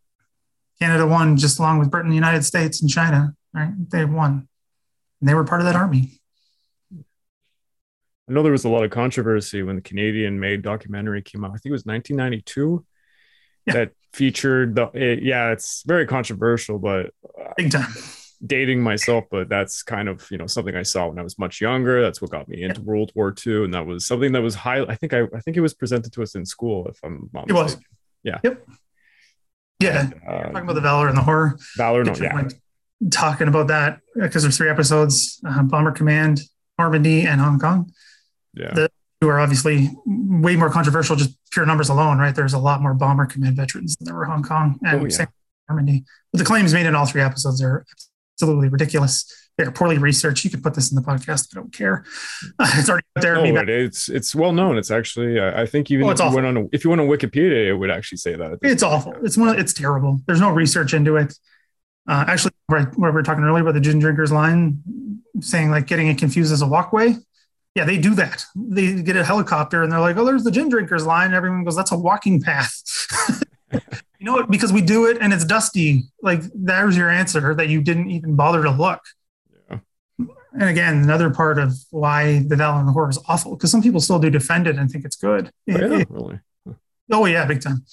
Canada 0.80 1.06
won 1.08 1.38
just 1.38 1.60
along 1.60 1.80
with 1.80 1.90
Britain, 1.90 2.10
the 2.10 2.16
United 2.16 2.44
States, 2.44 2.82
and 2.82 2.90
China. 2.90 3.36
Right? 3.54 3.72
They 3.90 4.06
won, 4.06 4.48
and 5.22 5.30
they 5.30 5.34
were 5.34 5.44
part 5.44 5.62
of 5.62 5.66
that 5.66 5.76
army. 5.76 6.20
I 8.30 8.34
know 8.34 8.44
there 8.44 8.52
was 8.52 8.66
a 8.66 8.70
lot 8.70 8.84
of 8.84 8.92
controversy 8.92 9.64
when 9.64 9.78
the 9.78 9.82
Canadian 9.82 10.40
made 10.40 10.62
documentary 10.62 11.22
came 11.22 11.46
out. 11.46 11.52
I 11.52 11.54
think 11.54 11.68
it 11.68 11.72
was 11.72 11.86
1992 11.86 12.86
yeah. 13.66 13.74
that 13.74 13.92
featured 14.18 14.76
the. 14.76 14.90
It, 14.94 15.24
yeah, 15.24 15.52
it's 15.52 15.84
very 15.86 16.06
controversial, 16.08 16.80
but 16.80 17.12
uh, 17.40 17.54
big 17.56 17.72
time. 17.72 17.94
Dating 18.46 18.82
myself, 18.82 19.24
but 19.32 19.50
that's 19.50 19.82
kind 19.82 20.08
of 20.08 20.28
you 20.30 20.38
know 20.38 20.46
something 20.46 20.76
I 20.76 20.84
saw 20.84 21.08
when 21.08 21.18
I 21.18 21.24
was 21.24 21.40
much 21.40 21.62
younger. 21.62 22.02
That's 22.02 22.22
what 22.22 22.32
got 22.32 22.48
me 22.48 22.64
into. 22.64 22.82
World 22.82 23.12
War 23.16 23.34
II, 23.46 23.66
and 23.66 23.74
that 23.74 23.86
was 23.86 24.06
something 24.06 24.32
that 24.34 24.42
was 24.42 24.54
high. 24.54 24.84
I 24.84 24.96
think 24.96 25.14
I, 25.14 25.22
I 25.34 25.40
think 25.40 25.58
it 25.58 25.62
was 25.62 25.74
presented 25.74 26.12
to 26.14 26.22
us 26.22 26.36
in 26.36 26.46
school, 26.46 26.88
if 26.88 27.00
I'm 27.04 27.30
not 27.34 27.50
it 27.50 27.54
mistaken. 27.54 27.64
was. 27.64 27.78
Yeah. 28.24 28.40
Yep. 28.44 28.68
Yeah. 29.80 30.02
And, 30.02 30.14
uh, 30.28 30.44
talking 30.44 30.58
about 30.58 30.74
the 30.74 30.82
valor 30.82 31.08
and 31.08 31.18
the 31.18 31.22
horror. 31.22 31.58
Valor, 31.78 32.04
no, 32.04 32.14
yeah. 32.16 32.48
Talking 33.12 33.48
about 33.48 33.68
that 33.68 34.02
because 34.16 34.44
there's 34.44 34.58
three 34.58 34.70
episodes: 34.70 35.40
uh, 35.48 35.64
Bomber 35.64 35.92
Command, 35.92 36.42
Normandy, 36.78 37.26
and 37.26 37.40
Hong 37.42 37.60
Kong. 37.60 37.92
Yeah. 38.54 38.74
The 38.74 38.92
two 39.22 39.30
are 39.30 39.40
obviously 39.40 39.90
way 40.06 40.56
more 40.56 40.70
controversial, 40.70 41.16
just 41.16 41.36
pure 41.52 41.66
numbers 41.66 41.90
alone, 41.90 42.18
right? 42.18 42.36
There's 42.36 42.54
a 42.54 42.60
lot 42.60 42.82
more 42.82 42.94
bomber 42.94 43.26
command 43.26 43.56
veterans 43.56 43.96
than 43.96 44.06
there 44.06 44.16
were 44.16 44.26
Hong 44.26 44.44
Kong 44.44 44.80
and 44.84 45.02
oh, 45.02 45.06
yeah. 45.06 45.26
Normandy. 45.70 46.04
But 46.32 46.40
the 46.40 46.46
claims 46.46 46.74
made 46.74 46.86
in 46.86 46.96
all 46.96 47.06
three 47.06 47.22
episodes 47.22 47.62
are 47.62 47.86
absolutely 48.36 48.70
ridiculous. 48.70 49.32
They're 49.58 49.72
poorly 49.72 49.98
researched. 49.98 50.44
You 50.44 50.52
can 50.52 50.62
put 50.62 50.76
this 50.76 50.92
in 50.92 50.96
the 50.96 51.02
podcast. 51.02 51.48
I 51.52 51.60
don't 51.60 51.74
care. 51.74 52.06
it's 52.60 52.90
already 52.90 53.08
there. 53.16 53.36
No, 53.36 53.62
it, 53.62 53.70
it's 53.70 54.08
it's 54.08 54.36
well 54.36 54.54
known. 54.54 54.78
It's 54.78 54.92
actually 54.92 55.42
I 55.42 55.66
think 55.66 55.90
even 55.90 56.06
oh, 56.06 56.12
if 56.12 56.20
you 56.20 56.30
went 56.30 56.46
on 56.46 56.58
a, 56.58 56.66
if 56.72 56.84
you 56.84 56.92
went 56.92 57.02
on 57.02 57.08
Wikipedia, 57.08 57.68
it 57.68 57.74
would 57.74 57.90
actually 57.90 58.20
say 58.20 58.36
that. 58.36 58.60
It's 58.62 58.84
awful. 58.84 59.16
It's 59.24 59.36
one. 59.36 59.60
It's 59.60 59.74
terrible. 59.74 60.22
There's 60.28 60.40
no 60.40 60.52
research 60.52 60.94
into 60.94 61.16
it. 61.16 61.34
Uh, 62.08 62.24
actually, 62.28 62.52
where, 62.68 62.90
we 62.96 63.10
were 63.10 63.24
talking 63.24 63.44
earlier 63.44 63.64
about 63.64 63.74
the 63.74 63.82
gin 63.82 63.98
drinkers 63.98 64.32
line, 64.32 64.80
saying 65.42 65.72
like 65.72 65.88
getting 65.88 66.08
it 66.08 66.20
confused 66.20 66.54
as 66.54 66.62
a 66.62 66.68
walkway 66.68 67.16
yeah, 67.78 67.86
they 67.86 68.00
do 68.00 68.16
that. 68.16 68.44
They 68.56 69.04
get 69.04 69.16
a 69.16 69.24
helicopter 69.24 69.84
and 69.84 69.92
they're 69.92 70.00
like, 70.00 70.18
oh, 70.18 70.26
there's 70.26 70.44
the 70.44 70.50
gin 70.50 70.68
drinkers 70.68 71.06
line. 71.06 71.28
And 71.28 71.36
everyone 71.36 71.64
goes, 71.64 71.76
that's 71.76 71.92
a 71.92 71.98
walking 71.98 72.42
path. 72.42 72.82
you 73.72 74.26
know 74.26 74.34
what? 74.34 74.50
Because 74.50 74.74
we 74.74 74.82
do 74.82 75.06
it 75.06 75.20
and 75.22 75.32
it's 75.32 75.46
dusty. 75.46 76.06
Like, 76.24 76.42
there's 76.56 76.98
your 76.98 77.12
answer 77.12 77.54
that 77.54 77.70
you 77.70 77.82
didn't 77.82 78.10
even 78.10 78.36
bother 78.36 78.64
to 78.64 78.72
look. 78.72 79.02
Yeah. 79.70 79.78
And 80.54 80.64
again, 80.64 81.04
another 81.04 81.30
part 81.30 81.60
of 81.60 81.76
why 81.92 82.40
the 82.48 82.56
Valor 82.56 82.80
and 82.80 82.88
the 82.88 82.94
Horror 82.94 83.12
is 83.12 83.20
awful, 83.28 83.56
because 83.56 83.70
some 83.70 83.84
people 83.84 84.02
still 84.02 84.18
do 84.18 84.32
defend 84.32 84.66
it 84.66 84.78
and 84.78 84.90
think 84.90 85.06
it's 85.06 85.16
good. 85.16 85.52
Oh, 85.70 85.78
yeah, 85.78 86.00
it, 86.00 86.10
really? 86.10 86.40
Oh, 87.12 87.26
yeah, 87.26 87.46
big 87.46 87.62
time. 87.62 87.86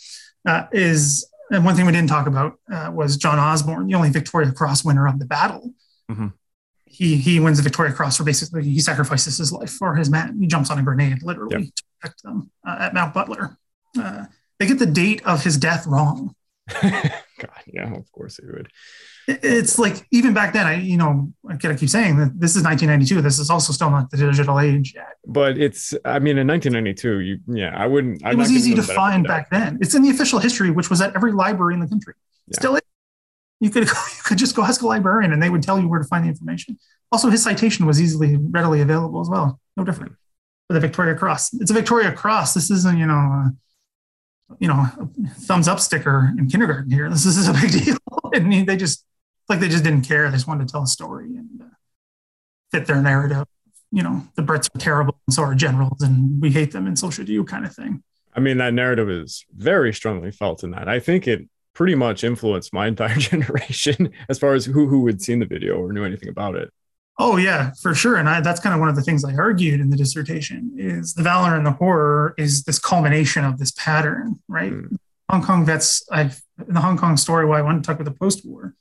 Uh, 0.49 0.65
is 0.73 1.29
and 1.51 1.63
one 1.63 1.77
thing 1.77 1.85
we 1.85 1.93
didn't 1.93 2.09
talk 2.09 2.27
about 2.27 2.59
uh, 2.73 2.91
was 2.91 3.19
John 3.19 3.39
Osborne, 3.39 3.87
the 3.89 3.95
only 3.97 4.09
Victoria 4.09 4.51
Cross 4.51 4.83
winner 4.83 5.07
of 5.07 5.19
the 5.19 5.27
battle. 5.27 5.75
Mm-hmm 6.11 6.29
he 6.95 7.17
he 7.17 7.41
wins 7.41 7.59
the 7.59 7.63
Victoria 7.63 7.93
Cross 7.93 8.17
for 8.19 8.25
basically 8.25 8.63
he 8.63 8.81
sacrifices 8.81 9.37
his 9.37 9.53
life 9.53 9.71
for 9.71 9.95
his 9.95 10.11
men. 10.11 10.39
He 10.39 10.47
jumps 10.47 10.71
on 10.71 10.79
a 10.79 10.83
grenade 10.83 11.23
literally 11.23 11.65
yep. 11.65 11.75
to 11.75 11.83
protect 12.01 12.23
them 12.23 12.51
uh, 12.67 12.77
at 12.81 12.95
Mount 12.95 13.13
Butler. 13.13 13.59
Uh, 13.99 14.27
they 14.59 14.67
get 14.67 14.79
the 14.79 14.87
date 14.87 15.25
of 15.27 15.43
his 15.43 15.57
death 15.57 15.87
wrong. 15.87 16.35
God, 16.83 17.11
yeah, 17.67 17.93
of 17.93 18.11
course 18.13 18.39
they 18.39 18.47
would. 18.47 18.69
It's 19.27 19.79
like 19.79 20.07
even 20.11 20.35
back 20.35 20.53
then, 20.53 20.67
I 20.67 20.81
you 20.81 20.97
know 20.97 21.33
I 21.49 21.57
gotta 21.57 21.75
keep 21.75 21.89
saying 21.89 22.19
that 22.19 22.39
this 22.39 22.57
is 22.57 22.63
1992. 22.63 23.23
This 23.23 23.39
is 23.39 23.51
also 23.51 23.73
still 23.73 23.91
not 23.91 24.11
the 24.11 24.17
digital 24.17 24.61
age 24.61 24.95
yet. 24.95 25.17
But 25.27 25.59
it's 25.59 25.95
I 26.05 26.21
mean 26.21 26.39
in 26.39 26.47
1992, 26.47 27.21
you 27.21 27.39
yeah 27.49 27.75
I 27.77 27.87
wouldn't. 27.87 28.25
I'm 28.25 28.35
it 28.35 28.39
was 28.39 28.53
easy 28.53 28.75
to 28.75 28.83
find 28.83 29.27
back 29.27 29.51
then. 29.51 29.79
It's 29.81 29.95
in 29.95 30.03
the 30.03 30.11
official 30.11 30.39
history, 30.39 30.71
which 30.71 30.91
was 30.91 31.01
at 31.01 31.17
every 31.17 31.33
library 31.33 31.75
in 31.75 31.81
the 31.81 31.89
country. 31.89 32.15
Yeah. 32.47 32.59
Still 32.59 32.77
is. 32.77 32.83
You 33.61 33.71
could, 33.71 33.85
you 33.89 34.23
could 34.25 34.39
just 34.39 34.55
go 34.55 34.63
ask 34.63 34.83
a 34.83 34.87
librarian 34.87 35.33
and 35.33 35.43
they 35.43 35.51
would 35.51 35.63
tell 35.63 35.81
you 35.81 35.89
where 35.89 36.01
to 36.01 36.07
find 36.07 36.25
the 36.25 36.29
information. 36.29 36.79
Also, 37.13 37.31
his 37.31 37.43
citation 37.43 37.87
was 37.87 38.01
easily 38.01 38.37
readily 38.37 38.81
available 38.81 39.21
as 39.21 39.29
well. 39.29 39.61
No 39.77 39.85
different 39.85 40.13
for 40.67 40.75
the 40.75 40.81
Victoria 40.81 41.15
Cross. 41.15 41.55
It's 41.55 41.71
a 41.71 41.75
Victoria 41.75 42.13
Cross. 42.13 42.55
This 42.55 42.71
isn't, 42.71 42.99
you 42.99 43.07
know, 43.07 43.15
uh, 43.15 43.49
you 44.59 44.69
know, 44.69 44.87
thumbs 45.41 45.69
up 45.69 45.81
sticker 45.81 46.33
in 46.39 46.49
kindergarten 46.49 46.91
here. 46.91 47.09
This 47.09 47.27
is 47.27 47.49
a 47.49 47.53
big 47.53 47.71
deal. 47.85 47.97
and 48.33 48.69
they 48.69 48.77
just, 48.77 49.05
like, 49.49 49.61
they 49.61 49.69
just 49.69 49.85
didn't 49.85 50.03
care. 50.03 50.31
They 50.31 50.37
just 50.37 50.47
wanted 50.47 50.69
to 50.69 50.73
tell 50.73 50.83
a 50.83 50.87
story 50.87 51.37
and 51.37 51.63
uh, 51.63 51.67
fit 52.73 52.87
their 52.87 53.03
narrative. 53.03 53.47
You 53.91 54.03
know, 54.03 54.27
the 54.35 54.43
Brits 54.43 54.75
are 54.75 54.79
terrible 54.79 55.21
and 55.27 55.35
so 55.35 55.45
are 55.45 55.55
generals 55.55 56.03
and 56.03 56.41
we 56.43 56.51
hate 56.51 56.73
them 56.73 56.87
and 56.87 56.99
so 56.99 57.11
should 57.11 57.29
you 57.29 57.45
kind 57.45 57.65
of 57.65 57.75
thing. 57.75 58.03
I 58.35 58.41
mean, 58.41 58.59
that 58.59 58.75
narrative 58.75 59.09
is 59.09 59.45
very 59.55 59.95
strongly 59.95 60.33
felt 60.33 60.65
in 60.65 60.73
that. 60.73 60.89
I 60.89 60.99
think 60.99 61.29
it 61.29 61.49
pretty 61.75 61.95
much 61.95 62.25
influenced 62.25 62.73
my 62.73 62.87
entire 62.89 63.17
generation 63.17 64.13
as 64.29 64.39
far 64.39 64.55
as 64.55 64.65
who 64.65 64.89
who 64.89 65.07
had 65.07 65.21
seen 65.21 65.41
the 65.41 65.47
video 65.47 65.75
or 65.75 65.93
knew 65.93 66.05
anything 66.05 66.29
about 66.29 66.55
it. 66.55 66.71
Oh 67.19 67.37
yeah, 67.37 67.71
for 67.81 67.95
sure. 67.95 68.17
And 68.17 68.29
I, 68.29 68.41
that's 68.41 68.61
kind 68.61 68.75
of 68.75 68.81
one 68.81 68.89
of 68.89 68.97
the 68.97 69.03
things 69.03 69.25
I 69.25 69.35
argued 69.35 69.81
in 69.81 69.91
the 69.91 69.97
dissertation 69.97 70.73
is 70.77 71.15
the 71.15 71.23
valor 71.23 71.55
and 71.55 71.65
the 71.65 71.71
horror 71.71 72.35
is 72.37 72.65
this 72.65 72.81
culmination 72.81 73.45
of 73.45 73.59
this 73.59 73.71
pattern, 73.73 74.41
right? 74.49 74.73
Mm. 74.73 74.97
Hong 75.31 75.43
Kong 75.43 75.65
vets, 75.65 76.07
I've 76.11 76.41
in 76.67 76.75
the 76.75 76.81
Hong 76.81 76.99
Kong 76.99 77.17
story 77.17 77.47
why 77.47 77.59
I 77.59 77.63
want 77.63 77.83
to 77.83 77.87
talk 77.87 78.01
about 78.01 78.13
the 78.13 78.19
post-war 78.19 78.75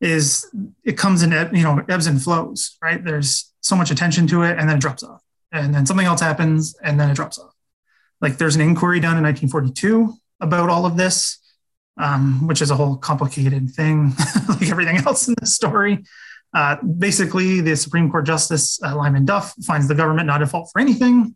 is 0.00 0.46
it 0.84 0.98
comes 0.98 1.22
in 1.22 1.32
you 1.54 1.62
know 1.62 1.82
ebbs 1.88 2.06
and 2.06 2.22
flows, 2.22 2.76
right? 2.82 3.02
There's 3.02 3.52
so 3.60 3.74
much 3.74 3.90
attention 3.90 4.26
to 4.28 4.42
it 4.42 4.58
and 4.58 4.68
then 4.68 4.76
it 4.76 4.80
drops 4.80 5.02
off. 5.02 5.22
And 5.50 5.74
then 5.74 5.86
something 5.86 6.06
else 6.06 6.20
happens 6.20 6.76
and 6.82 6.98
then 6.98 7.10
it 7.10 7.14
drops 7.14 7.38
off. 7.38 7.54
Like 8.20 8.38
there's 8.38 8.56
an 8.56 8.62
inquiry 8.62 9.00
done 9.00 9.16
in 9.16 9.22
1942 9.22 10.14
about 10.40 10.68
all 10.68 10.86
of 10.86 10.96
this 10.96 11.38
um, 11.96 12.46
which 12.46 12.60
is 12.60 12.70
a 12.70 12.76
whole 12.76 12.96
complicated 12.96 13.70
thing, 13.70 14.12
like 14.48 14.68
everything 14.68 14.98
else 14.98 15.28
in 15.28 15.34
this 15.40 15.54
story. 15.54 16.04
Uh, 16.52 16.76
basically, 16.82 17.60
the 17.60 17.76
Supreme 17.76 18.10
Court 18.10 18.26
Justice 18.26 18.80
uh, 18.82 18.96
Lyman 18.96 19.24
Duff 19.24 19.54
finds 19.64 19.88
the 19.88 19.94
government 19.94 20.26
not 20.26 20.40
at 20.42 20.48
fault 20.48 20.70
for 20.72 20.80
anything. 20.80 21.34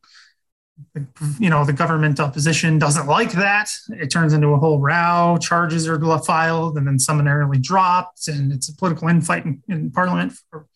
You 1.41 1.51
know, 1.51 1.65
the 1.65 1.73
government 1.73 2.21
opposition 2.21 2.79
doesn't 2.79 3.09
like 3.09 3.33
that. 3.33 3.69
It 3.89 4.13
turns 4.13 4.33
into 4.33 4.49
a 4.49 4.59
whole 4.59 4.79
row. 4.79 5.37
Charges 5.41 5.89
are 5.89 6.19
filed 6.21 6.77
and 6.79 6.87
then 6.87 7.01
summarily 7.01 7.59
dropped, 7.59 8.29
and 8.29 8.53
it's 8.53 8.69
a 8.69 8.77
political 8.77 9.09
infight 9.09 9.45
in, 9.45 9.63
in 9.69 9.91
Parliament 9.91 10.35
for 10.51 10.67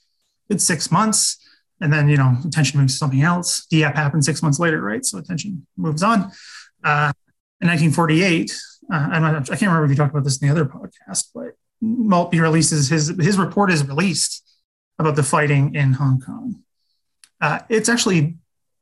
six 0.56 0.90
months. 0.90 1.38
And 1.80 1.92
then, 1.92 2.08
you 2.08 2.16
know, 2.16 2.36
attention 2.44 2.80
moves 2.80 2.94
to 2.94 2.98
something 2.98 3.22
else. 3.22 3.66
Dieppe 3.66 3.96
happened 3.96 4.24
six 4.24 4.42
months 4.42 4.58
later, 4.58 4.80
right? 4.80 5.04
So 5.04 5.18
attention 5.18 5.66
moves 5.76 6.02
on. 6.02 6.30
Uh, 6.84 7.12
in 7.60 7.68
1948, 7.68 8.52
uh, 8.90 9.08
I'm 9.10 9.24
I 9.24 9.42
can't 9.42 9.62
remember 9.62 9.84
if 9.84 9.90
you 9.90 9.96
talked 9.96 10.12
about 10.12 10.24
this 10.24 10.40
in 10.40 10.48
the 10.48 10.52
other 10.52 10.64
podcast, 10.64 11.28
but 11.34 11.52
Maltby 11.80 12.40
releases 12.40 12.88
his 12.88 13.08
his 13.08 13.38
report 13.38 13.70
is 13.70 13.86
released 13.86 14.42
about 14.98 15.16
the 15.16 15.22
fighting 15.22 15.74
in 15.74 15.94
Hong 15.94 16.20
Kong. 16.20 16.62
Uh, 17.40 17.60
it's 17.68 17.88
actually 17.88 18.36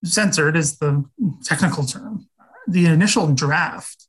censored, 0.04 0.56
is 0.56 0.78
the 0.78 1.04
technical 1.44 1.84
term. 1.84 2.28
The 2.66 2.86
initial 2.86 3.32
draft 3.32 4.06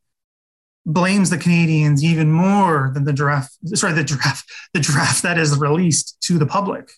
blames 0.85 1.29
the 1.29 1.37
Canadians 1.37 2.03
even 2.03 2.31
more 2.31 2.91
than 2.93 3.05
the 3.05 3.13
draft. 3.13 3.53
Sorry, 3.75 3.93
the 3.93 4.03
draft, 4.03 4.49
the 4.73 4.79
draft 4.79 5.23
that 5.23 5.37
is 5.37 5.57
released 5.57 6.21
to 6.23 6.37
the 6.37 6.45
public 6.45 6.91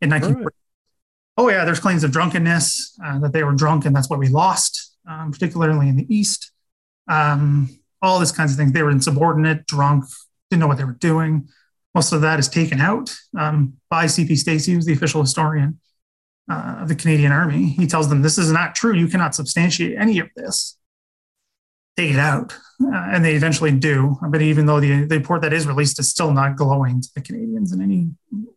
in 0.00 0.10
1940. 0.10 0.44
Right. 0.44 0.54
Oh 1.36 1.48
yeah, 1.48 1.64
there's 1.64 1.80
claims 1.80 2.04
of 2.04 2.12
drunkenness 2.12 2.98
uh, 3.04 3.18
that 3.20 3.32
they 3.32 3.42
were 3.42 3.52
drunk 3.52 3.86
and 3.86 3.96
that's 3.96 4.08
why 4.08 4.16
we 4.16 4.28
lost, 4.28 4.96
um, 5.08 5.32
particularly 5.32 5.88
in 5.88 5.96
the 5.96 6.14
east. 6.14 6.52
Um, 7.08 7.76
all 8.04 8.18
these 8.18 8.32
kinds 8.32 8.52
of 8.52 8.58
things. 8.58 8.72
They 8.72 8.82
were 8.82 8.90
insubordinate, 8.90 9.66
drunk, 9.66 10.04
didn't 10.50 10.60
know 10.60 10.66
what 10.66 10.78
they 10.78 10.84
were 10.84 10.92
doing. 10.92 11.48
Most 11.94 12.12
of 12.12 12.20
that 12.22 12.38
is 12.38 12.48
taken 12.48 12.80
out 12.80 13.14
um, 13.38 13.74
by 13.88 14.06
C.P. 14.06 14.36
Stacey, 14.36 14.72
who's 14.72 14.84
the 14.84 14.92
official 14.92 15.20
historian 15.20 15.80
uh, 16.50 16.78
of 16.80 16.88
the 16.88 16.94
Canadian 16.94 17.32
Army. 17.32 17.68
He 17.68 17.86
tells 17.86 18.08
them, 18.08 18.22
This 18.22 18.38
is 18.38 18.50
not 18.50 18.74
true. 18.74 18.94
You 18.94 19.06
cannot 19.06 19.34
substantiate 19.34 19.96
any 19.96 20.18
of 20.18 20.28
this. 20.36 20.76
Take 21.96 22.12
it 22.12 22.18
out. 22.18 22.56
Uh, 22.82 22.90
and 22.92 23.24
they 23.24 23.34
eventually 23.34 23.70
do. 23.70 24.16
But 24.28 24.42
even 24.42 24.66
though 24.66 24.80
the, 24.80 25.04
the 25.04 25.18
report 25.18 25.42
that 25.42 25.52
is 25.52 25.66
released 25.66 25.98
is 26.00 26.10
still 26.10 26.32
not 26.32 26.56
glowing 26.56 27.00
to 27.00 27.08
the 27.14 27.20
Canadians 27.20 27.72
in 27.72 27.80
any 27.80 28.08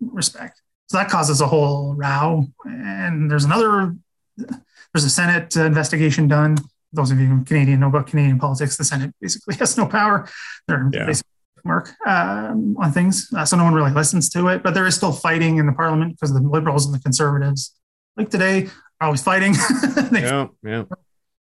respect. 0.01 0.61
So 0.87 0.97
that 0.97 1.09
causes 1.09 1.39
a 1.39 1.47
whole 1.47 1.93
row. 1.95 2.47
And 2.65 3.29
there's 3.29 3.43
another, 3.43 3.95
there's 4.37 5.03
a 5.03 5.09
Senate 5.09 5.55
investigation 5.55 6.27
done 6.27 6.57
those 6.93 7.11
of 7.11 7.19
you 7.19 7.43
Canadian 7.45 7.79
know 7.79 7.87
about 7.87 8.07
Canadian 8.07 8.39
politics, 8.39 8.77
the 8.77 8.83
Senate 8.83 9.13
basically 9.21 9.55
has 9.59 9.77
no 9.77 9.85
power. 9.85 10.27
They're 10.67 10.89
yeah. 10.93 11.05
basically 11.05 11.31
work 11.63 11.93
um, 12.05 12.77
on 12.79 12.91
things, 12.91 13.27
uh, 13.35 13.43
so 13.43 13.57
no 13.57 13.63
one 13.63 13.73
really 13.73 13.91
listens 13.91 14.29
to 14.29 14.47
it. 14.47 14.63
But 14.63 14.73
there 14.73 14.85
is 14.85 14.95
still 14.95 15.11
fighting 15.11 15.57
in 15.57 15.65
the 15.65 15.73
Parliament 15.73 16.13
because 16.13 16.33
the 16.33 16.39
Liberals 16.39 16.85
and 16.85 16.95
the 16.95 16.99
Conservatives, 16.99 17.75
like 18.15 18.29
today, 18.29 18.67
are 19.01 19.07
always 19.07 19.21
fighting. 19.21 19.53
yeah, 20.13 20.47
yeah. 20.63 20.83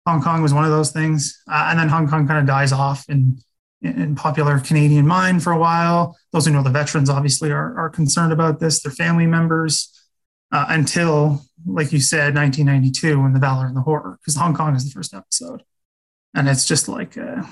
Hong 0.05 0.21
Kong 0.21 0.41
was 0.41 0.53
one 0.53 0.65
of 0.65 0.71
those 0.71 0.91
things, 0.91 1.41
uh, 1.49 1.67
and 1.69 1.79
then 1.79 1.89
Hong 1.89 2.07
Kong 2.07 2.27
kind 2.27 2.39
of 2.39 2.45
dies 2.45 2.71
off 2.71 3.05
in, 3.09 3.39
in 3.81 4.15
popular 4.15 4.59
Canadian 4.59 5.07
mind 5.07 5.43
for 5.43 5.53
a 5.53 5.57
while. 5.57 6.17
Those 6.33 6.45
who 6.45 6.51
know 6.51 6.63
the 6.63 6.69
veterans 6.69 7.09
obviously 7.09 7.51
are, 7.51 7.77
are 7.77 7.89
concerned 7.89 8.33
about 8.33 8.59
this. 8.59 8.81
Their 8.81 8.91
family 8.91 9.27
members 9.27 9.98
uh, 10.51 10.65
until, 10.69 11.41
like 11.65 11.91
you 11.91 11.99
said, 11.99 12.35
1992 12.35 13.21
when 13.21 13.33
the 13.33 13.39
Valor 13.39 13.67
and 13.67 13.75
the 13.75 13.81
Horror, 13.81 14.19
because 14.21 14.35
Hong 14.35 14.55
Kong 14.55 14.75
is 14.75 14.85
the 14.85 14.91
first 14.91 15.13
episode, 15.13 15.63
and 16.33 16.47
it's 16.47 16.65
just 16.65 16.87
like 16.87 17.17
a, 17.17 17.47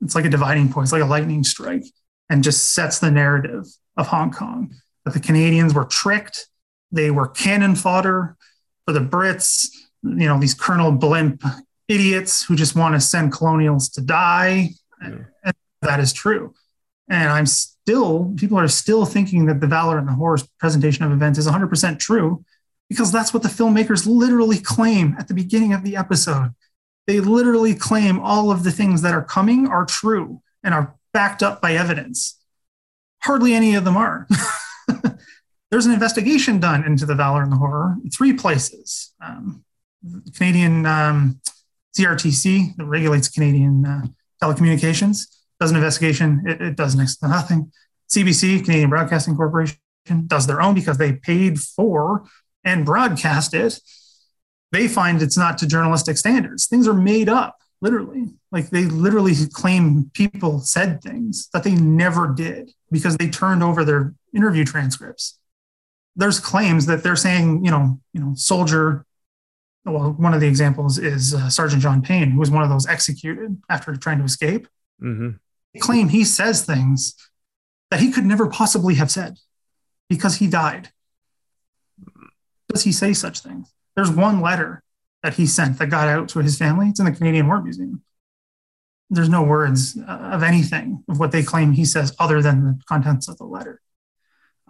it's 0.00 0.14
like 0.14 0.24
a 0.24 0.30
dividing 0.30 0.72
point. 0.72 0.86
It's 0.86 0.92
like 0.92 1.02
a 1.02 1.06
lightning 1.06 1.44
strike, 1.44 1.84
and 2.30 2.42
just 2.42 2.72
sets 2.74 2.98
the 2.98 3.10
narrative 3.10 3.66
of 3.96 4.08
Hong 4.08 4.30
Kong 4.30 4.74
that 5.04 5.14
the 5.14 5.20
Canadians 5.20 5.74
were 5.74 5.84
tricked, 5.84 6.48
they 6.90 7.10
were 7.10 7.28
cannon 7.28 7.74
fodder 7.74 8.36
for 8.84 8.92
the 8.92 9.00
Brits. 9.00 9.68
You 10.02 10.26
know 10.26 10.38
these 10.38 10.54
Colonel 10.54 10.92
Blimp 10.92 11.42
idiots 11.88 12.44
who 12.44 12.56
just 12.56 12.76
want 12.76 12.94
to 12.94 13.00
send 13.00 13.32
colonials 13.32 13.88
to 13.90 14.00
die. 14.00 14.70
Yeah. 15.00 15.18
And 15.44 15.54
that 15.82 16.00
is 16.00 16.12
true. 16.12 16.54
And 17.08 17.30
I'm 17.30 17.46
still, 17.84 18.32
people 18.36 18.58
are 18.58 18.68
still 18.68 19.04
thinking 19.04 19.46
that 19.46 19.60
the 19.60 19.66
Valor 19.66 19.98
and 19.98 20.06
the 20.06 20.12
Horror's 20.12 20.46
presentation 20.58 21.04
of 21.04 21.12
events 21.12 21.38
is 21.38 21.46
100% 21.46 21.98
true 21.98 22.44
because 22.88 23.10
that's 23.10 23.32
what 23.34 23.42
the 23.42 23.48
filmmakers 23.48 24.06
literally 24.06 24.58
claim 24.58 25.16
at 25.18 25.28
the 25.28 25.34
beginning 25.34 25.72
of 25.72 25.82
the 25.82 25.96
episode. 25.96 26.54
They 27.06 27.20
literally 27.20 27.74
claim 27.74 28.20
all 28.20 28.50
of 28.50 28.62
the 28.62 28.70
things 28.70 29.02
that 29.02 29.14
are 29.14 29.24
coming 29.24 29.66
are 29.66 29.84
true 29.84 30.40
and 30.62 30.72
are 30.74 30.94
backed 31.12 31.42
up 31.42 31.60
by 31.60 31.74
evidence. 31.74 32.38
Hardly 33.22 33.54
any 33.54 33.74
of 33.74 33.84
them 33.84 33.96
are. 33.96 34.28
There's 35.70 35.86
an 35.86 35.92
investigation 35.92 36.60
done 36.60 36.84
into 36.84 37.06
the 37.06 37.14
Valor 37.14 37.42
and 37.42 37.50
the 37.50 37.56
Horror 37.56 37.96
in 38.04 38.10
three 38.10 38.34
places. 38.34 39.12
Um, 39.20 39.64
Canadian 40.36 40.86
um, 40.86 41.40
CRTC, 41.98 42.76
that 42.76 42.84
regulates 42.84 43.28
Canadian 43.28 43.86
uh, 43.86 44.06
telecommunications, 44.42 45.26
does 45.62 45.70
an 45.70 45.76
investigation. 45.76 46.42
It, 46.44 46.60
it, 46.60 46.76
does 46.76 46.96
next 46.96 47.18
to 47.18 47.28
nothing. 47.28 47.70
CBC, 48.12 48.64
Canadian 48.64 48.90
Broadcasting 48.90 49.36
Corporation, 49.36 49.78
does 50.26 50.48
their 50.48 50.60
own 50.60 50.74
because 50.74 50.98
they 50.98 51.12
paid 51.12 51.60
for 51.60 52.24
and 52.64 52.84
broadcast 52.84 53.54
it. 53.54 53.78
They 54.72 54.88
find 54.88 55.22
it's 55.22 55.36
not 55.36 55.58
to 55.58 55.68
journalistic 55.68 56.18
standards. 56.18 56.66
Things 56.66 56.88
are 56.88 56.94
made 56.94 57.28
up, 57.28 57.58
literally. 57.80 58.30
Like 58.50 58.70
they 58.70 58.86
literally 58.86 59.34
claim 59.52 60.10
people 60.14 60.58
said 60.58 61.00
things 61.00 61.48
that 61.52 61.62
they 61.62 61.76
never 61.76 62.26
did 62.26 62.72
because 62.90 63.16
they 63.16 63.28
turned 63.28 63.62
over 63.62 63.84
their 63.84 64.14
interview 64.34 64.64
transcripts. 64.64 65.38
There's 66.16 66.40
claims 66.40 66.86
that 66.86 67.04
they're 67.04 67.14
saying, 67.14 67.64
you 67.64 67.70
know, 67.70 68.00
you 68.12 68.20
know, 68.20 68.32
soldier 68.34 69.06
well, 69.84 70.12
one 70.12 70.32
of 70.34 70.40
the 70.40 70.46
examples 70.46 70.98
is 70.98 71.34
uh, 71.34 71.48
Sergeant 71.48 71.82
John 71.82 72.02
Payne, 72.02 72.30
who 72.30 72.38
was 72.38 72.50
one 72.50 72.62
of 72.62 72.68
those 72.68 72.86
executed 72.86 73.60
after 73.68 73.96
trying 73.96 74.18
to 74.18 74.24
escape. 74.24 74.68
Mm-hmm. 75.02 75.30
Claim 75.80 76.08
he 76.08 76.24
says 76.24 76.64
things 76.64 77.14
that 77.90 78.00
he 78.00 78.10
could 78.10 78.24
never 78.24 78.48
possibly 78.48 78.94
have 78.96 79.10
said 79.10 79.38
because 80.08 80.36
he 80.36 80.46
died. 80.46 80.90
Does 82.68 82.84
he 82.84 82.92
say 82.92 83.12
such 83.12 83.40
things? 83.40 83.72
There's 83.96 84.10
one 84.10 84.40
letter 84.40 84.82
that 85.22 85.34
he 85.34 85.46
sent 85.46 85.78
that 85.78 85.86
got 85.86 86.08
out 86.08 86.28
to 86.30 86.40
his 86.40 86.58
family. 86.58 86.88
It's 86.88 87.00
in 87.00 87.06
the 87.06 87.12
Canadian 87.12 87.46
War 87.46 87.62
Museum. 87.62 88.02
There's 89.10 89.28
no 89.28 89.42
words 89.42 89.98
uh, 89.98 90.30
of 90.32 90.42
anything 90.42 91.04
of 91.08 91.20
what 91.20 91.32
they 91.32 91.42
claim 91.42 91.72
he 91.72 91.84
says 91.84 92.14
other 92.18 92.40
than 92.40 92.64
the 92.64 92.80
contents 92.88 93.28
of 93.28 93.36
the 93.36 93.44
letter. 93.44 93.80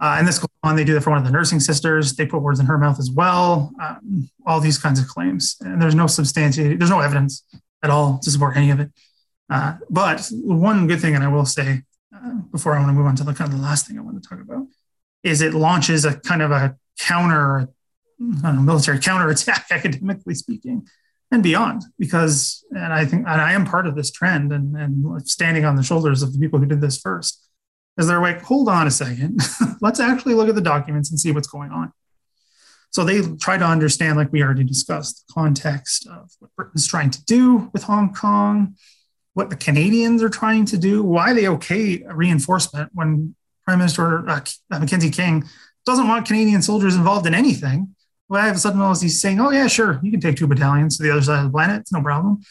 Uh, 0.01 0.17
and 0.19 0.27
this 0.27 0.37
goes 0.37 0.49
on. 0.63 0.75
They 0.75 0.83
do 0.83 0.93
that 0.95 1.01
for 1.01 1.11
one 1.11 1.19
of 1.19 1.25
the 1.25 1.31
nursing 1.31 1.61
sisters. 1.61 2.15
They 2.15 2.25
put 2.25 2.41
words 2.41 2.59
in 2.59 2.65
her 2.65 2.77
mouth 2.77 2.99
as 2.99 3.09
well. 3.09 3.71
Um, 3.81 4.29
all 4.45 4.59
these 4.59 4.77
kinds 4.77 4.99
of 4.99 5.07
claims, 5.07 5.55
and 5.61 5.81
there's 5.81 5.95
no 5.95 6.07
substantiated, 6.07 6.79
there's 6.79 6.89
no 6.89 6.99
evidence 6.99 7.43
at 7.81 7.89
all 7.89 8.19
to 8.19 8.29
support 8.29 8.57
any 8.57 8.69
of 8.69 8.81
it. 8.81 8.91
Uh, 9.49 9.75
but 9.89 10.29
one 10.31 10.87
good 10.87 11.01
thing, 11.01 11.15
and 11.15 11.23
I 11.23 11.27
will 11.27 11.45
say 11.45 11.83
uh, 12.15 12.33
before 12.51 12.73
I 12.73 12.79
want 12.79 12.89
to 12.89 12.93
move 12.93 13.05
on 13.05 13.15
to 13.17 13.23
the 13.23 13.33
kind 13.33 13.51
of 13.51 13.57
the 13.57 13.63
last 13.63 13.87
thing 13.87 13.97
I 13.97 14.01
want 14.01 14.21
to 14.21 14.27
talk 14.27 14.39
about, 14.39 14.67
is 15.23 15.41
it 15.41 15.53
launches 15.53 16.05
a 16.05 16.19
kind 16.19 16.41
of 16.41 16.51
a 16.51 16.75
counter, 16.99 17.69
know, 18.19 18.53
military 18.53 18.99
counterattack, 18.99 19.67
academically 19.71 20.35
speaking, 20.35 20.87
and 21.31 21.43
beyond. 21.43 21.83
Because, 21.97 22.63
and 22.71 22.93
I 22.93 23.05
think, 23.05 23.27
and 23.27 23.41
I 23.41 23.53
am 23.53 23.65
part 23.65 23.87
of 23.87 23.95
this 23.95 24.11
trend, 24.11 24.51
and, 24.51 24.75
and 24.75 25.27
standing 25.27 25.65
on 25.65 25.75
the 25.75 25.83
shoulders 25.83 26.21
of 26.21 26.33
the 26.33 26.39
people 26.39 26.59
who 26.59 26.65
did 26.65 26.81
this 26.81 26.99
first 26.99 27.39
is 27.97 28.07
they're 28.07 28.21
like, 28.21 28.41
hold 28.41 28.69
on 28.69 28.87
a 28.87 28.91
second, 28.91 29.39
let's 29.81 29.99
actually 29.99 30.33
look 30.33 30.49
at 30.49 30.55
the 30.55 30.61
documents 30.61 31.11
and 31.11 31.19
see 31.19 31.31
what's 31.31 31.47
going 31.47 31.71
on. 31.71 31.91
So 32.91 33.03
they 33.03 33.21
try 33.37 33.57
to 33.57 33.65
understand, 33.65 34.17
like 34.17 34.31
we 34.31 34.43
already 34.43 34.63
discussed, 34.63 35.25
the 35.27 35.33
context 35.33 36.07
of 36.07 36.31
what 36.39 36.51
Britain's 36.55 36.87
trying 36.87 37.09
to 37.09 37.25
do 37.25 37.71
with 37.73 37.83
Hong 37.83 38.13
Kong, 38.13 38.75
what 39.33 39.49
the 39.49 39.55
Canadians 39.55 40.21
are 40.21 40.29
trying 40.29 40.65
to 40.65 40.77
do, 40.77 41.03
why 41.03 41.33
they 41.33 41.47
okay 41.47 42.03
reinforcement 42.11 42.91
when 42.93 43.35
Prime 43.65 43.79
Minister 43.79 44.27
uh, 44.29 44.41
Mackenzie 44.69 45.09
King 45.09 45.45
doesn't 45.85 46.07
want 46.07 46.27
Canadian 46.27 46.61
soldiers 46.61 46.95
involved 46.95 47.25
in 47.25 47.33
anything. 47.33 47.95
Why 48.27 48.43
all 48.43 48.49
of 48.49 48.55
a 48.55 48.59
sudden 48.59 48.81
all 48.81 48.95
he's 48.95 49.19
saying, 49.19 49.39
oh 49.39 49.51
yeah, 49.51 49.67
sure, 49.67 49.99
you 50.03 50.11
can 50.11 50.21
take 50.21 50.37
two 50.37 50.47
battalions 50.47 50.97
to 50.97 51.03
the 51.03 51.11
other 51.11 51.21
side 51.21 51.39
of 51.39 51.45
the 51.45 51.51
planet, 51.51 51.81
it's 51.81 51.91
no 51.91 52.01
problem 52.01 52.41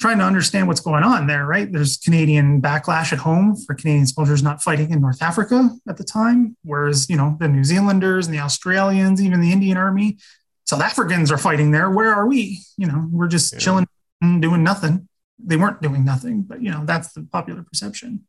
trying 0.00 0.18
to 0.18 0.24
understand 0.24 0.66
what's 0.66 0.80
going 0.80 1.04
on 1.04 1.26
there, 1.26 1.46
right? 1.46 1.70
There's 1.70 1.96
Canadian 1.98 2.60
backlash 2.60 3.12
at 3.12 3.18
home 3.18 3.56
for 3.56 3.74
Canadian 3.74 4.06
soldiers 4.06 4.42
not 4.42 4.62
fighting 4.62 4.90
in 4.90 5.00
North 5.00 5.22
Africa 5.22 5.70
at 5.88 5.96
the 5.96 6.04
time, 6.04 6.56
whereas, 6.62 7.08
you 7.08 7.16
know, 7.16 7.36
the 7.40 7.48
New 7.48 7.64
Zealanders 7.64 8.26
and 8.26 8.34
the 8.34 8.40
Australians, 8.40 9.22
even 9.22 9.40
the 9.40 9.52
Indian 9.52 9.76
Army, 9.76 10.18
South 10.66 10.82
Africans 10.82 11.30
are 11.30 11.38
fighting 11.38 11.70
there. 11.70 11.90
Where 11.90 12.12
are 12.12 12.26
we? 12.26 12.60
You 12.76 12.86
know, 12.86 13.08
we're 13.10 13.28
just 13.28 13.52
yeah. 13.52 13.58
chilling, 13.60 13.86
doing 14.20 14.64
nothing. 14.64 15.08
They 15.38 15.56
weren't 15.56 15.82
doing 15.82 16.04
nothing, 16.04 16.42
but, 16.42 16.62
you 16.62 16.70
know, 16.70 16.84
that's 16.84 17.12
the 17.12 17.22
popular 17.22 17.62
perception. 17.62 18.24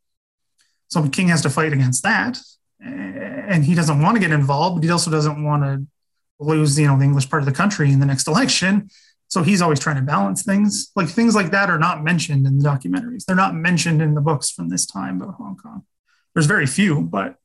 So 0.87 1.07
King 1.09 1.27
has 1.29 1.41
to 1.43 1.49
fight 1.49 1.73
against 1.73 2.03
that. 2.03 2.39
And 2.79 3.63
he 3.63 3.75
doesn't 3.75 4.01
want 4.01 4.15
to 4.15 4.21
get 4.21 4.31
involved, 4.31 4.77
but 4.77 4.83
he 4.83 4.91
also 4.91 5.11
doesn't 5.11 5.43
want 5.43 5.63
to 5.63 5.85
lose, 6.39 6.77
you 6.77 6.87
know, 6.87 6.97
the 6.97 7.03
English 7.03 7.29
part 7.29 7.41
of 7.41 7.45
the 7.45 7.53
country 7.53 7.91
in 7.91 7.99
the 7.99 8.05
next 8.05 8.27
election. 8.33 8.89
So 9.27 9.43
he's 9.43 9.61
always 9.61 9.79
trying 9.79 9.95
to 9.97 10.01
balance 10.01 10.43
things. 10.43 10.91
Like 10.95 11.09
things 11.09 11.35
like 11.35 11.51
that 11.51 11.69
are 11.69 11.79
not 11.79 12.03
mentioned 12.03 12.45
in 12.45 12.57
the 12.57 12.63
documentaries. 12.63 13.25
They're 13.25 13.35
not 13.35 13.55
mentioned 13.55 14.01
in 14.01 14.13
the 14.13 14.21
books 14.21 14.51
from 14.51 14.69
this 14.69 14.85
time 14.85 15.21
about 15.21 15.35
Hong 15.35 15.57
Kong. 15.57 15.83
There's 16.33 16.45
very 16.45 16.67
few, 16.67 17.01
but 17.01 17.35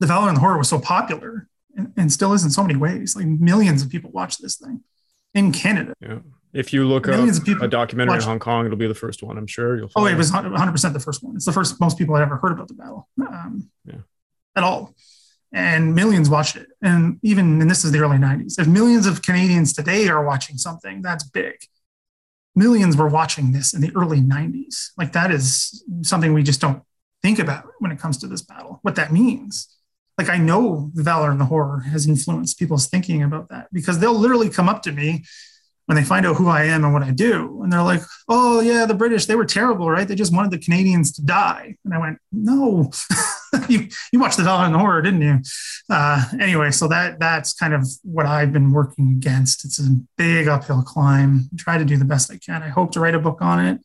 The 0.00 0.06
Valor 0.06 0.28
and 0.28 0.36
the 0.36 0.40
Horror 0.40 0.58
was 0.58 0.68
so 0.68 0.78
popular 0.78 1.48
and, 1.76 1.92
and 1.96 2.12
still 2.12 2.32
is 2.32 2.44
in 2.44 2.50
so 2.50 2.62
many 2.62 2.76
ways. 2.76 3.14
Like 3.14 3.26
millions 3.26 3.82
of 3.82 3.90
people 3.90 4.10
watch 4.10 4.38
this 4.38 4.56
thing 4.56 4.82
in 5.34 5.52
Canada. 5.52 5.94
Yeah. 6.00 6.18
If 6.52 6.72
you 6.72 6.86
look 6.86 7.08
up 7.08 7.28
a 7.60 7.68
documentary 7.68 8.16
in 8.16 8.22
Hong 8.22 8.38
Kong, 8.38 8.64
it'll 8.64 8.78
be 8.78 8.86
the 8.86 8.94
first 8.94 9.22
one. 9.22 9.36
I'm 9.36 9.46
sure 9.46 9.76
you'll. 9.76 9.90
oh, 9.96 10.06
it 10.06 10.16
was 10.16 10.32
100 10.32 10.72
percent 10.72 10.94
the 10.94 11.00
first 11.00 11.22
one. 11.22 11.36
It's 11.36 11.44
the 11.44 11.52
first 11.52 11.80
most 11.80 11.98
people 11.98 12.14
had 12.14 12.22
ever 12.22 12.36
heard 12.36 12.52
about 12.52 12.68
the 12.68 12.74
battle. 12.74 13.08
Um, 13.20 13.70
yeah. 13.84 13.96
At 14.56 14.64
all 14.64 14.94
and 15.52 15.94
millions 15.94 16.28
watched 16.28 16.56
it. 16.56 16.68
And 16.82 17.18
even, 17.22 17.60
and 17.60 17.70
this 17.70 17.84
is 17.84 17.92
the 17.92 18.00
early 18.00 18.18
90s, 18.18 18.58
if 18.58 18.66
millions 18.66 19.06
of 19.06 19.22
Canadians 19.22 19.72
today 19.72 20.08
are 20.08 20.24
watching 20.24 20.58
something, 20.58 21.02
that's 21.02 21.24
big. 21.24 21.56
Millions 22.54 22.96
were 22.96 23.08
watching 23.08 23.52
this 23.52 23.72
in 23.72 23.80
the 23.80 23.92
early 23.96 24.20
90s. 24.20 24.90
Like 24.96 25.12
that 25.12 25.30
is 25.30 25.84
something 26.02 26.34
we 26.34 26.42
just 26.42 26.60
don't 26.60 26.82
think 27.22 27.38
about 27.38 27.66
when 27.78 27.92
it 27.92 27.98
comes 27.98 28.18
to 28.18 28.26
this 28.26 28.42
battle, 28.42 28.80
what 28.82 28.96
that 28.96 29.12
means. 29.12 29.74
Like 30.18 30.28
I 30.28 30.36
know 30.36 30.90
the 30.94 31.02
valor 31.02 31.30
and 31.30 31.40
the 31.40 31.44
horror 31.44 31.80
has 31.80 32.06
influenced 32.06 32.58
people's 32.58 32.88
thinking 32.88 33.22
about 33.22 33.48
that 33.50 33.68
because 33.72 34.00
they'll 34.00 34.18
literally 34.18 34.50
come 34.50 34.68
up 34.68 34.82
to 34.82 34.92
me 34.92 35.24
when 35.88 35.96
they 35.96 36.04
find 36.04 36.26
out 36.26 36.36
who 36.36 36.48
I 36.48 36.64
am 36.64 36.84
and 36.84 36.92
what 36.92 37.02
I 37.02 37.12
do. 37.12 37.62
And 37.62 37.72
they're 37.72 37.82
like, 37.82 38.02
oh, 38.28 38.60
yeah, 38.60 38.84
the 38.84 38.92
British, 38.92 39.24
they 39.24 39.36
were 39.36 39.46
terrible, 39.46 39.90
right? 39.90 40.06
They 40.06 40.14
just 40.14 40.34
wanted 40.34 40.50
the 40.50 40.58
Canadians 40.58 41.12
to 41.12 41.22
die. 41.22 41.76
And 41.82 41.94
I 41.94 41.98
went, 41.98 42.18
no, 42.30 42.90
you, 43.70 43.88
you 44.12 44.20
watched 44.20 44.36
the 44.36 44.42
Valor 44.42 44.66
and 44.66 44.74
the 44.74 44.78
Horror, 44.78 45.00
didn't 45.00 45.22
you? 45.22 45.38
Uh, 45.88 46.26
anyway, 46.38 46.72
so 46.72 46.88
that 46.88 47.18
that's 47.18 47.54
kind 47.54 47.72
of 47.72 47.88
what 48.02 48.26
I've 48.26 48.52
been 48.52 48.70
working 48.70 49.12
against. 49.12 49.64
It's 49.64 49.78
a 49.78 49.88
big 50.18 50.46
uphill 50.46 50.82
climb. 50.82 51.48
I 51.54 51.56
try 51.56 51.78
to 51.78 51.86
do 51.86 51.96
the 51.96 52.04
best 52.04 52.30
I 52.30 52.36
can. 52.36 52.62
I 52.62 52.68
hope 52.68 52.92
to 52.92 53.00
write 53.00 53.14
a 53.14 53.18
book 53.18 53.40
on 53.40 53.64
it. 53.64 53.80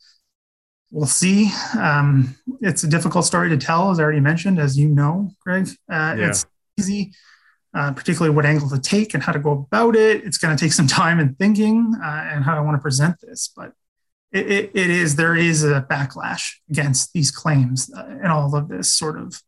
We'll 0.91 1.07
see. 1.07 1.51
Um, 1.79 2.35
it's 2.59 2.83
a 2.83 2.87
difficult 2.87 3.23
story 3.23 3.47
to 3.47 3.57
tell, 3.57 3.91
as 3.91 3.99
I 4.01 4.03
already 4.03 4.19
mentioned, 4.19 4.59
as 4.59 4.77
you 4.77 4.89
know, 4.89 5.31
Greg. 5.39 5.69
Uh, 5.89 6.15
yeah. 6.19 6.27
It's 6.27 6.45
easy 6.77 7.13
uh, 7.73 7.91
particularly 7.91 8.35
what 8.35 8.45
angle 8.45 8.69
to 8.69 8.79
take 8.79 9.13
and 9.13 9.23
how 9.23 9.31
to 9.31 9.39
go 9.39 9.67
about 9.71 9.95
it. 9.95 10.23
It's 10.23 10.37
going 10.37 10.55
to 10.55 10.63
take 10.63 10.73
some 10.73 10.87
time 11.01 11.19
and 11.19 11.37
thinking 11.37 11.93
uh, 12.01 12.29
and 12.31 12.43
how 12.43 12.57
I 12.57 12.61
want 12.61 12.75
to 12.77 12.81
present 12.81 13.19
this, 13.21 13.51
but 13.55 13.73
it, 14.31 14.51
it, 14.51 14.71
it 14.73 14.89
is 14.89 15.15
there 15.15 15.35
is 15.35 15.63
a 15.63 15.85
backlash 15.89 16.55
against 16.69 17.13
these 17.13 17.29
claims 17.31 17.91
uh, 17.95 18.05
and 18.07 18.27
all 18.27 18.55
of 18.55 18.67
this 18.67 18.93
sort 18.93 19.19
of 19.19 19.41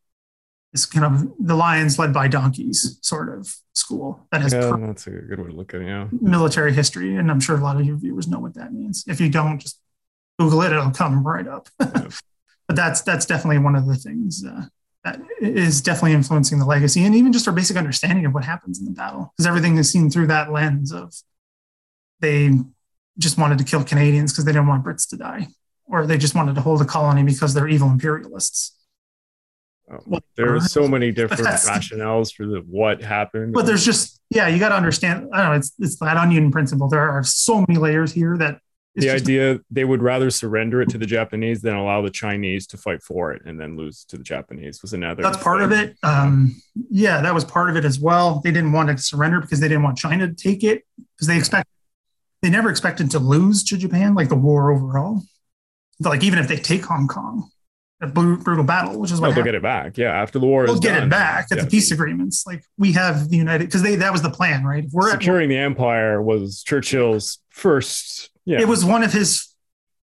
this 0.71 0.85
kind 0.85 1.05
of 1.05 1.31
the 1.39 1.55
lions 1.55 1.97
led 1.97 2.13
by 2.13 2.27
donkeys 2.27 2.99
sort 3.01 3.29
of 3.29 3.55
school 3.73 4.27
that 4.31 4.41
has 4.41 4.53
yeah, 4.53 4.75
that's 4.79 5.07
a 5.07 5.11
good 5.11 5.39
way 5.39 5.49
to 5.49 5.55
look 5.55 5.73
at 5.73 5.81
it. 5.81 5.87
Yeah, 5.87 6.07
military 6.21 6.73
history, 6.73 7.15
and 7.15 7.31
I'm 7.31 7.39
sure 7.39 7.57
a 7.57 7.61
lot 7.61 7.79
of 7.79 7.85
your 7.85 7.95
viewers 7.95 8.27
know 8.27 8.39
what 8.39 8.55
that 8.55 8.73
means. 8.73 9.05
If 9.07 9.21
you 9.21 9.29
don't, 9.29 9.59
just 9.59 9.79
Google 10.37 10.61
it; 10.63 10.73
it'll 10.73 10.91
come 10.91 11.25
right 11.25 11.47
up. 11.47 11.69
but 11.77 12.75
that's 12.75 13.01
that's 13.01 13.25
definitely 13.25 13.59
one 13.59 13.75
of 13.75 13.87
the 13.87 13.95
things 13.95 14.43
uh, 14.45 14.65
Uh, 15.05 15.17
is 15.39 15.81
definitely 15.81 16.13
influencing 16.13 16.57
the 16.57 16.65
legacy 16.65 17.05
and 17.05 17.13
even 17.13 17.31
just 17.31 17.47
our 17.47 17.53
basic 17.53 17.77
understanding 17.77 18.25
of 18.25 18.33
what 18.33 18.43
happens 18.43 18.79
in 18.79 18.85
the 18.85 18.91
battle 18.91 19.31
because 19.37 19.45
everything 19.45 19.77
is 19.77 19.91
seen 19.91 20.09
through 20.09 20.25
that 20.25 20.51
lens 20.51 20.91
of 20.91 21.13
they 22.21 22.49
just 23.19 23.37
wanted 23.37 23.59
to 23.59 23.63
kill 23.63 23.83
Canadians 23.83 24.31
because 24.33 24.45
they 24.45 24.51
didn't 24.51 24.65
want 24.65 24.83
Brits 24.83 25.07
to 25.09 25.15
die 25.15 25.47
or 25.85 26.07
they 26.07 26.17
just 26.17 26.33
wanted 26.33 26.55
to 26.55 26.61
hold 26.61 26.81
a 26.81 26.85
colony 26.85 27.21
because 27.21 27.53
they're 27.53 27.67
evil 27.67 27.87
imperialists. 27.87 28.75
Oh, 29.91 29.99
Well, 30.07 30.21
there 30.35 30.55
are 30.55 30.59
so 30.59 30.87
many 30.87 31.11
different 31.19 31.43
rationales 31.43 32.33
for 32.33 32.47
the 32.47 32.63
what 32.67 33.03
happened. 33.03 33.53
but 33.53 33.67
there's 33.67 33.85
just 33.85 34.19
yeah, 34.31 34.47
you 34.47 34.57
got 34.57 34.69
to 34.69 34.75
understand. 34.75 35.29
I 35.31 35.41
don't 35.43 35.51
know. 35.51 35.57
It's 35.57 35.71
it's 35.77 35.99
that 35.99 36.17
onion 36.17 36.51
principle. 36.51 36.87
There 36.89 37.07
are 37.07 37.23
so 37.23 37.63
many 37.67 37.79
layers 37.79 38.11
here 38.11 38.37
that 38.39 38.59
the 38.95 39.01
just- 39.07 39.23
idea 39.25 39.59
they 39.69 39.83
would 39.85 40.01
rather 40.01 40.29
surrender 40.29 40.81
it 40.81 40.89
to 40.89 40.97
the 40.97 41.05
Japanese 41.05 41.61
than 41.61 41.75
allow 41.75 42.01
the 42.01 42.09
Chinese 42.09 42.65
to 42.67 42.77
fight 42.77 43.03
for 43.03 43.31
it 43.33 43.41
and 43.45 43.59
then 43.59 43.75
lose 43.77 44.05
to 44.05 44.17
the 44.17 44.23
Japanese 44.23 44.81
was 44.81 44.93
another. 44.93 45.21
that's 45.23 45.41
part 45.43 45.61
of 45.61 45.71
it. 45.71 45.97
Um, 46.03 46.55
yeah, 46.89 47.21
that 47.21 47.33
was 47.33 47.43
part 47.43 47.69
of 47.69 47.75
it 47.75 47.83
as 47.85 47.99
well. 47.99 48.41
They 48.43 48.51
didn't 48.51 48.71
want 48.71 48.89
to 48.89 48.97
surrender 48.97 49.41
because 49.41 49.59
they 49.59 49.67
didn't 49.67 49.83
want 49.83 49.97
China 49.97 50.27
to 50.27 50.33
take 50.33 50.63
it 50.63 50.83
because 51.15 51.27
they 51.27 51.37
expect 51.37 51.67
they 52.41 52.49
never 52.49 52.69
expected 52.69 53.09
to 53.11 53.19
lose 53.19 53.63
to 53.65 53.77
Japan, 53.77 54.13
like 54.15 54.29
the 54.29 54.35
war 54.35 54.71
overall. 54.71 55.23
Like 55.99 56.23
even 56.23 56.37
if 56.39 56.47
they 56.47 56.57
take 56.57 56.85
Hong 56.85 57.07
Kong, 57.07 57.49
a 58.01 58.07
brutal 58.07 58.63
battle, 58.63 58.99
which 58.99 59.11
is 59.11 59.19
Oh, 59.19 59.21
what 59.21 59.27
they'll 59.29 59.35
happened. 59.35 59.45
get 59.45 59.55
it 59.55 59.61
back. 59.63 59.97
Yeah, 59.97 60.11
after 60.21 60.37
the 60.39 60.45
war 60.45 60.65
they'll 60.67 60.77
get 60.79 60.93
done. 60.95 61.07
it 61.07 61.09
back 61.09 61.47
at 61.51 61.57
Yeah. 61.57 61.63
the 61.63 61.69
peace 61.69 61.91
agreements. 61.91 62.45
Like 62.45 62.63
we 62.77 62.91
have 62.91 63.29
the 63.29 63.37
United 63.37 63.65
because 63.65 63.81
they 63.81 63.95
that 63.95 64.11
was 64.11 64.21
the 64.21 64.29
plan, 64.29 64.63
right? 64.65 64.83
If 64.85 64.91
we're 64.91 65.07
at, 65.09 65.13
Securing 65.21 65.49
the 65.49 65.57
empire 65.57 66.21
was 66.21 66.63
Churchill's 66.63 67.39
first. 67.49 68.29
Yeah, 68.45 68.61
it 68.61 68.67
was 68.67 68.85
one 68.85 69.03
of 69.03 69.11
his 69.13 69.47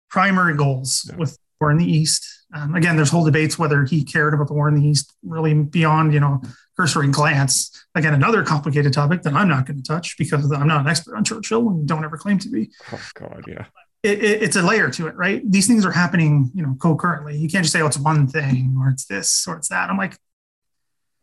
primary 0.09 0.55
goals 0.55 1.07
Yeah. 1.09 1.17
with 1.17 1.37
war 1.59 1.71
in 1.71 1.77
the 1.77 1.85
East. 1.85 2.25
Um, 2.53 2.73
again, 2.73 2.95
there's 2.95 3.09
whole 3.11 3.25
debates 3.25 3.59
whether 3.59 3.83
he 3.85 4.03
cared 4.03 4.33
about 4.33 4.47
the 4.47 4.53
war 4.53 4.67
in 4.67 4.75
the 4.75 4.87
East 4.87 5.13
really 5.23 5.53
beyond, 5.53 6.13
you 6.13 6.19
know, 6.19 6.41
cursory 6.77 7.07
glance. 7.09 7.69
Again, 7.93 8.13
another 8.13 8.43
complicated 8.43 8.93
topic 8.93 9.21
that 9.23 9.33
I'm 9.33 9.47
not 9.49 9.65
going 9.65 9.77
to 9.77 9.83
touch 9.83 10.17
because 10.17 10.51
I'm 10.51 10.67
not 10.67 10.81
an 10.81 10.87
expert 10.87 11.15
on 11.15 11.23
Churchill 11.23 11.67
and 11.69 11.87
don't 11.87 12.03
ever 12.03 12.17
claim 12.17 12.39
to 12.39 12.49
be. 12.49 12.71
Oh 12.91 13.01
God, 13.13 13.43
yeah. 13.47 13.65
It, 14.01 14.23
it, 14.23 14.41
it's 14.43 14.55
a 14.55 14.61
layer 14.61 14.89
to 14.91 15.07
it, 15.07 15.15
right? 15.17 15.41
These 15.45 15.67
things 15.67 15.85
are 15.85 15.91
happening, 15.91 16.49
you 16.55 16.63
know, 16.63 16.75
concurrently. 16.79 17.37
You 17.37 17.49
can't 17.49 17.63
just 17.65 17.73
say, 17.73 17.81
oh, 17.81 17.87
it's 17.87 17.99
one 17.99 18.27
thing 18.27 18.75
or 18.79 18.87
it's 18.89 19.05
this 19.05 19.45
or 19.45 19.57
it's 19.57 19.67
that. 19.67 19.89
I'm 19.89 19.97
like, 19.97 20.17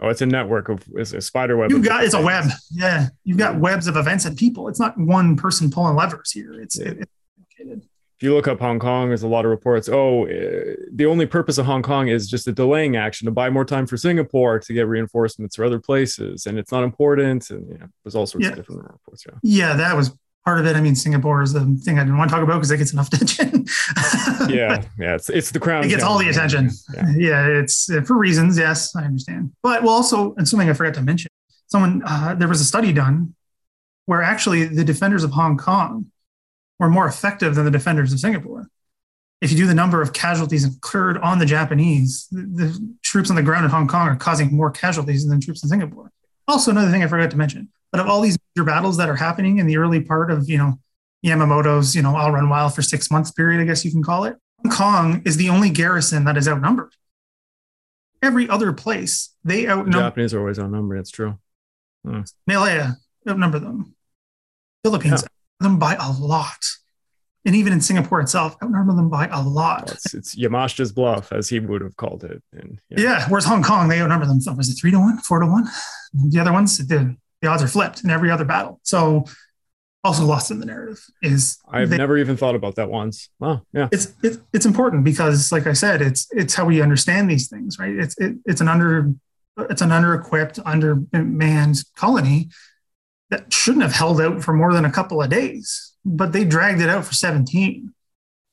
Oh, 0.00 0.08
it's 0.08 0.20
a 0.20 0.26
network 0.26 0.68
of 0.68 0.82
it's 0.94 1.12
a 1.14 1.20
spider 1.20 1.56
web. 1.56 1.70
you 1.70 1.82
got 1.82 2.04
it's 2.04 2.14
a 2.14 2.20
web. 2.22 2.44
Yeah, 2.70 3.08
you've 3.24 3.38
got 3.38 3.58
webs 3.58 3.86
of 3.86 3.96
events 3.96 4.24
and 4.26 4.36
people. 4.36 4.68
It's 4.68 4.78
not 4.80 4.98
one 4.98 5.36
person 5.36 5.70
pulling 5.70 5.96
levers 5.96 6.30
here. 6.32 6.52
It's 6.60 6.78
Yeah. 6.78 6.88
it, 6.88 6.98
it's 7.00 7.10
complicated. 7.56 7.88
If 8.18 8.22
you 8.22 8.32
look 8.34 8.48
up 8.48 8.58
Hong 8.60 8.78
Kong, 8.78 9.08
there's 9.08 9.24
a 9.24 9.28
lot 9.28 9.44
of 9.44 9.50
reports. 9.50 9.90
Oh, 9.92 10.24
uh, 10.26 10.74
the 10.90 11.04
only 11.06 11.26
purpose 11.26 11.58
of 11.58 11.66
Hong 11.66 11.82
Kong 11.82 12.08
is 12.08 12.28
just 12.30 12.48
a 12.48 12.52
delaying 12.52 12.96
action 12.96 13.26
to 13.26 13.30
buy 13.30 13.50
more 13.50 13.64
time 13.64 13.86
for 13.86 13.98
Singapore 13.98 14.58
to 14.58 14.72
get 14.72 14.86
reinforcements 14.88 15.56
for 15.56 15.64
other 15.66 15.78
places, 15.78 16.46
and 16.46 16.58
it's 16.58 16.72
not 16.72 16.82
important. 16.82 17.50
And 17.50 17.66
yeah, 17.70 17.86
there's 18.04 18.14
all 18.14 18.26
sorts 18.26 18.44
Yeah. 18.44 18.52
of 18.52 18.56
different 18.56 18.82
reports. 18.84 19.24
Yeah. 19.26 19.34
Yeah, 19.42 19.76
that 19.76 19.94
was 19.96 20.16
part 20.46 20.60
of 20.60 20.66
it. 20.66 20.76
I 20.76 20.80
mean, 20.80 20.94
Singapore 20.94 21.42
is 21.42 21.52
the 21.52 21.60
thing 21.82 21.98
I 21.98 22.04
didn't 22.04 22.16
want 22.16 22.30
to 22.30 22.34
talk 22.34 22.44
about 22.44 22.54
because 22.54 22.70
it 22.70 22.78
gets 22.78 22.92
enough 22.92 23.08
attention. 23.12 23.66
yeah, 24.48 24.82
yeah, 24.98 25.16
it's 25.16 25.28
it's 25.28 25.50
the 25.50 25.58
crown. 25.58 25.84
it 25.84 25.88
gets 25.88 26.04
all 26.04 26.18
the 26.18 26.28
attention. 26.28 26.70
Yeah. 26.94 27.12
Yeah, 27.16 27.46
it's 27.48 27.90
uh, 27.90 28.02
for 28.02 28.16
reasons. 28.16 28.56
Yes, 28.56 28.94
I 28.96 29.04
understand. 29.04 29.52
But 29.62 29.82
well, 29.82 29.92
also, 29.92 30.34
and 30.36 30.48
something 30.48 30.70
I 30.70 30.72
forgot 30.72 30.94
to 30.94 31.02
mention. 31.02 31.30
Someone 31.66 32.02
uh, 32.06 32.36
there 32.36 32.48
was 32.48 32.60
a 32.60 32.64
study 32.64 32.92
done 32.92 33.34
where 34.06 34.22
actually 34.22 34.64
the 34.64 34.84
defenders 34.84 35.24
of 35.24 35.32
Hong 35.32 35.58
Kong 35.58 36.06
were 36.78 36.88
more 36.88 37.08
effective 37.08 37.56
than 37.56 37.64
the 37.64 37.70
defenders 37.72 38.12
of 38.12 38.20
Singapore. 38.20 38.68
If 39.40 39.50
you 39.50 39.56
do 39.58 39.66
the 39.66 39.74
number 39.74 40.00
of 40.00 40.12
casualties 40.12 40.64
incurred 40.64 41.18
on 41.18 41.40
the 41.40 41.44
Japanese, 41.44 42.28
the, 42.30 42.42
the 42.42 42.94
troops 43.02 43.30
on 43.30 43.36
the 43.36 43.42
ground 43.42 43.64
in 43.64 43.70
Hong 43.70 43.88
Kong 43.88 44.08
are 44.08 44.16
causing 44.16 44.54
more 44.54 44.70
casualties 44.70 45.26
than 45.26 45.40
troops 45.40 45.62
in 45.62 45.68
Singapore. 45.68 46.12
Also, 46.48 46.70
another 46.70 46.90
thing 46.90 47.02
I 47.02 47.08
forgot 47.08 47.32
to 47.32 47.36
mention, 47.36 47.68
but 47.92 48.00
of 48.00 48.08
all 48.08 48.20
these 48.20 48.38
major 48.54 48.64
battles 48.64 48.96
that 48.96 49.08
are 49.08 49.16
happening 49.16 49.58
in 49.58 49.66
the 49.66 49.76
early 49.76 50.00
part 50.00 50.30
of, 50.30 50.48
you 50.48 50.58
know, 50.58 50.78
Yamamoto's, 51.24 51.94
you 51.94 52.02
know, 52.02 52.14
I'll 52.14 52.32
run 52.32 52.48
wild 52.48 52.74
for 52.74 52.82
six 52.82 53.10
months 53.10 53.30
period, 53.30 53.60
I 53.60 53.64
guess 53.64 53.84
you 53.84 53.90
can 53.90 54.02
call 54.02 54.24
it. 54.24 54.36
Hong 54.64 54.72
Kong 54.72 55.22
is 55.24 55.36
the 55.36 55.48
only 55.48 55.70
garrison 55.70 56.24
that 56.24 56.36
is 56.36 56.48
outnumbered. 56.48 56.92
Every 58.22 58.48
other 58.48 58.72
place, 58.72 59.34
they 59.44 59.66
The 59.66 59.84
Japanese 59.90 60.34
are 60.34 60.40
always 60.40 60.58
outnumbered. 60.58 60.98
It's 60.98 61.10
true. 61.10 61.38
Hmm. 62.04 62.22
Malaya, 62.46 62.96
outnumber 63.28 63.58
them. 63.58 63.94
Philippines, 64.84 65.24
outnumber 65.24 65.30
them 65.60 65.78
by 65.78 65.96
a 65.96 66.12
lot. 66.12 66.64
And 67.44 67.54
even 67.54 67.72
in 67.72 67.80
Singapore 67.80 68.20
itself, 68.20 68.56
outnumber 68.62 68.94
them 68.94 69.08
by 69.08 69.28
a 69.28 69.40
lot. 69.40 69.86
Well, 69.86 69.94
it's, 69.94 70.14
it's 70.14 70.34
Yamashita's 70.34 70.90
bluff, 70.90 71.32
as 71.32 71.48
he 71.48 71.60
would 71.60 71.80
have 71.80 71.96
called 71.96 72.24
it. 72.24 72.42
And 72.52 72.80
Yeah. 72.90 73.28
Whereas 73.28 73.44
Hong 73.44 73.62
Kong, 73.62 73.88
they 73.88 74.00
outnumber 74.00 74.26
them. 74.26 74.40
Was 74.56 74.68
it 74.68 74.74
three 74.74 74.90
to 74.90 74.98
one, 74.98 75.18
four 75.18 75.38
to 75.38 75.46
one? 75.46 75.68
The 76.12 76.40
other 76.40 76.52
ones, 76.52 76.78
the, 76.78 77.16
the 77.42 77.48
odds 77.48 77.62
are 77.62 77.68
flipped 77.68 78.02
in 78.04 78.10
every 78.10 78.30
other 78.30 78.44
battle. 78.44 78.80
So 78.82 79.24
also 80.04 80.24
lost 80.24 80.50
in 80.52 80.60
the 80.60 80.66
narrative 80.66 81.04
is 81.20 81.58
I've 81.68 81.90
they- 81.90 81.96
never 81.96 82.16
even 82.16 82.36
thought 82.36 82.54
about 82.54 82.76
that 82.76 82.88
once. 82.90 83.28
Wow. 83.40 83.62
Yeah. 83.72 83.88
it's 83.92 84.14
it's 84.22 84.38
it's 84.52 84.66
important 84.66 85.04
because 85.04 85.50
like 85.50 85.66
I 85.66 85.72
said, 85.72 86.00
it's 86.00 86.28
it's 86.30 86.54
how 86.54 86.64
we 86.64 86.80
understand 86.80 87.28
these 87.30 87.48
things, 87.48 87.78
right? 87.78 87.94
It's 87.94 88.16
it, 88.18 88.36
it's 88.46 88.60
an 88.60 88.68
under 88.68 89.12
it's 89.70 89.80
an 89.80 89.90
under-equipped, 89.90 90.58
undermanned 90.66 91.82
colony 91.96 92.50
that 93.30 93.52
shouldn't 93.52 93.82
have 93.82 93.94
held 93.94 94.20
out 94.20 94.42
for 94.44 94.52
more 94.52 94.72
than 94.74 94.84
a 94.84 94.92
couple 94.92 95.20
of 95.22 95.30
days, 95.30 95.94
but 96.04 96.32
they 96.32 96.44
dragged 96.44 96.80
it 96.82 96.90
out 96.90 97.04
for 97.06 97.14
17. 97.14 97.90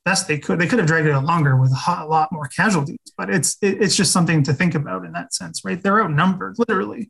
Best 0.05 0.27
they 0.27 0.37
could. 0.39 0.59
They 0.59 0.67
could 0.67 0.79
have 0.79 0.87
dragged 0.87 1.07
it 1.07 1.11
out 1.11 1.25
longer 1.25 1.55
with 1.57 1.71
a 1.71 1.75
hot- 1.75 2.05
a 2.05 2.07
lot 2.09 2.31
more 2.31 2.47
casualties, 2.47 2.97
but 3.17 3.29
it's 3.29 3.57
it, 3.61 3.81
it's 3.81 3.95
just 3.95 4.11
something 4.11 4.43
to 4.43 4.53
think 4.53 4.75
about 4.75 5.05
in 5.05 5.11
that 5.11 5.33
sense, 5.33 5.63
right? 5.63 5.81
They're 5.81 6.01
outnumbered 6.01 6.55
literally 6.57 7.09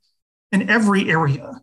in 0.53 0.69
every 0.69 1.09
area, 1.09 1.59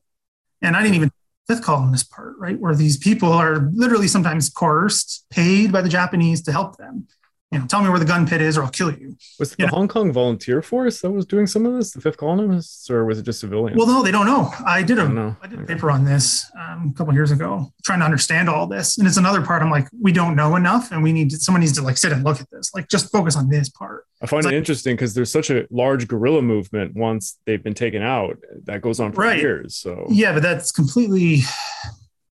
and 0.61 0.77
I 0.77 0.83
didn't 0.83 0.97
even 0.97 1.11
fifth 1.47 1.63
column 1.63 1.93
this 1.93 2.03
part, 2.03 2.35
right? 2.39 2.59
Where 2.61 2.75
these 2.75 2.97
people 2.97 3.33
are 3.33 3.71
literally 3.73 4.09
sometimes 4.09 4.51
coerced, 4.51 5.25
paid 5.31 5.73
by 5.73 5.81
the 5.81 5.89
Japanese 5.89 6.43
to 6.43 6.53
help 6.53 6.77
them. 6.77 7.07
You 7.53 7.59
know, 7.59 7.67
tell 7.67 7.83
me 7.83 7.89
where 7.91 7.99
the 7.99 8.05
gun 8.05 8.29
pit 8.29 8.41
is, 8.41 8.57
or 8.57 8.63
I'll 8.63 8.71
kill 8.71 8.93
you. 8.93 9.17
Was 9.41 9.53
it 9.53 9.59
You 9.59 9.67
the 9.67 9.73
know- 9.73 9.79
Hong 9.79 9.89
Kong 9.89 10.13
volunteer 10.13 10.63
force 10.63 11.01
that 11.01 11.11
was 11.11 11.27
doing 11.27 11.49
some 11.49 11.67
of 11.67 11.73
this, 11.75 11.91
the 11.91 12.01
fifth 12.01 12.17
columnists, 12.17 12.89
or 12.89 13.05
was 13.05 13.19
it 13.19 13.25
just 13.25 13.41
civilians? 13.41 13.77
Well, 13.77 13.89
no, 13.89 14.05
they 14.05 14.13
don't 14.13 14.27
know. 14.27 14.53
I 14.65 14.85
did 14.85 15.01
a 15.01 15.03
I 15.03 15.09
know. 15.09 15.37
I 15.43 15.49
did 15.49 15.59
a 15.59 15.63
Okay. 15.63 15.75
paper 15.75 15.91
on 15.91 16.05
this 16.05 16.49
um, 16.57 16.93
a 16.95 16.97
couple 16.97 17.11
of 17.11 17.17
years 17.17 17.33
ago, 17.33 17.73
trying 17.85 17.99
to 17.99 18.05
understand 18.05 18.49
all 18.49 18.69
this. 18.69 18.99
And 18.99 19.07
it's 19.09 19.17
another 19.17 19.43
part. 19.43 19.63
I'm 19.63 19.71
like, 19.71 19.89
we 20.01 20.13
don't 20.13 20.37
know 20.37 20.55
enough, 20.55 20.93
and 20.93 21.03
we 21.03 21.13
need 21.13 21.31
to, 21.31 21.39
someone 21.39 21.59
needs 21.61 21.73
to 21.73 21.83
like 21.83 21.99
sit 21.99 22.13
and 22.13 22.23
look 22.23 22.41
at 22.41 22.49
this. 22.53 22.73
Like, 22.73 22.89
just 22.89 23.11
focus 23.11 23.35
on 23.35 23.49
this 23.49 23.69
part. 23.69 24.05
I 24.23 24.27
find 24.27 24.39
It's 24.41 24.47
it 24.47 24.49
like- 24.51 24.55
interesting 24.59 24.95
because 24.95 25.15
there's 25.15 25.33
such 25.33 25.51
a 25.51 25.67
large 25.73 26.07
guerrilla 26.07 26.43
movement 26.43 26.95
once 26.95 27.37
they've 27.47 27.63
been 27.65 27.75
taken 27.75 28.01
out 28.01 28.39
that 28.67 28.81
goes 28.81 29.01
on 29.01 29.11
for 29.13 29.23
Right. 29.23 29.41
years. 29.41 29.75
So 29.75 30.07
Yeah, 30.09 30.33
but 30.35 30.43
that's 30.45 30.71
completely 30.71 31.41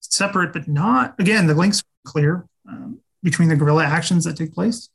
separate, 0.00 0.52
but 0.52 0.66
not. 0.66 1.14
Again, 1.20 1.46
the 1.46 1.54
links 1.54 1.80
are 1.80 1.84
clear 2.10 2.46
um, 2.68 2.98
between 3.22 3.48
the 3.48 3.56
guerrilla 3.56 3.84
actions 3.84 4.24
that 4.24 4.36
take 4.36 4.52
place 4.52 4.88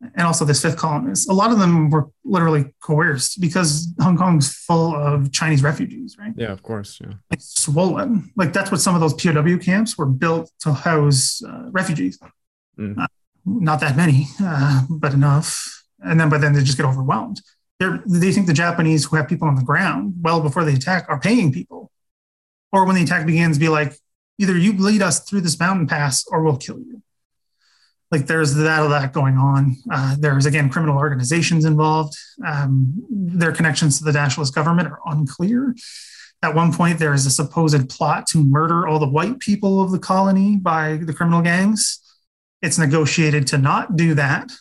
and 0.00 0.26
also 0.26 0.44
this 0.44 0.60
fifth 0.62 0.76
columnist. 0.76 1.28
A 1.28 1.32
lot 1.32 1.52
of 1.52 1.58
them 1.58 1.90
were 1.90 2.10
literally 2.24 2.66
coerced 2.80 3.40
because 3.40 3.92
Hong 4.00 4.16
Kong's 4.16 4.54
full 4.54 4.94
of 4.94 5.32
Chinese 5.32 5.62
refugees, 5.62 6.16
right? 6.18 6.32
yeah, 6.36 6.52
of 6.52 6.62
course. 6.62 6.98
Yeah. 7.00 7.14
Like 7.30 7.40
swollen. 7.40 8.30
Like 8.36 8.52
that's 8.52 8.70
what 8.70 8.80
some 8.80 8.94
of 8.94 9.00
those 9.00 9.14
POW 9.14 9.58
camps 9.58 9.96
were 9.96 10.06
built 10.06 10.50
to 10.60 10.72
house 10.72 11.42
uh, 11.42 11.70
refugees. 11.70 12.18
Mm. 12.78 12.98
Uh, 12.98 13.06
not 13.44 13.80
that 13.80 13.96
many, 13.96 14.26
uh, 14.40 14.82
but 14.90 15.14
enough. 15.14 15.84
And 16.00 16.20
then, 16.20 16.28
but 16.28 16.40
then 16.40 16.52
they 16.52 16.62
just 16.62 16.76
get 16.76 16.86
overwhelmed. 16.86 17.40
They're, 17.78 18.02
they 18.06 18.32
think 18.32 18.46
the 18.46 18.52
Japanese 18.52 19.04
who 19.04 19.16
have 19.16 19.28
people 19.28 19.48
on 19.48 19.54
the 19.54 19.64
ground 19.64 20.14
well 20.20 20.40
before 20.40 20.64
the 20.64 20.74
attack 20.74 21.06
are 21.08 21.20
paying 21.20 21.52
people. 21.52 21.90
Or 22.72 22.84
when 22.84 22.96
the 22.96 23.02
attack 23.02 23.26
begins, 23.26 23.58
be 23.58 23.68
like, 23.68 23.96
either 24.38 24.56
you 24.56 24.72
lead 24.74 25.00
us 25.00 25.20
through 25.20 25.42
this 25.42 25.58
mountain 25.58 25.86
pass 25.86 26.26
or 26.28 26.42
we'll 26.42 26.56
kill 26.56 26.78
you. 26.78 27.02
Like 28.10 28.26
there's 28.26 28.54
that 28.54 28.82
of 28.82 28.90
that 28.90 29.12
going 29.12 29.36
on. 29.36 29.76
Uh, 29.90 30.16
there's 30.18 30.46
again 30.46 30.70
criminal 30.70 30.96
organizations 30.96 31.64
involved. 31.64 32.16
Um, 32.46 33.04
their 33.10 33.52
connections 33.52 33.98
to 33.98 34.04
the 34.04 34.12
nationalist 34.12 34.54
government 34.54 34.88
are 34.88 35.00
unclear. 35.06 35.74
At 36.42 36.54
one 36.54 36.72
point, 36.72 36.98
there 36.98 37.14
is 37.14 37.26
a 37.26 37.30
supposed 37.30 37.88
plot 37.88 38.26
to 38.28 38.44
murder 38.44 38.86
all 38.86 38.98
the 38.98 39.08
white 39.08 39.40
people 39.40 39.82
of 39.82 39.90
the 39.90 39.98
colony 39.98 40.56
by 40.56 40.96
the 40.96 41.12
criminal 41.12 41.42
gangs. 41.42 41.98
It's 42.62 42.78
negotiated 42.78 43.46
to 43.48 43.58
not 43.58 43.96
do 43.96 44.14
that 44.14 44.52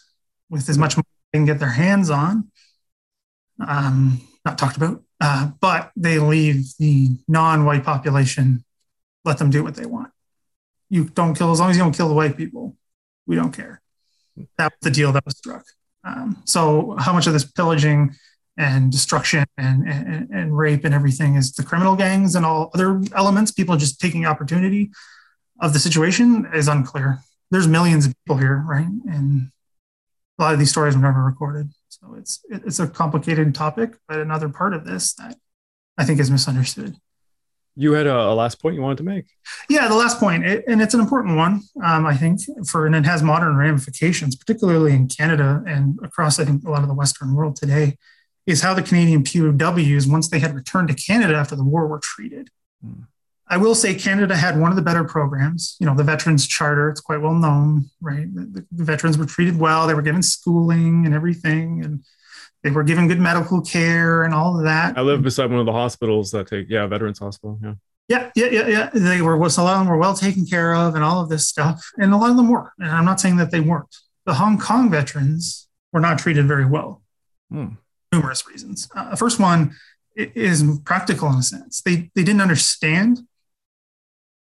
with 0.49 0.69
as 0.69 0.77
much 0.77 0.95
money 0.95 1.05
they 1.31 1.39
can 1.39 1.45
get 1.45 1.59
their 1.59 1.69
hands 1.69 2.09
on. 2.09 2.49
Um, 3.65 4.21
not 4.43 4.57
talked 4.57 4.77
about, 4.77 5.03
uh, 5.21 5.51
but 5.59 5.91
they 5.95 6.19
leave 6.19 6.65
the 6.77 7.09
non-white 7.27 7.83
population, 7.83 8.63
let 9.23 9.37
them 9.37 9.49
do 9.49 9.63
what 9.63 9.75
they 9.75 9.85
want. 9.85 10.11
You 10.89 11.05
don't 11.05 11.35
kill 11.35 11.51
as 11.51 11.59
long 11.59 11.71
as 11.71 11.77
you 11.77 11.83
don't 11.83 11.95
kill 11.95 12.07
the 12.07 12.13
white 12.13 12.37
people. 12.37 12.75
We 13.27 13.35
don't 13.35 13.51
care. 13.51 13.81
That 14.57 14.73
was 14.73 14.79
the 14.81 14.91
deal 14.91 15.11
that 15.13 15.25
was 15.25 15.37
struck. 15.37 15.63
Um, 16.03 16.41
so, 16.45 16.95
how 16.99 17.13
much 17.13 17.27
of 17.27 17.33
this 17.33 17.45
pillaging 17.45 18.15
and 18.57 18.91
destruction 18.91 19.45
and, 19.57 19.87
and, 19.87 20.29
and 20.29 20.57
rape 20.57 20.85
and 20.85 20.93
everything 20.93 21.35
is 21.35 21.53
the 21.53 21.63
criminal 21.63 21.95
gangs 21.95 22.35
and 22.35 22.45
all 22.45 22.71
other 22.73 23.01
elements, 23.13 23.51
people 23.51 23.75
just 23.75 23.99
taking 23.99 24.25
opportunity 24.25 24.91
of 25.59 25.73
the 25.73 25.79
situation 25.79 26.47
is 26.53 26.67
unclear. 26.67 27.19
There's 27.51 27.67
millions 27.67 28.05
of 28.05 28.13
people 28.23 28.37
here, 28.37 28.63
right? 28.67 28.87
And 28.87 29.49
a 30.39 30.43
lot 30.43 30.53
of 30.53 30.59
these 30.59 30.69
stories 30.69 30.95
were 30.95 31.01
never 31.01 31.23
recorded. 31.23 31.69
So 31.89 32.15
it's 32.17 32.43
it's 32.49 32.79
a 32.79 32.87
complicated 32.87 33.55
topic, 33.55 33.95
but 34.07 34.19
another 34.19 34.49
part 34.49 34.73
of 34.73 34.85
this 34.85 35.13
that 35.13 35.37
I 35.97 36.05
think 36.05 36.19
is 36.19 36.31
misunderstood. 36.31 36.95
You 37.75 37.91
had 37.93 38.07
a, 38.07 38.15
a 38.15 38.33
last 38.33 38.61
point 38.61 38.75
you 38.75 38.81
wanted 38.81 38.97
to 38.99 39.03
make. 39.03 39.25
Yeah, 39.69 39.87
the 39.87 39.95
last 39.95 40.19
point, 40.19 40.45
it, 40.45 40.63
and 40.67 40.81
it's 40.81 40.93
an 40.93 41.01
important 41.01 41.35
one, 41.35 41.61
um, 41.83 42.05
I 42.05 42.15
think, 42.15 42.39
for 42.67 42.85
and 42.85 42.95
it 42.95 43.05
has 43.05 43.21
modern 43.21 43.57
ramifications, 43.57 44.35
particularly 44.35 44.93
in 44.93 45.07
Canada 45.07 45.61
and 45.67 45.99
across, 46.01 46.39
I 46.39 46.45
think, 46.45 46.63
a 46.63 46.71
lot 46.71 46.83
of 46.83 46.87
the 46.87 46.93
Western 46.93 47.33
world 47.33 47.57
today, 47.57 47.97
is 48.45 48.61
how 48.61 48.73
the 48.73 48.81
Canadian 48.81 49.23
POWs, 49.23 50.07
once 50.07 50.29
they 50.29 50.39
had 50.39 50.55
returned 50.55 50.87
to 50.87 50.93
Canada 50.93 51.35
after 51.35 51.55
the 51.55 51.63
war, 51.63 51.87
were 51.87 51.99
treated. 51.99 52.49
Hmm. 52.81 53.03
I 53.47 53.57
will 53.57 53.75
say 53.75 53.93
Canada 53.93 54.35
had 54.35 54.59
one 54.59 54.71
of 54.71 54.75
the 54.75 54.81
better 54.81 55.03
programs. 55.03 55.77
You 55.79 55.85
know, 55.85 55.95
the 55.95 56.03
Veterans 56.03 56.47
Charter, 56.47 56.89
it's 56.89 57.01
quite 57.01 57.21
well 57.21 57.35
known, 57.35 57.89
right? 58.01 58.33
The, 58.33 58.65
the, 58.71 58.83
veterans 58.83 59.17
were 59.19 59.25
treated 59.25 59.59
well, 59.59 59.85
they 59.85 59.93
were 59.93 60.01
given 60.01 60.23
schooling 60.23 61.05
and 61.05 61.13
everything, 61.13 61.83
and 61.83 62.03
they 62.65 62.71
were 62.71 62.83
given 62.83 63.07
good 63.07 63.19
medical 63.19 63.61
care 63.61 64.23
and 64.23 64.33
all 64.33 64.57
of 64.57 64.63
that. 64.63 64.97
I 64.97 65.01
live 65.01 65.21
beside 65.21 65.51
one 65.51 65.59
of 65.59 65.67
the 65.67 65.71
hospitals 65.71 66.31
that 66.31 66.47
take, 66.47 66.67
yeah, 66.67 66.87
Veterans 66.87 67.19
Hospital. 67.19 67.59
Yeah. 67.61 67.75
Yeah, 68.07 68.31
yeah, 68.35 68.47
yeah, 68.47 68.67
yeah. 68.67 68.89
They 68.91 69.21
were, 69.21 69.35
a 69.35 69.37
lot 69.37 69.51
of 69.51 69.79
them 69.81 69.87
were 69.87 69.97
well 69.97 70.15
taken 70.15 70.47
care 70.47 70.73
of 70.73 70.95
and 70.95 71.03
all 71.03 71.21
of 71.21 71.29
this 71.29 71.47
stuff. 71.47 71.91
And 71.99 72.11
a 72.11 72.17
lot 72.17 72.31
of 72.31 72.37
them 72.37 72.49
were. 72.49 72.73
And 72.79 72.89
I'm 72.89 73.05
not 73.05 73.19
saying 73.19 73.37
that 73.37 73.51
they 73.51 73.59
weren't. 73.59 73.95
The 74.25 74.33
Hong 74.33 74.57
Kong 74.57 74.89
veterans 74.89 75.67
were 75.93 75.99
not 75.99 76.17
treated 76.17 76.47
very 76.47 76.65
well. 76.65 77.03
Hmm. 77.51 77.75
Numerous 78.11 78.47
reasons. 78.47 78.89
Uh, 78.95 79.11
the 79.11 79.15
first 79.15 79.39
one 79.39 79.75
is 80.15 80.63
practical 80.85 81.29
in 81.29 81.35
a 81.35 81.43
sense. 81.43 81.83
They, 81.83 82.09
they 82.15 82.23
didn't 82.23 82.41
understand 82.41 83.27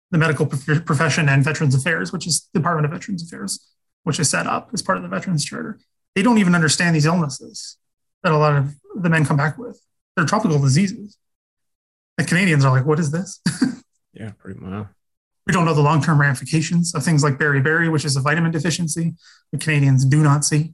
the 0.10 0.18
medical 0.18 0.48
profession 0.48 1.30
and 1.30 1.44
Veterans 1.44 1.76
Affairs, 1.76 2.11
which 2.11 2.26
is 2.26 2.49
Department 2.56 2.86
of 2.86 2.91
Veterans 2.91 3.22
Affairs, 3.22 3.68
which 4.02 4.19
is 4.19 4.31
set 4.31 4.48
up 4.48 4.72
as 4.73 4.81
part 4.81 4.98
of 4.98 5.03
the 5.03 5.10
Veterans 5.10 5.45
Charter. 5.45 5.80
They 6.15 6.23
don't 6.23 6.40
even 6.40 6.56
understand 6.56 6.95
these 6.95 7.06
illnesses 7.06 7.77
that 8.24 8.32
a 8.32 8.38
lot 8.38 8.56
of 8.56 8.76
the 8.96 9.10
men 9.10 9.26
come 9.26 9.38
back 9.38 9.58
with. 9.58 9.82
They're 10.16 10.26
tropical 10.26 10.60
diseases. 10.60 11.18
The 12.18 12.26
Canadians 12.26 12.66
are 12.66 12.72
like, 12.72 12.86
what 12.86 13.00
is 13.00 13.12
this? 13.12 13.40
yeah, 14.14 14.32
pretty 14.38 14.60
much. 14.60 14.88
We 15.48 15.54
don't 15.54 15.66
know 15.66 15.74
the 15.74 15.82
long 15.82 16.02
term 16.02 16.20
ramifications 16.20 16.94
of 16.94 17.04
things 17.04 17.24
like 17.24 17.38
beriberi, 17.38 17.91
which 17.91 18.06
is 18.06 18.16
a 18.16 18.22
vitamin 18.22 18.52
deficiency. 18.52 19.14
The 19.52 19.58
Canadians 19.58 20.06
do 20.06 20.22
not 20.22 20.46
see. 20.46 20.74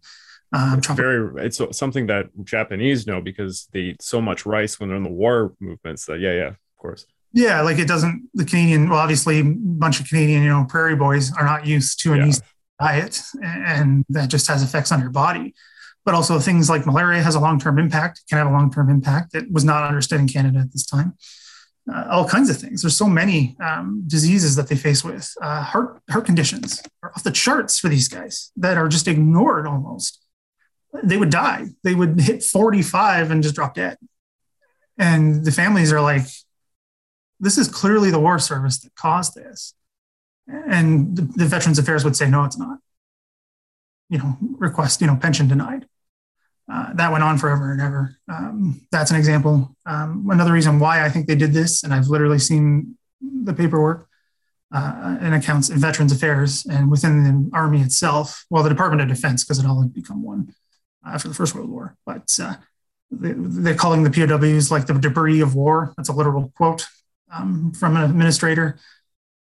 Um, 0.54 0.78
it's 0.78 0.88
very 0.88 1.46
it's 1.46 1.60
something 1.72 2.08
that 2.08 2.28
Japanese 2.44 3.08
know 3.08 3.22
because 3.22 3.68
they 3.72 3.80
eat 3.80 4.02
so 4.02 4.22
much 4.22 4.46
rice 4.46 4.80
when 4.80 4.90
they're 4.90 4.98
in 4.98 5.04
the 5.04 5.10
war 5.10 5.54
movements 5.60 6.06
that 6.06 6.20
yeah 6.20 6.34
yeah 6.34 6.48
of 6.48 6.58
course 6.78 7.08
yeah, 7.36 7.60
like 7.62 7.80
it 7.80 7.88
doesn't. 7.88 8.30
The 8.34 8.46
Canadian, 8.46 8.90
well, 8.90 9.00
obviously, 9.00 9.42
a 9.42 9.44
bunch 9.44 10.00
of 10.00 10.08
Canadian, 10.08 10.44
you 10.44 10.50
know, 10.50 10.66
prairie 10.70 10.96
boys 10.96 11.36
are 11.36 11.44
not 11.44 11.66
used 11.66 12.00
to 12.04 12.14
an 12.14 12.20
yeah. 12.20 12.28
easy 12.28 12.42
diet, 12.80 13.22
and 13.44 14.06
that 14.08 14.30
just 14.30 14.48
has 14.48 14.64
effects 14.64 14.90
on 14.94 15.02
your 15.02 15.10
body. 15.10 15.54
But 16.06 16.14
also 16.14 16.40
things 16.40 16.69
like 16.69 16.86
malaria 16.86 17.23
has 17.23 17.36
a 17.36 17.40
long-term 17.40 17.80
impact, 17.80 18.22
can 18.30 18.38
have 18.38 18.48
a 18.48 18.52
long-term 18.52 18.90
impact 18.90 19.34
that 19.34 19.52
was 19.52 19.65
not 19.65 19.84
understood 19.84 20.19
in 20.19 20.27
Canada 20.27 20.60
at 20.60 20.72
this 20.72 20.86
time. 20.86 21.18
Uh, 21.91 22.06
all 22.10 22.27
kinds 22.27 22.49
of 22.49 22.57
things. 22.57 22.82
There's 22.82 22.98
so 22.98 23.07
many 23.07 23.56
um, 23.60 24.03
diseases 24.07 24.56
that 24.56 24.68
they 24.68 24.76
face 24.76 25.03
with. 25.03 25.32
Uh, 25.40 25.61
heart 25.61 26.02
heart 26.10 26.26
conditions 26.26 26.82
are 27.03 27.11
off 27.15 27.23
the 27.23 27.32
charts 27.32 27.80
for 27.80 27.90
these 27.90 28.07
guys 28.07 28.52
that 28.57 28.77
are 28.77 28.88
just 28.88 29.07
ignored 29.07 29.68
almost. 29.68 30.23
They 31.03 31.18
would 31.18 31.30
die. 31.30 31.68
They 31.84 31.94
would 31.94 32.19
hit 32.19 32.44
45 32.44 33.30
and 33.30 33.44
just 33.44 33.56
drop 33.56 33.76
dead. 33.76 33.98
And 34.98 35.45
the 35.45 35.52
families 35.52 35.91
are 35.91 36.02
like, 36.02 36.26
this 37.40 37.57
is 37.57 37.68
clearly 37.68 38.11
the 38.11 38.19
war 38.19 38.40
service 38.40 38.80
that 38.80 38.95
caused 38.95 39.36
this. 39.36 39.73
And 40.48 41.15
the, 41.15 41.22
the 41.22 41.45
Veterans 41.45 41.80
Affairs 41.80 42.03
would 42.03 42.15
say, 42.15 42.30
no, 42.30 42.45
it's 42.45 42.57
not. 42.57 42.80
You 44.10 44.19
know, 44.19 44.38
request, 44.57 45.02
you 45.02 45.07
know, 45.07 45.15
pension 45.15 45.48
denied. 45.48 45.88
Uh, 46.72 46.94
that 46.94 47.12
went 47.12 47.24
on 47.24 47.38
forever 47.38 47.72
and 47.72 47.82
ever. 47.82 48.18
Um, 48.28 48.82
that's 48.92 49.12
an 49.12 49.18
example. 49.18 49.76
Um, 49.86 50.28
another 50.32 50.52
reason 50.52 50.80
why 50.80 51.06
I 51.06 51.10
think 51.10 51.28
they 51.28 51.36
did 51.36 51.54
this, 51.54 51.84
and 51.84 51.94
I've 51.94 52.08
literally 52.08 52.40
seen 52.40 52.98
the 53.22 53.54
paperwork 53.54 54.08
uh, 54.74 55.18
and 55.22 55.36
accounts 55.36 55.70
in 55.70 55.78
Veterans 55.78 56.12
Affairs 56.12 56.66
and 56.66 56.90
within 56.90 57.24
the 57.24 57.56
Army 57.56 57.82
itself, 57.82 58.46
well, 58.50 58.64
the 58.64 58.70
Department 58.70 59.02
of 59.02 59.08
Defense, 59.08 59.44
because 59.44 59.60
it 59.60 59.66
all 59.66 59.82
had 59.82 59.94
become 59.94 60.24
one 60.24 60.54
after 61.06 61.28
the 61.28 61.36
First 61.36 61.54
World 61.54 61.70
War. 61.70 61.96
But 62.06 62.38
uh, 62.42 62.56
they, 63.12 63.34
they're 63.36 63.76
calling 63.76 64.04
the 64.04 64.10
POWs 64.10 64.72
like 64.72 64.88
the 64.88 64.94
debris 64.94 65.42
of 65.42 65.56
war. 65.56 65.94
That's 65.98 66.10
a 66.10 66.14
literal 66.14 66.52
quote 66.58 66.88
um, 67.32 67.74
from 67.74 67.96
an 67.96 68.04
administrator 68.04 68.80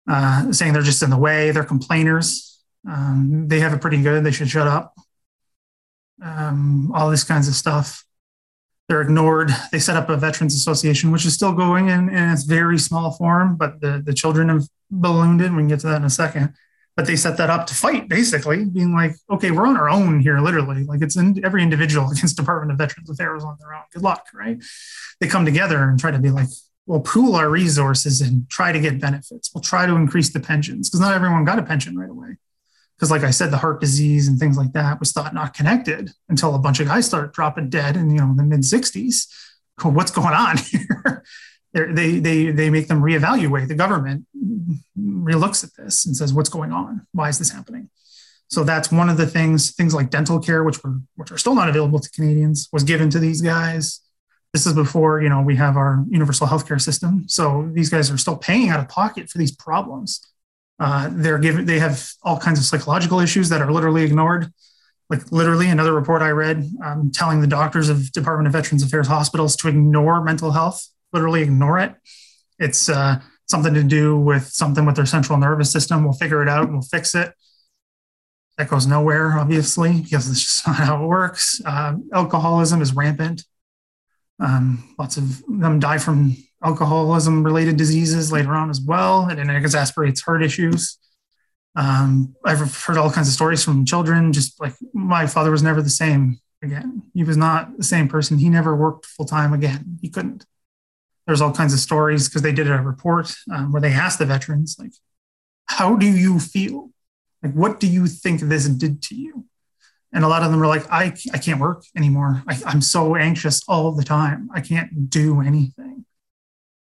uh, 0.09 0.51
saying 0.51 0.73
they're 0.73 0.81
just 0.81 1.03
in 1.03 1.09
the 1.09 1.17
way, 1.17 1.51
they're 1.51 1.63
complainers. 1.63 2.59
Um, 2.89 3.47
they 3.47 3.59
have 3.59 3.73
it 3.73 3.81
pretty 3.81 4.01
good, 4.01 4.23
they 4.23 4.31
should 4.31 4.49
shut 4.49 4.67
up. 4.67 4.95
Um, 6.21 6.91
all 6.93 7.09
these 7.09 7.23
kinds 7.23 7.47
of 7.47 7.55
stuff. 7.55 8.05
They're 8.87 9.01
ignored. 9.01 9.51
They 9.71 9.79
set 9.79 9.95
up 9.95 10.09
a 10.09 10.17
Veterans 10.17 10.53
Association, 10.53 11.11
which 11.11 11.25
is 11.25 11.33
still 11.33 11.53
going 11.53 11.87
in, 11.87 12.09
in 12.09 12.29
its 12.29 12.43
very 12.43 12.77
small 12.77 13.11
form, 13.11 13.55
but 13.55 13.79
the, 13.79 14.01
the 14.05 14.13
children 14.13 14.49
have 14.49 14.63
ballooned 14.89 15.41
it. 15.41 15.49
We 15.49 15.59
can 15.59 15.67
get 15.69 15.79
to 15.81 15.87
that 15.87 15.97
in 15.97 16.03
a 16.03 16.09
second. 16.09 16.53
But 16.97 17.07
they 17.07 17.15
set 17.15 17.37
that 17.37 17.49
up 17.49 17.67
to 17.67 17.73
fight, 17.73 18.09
basically, 18.09 18.65
being 18.65 18.93
like, 18.93 19.13
okay, 19.29 19.51
we're 19.51 19.65
on 19.65 19.77
our 19.77 19.89
own 19.89 20.19
here, 20.19 20.39
literally. 20.41 20.83
Like 20.83 21.01
it's 21.01 21.15
in 21.15 21.43
every 21.43 21.63
individual 21.63 22.09
against 22.11 22.35
Department 22.35 22.71
of 22.71 22.77
Veterans 22.77 23.09
Affairs 23.09 23.43
on 23.43 23.57
their 23.59 23.73
own. 23.73 23.83
Good 23.93 24.03
luck, 24.03 24.27
right? 24.33 24.61
They 25.21 25.27
come 25.27 25.45
together 25.45 25.83
and 25.83 25.97
try 25.97 26.11
to 26.11 26.19
be 26.19 26.29
like, 26.29 26.49
we'll 26.85 26.99
pool 26.99 27.35
our 27.35 27.49
resources 27.49 28.19
and 28.19 28.49
try 28.49 28.71
to 28.71 28.79
get 28.79 28.99
benefits. 28.99 29.51
We'll 29.53 29.61
try 29.61 29.85
to 29.85 29.95
increase 29.95 30.33
the 30.33 30.39
pensions 30.41 30.89
because 30.89 30.99
not 30.99 31.13
everyone 31.13 31.45
got 31.45 31.59
a 31.59 31.63
pension 31.63 31.97
right 31.97 32.09
away. 32.09 32.35
Because, 33.01 33.09
like 33.09 33.23
I 33.23 33.31
said, 33.31 33.49
the 33.49 33.57
heart 33.57 33.81
disease 33.81 34.27
and 34.27 34.37
things 34.37 34.57
like 34.57 34.73
that 34.73 34.99
was 34.99 35.11
thought 35.11 35.33
not 35.33 35.55
connected 35.55 36.11
until 36.29 36.53
a 36.53 36.59
bunch 36.59 36.79
of 36.79 36.85
guys 36.85 37.07
started 37.07 37.31
dropping 37.31 37.67
dead 37.71 37.97
in 37.97 38.11
you 38.11 38.17
know 38.17 38.35
the 38.35 38.43
mid 38.43 38.59
'60s. 38.59 39.25
What's 39.81 40.11
going 40.11 40.35
on 40.35 40.57
here? 40.69 41.23
they 41.73 42.19
they 42.19 42.51
they 42.51 42.69
make 42.69 42.87
them 42.87 43.01
reevaluate. 43.01 43.69
The 43.69 43.73
government 43.73 44.27
relooks 44.95 45.63
at 45.63 45.75
this 45.75 46.05
and 46.05 46.15
says, 46.15 46.31
"What's 46.31 46.49
going 46.49 46.71
on? 46.71 47.07
Why 47.11 47.29
is 47.29 47.39
this 47.39 47.49
happening?" 47.49 47.89
So 48.49 48.63
that's 48.63 48.91
one 48.91 49.09
of 49.09 49.17
the 49.17 49.25
things. 49.25 49.71
Things 49.71 49.95
like 49.95 50.11
dental 50.11 50.39
care, 50.39 50.63
which 50.63 50.83
were 50.83 50.99
which 51.15 51.31
are 51.31 51.39
still 51.39 51.55
not 51.55 51.69
available 51.69 51.97
to 51.97 52.11
Canadians, 52.11 52.69
was 52.71 52.83
given 52.83 53.09
to 53.09 53.17
these 53.17 53.41
guys 53.41 54.01
this 54.53 54.65
is 54.67 54.73
before 54.73 55.21
you 55.21 55.29
know 55.29 55.41
we 55.41 55.55
have 55.55 55.77
our 55.77 56.03
universal 56.09 56.45
healthcare 56.45 56.81
system 56.81 57.23
so 57.27 57.69
these 57.73 57.89
guys 57.89 58.11
are 58.11 58.17
still 58.17 58.35
paying 58.35 58.67
out 58.67 58.81
of 58.81 58.89
pocket 58.89 59.29
for 59.29 59.37
these 59.37 59.55
problems 59.55 60.30
uh, 60.81 61.09
they're 61.11 61.37
given 61.37 61.65
they 61.65 61.77
have 61.77 62.09
all 62.23 62.39
kinds 62.39 62.57
of 62.57 62.65
psychological 62.65 63.19
issues 63.19 63.49
that 63.49 63.61
are 63.61 63.71
literally 63.71 64.03
ignored. 64.03 64.51
Like 65.11 65.31
literally 65.31 65.67
another 65.67 65.93
report 65.93 66.21
i 66.21 66.29
read 66.29 66.65
um, 66.83 67.11
telling 67.13 67.41
the 67.41 67.47
doctors 67.47 67.87
of 67.89 68.11
department 68.13 68.47
of 68.47 68.53
veterans 68.53 68.81
affairs 68.81 69.07
hospitals 69.07 69.55
to 69.57 69.67
ignore 69.67 70.23
mental 70.23 70.51
health 70.51 70.87
literally 71.13 71.41
ignore 71.41 71.77
it. 71.77 71.93
It's 72.57 72.89
uh, 72.89 73.19
something 73.47 73.73
to 73.73 73.83
do 73.83 74.17
with 74.17 74.47
something 74.47 74.85
with 74.85 74.95
their 74.95 75.05
central 75.05 75.37
nervous 75.37 75.71
system. 75.71 76.03
We'll 76.03 76.13
figure 76.13 76.41
it 76.41 76.49
out 76.49 76.71
we'll 76.71 76.81
fix 76.81 77.13
it. 77.13 77.31
That 78.57 78.69
goes 78.69 78.87
nowhere 78.87 79.37
obviously 79.37 80.01
because 80.01 80.29
it's 80.29 80.41
just 80.41 80.67
not 80.67 80.77
how 80.77 81.03
it 81.03 81.07
works. 81.07 81.61
Uh, 81.63 81.95
alcoholism 82.11 82.81
is 82.81 82.95
rampant. 82.95 83.43
Um, 84.39 84.95
lots 84.97 85.17
of 85.17 85.43
them 85.45 85.79
die 85.79 85.99
from 85.99 86.35
alcoholism 86.63 87.43
related 87.43 87.77
diseases 87.77 88.31
later 88.31 88.53
on 88.53 88.69
as 88.69 88.81
well, 88.81 89.27
and 89.27 89.39
it 89.39 89.55
exasperates 89.55 90.21
heart 90.21 90.43
issues. 90.43 90.97
Um, 91.75 92.35
I've 92.43 92.75
heard 92.75 92.97
all 92.97 93.11
kinds 93.11 93.27
of 93.27 93.33
stories 93.33 93.63
from 93.63 93.85
children, 93.85 94.33
just 94.33 94.59
like 94.59 94.73
my 94.93 95.25
father 95.27 95.51
was 95.51 95.63
never 95.63 95.81
the 95.81 95.89
same 95.89 96.39
again. 96.61 97.03
He 97.13 97.23
was 97.23 97.37
not 97.37 97.77
the 97.77 97.83
same 97.83 98.07
person. 98.07 98.37
He 98.37 98.49
never 98.49 98.75
worked 98.75 99.05
full 99.05 99.25
time 99.25 99.53
again. 99.53 99.97
He 100.01 100.09
couldn't. 100.09 100.45
There's 101.25 101.41
all 101.41 101.53
kinds 101.53 101.73
of 101.73 101.79
stories 101.79 102.27
because 102.27 102.41
they 102.41 102.51
did 102.51 102.69
a 102.69 102.81
report 102.81 103.33
um, 103.51 103.71
where 103.71 103.81
they 103.81 103.91
asked 103.91 104.19
the 104.19 104.25
veterans, 104.25 104.75
like, 104.77 104.93
how 105.65 105.95
do 105.95 106.05
you 106.05 106.39
feel? 106.39 106.91
Like, 107.41 107.53
what 107.53 107.79
do 107.79 107.87
you 107.87 108.07
think 108.07 108.41
this 108.41 108.67
did 108.67 109.01
to 109.03 109.15
you? 109.15 109.45
and 110.13 110.23
a 110.23 110.27
lot 110.27 110.43
of 110.43 110.51
them 110.51 110.59
were 110.59 110.67
like 110.67 110.89
i, 110.91 111.13
I 111.33 111.37
can't 111.37 111.59
work 111.59 111.83
anymore 111.95 112.43
I, 112.47 112.59
i'm 112.65 112.81
so 112.81 113.15
anxious 113.15 113.61
all 113.67 113.91
the 113.91 114.03
time 114.03 114.49
i 114.53 114.61
can't 114.61 115.09
do 115.09 115.41
anything 115.41 116.05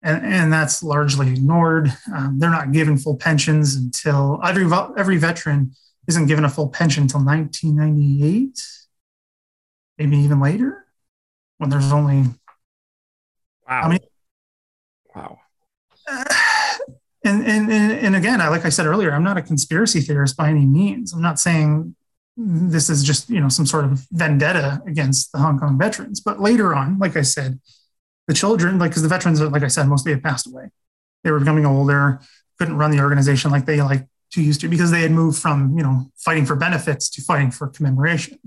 and, 0.04 0.26
and 0.26 0.54
that's 0.54 0.84
largely 0.84 1.30
ignored 1.32 1.92
um, 2.16 2.38
they're 2.40 2.50
not 2.50 2.72
given 2.72 2.98
full 2.98 3.16
pensions 3.16 3.76
until 3.76 4.40
every, 4.44 4.68
every 4.98 5.18
veteran 5.18 5.72
isn't 6.08 6.28
given 6.28 6.46
a 6.46 6.50
full 6.50 6.70
pension 6.70 7.04
until 7.04 7.24
1998 7.24 8.60
maybe 9.98 10.18
even 10.18 10.40
later 10.40 10.86
when 11.58 11.70
there's 11.70 11.92
only 11.92 12.24
wow 13.68 13.82
I 13.84 13.90
mean, 13.90 14.00
wow 15.16 15.40
uh, 16.10 16.24
and, 17.28 17.46
and, 17.46 17.72
and 17.72 18.16
again, 18.16 18.40
I, 18.40 18.48
like 18.48 18.66
I 18.66 18.70
said 18.70 18.86
earlier, 18.86 19.12
I'm 19.12 19.24
not 19.24 19.38
a 19.38 19.42
conspiracy 19.42 20.00
theorist 20.00 20.38
by 20.38 20.50
any 20.50 20.66
means. 20.66 21.14
I'm 21.14 21.22
not 21.22 21.40
saying 21.40 21.94
this 22.38 22.90
is 22.90 23.04
just 23.04 23.30
you 23.30 23.40
know 23.40 23.50
some 23.50 23.66
sort 23.66 23.86
of 23.86 24.06
vendetta 24.12 24.82
against 24.86 25.32
the 25.32 25.40
Hong 25.40 25.60
Kong 25.60 25.78
veterans. 25.78 26.22
But 26.22 26.40
later 26.40 26.74
on, 26.74 27.00
like 27.00 27.18
I 27.18 27.24
said, 27.24 27.60
the 28.28 28.34
children, 28.34 28.78
like 28.78 28.92
because 28.92 29.04
the 29.04 29.10
veterans, 29.10 29.42
like 29.42 29.64
I 29.64 29.68
said, 29.68 29.88
mostly 29.88 30.12
had 30.12 30.24
passed 30.24 30.48
away. 30.48 30.70
They 31.24 31.32
were 31.32 31.40
becoming 31.40 31.66
older, 31.66 32.20
couldn't 32.60 32.78
run 32.78 32.92
the 32.92 33.00
organization 33.00 33.52
like 33.52 33.66
they 33.66 33.82
like 33.82 34.08
to 34.32 34.42
used 34.44 34.62
to 34.62 34.68
because 34.68 34.92
they 34.92 35.02
had 35.02 35.12
moved 35.12 35.40
from 35.40 35.78
you 35.78 35.84
know 35.84 36.12
fighting 36.16 36.46
for 36.46 36.56
benefits 36.56 37.10
to 37.12 37.22
fighting 37.22 37.52
for 37.52 37.68
commemoration. 37.68 38.40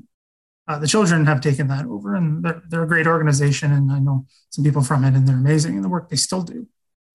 Uh, 0.69 0.79
the 0.79 0.87
children 0.87 1.27
have 1.27 1.41
taken 1.41 1.67
that 1.69 1.85
over, 1.87 2.15
and 2.15 2.45
they're, 2.45 2.63
they're 2.69 2.83
a 2.85 2.89
great 2.89 3.07
organization. 3.07 3.73
And 3.73 3.91
I 3.91 3.99
know 3.99 4.27
some 4.51 4.65
people 4.65 4.83
from 4.83 5.05
it, 5.05 5.15
and 5.15 5.27
they're 5.27 5.37
amazing 5.37 5.77
in 5.77 5.83
the 5.83 5.89
work 5.89 6.09
they 6.09 6.17
still 6.17 6.43
do. 6.43 6.69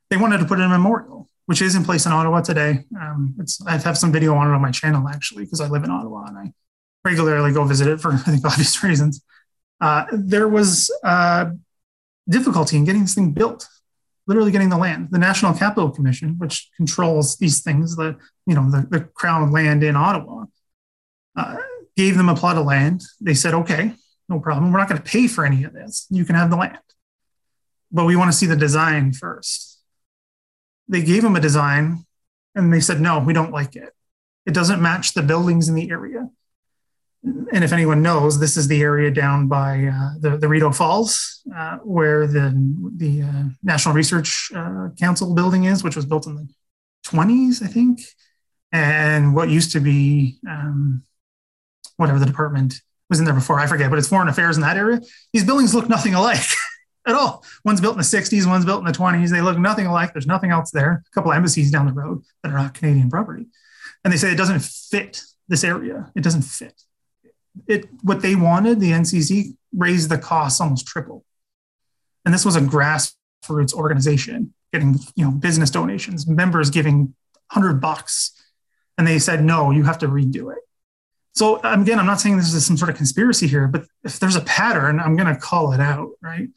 They 0.10 0.18
wanted 0.18 0.40
to 0.40 0.46
put 0.46 0.60
in 0.60 0.66
a 0.66 0.70
memorial, 0.70 1.30
which 1.46 1.62
is 1.62 1.76
in 1.76 1.86
place 1.86 2.06
in 2.06 2.12
Ottawa 2.12 2.42
today. 2.42 2.86
Um, 3.00 3.36
it's 3.40 3.66
I 3.66 3.78
have 3.78 3.98
some 3.98 4.12
video 4.12 4.36
on 4.36 4.50
it 4.50 4.54
on 4.54 4.62
my 4.62 4.72
channel 4.72 5.08
actually 5.08 5.46
because 5.46 5.62
I 5.62 5.68
live 5.68 5.84
in 5.84 5.92
Ottawa 5.92 6.26
and 6.28 6.38
I 6.38 6.54
regularly 7.06 7.54
go 7.54 7.64
visit 7.64 7.88
it 7.88 8.02
for 8.02 8.12
I 8.14 8.18
think 8.18 8.46
obvious 8.46 8.84
reasons. 8.84 9.24
uh, 9.80 10.06
there 10.12 10.48
was 10.48 10.92
uh, 11.04 11.52
difficulty 12.28 12.78
in 12.78 12.86
getting 12.86 13.02
this 13.02 13.16
thing 13.16 13.32
built, 13.32 13.68
literally 14.28 14.52
getting 14.52 14.70
the 14.70 14.78
land. 14.78 15.10
The 15.12 15.20
National 15.20 15.54
Capital 15.54 15.90
Commission, 15.90 16.36
which 16.38 16.70
controls 16.78 17.38
these 17.38 17.62
things, 17.62 17.96
the 17.96 18.18
you 18.46 18.56
know 18.56 18.70
the, 18.70 18.88
the 18.90 19.00
crown 19.02 19.52
land 19.52 19.84
in 19.84 19.96
Ottawa, 19.96 20.46
uh, 21.36 21.58
gave 21.96 22.18
them 22.18 22.30
a 22.30 22.36
plot 22.36 22.58
of 22.58 22.66
land. 22.66 23.04
They 23.22 23.34
said, 23.34 23.54
okay, 23.54 23.94
no 24.30 24.40
problem. 24.40 24.72
We're 24.72 24.80
not 24.80 24.90
going 24.90 25.02
to 25.02 25.10
pay 25.10 25.28
for 25.28 25.46
any 25.46 25.64
of 25.64 25.74
this. 25.74 26.08
You 26.10 26.26
can 26.26 26.36
have 26.36 26.50
the 26.50 26.58
land, 26.58 26.80
but 27.92 28.06
we 28.06 28.16
want 28.16 28.32
to 28.32 28.38
see 28.38 28.46
the 28.46 28.56
design 28.56 29.14
first. 29.14 29.80
They 30.88 31.02
gave 31.02 31.24
them 31.24 31.36
a 31.36 31.42
design, 31.42 32.06
and 32.54 32.72
they 32.72 32.80
said, 32.80 33.02
no, 33.02 33.20
we 33.20 33.34
don't 33.34 33.52
like 33.52 33.76
it. 33.76 33.92
It 34.46 34.54
doesn't 34.54 34.82
match 34.82 35.14
the 35.14 35.24
buildings 35.24 35.68
in 35.68 35.76
the 35.76 35.90
area 35.90 36.30
and 37.26 37.64
if 37.64 37.74
anyone 37.74 38.02
knows, 38.02 38.40
this 38.40 38.56
is 38.56 38.68
the 38.68 38.82
area 38.82 39.10
down 39.10 39.48
by 39.48 39.86
uh, 39.86 40.10
the, 40.20 40.38
the 40.38 40.48
Rideau 40.48 40.72
Falls, 40.72 41.42
uh, 41.56 41.78
where 41.78 42.28
the, 42.28 42.54
the 42.98 43.24
uh, 43.24 43.44
National 43.64 43.96
Research 43.96 44.52
uh, 44.56 44.90
Council 45.00 45.34
building 45.34 45.64
is, 45.64 45.84
which 45.84 45.96
was 45.96 46.06
built 46.06 46.28
in 46.28 46.36
the 46.36 46.48
20s, 47.08 47.64
I 47.64 47.68
think. 47.68 48.02
And 48.72 49.34
what 49.34 49.50
used 49.50 49.72
to 49.72 49.80
be, 49.80 50.38
um, 50.48 51.04
whatever 51.98 52.20
the 52.20 52.26
department 52.26 52.76
was 53.10 53.20
in 53.20 53.26
there 53.26 53.34
before, 53.34 53.60
I 53.60 53.68
forget, 53.68 53.90
but 53.90 53.98
it's 53.98 54.10
foreign 54.10 54.28
affairs 54.28 54.58
in 54.58 54.62
that 54.62 54.78
area. 54.78 55.02
These 55.34 55.46
buildings 55.46 55.74
look 55.74 55.90
nothing 55.90 56.14
alike 56.14 56.46
at 57.08 57.16
all. 57.16 57.44
One's 57.64 57.82
built 57.82 57.94
in 57.94 58.00
the 58.00 58.04
60s, 58.04 58.46
one's 58.46 58.66
built 58.66 58.80
in 58.80 58.86
the 58.86 58.92
20s. 58.92 59.32
They 59.32 59.42
look 59.42 59.58
nothing 59.58 59.88
alike. 59.88 60.14
There's 60.14 60.28
nothing 60.28 60.52
else 60.52 60.70
there. 60.72 61.04
A 61.08 61.12
couple 61.12 61.32
embassies 61.32 61.72
down 61.72 61.88
the 61.88 61.94
road 61.94 62.24
that 62.44 62.52
are 62.52 62.58
not 62.58 62.76
Canadian 62.76 63.10
property. 63.10 63.48
And 64.04 64.14
they 64.14 64.18
say 64.18 64.32
it 64.32 64.38
doesn't 64.38 64.62
fit 64.62 65.24
this 65.48 65.64
area. 65.64 66.12
It 66.16 66.22
doesn't 66.22 66.44
fit 66.44 66.80
it 67.68 67.88
what 68.03 68.22
they 68.22 68.36
wanted, 68.36 68.80
the 68.80 68.91
NCC 68.91 69.56
raised 69.76 70.10
the 70.10 70.18
costs 70.18 70.61
almost 70.61 70.88
triple. 70.88 71.23
And 72.23 72.34
this 72.34 72.45
was 72.45 72.56
a 72.56 72.61
grassroots 72.61 73.73
organization 73.73 74.53
getting 74.72 74.99
you 75.15 75.26
know 75.26 75.32
business 75.32 75.69
donations, 75.69 76.27
members 76.27 76.69
giving 76.69 77.14
hundred 77.52 77.80
bucks, 77.80 78.32
and 78.98 79.07
they 79.07 79.19
said 79.19 79.44
no, 79.44 79.72
you 79.72 79.84
have 79.84 79.99
to 79.99 80.07
redo 80.07 80.52
it. 80.52 80.60
So 81.34 81.57
again, 81.57 81.99
I'm 81.99 82.06
not 82.06 82.22
saying 82.22 82.38
this 82.38 82.53
is 82.53 82.65
some 82.65 82.77
sort 82.77 82.90
of 82.90 82.98
conspiracy 82.98 83.48
here, 83.48 83.68
but 83.68 83.86
if 84.03 84.19
there's 84.19 84.38
a 84.38 84.41
pattern, 84.41 84.99
I'm 84.99 85.18
going 85.18 85.34
to 85.34 85.40
call 85.40 85.73
it 85.73 85.80
out. 85.80 86.11
Right? 86.22 86.48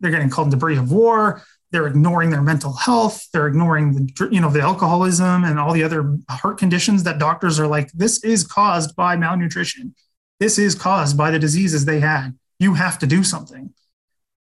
They're 0.00 0.10
getting 0.10 0.30
called 0.30 0.50
debris 0.50 0.76
of 0.76 0.92
war. 0.92 1.42
They're 1.70 1.86
ignoring 1.86 2.28
their 2.28 2.42
mental 2.42 2.74
health. 2.74 3.26
They're 3.32 3.46
ignoring 3.46 3.92
the 3.94 4.28
you 4.30 4.40
know 4.40 4.50
the 4.50 4.60
alcoholism 4.60 5.44
and 5.44 5.58
all 5.58 5.72
the 5.72 5.84
other 5.84 6.18
heart 6.28 6.58
conditions 6.58 7.02
that 7.04 7.18
doctors 7.18 7.58
are 7.58 7.66
like 7.66 7.90
this 7.92 8.22
is 8.22 8.46
caused 8.46 8.94
by 8.94 9.16
malnutrition 9.16 9.94
this 10.42 10.58
is 10.58 10.74
caused 10.74 11.16
by 11.16 11.30
the 11.30 11.38
diseases 11.38 11.84
they 11.84 12.00
had. 12.00 12.36
You 12.58 12.74
have 12.74 12.98
to 12.98 13.06
do 13.06 13.22
something. 13.22 13.72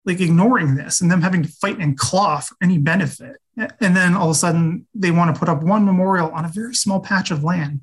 Like 0.06 0.23
ignoring 0.23 0.74
this 0.74 1.02
and 1.02 1.10
them 1.10 1.20
having 1.20 1.43
to 1.43 1.48
fight 1.51 1.78
and 1.78 1.98
claw 1.98 2.40
for 2.40 2.56
any 2.62 2.78
benefit. 2.78 3.36
And 3.59 3.94
then 3.94 4.14
all 4.14 4.31
of 4.31 4.31
a 4.31 4.35
sudden 4.35 4.86
they 4.94 5.10
want 5.10 5.35
to 5.35 5.39
put 5.39 5.51
up 5.51 5.62
one 5.62 5.85
memorial 5.85 6.31
on 6.31 6.47
a 6.47 6.48
very 6.48 6.74
small 6.74 7.01
patch 7.01 7.31
of 7.31 7.44
land. 7.44 7.82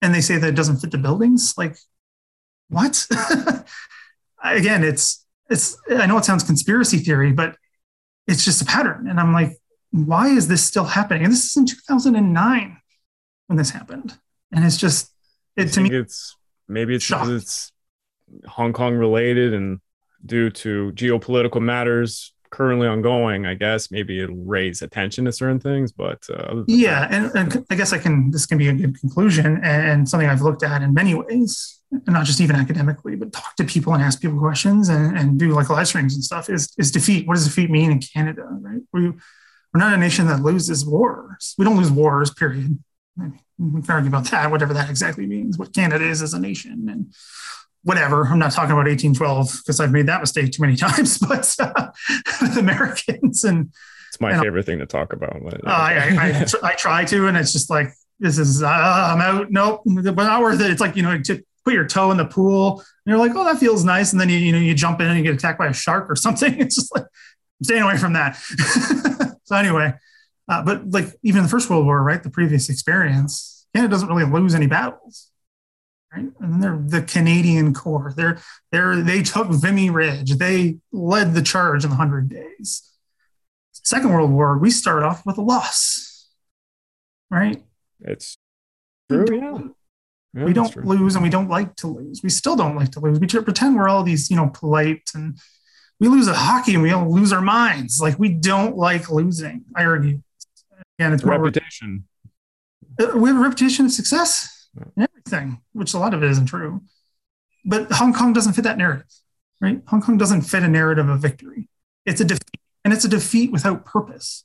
And 0.00 0.14
they 0.14 0.22
say 0.22 0.38
that 0.38 0.48
it 0.48 0.56
doesn't 0.56 0.78
fit 0.78 0.92
the 0.92 0.98
buildings. 0.98 1.52
Like, 1.58 1.76
what? 2.68 3.06
Again, 4.42 4.82
it's 4.82 5.26
it's 5.50 5.76
I 5.90 6.06
know 6.06 6.16
it 6.16 6.24
sounds 6.24 6.42
conspiracy 6.42 6.98
theory, 6.98 7.32
but 7.32 7.56
it's 8.26 8.46
just 8.46 8.62
a 8.62 8.64
pattern. 8.64 9.08
And 9.08 9.20
I'm 9.20 9.34
like, 9.34 9.58
why 9.90 10.28
is 10.28 10.48
this 10.48 10.64
still 10.64 10.84
happening? 10.84 11.24
And 11.24 11.32
this 11.32 11.44
is 11.44 11.56
in 11.56 11.66
2009 11.66 12.78
when 13.48 13.56
this 13.58 13.70
happened. 13.70 14.18
And 14.52 14.64
it's 14.64 14.78
just 14.78 15.12
it 15.54 15.66
to 15.66 15.80
me 15.82 15.94
it's 15.94 16.34
Maybe 16.68 16.94
it's 16.94 17.08
because 17.08 17.28
it's 17.28 17.72
Hong 18.46 18.72
Kong 18.72 18.94
related 18.94 19.54
and 19.54 19.80
due 20.24 20.50
to 20.50 20.92
geopolitical 20.92 21.60
matters 21.60 22.34
currently 22.54 22.86
ongoing, 22.86 23.46
I 23.46 23.54
guess 23.54 23.90
maybe 23.90 24.20
it'll 24.20 24.36
raise 24.36 24.80
attention 24.80 25.24
to 25.24 25.32
certain 25.32 25.58
things. 25.58 25.90
But 25.90 26.24
uh, 26.32 26.62
yeah, 26.68 27.08
and, 27.10 27.34
and, 27.34 27.66
I 27.68 27.74
guess 27.74 27.92
I 27.92 27.98
can. 27.98 28.30
This 28.30 28.46
can 28.46 28.58
be 28.58 28.68
a 28.68 28.72
good 28.72 28.98
conclusion 29.00 29.60
and 29.64 30.08
something 30.08 30.28
I've 30.28 30.42
looked 30.42 30.62
at 30.62 30.80
in 30.80 30.94
many 30.94 31.14
ways, 31.14 31.82
not 32.06 32.24
just 32.24 32.40
even 32.40 32.54
academically, 32.54 33.16
but 33.16 33.32
talk 33.32 33.56
to 33.56 33.64
people 33.64 33.92
and 33.92 34.02
ask 34.02 34.20
people 34.20 34.38
questions 34.38 34.88
and, 34.88 35.18
and 35.18 35.38
do 35.38 35.50
like 35.52 35.68
live 35.68 35.88
streams 35.88 36.14
and 36.14 36.22
stuff. 36.22 36.48
Is 36.48 36.72
is 36.78 36.92
defeat? 36.92 37.26
What 37.26 37.34
does 37.34 37.44
defeat 37.44 37.70
mean 37.70 37.90
in 37.90 38.00
Canada? 38.00 38.46
Right? 38.48 38.82
We 38.92 39.08
we're 39.08 39.80
not 39.80 39.92
a 39.92 39.96
nation 39.96 40.28
that 40.28 40.40
loses 40.40 40.86
wars. 40.86 41.54
We 41.58 41.64
don't 41.64 41.76
lose 41.76 41.90
wars. 41.90 42.32
Period 42.32 42.78
we 43.16 43.82
can 43.82 43.90
argue 43.90 44.08
about 44.08 44.30
that, 44.30 44.50
whatever 44.50 44.74
that 44.74 44.90
exactly 44.90 45.26
means, 45.26 45.58
what 45.58 45.72
Canada 45.74 46.04
is 46.04 46.22
as 46.22 46.34
a 46.34 46.40
nation, 46.40 46.88
and 46.90 47.14
whatever. 47.82 48.26
I'm 48.26 48.38
not 48.38 48.52
talking 48.52 48.72
about 48.72 48.86
1812 48.86 49.60
because 49.62 49.80
I've 49.80 49.92
made 49.92 50.06
that 50.06 50.20
mistake 50.20 50.52
too 50.52 50.62
many 50.62 50.76
times, 50.76 51.18
but 51.18 51.54
uh, 51.60 51.90
Americans 52.58 53.44
and 53.44 53.72
it's 54.14 54.20
my 54.20 54.40
favorite 54.40 54.64
thing 54.64 54.78
to 54.78 54.86
talk 54.86 55.12
about. 55.12 55.42
Uh, 55.44 55.50
I, 55.66 56.16
I, 56.20 56.46
I, 56.62 56.74
try 56.74 57.04
to, 57.04 57.26
and 57.26 57.36
it's 57.36 57.52
just 57.52 57.68
like 57.68 57.88
this 58.20 58.38
is 58.38 58.62
uh, 58.62 58.68
I'm 58.68 59.20
out. 59.20 59.50
Nope, 59.50 59.82
but 59.84 60.14
not 60.14 60.40
worth 60.40 60.60
it. 60.60 60.70
It's 60.70 60.80
like 60.80 60.94
you 60.94 61.02
know, 61.02 61.20
to 61.22 61.42
put 61.64 61.74
your 61.74 61.84
toe 61.84 62.12
in 62.12 62.16
the 62.16 62.24
pool, 62.24 62.78
and 62.78 62.84
you're 63.06 63.18
like, 63.18 63.32
oh, 63.34 63.42
that 63.44 63.58
feels 63.58 63.82
nice, 63.82 64.12
and 64.12 64.20
then 64.20 64.28
you 64.28 64.36
you 64.36 64.52
know 64.52 64.58
you 64.58 64.72
jump 64.72 65.00
in 65.00 65.08
and 65.08 65.18
you 65.18 65.24
get 65.24 65.34
attacked 65.34 65.58
by 65.58 65.66
a 65.66 65.72
shark 65.72 66.08
or 66.08 66.14
something. 66.26 66.60
It's 66.60 66.76
just 66.76 66.94
like 66.94 67.02
I'm 67.02 67.64
staying 67.64 67.82
away 67.82 67.96
from 67.96 68.12
that. 68.12 68.36
so 69.44 69.56
anyway, 69.56 69.94
uh, 70.48 70.62
but 70.62 70.90
like 70.90 71.06
even 71.22 71.42
the 71.42 71.48
First 71.48 71.70
World 71.70 71.86
War, 71.86 72.02
right? 72.02 72.22
The 72.22 72.30
previous 72.30 72.68
experience, 72.68 73.66
Canada 73.74 73.90
doesn't 73.90 74.08
really 74.08 74.30
lose 74.30 74.54
any 74.54 74.66
battles, 74.66 75.30
right? 76.14 76.26
And 76.40 76.62
they're 76.62 76.78
the 76.78 77.02
Canadian 77.02 77.72
Corps. 77.72 78.12
They're 78.14 78.38
they're 78.70 78.96
they 78.96 79.22
took 79.22 79.48
Vimy 79.48 79.90
Ridge. 79.90 80.36
They 80.36 80.78
led 80.92 81.34
the 81.34 81.42
charge 81.42 81.84
in 81.84 81.90
the 81.90 81.96
Hundred 81.96 82.28
Days. 82.28 82.90
Second 83.72 84.12
World 84.12 84.30
War, 84.30 84.58
we 84.58 84.70
start 84.70 85.02
off 85.02 85.26
with 85.26 85.38
a 85.38 85.42
loss, 85.42 86.28
right? 87.30 87.62
It's 88.00 88.36
true, 89.10 89.26
yeah. 89.30 89.58
yeah 90.34 90.44
we 90.44 90.52
don't 90.52 90.74
lose, 90.84 91.14
and 91.14 91.24
we 91.24 91.30
don't 91.30 91.50
like 91.50 91.74
to 91.76 91.86
lose. 91.86 92.22
We 92.22 92.30
still 92.30 92.56
don't 92.56 92.76
like 92.76 92.92
to 92.92 93.00
lose. 93.00 93.18
We 93.18 93.26
pretend 93.26 93.76
we're 93.76 93.88
all 93.88 94.02
these, 94.02 94.30
you 94.30 94.36
know, 94.36 94.48
polite 94.48 95.10
and 95.14 95.38
we 96.00 96.08
lose 96.08 96.28
at 96.28 96.36
hockey 96.36 96.74
and 96.74 96.82
we 96.82 96.92
all 96.92 97.12
lose 97.12 97.32
our 97.32 97.40
minds. 97.40 98.00
Like 98.00 98.18
we 98.18 98.30
don't 98.30 98.76
like 98.76 99.10
losing. 99.10 99.64
I 99.76 99.84
argue 99.84 100.22
and 100.98 101.14
it's 101.14 101.24
reputation. 101.24 102.06
Uh, 103.00 103.12
we 103.16 103.28
have 103.28 103.38
a 103.38 103.42
reputation 103.42 103.86
of 103.86 103.92
success 103.92 104.68
and 104.96 105.08
everything, 105.08 105.60
which 105.72 105.94
a 105.94 105.98
lot 105.98 106.14
of 106.14 106.22
it 106.22 106.30
isn't 106.30 106.46
true. 106.46 106.82
But 107.64 107.90
Hong 107.92 108.12
Kong 108.12 108.32
doesn't 108.32 108.52
fit 108.52 108.64
that 108.64 108.78
narrative, 108.78 109.06
right? 109.60 109.80
Hong 109.88 110.02
Kong 110.02 110.18
doesn't 110.18 110.42
fit 110.42 110.62
a 110.62 110.68
narrative 110.68 111.08
of 111.08 111.20
victory. 111.20 111.68
It's 112.04 112.20
a 112.20 112.24
defeat, 112.24 112.60
and 112.84 112.92
it's 112.92 113.04
a 113.04 113.08
defeat 113.08 113.50
without 113.50 113.84
purpose. 113.84 114.44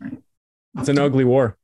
Right? 0.00 0.18
It's 0.78 0.88
an 0.88 0.98
ugly 0.98 1.24
war. 1.24 1.56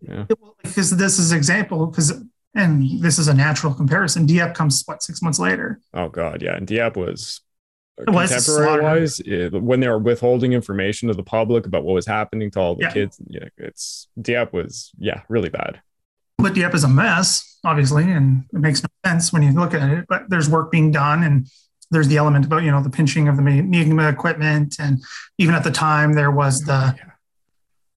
Yeah. 0.00 0.26
Because 0.62 0.96
this 0.96 1.18
is 1.18 1.32
example, 1.32 1.86
because 1.86 2.12
and 2.54 3.02
this 3.02 3.18
is 3.18 3.28
a 3.28 3.34
natural 3.34 3.74
comparison. 3.74 4.26
Dieppe 4.26 4.54
comes 4.54 4.82
what 4.86 5.02
six 5.02 5.22
months 5.22 5.38
later. 5.38 5.80
Oh 5.94 6.08
God, 6.08 6.42
yeah, 6.42 6.56
and 6.56 6.66
Dieppe 6.66 6.98
was 6.98 7.40
Uh, 7.98 8.04
contemporary 8.04 8.82
wise 8.82 9.22
when 9.52 9.80
they 9.80 9.88
were 9.88 9.98
withholding 9.98 10.52
information 10.52 11.08
to 11.08 11.14
the 11.14 11.22
public 11.22 11.66
about 11.66 11.82
what 11.82 11.94
was 11.94 12.06
happening 12.06 12.50
to 12.50 12.60
all 12.60 12.74
the 12.74 12.82
yeah. 12.82 12.92
kids 12.92 13.18
yeah 13.28 13.48
it's 13.56 14.08
dieppe 14.20 14.54
was 14.54 14.92
yeah 14.98 15.22
really 15.28 15.48
bad. 15.48 15.80
But 16.36 16.52
dieppe 16.54 16.74
is 16.74 16.84
a 16.84 16.88
mess 16.88 17.58
obviously 17.64 18.04
and 18.10 18.44
it 18.52 18.58
makes 18.58 18.82
no 18.82 18.88
sense 19.04 19.32
when 19.32 19.42
you 19.42 19.52
look 19.52 19.72
at 19.72 19.88
it 19.90 20.04
but 20.08 20.28
there's 20.28 20.48
work 20.48 20.70
being 20.70 20.92
done 20.92 21.22
and 21.22 21.48
there's 21.90 22.08
the 22.08 22.18
element 22.18 22.44
about 22.44 22.64
you 22.64 22.70
know 22.70 22.82
the 22.82 22.90
pinching 22.90 23.28
of 23.28 23.36
the 23.38 23.46
enigma 23.46 24.08
equipment 24.08 24.76
and 24.78 25.02
even 25.38 25.54
at 25.54 25.64
the 25.64 25.70
time 25.70 26.12
there 26.12 26.30
was 26.30 26.60
the 26.62 26.94
yeah 26.98 27.12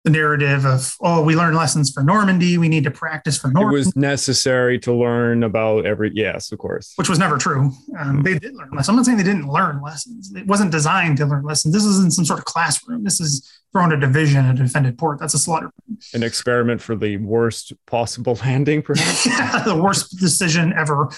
the 0.05 0.09
narrative 0.09 0.65
of 0.65 0.95
oh 1.01 1.21
we 1.21 1.35
learned 1.35 1.57
lessons 1.57 1.91
for 1.91 2.01
normandy 2.01 2.57
we 2.57 2.69
need 2.69 2.85
to 2.85 2.91
practice 2.91 3.37
for 3.37 3.51
normandy 3.51 3.75
it 3.75 3.79
was 3.79 3.95
necessary 3.97 4.79
to 4.79 4.93
learn 4.93 5.43
about 5.43 5.85
every 5.85 6.09
yes 6.13 6.51
of 6.51 6.59
course. 6.59 6.93
Which 6.95 7.09
was 7.09 7.19
never 7.19 7.37
true. 7.37 7.71
Um, 7.97 8.23
they 8.23 8.37
did 8.37 8.55
learn 8.55 8.69
lessons. 8.71 8.89
I'm 8.89 8.95
not 8.95 9.05
saying 9.05 9.17
they 9.17 9.23
didn't 9.23 9.47
learn 9.47 9.81
lessons. 9.81 10.33
It 10.35 10.47
wasn't 10.47 10.71
designed 10.71 11.17
to 11.17 11.25
learn 11.25 11.43
lessons. 11.43 11.73
This 11.73 11.85
isn't 11.85 12.13
some 12.13 12.25
sort 12.25 12.39
of 12.39 12.45
classroom. 12.45 13.03
This 13.03 13.19
is 13.19 13.49
throwing 13.71 13.91
a 13.91 13.97
division 13.97 14.45
a 14.45 14.53
defended 14.53 14.97
port. 14.97 15.19
That's 15.19 15.33
a 15.33 15.39
slaughter. 15.39 15.71
An 16.13 16.23
experiment 16.23 16.81
for 16.81 16.95
the 16.95 17.17
worst 17.17 17.73
possible 17.85 18.37
landing 18.45 18.81
perhaps? 18.81 19.25
Yeah, 19.29 19.63
the 19.63 19.75
worst 19.75 20.17
decision 20.17 20.73
ever 20.73 21.09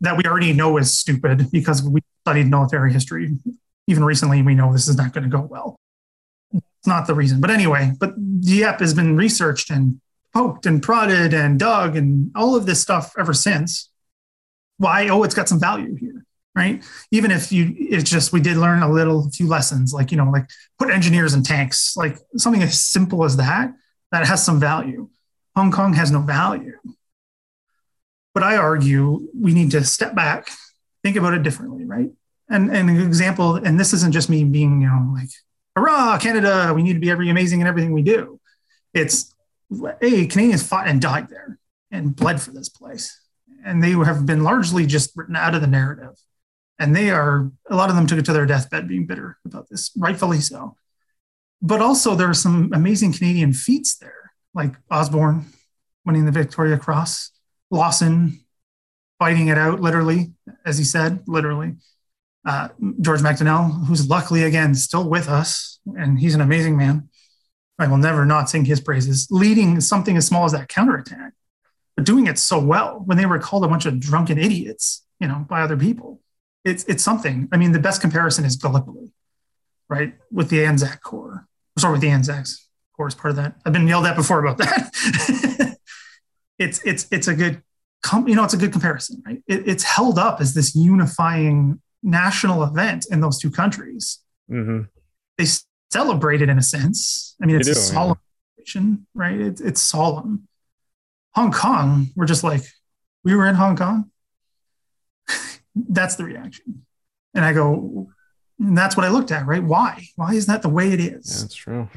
that 0.00 0.16
we 0.16 0.24
already 0.24 0.52
know 0.52 0.76
is 0.76 0.98
stupid 0.98 1.50
because 1.50 1.82
we 1.82 2.00
studied 2.22 2.48
military 2.48 2.92
history. 2.92 3.36
Even 3.86 4.04
recently 4.04 4.42
we 4.42 4.54
know 4.54 4.72
this 4.72 4.88
is 4.88 4.96
not 4.96 5.12
going 5.12 5.24
to 5.24 5.30
go 5.30 5.40
well 5.42 5.78
it's 6.80 6.86
not 6.86 7.06
the 7.06 7.14
reason. 7.14 7.40
But 7.40 7.50
anyway, 7.50 7.92
but 7.98 8.14
Dieppe 8.40 8.78
has 8.78 8.94
been 8.94 9.16
researched 9.16 9.70
and 9.70 10.00
poked 10.32 10.66
and 10.66 10.82
prodded 10.82 11.34
and 11.34 11.58
dug 11.58 11.96
and 11.96 12.30
all 12.34 12.56
of 12.56 12.66
this 12.66 12.80
stuff 12.80 13.12
ever 13.18 13.34
since. 13.34 13.90
Why? 14.78 15.08
Oh, 15.08 15.22
it's 15.22 15.34
got 15.34 15.48
some 15.48 15.60
value 15.60 15.94
here, 15.96 16.24
right? 16.54 16.82
Even 17.10 17.30
if 17.30 17.52
you, 17.52 17.74
it's 17.76 18.08
just 18.08 18.32
we 18.32 18.40
did 18.40 18.56
learn 18.56 18.82
a 18.82 18.90
little, 18.90 19.30
few 19.30 19.46
lessons, 19.46 19.92
like 19.92 20.10
you 20.10 20.16
know, 20.16 20.30
like 20.30 20.46
put 20.78 20.90
engineers 20.90 21.34
in 21.34 21.42
tanks, 21.42 21.96
like 21.96 22.16
something 22.36 22.62
as 22.62 22.80
simple 22.80 23.24
as 23.24 23.36
that, 23.36 23.72
that 24.12 24.26
has 24.26 24.44
some 24.44 24.58
value. 24.58 25.08
Hong 25.54 25.70
Kong 25.70 25.92
has 25.94 26.10
no 26.10 26.20
value. 26.20 26.78
But 28.32 28.44
I 28.44 28.56
argue 28.56 29.28
we 29.34 29.52
need 29.52 29.72
to 29.72 29.84
step 29.84 30.14
back 30.14 30.48
think 31.02 31.16
about 31.16 31.34
it 31.34 31.42
differently, 31.42 31.84
right? 31.84 32.10
And, 32.48 32.70
and 32.70 32.90
an 32.90 33.00
example, 33.00 33.56
and 33.56 33.78
this 33.78 33.92
isn't 33.92 34.12
just 34.12 34.28
me 34.28 34.44
being, 34.44 34.80
you 34.80 34.88
know, 34.88 35.12
like, 35.14 35.30
hurrah, 35.80 36.18
Canada, 36.18 36.72
we 36.74 36.82
need 36.82 36.94
to 36.94 37.00
be 37.00 37.10
every 37.10 37.30
amazing 37.30 37.60
in 37.60 37.66
everything 37.66 37.92
we 37.92 38.02
do. 38.02 38.40
It's, 38.92 39.34
hey, 40.00 40.26
Canadians 40.26 40.66
fought 40.66 40.86
and 40.86 41.00
died 41.00 41.28
there 41.28 41.58
and 41.90 42.14
bled 42.14 42.40
for 42.40 42.52
this 42.52 42.68
place. 42.68 43.18
And 43.64 43.82
they 43.82 43.92
have 43.92 44.26
been 44.26 44.42
largely 44.42 44.86
just 44.86 45.16
written 45.16 45.36
out 45.36 45.54
of 45.54 45.60
the 45.60 45.66
narrative. 45.66 46.16
And 46.78 46.96
they 46.96 47.10
are, 47.10 47.50
a 47.68 47.76
lot 47.76 47.90
of 47.90 47.96
them 47.96 48.06
took 48.06 48.18
it 48.18 48.24
to 48.26 48.32
their 48.32 48.46
deathbed 48.46 48.88
being 48.88 49.06
bitter 49.06 49.38
about 49.44 49.68
this, 49.68 49.90
rightfully 49.96 50.40
so. 50.40 50.76
But 51.60 51.82
also, 51.82 52.14
there 52.14 52.30
are 52.30 52.34
some 52.34 52.70
amazing 52.72 53.12
Canadian 53.12 53.52
feats 53.52 53.96
there, 53.96 54.32
like 54.54 54.74
Osborne 54.90 55.46
winning 56.06 56.24
the 56.24 56.32
Victoria 56.32 56.78
Cross, 56.78 57.32
Lawson 57.70 58.40
fighting 59.18 59.48
it 59.48 59.58
out, 59.58 59.80
literally, 59.80 60.32
as 60.64 60.78
he 60.78 60.84
said, 60.84 61.22
literally. 61.26 61.74
Uh, 62.46 62.68
George 63.02 63.20
MacDonell, 63.20 63.86
who's 63.86 64.08
luckily 64.08 64.44
again 64.44 64.74
still 64.74 65.08
with 65.08 65.28
us, 65.28 65.69
and 65.86 66.18
he's 66.18 66.34
an 66.34 66.40
amazing 66.40 66.76
man. 66.76 67.08
I 67.78 67.86
will 67.86 67.96
never 67.96 68.24
not 68.26 68.50
sing 68.50 68.64
his 68.66 68.80
praises, 68.80 69.26
leading 69.30 69.80
something 69.80 70.16
as 70.16 70.26
small 70.26 70.44
as 70.44 70.52
that 70.52 70.68
counterattack, 70.68 71.32
but 71.96 72.04
doing 72.04 72.26
it 72.26 72.38
so 72.38 72.58
well 72.58 73.02
when 73.06 73.16
they 73.16 73.26
were 73.26 73.38
called 73.38 73.64
a 73.64 73.68
bunch 73.68 73.86
of 73.86 73.98
drunken 73.98 74.38
idiots, 74.38 75.04
you 75.18 75.26
know, 75.26 75.46
by 75.48 75.62
other 75.62 75.76
people. 75.76 76.20
It's 76.64 76.84
it's 76.84 77.02
something. 77.02 77.48
I 77.52 77.56
mean, 77.56 77.72
the 77.72 77.78
best 77.78 78.02
comparison 78.02 78.44
is 78.44 78.56
Gallipoli, 78.56 79.12
right? 79.88 80.14
With 80.30 80.50
the 80.50 80.62
Anzac 80.64 81.02
Corps. 81.02 81.46
Sorry, 81.78 81.92
with 81.92 82.02
the 82.02 82.10
Anzacs 82.10 82.68
Corps 82.94 83.08
is 83.08 83.14
part 83.14 83.30
of 83.30 83.36
that. 83.36 83.54
I've 83.64 83.72
been 83.72 83.88
yelled 83.88 84.04
at 84.04 84.14
before 84.16 84.44
about 84.44 84.58
that. 84.58 85.76
it's 86.58 86.84
it's 86.84 87.06
it's 87.10 87.28
a 87.28 87.34
good 87.34 87.62
com- 88.02 88.28
you 88.28 88.34
know 88.34 88.44
it's 88.44 88.52
a 88.52 88.58
good 88.58 88.72
comparison 88.72 89.22
right 89.24 89.42
it, 89.46 89.66
it's 89.66 89.82
held 89.82 90.18
up 90.18 90.40
as 90.42 90.52
this 90.52 90.74
unifying 90.74 91.80
national 92.02 92.62
event 92.62 93.06
in 93.10 93.20
those 93.20 93.38
two 93.38 93.50
countries 93.50 94.18
Mm-hmm. 94.50 94.82
they 95.38 95.44
celebrate 95.92 96.42
it 96.42 96.48
in 96.48 96.58
a 96.58 96.62
sense. 96.62 97.36
I 97.42 97.46
mean 97.46 97.56
it's 97.56 97.68
a 97.68 97.74
do, 97.74 97.80
solemn 97.80 98.18
occasion, 98.58 99.06
right? 99.14 99.40
It's, 99.40 99.60
it's 99.60 99.80
solemn. 99.80 100.46
Hong 101.34 101.52
kong 101.52 102.08
we're 102.16 102.26
just 102.26 102.44
like 102.44 102.62
we 103.24 103.34
were 103.34 103.46
in 103.46 103.54
hong 103.54 103.76
kong? 103.76 104.10
That's 105.74 106.16
the 106.16 106.24
reaction. 106.24 106.84
And 107.34 107.44
i 107.44 107.52
go 107.52 108.08
and 108.58 108.76
that's 108.76 108.96
what 108.96 109.06
i 109.06 109.08
looked 109.08 109.30
at 109.30 109.46
right? 109.46 109.62
Why? 109.62 110.04
Why 110.16 110.34
is 110.34 110.46
that 110.46 110.62
the 110.62 110.68
way 110.68 110.92
it 110.92 111.00
is? 111.00 111.30
Yeah, 111.36 111.42
that's 111.42 111.54
true. 111.54 111.88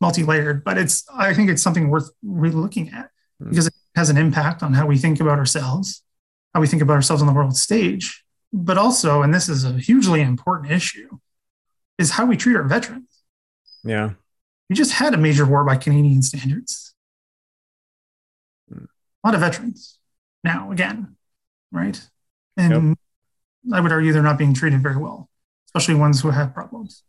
multi-layered 0.00 0.62
but 0.64 0.78
it's 0.78 1.04
i 1.14 1.34
think 1.34 1.50
it's 1.50 1.60
something 1.62 1.90
worth 1.90 2.08
really 2.22 2.54
looking 2.54 2.88
at 2.90 3.10
Hmm. 3.40 3.48
because 3.50 3.66
it 3.68 3.74
has 3.96 4.10
an 4.10 4.16
impact 4.18 4.62
on 4.62 4.74
how 4.74 4.86
we 4.86 4.96
think 4.98 5.18
about 5.20 5.38
ourselves 5.38 6.02
how 6.54 6.60
we 6.60 6.66
think 6.66 6.82
about 6.82 6.92
ourselves 6.94 7.20
on 7.22 7.26
the 7.26 7.34
world 7.34 7.56
stage 7.56 8.22
but 8.52 8.76
also 8.78 9.22
and 9.22 9.32
this 9.34 9.48
is 9.48 9.64
a 9.64 9.72
hugely 9.72 10.20
important 10.20 10.70
issue 10.70 11.18
is 11.98 12.10
how 12.12 12.24
we 12.26 12.36
treat 12.36 12.54
our 12.56 12.62
veterans 12.64 13.09
Yeah. 13.84 14.10
we 14.68 14.76
just 14.76 14.92
had 14.92 15.14
a 15.14 15.16
major 15.18 15.44
war 15.46 15.64
by 15.64 15.76
canadian 15.76 16.22
standards 16.22 16.94
Hmm. 18.72 18.84
a 19.24 19.28
lot 19.28 19.34
of 19.34 19.40
veterans 19.40 19.98
now 20.44 20.70
again 20.70 21.16
right 21.72 22.00
and 22.56 22.96
i 23.72 23.80
would 23.80 23.92
argue 23.92 24.12
they're 24.12 24.22
not 24.22 24.38
being 24.38 24.54
treated 24.54 24.82
very 24.82 24.96
well 24.96 25.28
especially 25.66 25.94
ones 25.94 26.20
who 26.20 26.30
have 26.30 26.54
problems 26.54 27.02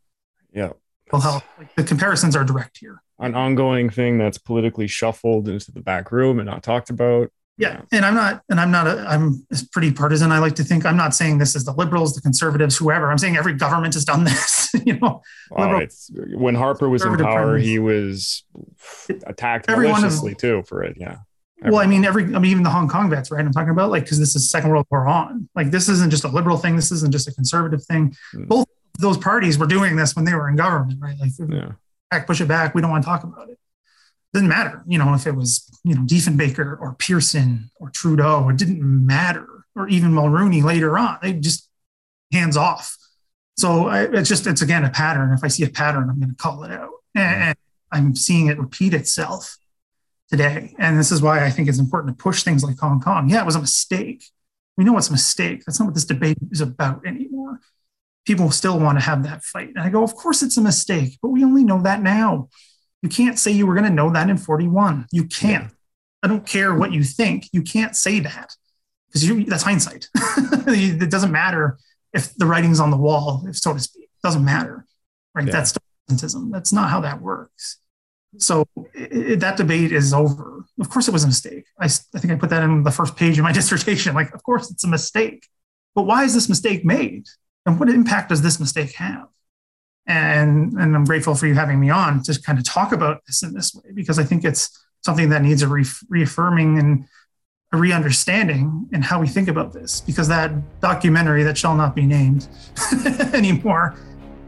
Yeah. 0.54 0.72
health 1.12 1.44
like 1.58 1.76
the 1.76 1.84
comparisons 1.84 2.36
are 2.36 2.44
direct 2.44 2.78
here 2.80 3.02
An 3.20 3.36
ongoing 3.36 3.90
thing 3.90 4.18
that's 4.18 4.38
politically 4.38 4.88
shuffled 4.88 5.48
into 5.48 5.72
the 5.72 5.82
back 5.82 6.12
room 6.12 6.40
and 6.40 6.48
not 6.48 6.64
talked 6.64 6.90
about. 6.90 7.30
Yeah, 7.58 7.82
and 7.92 8.04
I'm 8.06 8.16
not, 8.16 8.42
and 8.50 8.60
I'm 8.60 8.72
not, 8.72 8.88
a, 8.88 9.06
I'm 9.08 9.46
pretty 9.72 9.92
partisan. 9.92 10.32
I 10.32 10.40
like 10.40 10.56
to 10.56 10.64
think 10.64 10.84
I'm 10.86 10.98
not 10.98 11.14
saying 11.14 11.38
this 11.38 11.56
is 11.56 11.64
the 11.64 11.74
liberals, 11.74 12.16
the 12.16 12.22
conservatives, 12.22 12.76
whoever. 12.78 13.12
I'm 13.12 13.18
saying 13.20 13.38
every 13.38 13.54
government 13.54 13.94
has 13.94 14.04
done 14.06 14.24
this. 14.26 14.72
you 14.86 14.98
know, 15.00 15.22
Wow, 15.52 15.86
when 16.34 16.56
Harper 16.56 16.90
was 16.90 17.04
in 17.04 17.16
power, 17.18 17.18
primaries. 17.34 17.66
he 17.66 17.78
was 17.78 18.44
attacked 19.28 19.70
Every 19.70 19.90
one 19.92 20.04
of- 20.04 20.38
too 20.38 20.64
for 20.66 20.84
it. 20.84 20.98
Yeah. 21.00 21.18
well, 21.64 21.78
I 21.80 21.86
mean, 21.86 22.04
every, 22.06 22.24
I 22.24 22.40
mean, 22.40 22.46
even 22.52 22.64
the 22.64 22.70
Hong 22.72 22.88
Kong 22.88 23.10
vets, 23.10 23.30
right? 23.30 23.46
I'm 23.46 23.52
talking 23.52 23.70
about 23.70 23.92
like 23.92 24.04
because 24.04 24.18
this 24.18 24.36
is 24.36 24.50
Second 24.50 24.72
World 24.72 24.88
War 24.90 25.08
on. 25.08 25.48
Like 25.54 25.70
this 25.70 25.88
isn't 25.90 26.10
just 26.10 26.24
a 26.24 26.30
liberal 26.30 26.58
thing. 26.58 26.76
This 26.76 26.92
isn't 26.92 27.12
just 27.12 27.28
a 27.28 27.34
conservative 27.34 27.84
thing. 27.84 28.16
Mm. 28.34 28.48
Both 28.48 28.66
those 29.00 29.18
parties 29.18 29.58
were 29.60 29.68
doing 29.68 29.96
this 29.96 30.16
when 30.16 30.26
they 30.26 30.34
were 30.34 30.50
in 30.50 30.56
government, 30.56 31.00
right? 31.00 31.16
Like 31.20 31.32
Yeah. 31.48 31.74
back, 32.10 32.26
push 32.26 32.42
it 32.42 32.48
back. 32.48 32.74
We 32.74 32.82
don't 32.82 32.90
want 32.90 33.04
to 33.04 33.08
talk 33.08 33.24
about 33.24 33.50
it. 33.50 33.60
Doesn't 34.34 34.48
matter, 34.48 34.84
you 34.88 34.98
know, 34.98 35.14
if 35.14 35.28
it 35.28 35.36
was, 35.36 35.70
you 35.84 35.94
know, 35.94 36.02
Diefenbaker 36.02 36.80
or 36.80 36.96
Pearson 36.98 37.70
or 37.82 37.90
Trudeau, 37.90 38.48
it 38.48 38.58
didn't 38.58 38.82
matter, 38.82 39.46
or 39.76 39.90
even 39.90 40.12
Mulroney 40.12 40.64
later 40.64 40.98
on. 40.98 41.18
They 41.22 41.34
just 41.34 41.70
hands 42.32 42.56
off. 42.56 42.96
So 43.58 43.88
I, 43.88 44.04
it's 44.04 44.30
just, 44.30 44.48
it's 44.48 44.62
again 44.62 44.86
a 44.86 44.90
pattern. 44.90 45.34
If 45.34 45.44
I 45.44 45.50
see 45.50 45.64
a 45.64 45.70
pattern, 45.70 46.10
I'm 46.10 46.18
going 46.18 46.30
to 46.30 46.36
call 46.36 46.64
it 46.64 46.72
out. 46.72 46.92
And, 47.14 47.26
mm-hmm. 47.26 47.42
and 47.44 47.58
I'm 47.92 48.16
seeing 48.16 48.48
it 48.48 48.58
repeat 48.58 48.94
itself 48.94 49.58
today. 50.30 50.74
And 50.80 50.98
this 50.98 51.12
is 51.12 51.22
why 51.22 51.44
I 51.46 51.50
think 51.50 51.68
it's 51.68 51.78
important 51.78 52.18
to 52.18 52.24
push 52.24 52.44
things 52.44 52.64
like 52.64 52.80
Hong 52.80 53.02
Kong. 53.02 53.30
Yeah, 53.30 53.42
it 53.42 53.46
was 53.46 53.58
a 53.58 53.62
mistake. 53.62 54.24
We 54.78 54.86
know 54.86 54.98
it's 54.98 55.10
a 55.10 55.12
mistake. 55.12 55.64
That's 55.66 55.78
not 55.78 55.88
what 55.88 55.94
this 55.94 56.06
debate 56.06 56.38
is 56.52 56.62
about 56.62 57.06
anymore. 57.06 57.60
People 58.26 58.50
still 58.52 58.80
want 58.80 58.98
to 58.98 59.04
have 59.04 59.24
that 59.24 59.44
fight. 59.44 59.70
And 59.76 59.80
I 59.80 59.90
go, 59.90 60.04
of 60.04 60.16
course 60.16 60.42
it's 60.42 60.56
a 60.56 60.62
mistake, 60.62 61.20
but 61.22 61.30
we 61.30 61.44
only 61.44 61.66
know 61.66 61.82
that 61.82 62.02
now. 62.02 62.48
You 63.02 63.10
can't 63.10 63.40
say 63.40 63.52
you 63.52 63.66
were 63.66 63.74
going 63.74 63.88
to 63.88 63.94
know 63.94 64.12
that 64.12 64.30
in 64.30 64.38
41. 64.38 65.08
You 65.12 65.26
can't. 65.26 65.72
I 66.24 66.28
don't 66.28 66.46
care 66.46 66.76
what 66.76 66.94
you 66.94 67.04
think. 67.04 67.50
You 67.52 67.64
can't 67.64 67.96
say 67.96 68.20
that 68.20 68.56
because 69.12 69.46
that's 69.48 69.64
hindsight. 69.64 70.08
it 70.16 71.10
doesn't 71.10 71.32
matter 71.32 71.80
if 72.14 72.36
the 72.36 72.46
writing's 72.46 72.80
on 72.80 72.92
the 72.92 72.98
wall, 72.98 73.44
if 73.48 73.58
so 73.58 73.74
to 73.74 73.80
speak. 73.80 74.04
It 74.04 74.28
doesn't 74.28 74.46
matter, 74.46 74.86
right? 75.34 75.48
Yeah. 75.48 75.52
That's 75.52 75.74
docentism. 76.10 76.52
That's 76.52 76.72
not 76.72 76.90
how 76.90 77.02
that 77.02 77.22
works. 77.22 77.78
So 78.38 78.66
i 78.78 79.08
i 79.32 79.36
that 79.36 79.58
debate 79.58 79.92
is 79.92 80.14
over. 80.14 80.66
Of 80.80 80.90
course, 80.90 81.08
it 81.08 81.12
was 81.12 81.24
a 81.24 81.28
mistake. 81.28 81.66
I 81.80 81.88
think 81.88 82.32
I 82.32 82.36
put 82.36 82.50
that 82.52 82.64
in 82.64 82.84
the 82.84 82.92
first 82.92 83.16
page 83.16 83.38
of 83.38 83.44
my 83.44 83.52
dissertation. 83.60 84.16
Like, 84.16 84.34
of 84.34 84.44
course, 84.44 84.72
it's 84.72 84.84
a 84.84 84.88
mistake. 84.88 85.48
But 85.96 86.04
why 86.04 86.24
is 86.24 86.34
this 86.34 86.48
mistake 86.48 86.86
made? 86.86 87.26
And 87.66 87.80
what 87.80 87.90
impact 87.90 88.30
does 88.30 88.42
this 88.42 88.60
mistake 88.60 88.94
have? 88.94 89.28
And, 90.08 90.74
and 90.74 90.96
I'm 90.96 91.06
grateful 91.06 91.36
for 91.36 91.48
you 91.48 91.54
having 91.54 91.80
me 91.80 91.90
on 91.90 92.24
to 92.24 92.42
kind 92.42 92.58
of 92.58 92.66
talk 92.66 92.92
about 92.92 93.26
this 93.26 93.44
in 93.44 93.54
this 93.54 93.74
way, 93.74 93.92
because 93.94 94.20
I 94.20 94.24
think 94.24 94.44
it's 94.44 94.86
something 95.02 95.30
that 95.30 95.42
needs 95.42 95.62
a 95.62 95.68
re- 95.68 95.86
reaffirming 96.10 96.78
and 96.80 97.06
a 97.72 97.78
re-understanding 97.78 98.90
in 98.92 99.02
how 99.02 99.22
we 99.22 99.28
think 99.28 99.48
about 99.48 99.74
this. 99.74 100.02
Because 100.02 100.28
that 100.28 100.80
documentary 100.82 101.44
that 101.44 101.58
shall 101.58 101.76
not 101.76 101.96
be 101.96 102.06
named 102.06 102.48
anymore 103.34 103.96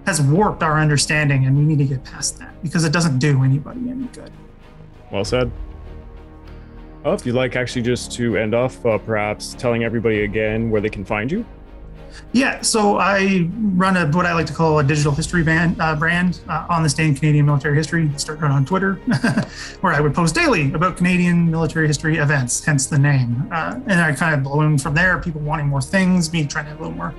has 0.05 0.21
warped 0.21 0.63
our 0.63 0.79
understanding, 0.79 1.45
and 1.45 1.57
we 1.57 1.63
need 1.63 1.77
to 1.77 1.85
get 1.85 2.03
past 2.03 2.37
that 2.39 2.61
because 2.61 2.83
it 2.83 2.91
doesn't 2.91 3.19
do 3.19 3.43
anybody 3.43 3.89
any 3.89 4.05
good. 4.07 4.31
Well 5.11 5.23
said. 5.23 5.51
Oh, 7.05 7.13
if 7.13 7.25
you'd 7.25 7.35
like 7.35 7.55
actually 7.55 7.81
just 7.81 8.11
to 8.13 8.37
end 8.37 8.55
off, 8.55 8.85
uh, 8.85 8.97
perhaps 8.97 9.53
telling 9.53 9.83
everybody 9.83 10.23
again 10.23 10.69
where 10.71 10.81
they 10.81 10.89
can 10.89 11.03
find 11.03 11.31
you. 11.31 11.45
Yeah, 12.31 12.61
so 12.61 12.97
I 12.97 13.49
run 13.75 13.95
a 13.97 14.07
what 14.07 14.25
I 14.25 14.33
like 14.33 14.47
to 14.47 14.53
call 14.53 14.79
a 14.79 14.83
digital 14.83 15.11
history 15.11 15.43
band, 15.43 15.79
uh, 15.79 15.95
brand 15.95 16.41
uh, 16.49 16.65
on 16.69 16.83
the 16.83 16.93
in 16.99 17.15
Canadian 17.15 17.45
military 17.45 17.75
history. 17.75 18.09
Started 18.17 18.45
on 18.45 18.65
Twitter, 18.65 18.95
where 19.81 19.93
I 19.93 19.99
would 19.99 20.13
post 20.13 20.33
daily 20.33 20.73
about 20.73 20.97
Canadian 20.97 21.49
military 21.49 21.87
history 21.87 22.17
events, 22.17 22.63
hence 22.63 22.87
the 22.87 22.97
name. 22.97 23.47
Uh, 23.51 23.79
and 23.87 24.01
I 24.01 24.13
kind 24.13 24.33
of 24.33 24.43
ballooned 24.43 24.81
from 24.81 24.95
there. 24.95 25.19
People 25.19 25.41
wanting 25.41 25.67
more 25.67 25.81
things, 25.81 26.33
me 26.33 26.45
trying 26.45 26.65
to 26.65 26.71
have 26.71 26.79
a 26.79 26.83
little 26.83 26.97
more 26.97 27.13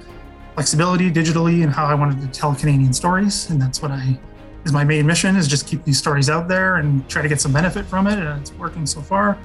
flexibility 0.55 1.11
digitally, 1.11 1.63
and 1.63 1.73
how 1.73 1.87
I 1.87 1.95
wanted 1.95 2.21
to 2.21 2.29
tell 2.29 2.55
Canadian 2.55 2.93
stories. 2.93 3.51
And 3.51 3.61
that's 3.61 3.81
what 3.83 3.91
I 3.91 4.19
is 4.65 4.73
my 4.73 4.85
main 4.85 5.07
mission: 5.07 5.37
is 5.37 5.47
just 5.47 5.67
keep 5.67 5.85
these 5.85 5.99
stories 5.99 6.29
out 6.29 6.49
there 6.49 6.77
and 6.77 7.09
try 7.09 7.23
to 7.23 7.29
get 7.29 7.41
some 7.41 7.53
benefit 7.53 7.87
from 7.87 8.07
it. 8.07 8.19
And 8.19 8.41
it's 8.41 8.53
working 8.55 8.87
so 8.87 9.01
far. 9.01 9.39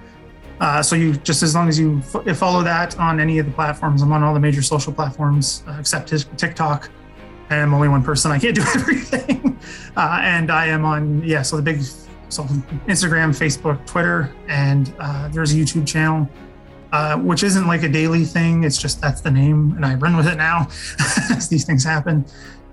Uh, 0.59 0.83
so 0.83 0.95
you 0.95 1.13
just 1.13 1.41
as 1.41 1.55
long 1.55 1.69
as 1.69 1.79
you 1.79 2.01
f- 2.13 2.37
follow 2.37 2.61
that 2.63 2.99
on 2.99 3.19
any 3.19 3.39
of 3.39 3.45
the 3.45 3.51
platforms, 3.51 4.01
I'm 4.01 4.11
on 4.11 4.23
all 4.23 4.33
the 4.33 4.39
major 4.39 4.61
social 4.61 4.91
platforms 4.91 5.63
uh, 5.67 5.77
except 5.79 6.09
his 6.09 6.25
TikTok. 6.37 6.89
I 7.49 7.55
am 7.55 7.73
only 7.73 7.87
one 7.87 8.03
person. 8.03 8.31
I 8.31 8.39
can't 8.39 8.55
do 8.55 8.61
everything. 8.75 9.57
Uh, 9.95 10.19
and 10.21 10.51
I 10.51 10.67
am 10.67 10.85
on 10.85 11.23
yeah. 11.23 11.41
So 11.41 11.55
the 11.55 11.61
big 11.61 11.81
so 12.29 12.43
Instagram, 12.87 13.29
Facebook, 13.35 13.85
Twitter, 13.85 14.33
and 14.47 14.93
uh, 14.99 15.29
there's 15.29 15.53
a 15.53 15.55
YouTube 15.55 15.87
channel, 15.87 16.29
uh, 16.91 17.17
which 17.17 17.43
isn't 17.43 17.65
like 17.65 17.83
a 17.83 17.89
daily 17.89 18.25
thing. 18.25 18.63
It's 18.63 18.79
just 18.79 19.01
that's 19.01 19.21
the 19.21 19.31
name, 19.31 19.73
and 19.75 19.85
I 19.85 19.95
run 19.95 20.15
with 20.15 20.27
it 20.27 20.35
now 20.35 20.67
as 21.31 21.47
these 21.47 21.65
things 21.65 21.83
happen. 21.83 22.25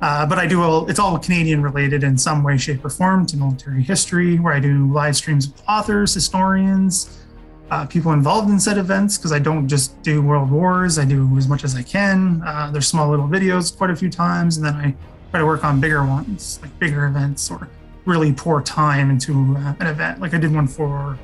Uh, 0.03 0.27
but 0.27 0.39
I 0.39 0.47
do 0.47 0.63
all, 0.63 0.91
it's 0.91 0.99
all 0.99 1.19
Canadian 1.19 1.63
related 1.63 2.05
in 2.05 2.19
some 2.19 2.43
way, 2.43 2.59
shape, 2.59 2.85
or 2.85 2.91
form 2.91 3.25
to 3.27 3.37
military 3.39 3.83
history, 3.83 4.39
where 4.39 4.53
I 4.53 4.61
do 4.61 4.93
live 4.93 5.17
streams 5.17 5.49
with 5.49 5.63
authors, 5.67 6.13
historians, 6.13 7.26
uh, 7.71 7.87
people 7.87 8.13
involved 8.13 8.49
in 8.49 8.61
said 8.61 8.79
events 8.79 9.19
because 9.19 9.33
I 9.33 9.39
don't 9.39 9.67
just 9.67 10.01
do 10.03 10.23
world 10.23 10.51
wars. 10.51 10.99
I 10.99 11.05
do 11.05 11.37
as 11.37 11.49
much 11.49 11.65
as 11.65 11.75
I 11.75 11.83
can. 11.83 12.43
Uh, 12.47 12.71
there's 12.73 12.87
small 12.87 13.11
little 13.11 13.27
videos 13.27 13.77
quite 13.77 13.91
a 13.91 13.97
few 13.97 14.11
times, 14.11 14.57
and 14.57 14.65
then 14.65 14.75
I 14.75 14.95
try 15.31 15.41
to 15.41 15.47
work 15.47 15.65
on 15.65 15.81
bigger 15.81 16.05
ones, 16.07 16.61
like 16.63 16.77
bigger 16.79 17.07
events, 17.07 17.51
or 17.51 17.69
really 18.05 18.33
pour 18.33 18.63
time 18.63 19.11
into 19.11 19.57
uh, 19.59 19.75
an 19.81 19.89
event. 19.89 20.21
Like 20.21 20.33
I 20.33 20.39
did 20.39 20.55
one 20.55 20.69
for 20.69 21.19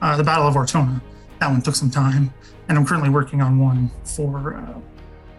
uh, 0.00 0.16
the 0.16 0.24
Battle 0.24 0.46
of 0.46 0.54
Ortona. 0.54 1.02
That 1.40 1.50
one 1.50 1.62
took 1.62 1.74
some 1.74 1.90
time, 1.90 2.32
and 2.68 2.78
I'm 2.78 2.86
currently 2.86 3.10
working 3.10 3.42
on 3.42 3.58
one 3.58 3.90
for 4.04 4.54
uh, 4.54 4.80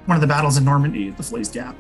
one 0.06 0.15
of 0.15 0.22
the 0.22 0.27
battles 0.27 0.57
in 0.57 0.65
Normandy 0.65 1.11
the 1.11 1.23
Falaise 1.23 1.49
Gap, 1.49 1.76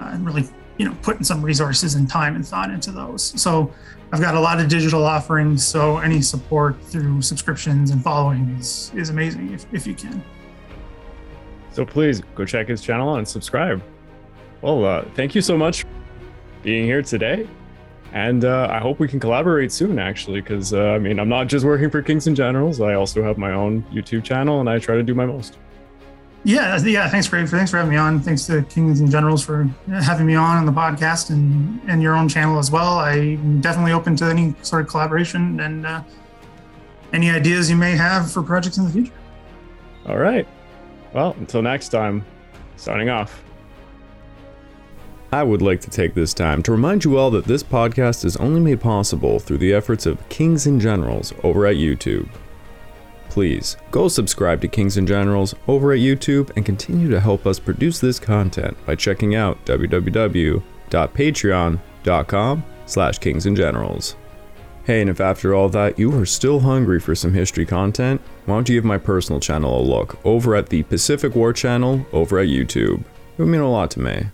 uh, 0.00 0.10
and 0.12 0.24
really 0.24 0.48
you 0.78 0.86
know 0.86 0.96
putting 1.02 1.24
some 1.24 1.42
resources 1.42 1.94
and 1.94 2.08
time 2.08 2.36
and 2.36 2.46
thought 2.46 2.70
into 2.70 2.90
those. 2.90 3.40
So 3.40 3.70
I've 4.14 4.20
got 4.20 4.36
a 4.36 4.40
lot 4.40 4.60
of 4.60 4.68
digital 4.68 5.04
offerings. 5.04 5.66
So 5.66 5.98
any 5.98 6.22
support 6.22 6.80
through 6.84 7.20
subscriptions 7.20 7.90
and 7.90 8.00
following 8.00 8.48
is 8.60 8.92
is 8.94 9.10
amazing 9.10 9.52
if 9.52 9.66
if 9.72 9.88
you 9.88 9.94
can. 9.94 10.22
So 11.72 11.84
please 11.84 12.22
go 12.36 12.44
check 12.44 12.68
his 12.68 12.80
channel 12.80 13.10
out 13.10 13.18
and 13.18 13.26
subscribe. 13.26 13.82
Well, 14.62 14.84
uh, 14.84 15.04
thank 15.16 15.34
you 15.34 15.40
so 15.40 15.58
much 15.58 15.82
for 15.82 15.88
being 16.62 16.84
here 16.84 17.02
today. 17.02 17.48
And 18.12 18.44
uh, 18.44 18.68
I 18.70 18.78
hope 18.78 19.00
we 19.00 19.08
can 19.08 19.18
collaborate 19.18 19.72
soon, 19.72 19.98
actually, 19.98 20.42
because 20.42 20.72
uh, 20.72 20.90
I 20.90 21.00
mean, 21.00 21.18
I'm 21.18 21.28
not 21.28 21.48
just 21.48 21.66
working 21.66 21.90
for 21.90 22.00
Kings 22.00 22.28
and 22.28 22.36
Generals. 22.36 22.80
I 22.80 22.94
also 22.94 23.20
have 23.24 23.36
my 23.36 23.50
own 23.50 23.82
YouTube 23.92 24.22
channel, 24.22 24.60
and 24.60 24.70
I 24.70 24.78
try 24.78 24.94
to 24.94 25.02
do 25.02 25.16
my 25.16 25.26
most. 25.26 25.58
Yeah, 26.44 26.78
yeah. 26.84 27.08
Thanks 27.08 27.26
for 27.26 27.46
thanks 27.46 27.70
for 27.70 27.78
having 27.78 27.90
me 27.90 27.96
on. 27.96 28.20
Thanks 28.20 28.46
to 28.46 28.62
Kings 28.64 29.00
and 29.00 29.10
Generals 29.10 29.42
for 29.42 29.68
having 29.88 30.26
me 30.26 30.34
on 30.34 30.58
on 30.58 30.66
the 30.66 30.72
podcast 30.72 31.30
and 31.30 31.80
and 31.88 32.02
your 32.02 32.14
own 32.14 32.28
channel 32.28 32.58
as 32.58 32.70
well. 32.70 32.98
I'm 32.98 33.62
definitely 33.62 33.92
open 33.92 34.14
to 34.16 34.26
any 34.26 34.54
sort 34.60 34.82
of 34.82 34.88
collaboration 34.88 35.58
and 35.60 35.86
uh, 35.86 36.02
any 37.14 37.30
ideas 37.30 37.70
you 37.70 37.76
may 37.76 37.92
have 37.92 38.30
for 38.30 38.42
projects 38.42 38.76
in 38.76 38.84
the 38.84 38.90
future. 38.90 39.12
All 40.06 40.18
right. 40.18 40.46
Well, 41.14 41.34
until 41.38 41.62
next 41.62 41.88
time, 41.88 42.26
signing 42.76 43.08
off. 43.08 43.42
I 45.32 45.42
would 45.42 45.62
like 45.62 45.80
to 45.80 45.90
take 45.90 46.14
this 46.14 46.34
time 46.34 46.62
to 46.62 46.72
remind 46.72 47.04
you 47.04 47.16
all 47.16 47.30
that 47.32 47.46
this 47.46 47.62
podcast 47.62 48.24
is 48.24 48.36
only 48.36 48.60
made 48.60 48.80
possible 48.80 49.40
through 49.40 49.58
the 49.58 49.72
efforts 49.72 50.06
of 50.06 50.28
Kings 50.28 50.66
and 50.66 50.80
Generals 50.80 51.32
over 51.42 51.66
at 51.66 51.76
YouTube. 51.76 52.28
Please 53.34 53.76
go 53.90 54.06
subscribe 54.06 54.60
to 54.60 54.68
Kings 54.68 54.96
and 54.96 55.08
Generals 55.08 55.56
over 55.66 55.92
at 55.92 55.98
YouTube 55.98 56.52
and 56.54 56.64
continue 56.64 57.10
to 57.10 57.18
help 57.18 57.48
us 57.48 57.58
produce 57.58 57.98
this 57.98 58.20
content 58.20 58.76
by 58.86 58.94
checking 58.94 59.34
out 59.34 59.58
www.patreon.com 59.66 62.64
slash 62.86 63.18
Kings 63.18 63.46
and 63.46 63.56
Generals. 63.56 64.14
Hey, 64.84 65.00
and 65.00 65.10
if 65.10 65.20
after 65.20 65.52
all 65.52 65.68
that 65.70 65.98
you 65.98 66.16
are 66.16 66.24
still 66.24 66.60
hungry 66.60 67.00
for 67.00 67.16
some 67.16 67.34
history 67.34 67.66
content, 67.66 68.20
why 68.46 68.54
don't 68.54 68.68
you 68.68 68.76
give 68.76 68.84
my 68.84 68.98
personal 68.98 69.40
channel 69.40 69.80
a 69.80 69.82
look 69.82 70.24
over 70.24 70.54
at 70.54 70.68
the 70.68 70.84
Pacific 70.84 71.34
War 71.34 71.52
channel 71.52 72.06
over 72.12 72.38
at 72.38 72.46
YouTube? 72.46 73.00
It 73.00 73.38
would 73.38 73.48
mean 73.48 73.62
a 73.62 73.68
lot 73.68 73.90
to 73.90 74.00
me. 74.00 74.26